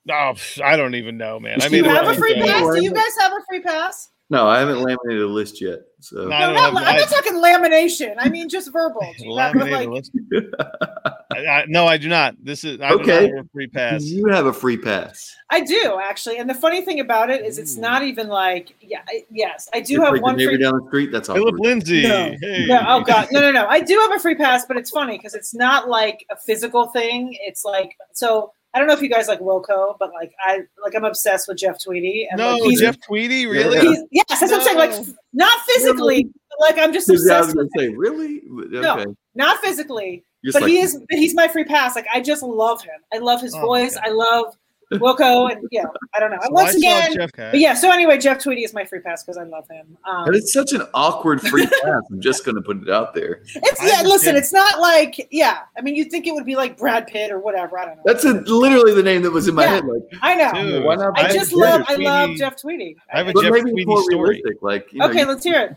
No, 0.06 0.14
pff, 0.14 0.62
I 0.62 0.76
don't 0.76 0.96
even 0.96 1.18
know, 1.18 1.40
man. 1.40 1.62
I 1.62 1.70
Do 1.70 1.78
you 1.78 1.84
mean, 1.84 1.92
have 1.92 2.08
a 2.08 2.16
free 2.16 2.34
pass? 2.36 2.76
Do 2.76 2.84
you 2.84 2.92
guys 2.92 3.12
have 3.20 3.34
a 3.34 3.42
free 3.48 3.62
pass? 3.62 4.10
No, 4.32 4.48
I 4.48 4.60
haven't 4.60 4.78
laminated 4.82 5.24
a 5.24 5.28
list 5.28 5.62
yet. 5.62 5.82
So 6.00 6.24
No, 6.26 6.32
I 6.36 6.40
No, 6.40 6.46
don't 6.46 6.74
not, 6.74 6.84
have- 6.84 6.88
I'm 6.88 7.00
not 7.02 7.10
talking 7.10 7.34
lamination. 7.34 8.16
I 8.18 8.30
mean 8.30 8.48
just 8.48 8.72
verbal. 8.72 9.06
Do 9.20 9.26
Laminated 9.30 9.72
like, 9.74 9.90
list. 9.90 10.12
I, 11.32 11.46
I, 11.46 11.66
no, 11.68 11.86
I 11.86 11.98
do 11.98 12.08
not. 12.08 12.36
This 12.42 12.64
is 12.64 12.80
I 12.80 12.92
Okay. 12.92 13.28
have 13.28 13.46
a 13.46 13.50
free 13.54 13.68
pass. 13.68 14.04
you 14.04 14.28
have 14.28 14.46
a 14.46 14.54
free 14.54 14.78
pass. 14.78 15.36
I 15.50 15.60
do 15.60 16.00
actually, 16.02 16.38
and 16.38 16.50
the 16.50 16.54
funny 16.54 16.82
thing 16.82 17.02
about 17.02 17.30
it 17.30 17.46
is, 17.46 17.58
it's 17.60 17.78
Ooh. 17.78 17.82
not 17.82 18.04
even 18.04 18.30
like 18.30 18.74
yeah, 18.80 19.02
I, 19.08 19.26
yes, 19.30 19.68
I 19.74 19.82
do 19.82 19.96
It's 19.96 20.04
have 20.06 20.14
like 20.14 20.22
one 20.22 20.38
neighbor 20.38 20.52
free. 20.52 20.58
down 20.60 20.80
the 20.80 20.88
street. 20.88 21.12
That's 21.12 21.28
all. 21.28 21.36
Phillip 21.36 21.60
Lindsay. 21.60 22.04
No. 22.04 22.34
Hey. 22.42 22.66
No, 22.68 22.84
oh 22.88 23.02
god, 23.02 23.28
no, 23.32 23.42
no, 23.42 23.52
no. 23.52 23.66
I 23.68 23.82
do 23.82 24.00
have 24.00 24.14
a 24.14 24.20
free 24.20 24.36
pass, 24.36 24.66
but 24.66 24.78
it's 24.78 24.92
funny 24.92 25.18
because 25.18 25.34
it's 25.36 25.54
not 25.54 25.90
like 25.90 26.26
a 26.32 26.38
physical 26.38 26.88
thing. 26.88 27.38
It's 27.42 27.66
like 27.66 27.96
so. 28.14 28.54
I 28.74 28.80
don't 28.80 28.88
know 28.88 28.94
if 28.94 29.02
you 29.02 29.10
guys 29.10 29.28
like 29.28 29.40
Wilco, 29.40 29.96
but 30.00 30.12
like 30.14 30.34
I 30.46 30.60
like 30.82 30.96
I'm 30.96 31.04
obsessed 31.04 31.48
with 31.48 31.58
Jeff 31.58 31.84
Tweedy. 31.84 32.28
And 32.30 32.38
No, 32.40 32.54
like, 32.56 32.64
he's, 32.64 32.80
Jeff 32.80 32.98
Tweedy, 33.06 33.46
really? 33.46 33.80
he's 33.80 34.00
yes, 34.12 34.26
that's 34.40 34.42
what 34.44 34.54
I'm 34.54 34.62
saying. 34.62 34.78
Like 34.78 34.94
not 35.34 35.60
physically, 35.68 36.24
but 36.24 36.60
like 36.62 36.78
I'm 36.78 36.94
just 36.94 37.10
I 37.10 37.14
was 37.14 37.22
obsessed 37.24 37.54
going 37.56 37.66
with 37.66 37.74
to 37.74 37.80
say, 37.80 37.88
really? 37.90 38.42
Okay. 38.74 39.06
not 39.36 39.60
physically, 39.60 40.24
Just 40.46 40.56
but 40.56 40.62
like- 40.64 40.72
he 40.72 40.80
is. 40.80 40.98
But 41.10 41.20
he's 41.20 41.36
my 41.36 41.48
free 41.50 41.66
pass. 41.66 41.96
Like 41.96 42.08
I 42.14 42.22
just 42.22 42.44
love 42.44 42.82
him. 42.82 43.00
I 43.14 43.18
love 43.18 43.42
his 43.42 43.54
Oh, 43.56 43.62
voice. 43.62 43.98
okay. 43.98 44.06
I 44.10 44.12
love 44.14 44.56
Wilco, 45.00 45.52
and 45.52 45.68
yeah, 45.72 45.84
I 46.16 46.20
don't 46.20 46.32
know. 46.32 46.38
So 46.42 46.52
Once 46.52 46.74
I 46.76 46.78
again, 46.78 47.14
Jeff- 47.14 47.30
but 47.36 47.60
yeah. 47.60 47.74
So 47.74 47.92
anyway, 47.92 48.18
Jeff 48.18 48.42
Tweedy 48.44 48.64
is 48.64 48.74
my 48.74 48.86
free 48.86 49.00
pass 49.00 49.24
because 49.24 49.38
I 49.38 49.44
love 49.44 49.66
him. 49.70 49.98
Um, 50.06 50.26
But 50.26 50.36
it's 50.36 50.52
such 50.54 50.74
an 50.74 50.84
awkward 50.94 51.42
free 51.42 51.66
pass. 51.84 52.02
I'm 52.12 52.22
just 52.22 52.46
going 52.46 52.56
to 52.56 52.62
put 52.62 52.82
it 52.84 52.90
out 52.90 53.14
there. 53.14 53.42
It's 53.56 53.84
yeah. 53.84 54.02
Listen, 54.04 54.36
it's 54.36 54.54
not 54.54 54.80
like 54.80 55.28
yeah. 55.32 55.60
I 55.78 55.82
mean, 55.82 55.96
you'd 55.96 56.12
think 56.12 56.28
it 56.28 56.34
would 56.34 56.46
be 56.46 56.56
like 56.56 56.78
Brad 56.78 57.08
Pitt 57.08 57.32
or 57.32 57.40
whatever. 57.40 57.80
I 57.80 57.86
don't 57.86 57.98
know. 57.98 58.04
That's 58.06 58.24
a, 58.26 58.34
literally 58.34 58.94
the 58.94 59.04
name 59.04 59.22
that 59.24 59.32
was 59.32 59.48
in 59.48 59.56
my 59.56 59.64
Yeah. 59.64 59.70
head. 59.70 59.86
Like, 59.86 60.04
I 60.22 60.36
know. 60.36 60.52
Dude, 60.54 60.84
why 60.84 60.96
not? 60.96 61.18
I 61.18 61.24
Jeff 61.24 61.34
just 61.34 61.52
Tweedy? 61.52 61.68
love. 61.70 61.84
I 61.88 61.96
love 61.96 62.30
Jeff 62.36 62.62
Tweedy. 62.62 62.96
I 63.14 63.18
have 63.20 63.28
a 63.28 63.34
But 63.34 63.44
Jeff 63.44 63.52
maybe 63.54 63.72
Tweedy 63.72 64.02
story. 64.04 64.16
realistic. 64.42 64.58
Like, 64.62 64.92
you 64.92 65.00
know, 65.00 65.10
okay, 65.10 65.20
you- 65.22 65.26
let's 65.26 65.44
hear 65.44 65.62
it. 65.62 65.76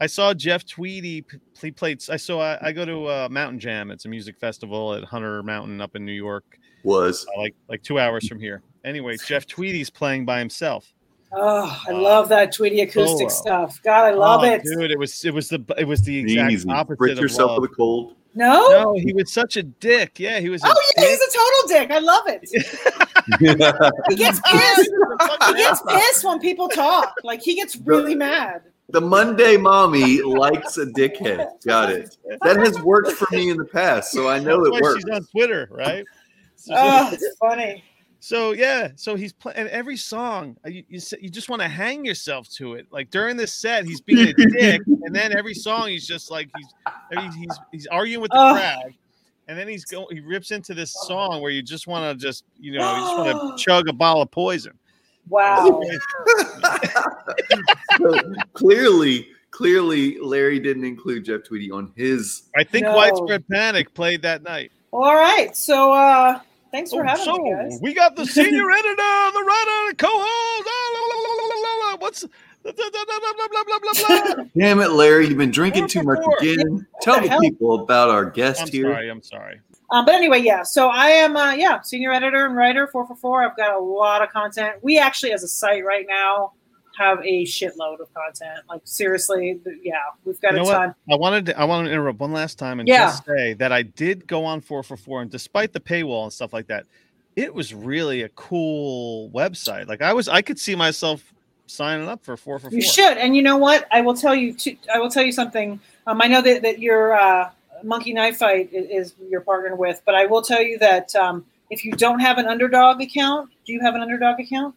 I 0.00 0.06
saw 0.06 0.34
Jeff 0.34 0.66
Tweedy. 0.66 1.22
p- 1.22 1.38
He 1.60 1.70
played. 1.70 2.02
I 2.10 2.16
saw. 2.16 2.40
I, 2.40 2.58
I 2.60 2.72
go 2.72 2.84
to 2.84 3.06
uh, 3.06 3.28
Mountain 3.30 3.60
Jam. 3.60 3.92
It's 3.92 4.04
a 4.04 4.08
music 4.08 4.36
festival 4.40 4.94
at 4.94 5.04
Hunter 5.04 5.44
Mountain 5.44 5.80
up 5.80 5.94
in 5.94 6.04
New 6.04 6.10
York, 6.12 6.58
was 6.84 7.26
uh, 7.36 7.40
like 7.40 7.54
like 7.68 7.82
two 7.82 7.98
hours 7.98 8.26
from 8.28 8.38
here. 8.40 8.62
Anyway, 8.84 9.16
Jeff 9.26 9.46
Tweedy's 9.46 9.90
playing 9.90 10.24
by 10.24 10.38
himself. 10.38 10.92
Oh, 11.34 11.82
I 11.88 11.92
Uh, 11.92 11.98
love 11.98 12.28
that 12.28 12.52
Tweedy 12.52 12.80
acoustic 12.82 13.30
solo. 13.30 13.66
stuff. 13.68 13.80
God, 13.82 14.04
I 14.04 14.10
love 14.10 14.42
Oh, 14.42 14.44
it. 14.44 14.62
dude. 14.64 14.90
It 14.90 14.98
was 14.98 15.24
it 15.24 15.32
was 15.32 15.48
the 15.48 15.64
it 15.78 15.84
was 15.86 16.02
the 16.02 16.18
exact 16.18 16.52
easy. 16.52 16.68
opposite 16.70 16.98
Brick 16.98 17.12
of 17.12 17.18
yourself 17.20 17.50
love. 17.52 17.62
with 17.62 17.70
a 17.70 17.74
cold. 17.74 18.16
No. 18.34 18.68
No, 18.70 18.94
he 18.98 19.12
was 19.12 19.30
such 19.32 19.56
a 19.58 19.62
dick. 19.62 20.18
Yeah, 20.18 20.40
he 20.40 20.48
was. 20.48 20.62
A 20.64 20.66
Oh 20.68 20.74
yeah, 20.96 21.02
dick. 21.02 21.10
he's 21.10 21.20
a 21.20 21.38
total 21.38 21.68
dick. 21.68 21.90
I 21.90 21.98
love 22.00 22.24
it. 22.28 23.08
He 24.08 24.16
gets 24.16 24.40
pissed. 24.40 24.90
he 25.46 25.54
gets 25.54 25.80
pissed 25.88 26.24
when 26.24 26.40
people 26.40 26.68
talk. 26.68 27.14
Like 27.22 27.40
he 27.40 27.54
gets 27.54 27.76
really 27.76 28.14
mad. 28.16 28.62
the 28.88 29.00
Monday 29.00 29.56
mommy 29.56 30.20
likes 30.22 30.76
a 30.76 30.86
dickhead. 30.86 31.46
Got 31.64 31.90
it. 31.92 32.16
That 32.42 32.56
has 32.56 32.80
worked 32.82 33.12
for 33.12 33.28
me 33.30 33.50
in 33.50 33.56
the 33.58 33.64
past, 33.64 34.10
so 34.12 34.28
I 34.28 34.38
know 34.40 34.56
That's 34.64 34.66
it 34.68 34.72
why 34.72 34.80
works. 34.80 35.02
She's 35.04 35.14
on 35.14 35.24
Twitter, 35.26 35.68
right? 35.70 36.04
So, 36.62 36.74
Oh, 36.76 37.10
it's 37.12 37.36
funny. 37.40 37.82
so 38.20 38.52
yeah, 38.52 38.90
so 38.94 39.16
he's 39.16 39.32
playing 39.32 39.66
every 39.68 39.96
song. 39.96 40.56
uh, 40.64 40.68
You, 40.70 40.84
you 40.88 41.00
you 41.20 41.28
just 41.28 41.48
want 41.48 41.60
to 41.62 41.68
hang 41.68 42.04
yourself 42.04 42.48
to 42.50 42.74
it. 42.74 42.86
Like 42.90 43.10
during 43.10 43.36
this 43.36 43.52
set, 43.52 43.84
he's 43.84 44.00
being 44.00 44.28
a 44.28 44.32
dick, 44.52 44.80
and 44.86 45.12
then 45.14 45.36
every 45.36 45.54
song 45.54 45.88
he's 45.88 46.06
just 46.06 46.30
like 46.30 46.48
he's 46.56 46.68
he's 47.20 47.34
he's, 47.34 47.58
he's 47.72 47.86
arguing 47.88 48.20
with 48.22 48.30
the 48.30 48.38
Oh. 48.38 48.54
crowd, 48.54 48.94
and 49.48 49.58
then 49.58 49.66
he's 49.66 49.84
going 49.84 50.06
he 50.10 50.20
rips 50.20 50.52
into 50.52 50.72
this 50.72 50.92
song 51.06 51.42
where 51.42 51.50
you 51.50 51.62
just 51.62 51.86
want 51.88 52.16
to 52.18 52.24
just 52.24 52.44
you 52.60 52.78
know 52.78 52.94
you 52.94 53.00
just 53.00 53.16
want 53.16 53.58
to 53.58 53.64
chug 53.64 53.88
a 53.88 53.92
bottle 53.92 54.22
of 54.22 54.30
poison. 54.30 54.78
Wow. 55.28 55.80
So, 57.98 58.20
clearly, 58.54 59.28
clearly 59.50 60.18
Larry 60.18 60.58
didn't 60.58 60.84
include 60.84 61.24
Jeff 61.26 61.42
Tweedy 61.44 61.70
on 61.70 61.92
his. 61.96 62.44
I 62.56 62.64
think 62.64 62.84
No. 62.84 62.96
Widespread 62.96 63.46
Panic 63.48 63.92
played 63.94 64.22
that 64.22 64.42
night. 64.42 64.72
All 64.92 65.14
right. 65.14 65.54
So 65.56 65.92
uh 65.92 66.40
thanks 66.72 66.90
for 66.90 67.04
Oh, 67.04 67.06
having 67.08 67.24
so 67.24 67.36
me, 67.38 67.52
guys. 67.52 67.78
we 67.82 67.94
got 67.94 68.16
the 68.16 68.26
senior 68.26 68.70
editor, 68.78 68.96
the 68.96 69.44
writer, 69.46 69.90
the 69.90 69.94
co-host. 69.98 70.68
ah, 70.68 70.90
la, 70.94 71.00
la, 71.06 71.20
la, 71.22 71.32
la, 71.34 71.86
la, 71.86 71.90
la, 71.92 71.96
What's 71.98 72.24
blah, 72.62 73.64
blah, 73.64 74.34
blah. 74.34 74.44
Damn 74.56 74.80
it, 74.80 74.90
Larry! 74.92 75.28
You've 75.28 75.38
been 75.38 75.50
drinking 75.50 75.88
too 75.88 76.02
much 76.02 76.20
four. 76.22 76.36
again. 76.40 76.86
Tell 77.00 77.20
the 77.20 77.28
the 77.28 77.38
people 77.40 77.80
about 77.82 78.10
our 78.10 78.24
guest 78.24 78.62
I'm 78.62 78.68
here. 78.68 78.92
sorry. 78.92 79.08
I'm 79.10 79.22
sorry. 79.22 79.60
Um, 79.90 80.06
but 80.06 80.14
anyway, 80.14 80.40
yeah. 80.40 80.62
So 80.62 80.88
I 80.88 81.08
am, 81.08 81.36
uh, 81.36 81.52
yeah, 81.52 81.80
senior 81.82 82.12
editor 82.12 82.46
and 82.46 82.56
writer, 82.56 82.86
four 82.86 83.06
for 83.06 83.14
four. 83.16 83.42
I've 83.44 83.56
got 83.56 83.74
a 83.74 83.78
lot 83.78 84.22
of 84.22 84.30
content. 84.30 84.76
We 84.82 84.98
actually, 84.98 85.32
as 85.32 85.42
a 85.42 85.48
site 85.48 85.84
right 85.84 86.06
now, 86.08 86.52
have 86.98 87.18
a 87.24 87.44
shitload 87.44 88.00
of 88.00 88.12
content. 88.14 88.60
Like 88.68 88.80
seriously, 88.84 89.60
yeah, 89.82 89.94
we've 90.24 90.40
got 90.40 90.50
You 90.52 90.56
know 90.58 90.62
a 90.62 90.66
what? 90.66 90.72
ton. 90.74 90.94
I 91.10 91.16
wanted 91.16 91.46
to, 91.46 91.58
I 91.58 91.64
want 91.64 91.86
to 91.86 91.92
interrupt 91.92 92.20
one 92.20 92.32
last 92.32 92.58
time 92.58 92.80
and 92.80 92.88
Yeah. 92.88 93.06
just 93.06 93.24
say 93.26 93.54
that 93.54 93.72
I 93.72 93.82
did 93.82 94.26
go 94.26 94.44
on 94.44 94.60
four 94.60 94.82
for 94.82 94.96
four, 94.96 95.22
and 95.22 95.30
despite 95.30 95.72
the 95.72 95.80
paywall 95.80 96.24
and 96.24 96.32
stuff 96.32 96.52
like 96.52 96.66
that, 96.68 96.86
it 97.36 97.54
was 97.54 97.72
really 97.74 98.22
a 98.22 98.28
cool 98.30 99.30
website. 99.30 99.88
Like 99.88 100.02
I 100.02 100.12
was, 100.12 100.28
I 100.28 100.42
could 100.42 100.58
see 100.58 100.74
myself 100.74 101.32
signing 101.66 102.08
up 102.08 102.22
for 102.24 102.36
four 102.36 102.58
for 102.58 102.68
four. 102.70 102.76
You 102.76 102.82
should, 102.82 103.16
and 103.16 103.34
you 103.34 103.42
know 103.42 103.56
what? 103.56 103.86
I 103.90 104.00
will 104.02 104.14
tell 104.14 104.34
you. 104.34 104.52
Too, 104.52 104.76
I 104.94 104.98
will 104.98 105.10
tell 105.10 105.22
you 105.24 105.32
something. 105.32 105.80
Um, 106.06 106.20
I 106.20 106.26
know 106.26 106.42
that 106.42 106.62
that 106.62 106.78
your 106.80 107.14
uh, 107.14 107.50
Monkey 107.82 108.12
Knife 108.12 108.36
Fight 108.36 108.68
i- 108.72 108.76
is, 108.76 109.14
your 109.30 109.40
partner 109.40 109.74
with, 109.74 110.02
but 110.04 110.14
I 110.14 110.26
will 110.26 110.42
tell 110.42 110.60
you 110.62 110.78
that 110.78 111.14
um, 111.16 111.44
if 111.70 111.84
you 111.84 111.92
don't 111.92 112.18
have 112.20 112.36
an 112.38 112.46
Underdog 112.46 113.00
account, 113.00 113.48
do 113.66 113.72
you 113.72 113.80
have 113.80 113.94
an 113.94 114.02
Underdog 114.02 114.38
account? 114.40 114.74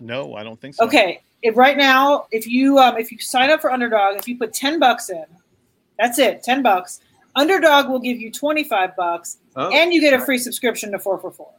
No, 0.00 0.34
I 0.34 0.42
don't 0.42 0.60
think 0.60 0.74
so. 0.74 0.84
Okay, 0.86 1.20
if 1.46 1.56
right 1.56 1.76
now, 1.76 2.26
if 2.32 2.46
you 2.46 2.78
um, 2.78 2.96
if 2.98 3.10
you 3.12 3.18
sign 3.18 3.50
up 3.50 3.60
for 3.60 3.70
Underdog, 3.70 4.16
if 4.18 4.26
you 4.28 4.36
put 4.36 4.52
ten 4.52 4.78
bucks 4.78 5.08
in, 5.10 5.24
that's 5.98 6.18
it, 6.18 6.42
ten 6.42 6.62
bucks. 6.62 7.00
Underdog 7.34 7.88
will 7.88 8.00
give 8.00 8.18
you 8.18 8.30
twenty 8.32 8.64
five 8.64 8.96
bucks, 8.96 9.38
Oh, 9.56 9.70
and 9.72 9.92
you 9.92 10.00
get 10.00 10.12
a 10.14 10.24
free 10.24 10.38
subscription 10.38 10.90
to 10.92 10.98
four 10.98 11.18
for 11.18 11.30
four. 11.30 11.50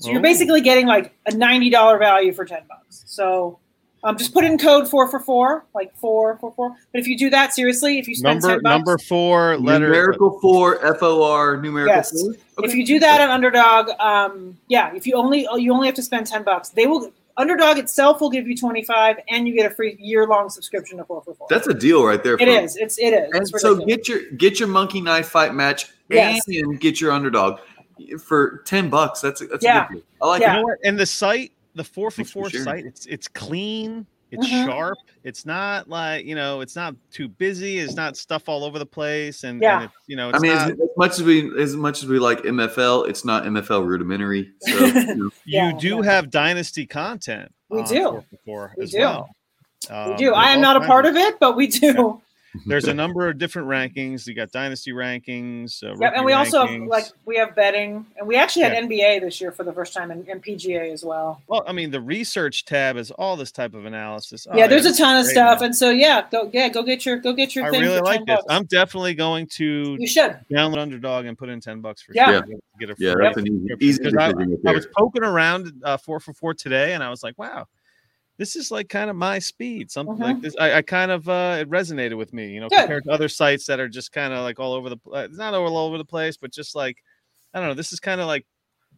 So 0.00 0.10
you're 0.10 0.20
Oh. 0.20 0.22
basically 0.22 0.60
getting 0.60 0.86
like 0.86 1.12
a 1.26 1.34
ninety 1.34 1.70
dollar 1.70 1.98
value 1.98 2.32
for 2.32 2.44
ten 2.44 2.62
bucks. 2.68 3.04
So 3.06 3.58
um, 4.04 4.16
just 4.16 4.32
put 4.32 4.44
in 4.44 4.58
code 4.58 4.88
four 4.88 5.08
for 5.08 5.18
four, 5.18 5.66
like 5.74 5.92
four 5.96 6.38
for 6.38 6.52
four. 6.54 6.70
But 6.92 7.00
if 7.00 7.08
you 7.08 7.18
do 7.18 7.30
that 7.30 7.52
seriously, 7.52 7.98
if 7.98 8.06
you 8.06 8.14
spend 8.14 8.40
Number 8.42 8.54
10 8.54 8.62
bucks, 8.62 8.72
number 8.78 8.98
four 8.98 9.56
letter. 9.58 9.86
numerical 9.86 10.38
four, 10.40 10.84
F 10.86 11.02
O 11.02 11.24
R, 11.24 11.56
numerical 11.56 11.96
Yes. 11.96 12.12
four. 12.12 12.64
if 12.64 12.74
you 12.76 12.86
do 12.86 13.00
that 13.00 13.20
on 13.20 13.30
Underdog, 13.30 13.90
um, 13.98 14.56
yeah, 14.68 14.94
if 14.94 15.04
you 15.06 15.14
only 15.14 15.46
you 15.58 15.72
only 15.74 15.86
have 15.88 15.96
to 15.96 16.02
spend 16.02 16.26
ten 16.28 16.44
bucks, 16.44 16.68
they 16.70 16.86
will. 16.86 17.10
Underdog 17.38 17.78
itself 17.78 18.20
will 18.20 18.30
give 18.30 18.46
you 18.46 18.56
twenty 18.56 18.82
five, 18.84 19.16
and 19.30 19.46
you 19.48 19.54
get 19.54 19.70
a 19.70 19.74
free 19.74 19.96
year 19.98 20.26
long 20.26 20.50
subscription 20.50 20.98
to 20.98 21.04
four 21.04 21.22
for 21.22 21.34
four. 21.34 21.46
that's 21.48 21.68
a 21.68 21.72
deal 21.74 22.04
right 22.04 22.22
there. 22.22 22.34
it 22.34 22.40
folks. 22.40 22.72
is. 22.72 22.76
It's 22.76 22.98
it 22.98 23.14
is. 23.14 23.30
And 23.32 23.42
It's 23.48 23.62
so 23.62 23.76
get 23.76 24.08
your 24.08 24.28
get 24.36 24.58
your 24.58 24.68
monkey 24.68 25.00
knife 25.00 25.28
fight 25.28 25.54
match 25.54 25.86
Yes. 26.10 26.46
and 26.48 26.78
get 26.80 27.00
your 27.00 27.12
underdog 27.12 27.60
for 28.22 28.62
ten 28.66 28.90
bucks. 28.90 29.20
That's 29.20 29.40
a, 29.40 29.46
that's 29.46 29.64
Yeah. 29.64 29.84
a 29.84 29.88
good 29.88 29.94
deal. 29.94 30.02
I 30.20 30.26
like 30.26 30.40
Yeah. 30.42 30.56
You 30.58 30.66
know? 30.66 30.76
And 30.84 30.98
the 30.98 31.06
site, 31.06 31.52
the 31.74 31.84
four 31.84 32.10
for 32.10 32.16
Thanks 32.16 32.30
for 32.32 32.40
four 32.42 32.50
sharing. 32.50 32.64
site, 32.64 32.84
it's 32.86 33.06
it's 33.06 33.28
clean, 33.28 34.04
it's 34.30 34.46
Mhm. 34.46 34.66
sharp, 34.66 34.98
it's 35.24 35.46
not 35.46 35.88
like 35.88 36.24
you 36.26 36.34
know, 36.34 36.60
it's 36.60 36.76
not 36.76 36.94
too 37.10 37.28
busy, 37.28 37.78
it's 37.78 37.94
not 37.94 38.16
stuff 38.16 38.48
all 38.48 38.64
over 38.64 38.78
the 38.78 38.86
place, 38.86 39.44
and, 39.44 39.60
Yeah. 39.62 39.76
and 39.76 39.84
it's, 39.86 39.94
you 40.06 40.16
know, 40.16 40.28
it's 40.30 40.38
I 40.38 40.40
mean, 40.40 40.54
not, 40.54 40.70
as, 40.72 40.80
as 40.80 40.88
much 40.96 41.10
as 41.12 41.22
we 41.22 41.60
as 41.62 41.76
much 41.76 42.02
as 42.02 42.08
we 42.08 42.18
like 42.18 42.42
MFL, 42.44 43.04
it's 43.08 43.24
not 43.24 43.44
MFL 43.44 43.84
rudimentary. 43.86 44.52
So 44.62 44.84
you 44.86 45.14
know, 45.14 45.30
Yeah, 45.46 45.72
you 45.72 45.78
do 45.78 45.96
yeah. 45.96 46.02
have 46.12 46.30
dynasty 46.30 46.86
content. 46.86 47.52
We 47.70 47.80
on 47.80 47.84
do. 47.88 48.24
four 48.44 48.68
for 48.68 48.74
We 48.76 48.84
as 48.84 48.90
do. 48.92 48.98
well. 48.98 49.28
we 49.90 49.94
Um, 49.94 50.16
do. 50.16 50.34
I 50.34 50.50
am 50.50 50.60
not 50.60 50.76
a 50.76 50.80
part 50.86 51.06
of 51.06 51.16
it, 51.16 51.38
but 51.40 51.56
we 51.56 51.66
do. 51.68 52.20
There's 52.66 52.86
a 52.88 52.94
number 53.02 53.28
of 53.28 53.38
different 53.38 53.68
rankings. 53.68 54.26
You 54.26 54.34
got 54.34 54.50
dynasty 54.52 54.92
rankings. 54.92 55.82
Uh, 55.82 55.94
Yep, 56.00 56.12
and 56.16 56.24
we 56.24 56.32
also 56.32 56.64
have, 56.66 56.80
like 56.82 57.04
we 57.26 57.36
have 57.36 57.54
betting, 57.54 58.06
and 58.16 58.26
we 58.26 58.36
actually 58.36 58.62
had 58.62 58.72
Yeah. 58.72 58.80
NBA 58.82 59.20
this 59.20 59.40
year 59.40 59.52
for 59.52 59.64
the 59.64 59.72
first 59.72 59.92
time, 59.94 60.10
and, 60.10 60.26
and 60.28 60.42
PGA 60.42 60.92
as 60.92 61.04
well. 61.04 61.42
Well, 61.48 61.64
I 61.66 61.72
mean, 61.72 61.90
the 61.90 62.00
research 62.00 62.64
tab 62.64 62.96
is 62.96 63.10
all 63.12 63.36
this 63.36 63.52
type 63.52 63.74
of 63.74 63.84
analysis. 63.84 64.46
Oh, 64.50 64.56
yeah, 64.56 64.66
there's 64.66 64.86
a 64.86 64.96
ton 64.96 65.18
of 65.18 65.26
stuff, 65.26 65.60
man. 65.60 65.66
and 65.66 65.76
so 65.76 65.90
yeah, 65.90 66.26
go 66.30 66.50
yeah, 66.52 66.68
go 66.68 66.82
get 66.82 67.04
your 67.04 67.18
go 67.18 67.32
get 67.32 67.54
your 67.54 67.66
I 67.66 67.70
thing. 67.70 67.80
really 67.82 67.98
for 67.98 68.04
like 68.04 68.18
10 68.20 68.26
this. 68.26 68.36
bucks. 68.36 68.46
I'm 68.48 68.64
definitely 68.66 69.14
going 69.14 69.46
to 69.56 69.96
you 69.98 70.06
should. 70.06 70.38
download 70.50 70.78
Underdog 70.78 71.26
and 71.26 71.36
put 71.36 71.48
in 71.48 71.60
ten 71.60 71.80
bucks 71.80 72.02
for 72.02 72.12
Yeah. 72.14 72.32
sure. 72.32 72.42
to 72.42 72.60
Get 72.78 72.90
a 72.90 72.94
yeah, 72.98 73.14
that's 73.20 73.36
an 73.36 73.46
easy, 73.46 73.56
subscription. 73.68 73.88
easy 73.88 74.02
'Cause 74.04 74.14
I, 74.66 74.70
I 74.70 74.72
was 74.74 74.86
poking 74.96 75.24
around 75.24 75.72
uh, 75.82 75.96
four 75.96 76.20
for 76.20 76.32
four 76.32 76.54
today, 76.54 76.94
and 76.94 77.02
I 77.02 77.10
was 77.10 77.22
like, 77.24 77.36
wow, 77.36 77.66
this 78.38 78.56
is 78.56 78.70
like 78.70 78.88
kind 78.88 79.10
of 79.10 79.16
my 79.16 79.38
speed. 79.38 79.90
Something 79.90 80.16
Mhm. 80.16 80.20
like 80.20 80.40
this. 80.40 80.54
I, 80.58 80.74
I 80.74 80.82
kind 80.82 81.10
of 81.10 81.28
uh, 81.28 81.58
it 81.60 81.68
resonated 81.70 82.16
with 82.16 82.32
me, 82.32 82.48
you 82.52 82.60
know, 82.60 82.68
Good. 82.68 82.78
compared 82.80 83.04
to 83.04 83.10
other 83.10 83.28
sites 83.28 83.66
that 83.66 83.80
are 83.80 83.88
just 83.88 84.12
kind 84.12 84.32
of 84.32 84.40
like 84.44 84.58
all 84.60 84.72
over 84.72 84.88
the. 84.88 84.96
pl- 84.96 85.14
Uh, 85.16 85.24
it's 85.24 85.36
not 85.36 85.54
all 85.54 85.76
over 85.76 85.98
the 85.98 86.04
place, 86.04 86.36
but 86.36 86.52
just 86.52 86.74
like 86.74 86.96
I 87.52 87.58
don't 87.58 87.68
know. 87.68 87.74
This 87.74 87.92
is 87.92 88.00
kind 88.00 88.20
of 88.20 88.26
like 88.26 88.46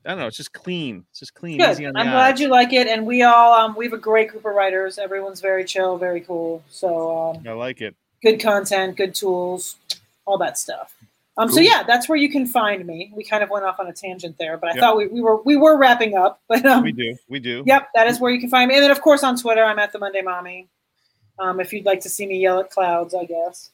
I 0.05 0.11
don't 0.11 0.19
know. 0.19 0.27
It's 0.29 0.37
just 0.37 0.53
clean. 0.53 1.05
It's 1.11 1.19
just 1.21 1.35
clean. 1.35 1.59
Good. 1.59 1.71
Easy 1.73 1.87
on 1.87 1.93
the 1.95 2.01
I'm 2.01 2.07
glad 2.11 2.39
you 2.41 2.49
like 2.49 2.73
it, 2.73 2.87
and 2.87 3.05
we 3.07 3.23
all 3.23 3.53
um, 3.55 3.75
we 3.77 3.85
have 3.87 3.93
a 3.93 3.99
great 3.99 4.29
group 4.31 4.45
of 4.45 4.55
writers. 4.55 4.99
Everyone's 4.99 5.41
very 5.41 5.65
chill, 5.65 5.99
very 5.99 6.21
cool. 6.23 6.63
So 6.71 7.19
um, 7.37 7.47
I 7.49 7.53
like 7.53 7.81
it. 7.81 7.95
good 8.23 8.41
content, 8.41 8.97
good 8.97 9.15
tools, 9.15 9.77
all 10.27 10.39
that 10.39 10.59
stuff. 10.59 10.95
Um, 11.41 11.51
So 11.51 11.61
yeah, 11.61 11.83
that's 11.87 12.09
where 12.09 12.19
you 12.19 12.31
can 12.31 12.47
find 12.47 12.87
me. 12.87 13.11
We 13.15 13.25
kind 13.25 13.43
of 13.43 13.49
went 13.51 13.65
off 13.65 13.81
on 13.81 13.87
a 13.89 13.93
tangent 13.93 14.37
there, 14.39 14.57
but 14.59 14.71
I 14.71 14.75
Yep. 14.75 14.81
thought 14.81 14.97
we, 14.97 15.07
we 15.09 15.21
were 15.21 15.43
we 15.43 15.57
were 15.57 15.77
wrapping 15.79 16.15
up. 16.17 16.41
But 16.49 16.65
um, 16.67 16.83
We 16.85 16.93
do. 16.93 17.17
We 17.29 17.41
do. 17.41 17.63
Yep, 17.67 17.89
that 17.95 18.07
is 18.07 18.21
where 18.21 18.31
you 18.31 18.39
can 18.41 18.51
find 18.51 18.69
me. 18.69 18.75
And 18.77 18.85
then, 18.85 18.91
of 18.91 19.01
course, 19.01 19.25
on 19.25 19.37
Twitter, 19.37 19.65
I'm 19.65 19.79
at 19.79 19.93
the 19.93 19.99
Monday 19.99 20.23
Mommy. 20.23 20.69
Um, 21.39 21.59
if 21.61 21.73
you'd 21.73 21.87
like 21.87 22.01
to 22.01 22.09
see 22.11 22.27
me 22.27 22.39
yell 22.39 22.61
at 22.61 22.71
clouds, 22.71 23.15
I 23.15 23.25
guess. 23.25 23.71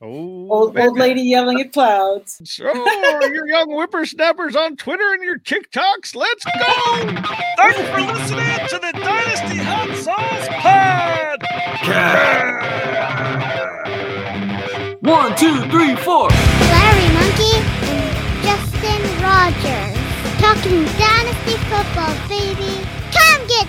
Oh, 0.00 0.48
Old 0.50 0.76
old 0.78 0.98
lady 0.98 1.20
yelling 1.22 1.60
at 1.60 1.72
clouds. 1.72 2.40
So, 2.44 2.64
your 2.64 3.46
young 3.46 3.68
whippersnappers 3.70 4.56
on 4.56 4.76
Twitter 4.76 5.12
and 5.12 5.22
your 5.22 5.38
TikToks, 5.38 6.14
let's 6.16 6.44
go! 6.44 6.52
Thanks 7.56 7.80
for 7.90 8.00
listening 8.00 8.68
to 8.68 8.78
the 8.78 8.92
Dynasty 8.92 9.58
Hot 9.62 9.96
Sauce 10.02 10.48
Pod! 13.70 13.83
One, 15.14 15.36
two, 15.36 15.60
three, 15.70 15.94
four. 15.94 16.28
Larry 16.28 17.08
Monkey 17.14 17.54
and 17.86 18.42
Justin 18.42 19.00
Rogers. 19.22 19.94
Talking 20.42 20.82
Dynasty 20.98 21.54
Football, 21.70 22.14
baby. 22.28 22.82
Come 23.14 23.46
get 23.46 23.68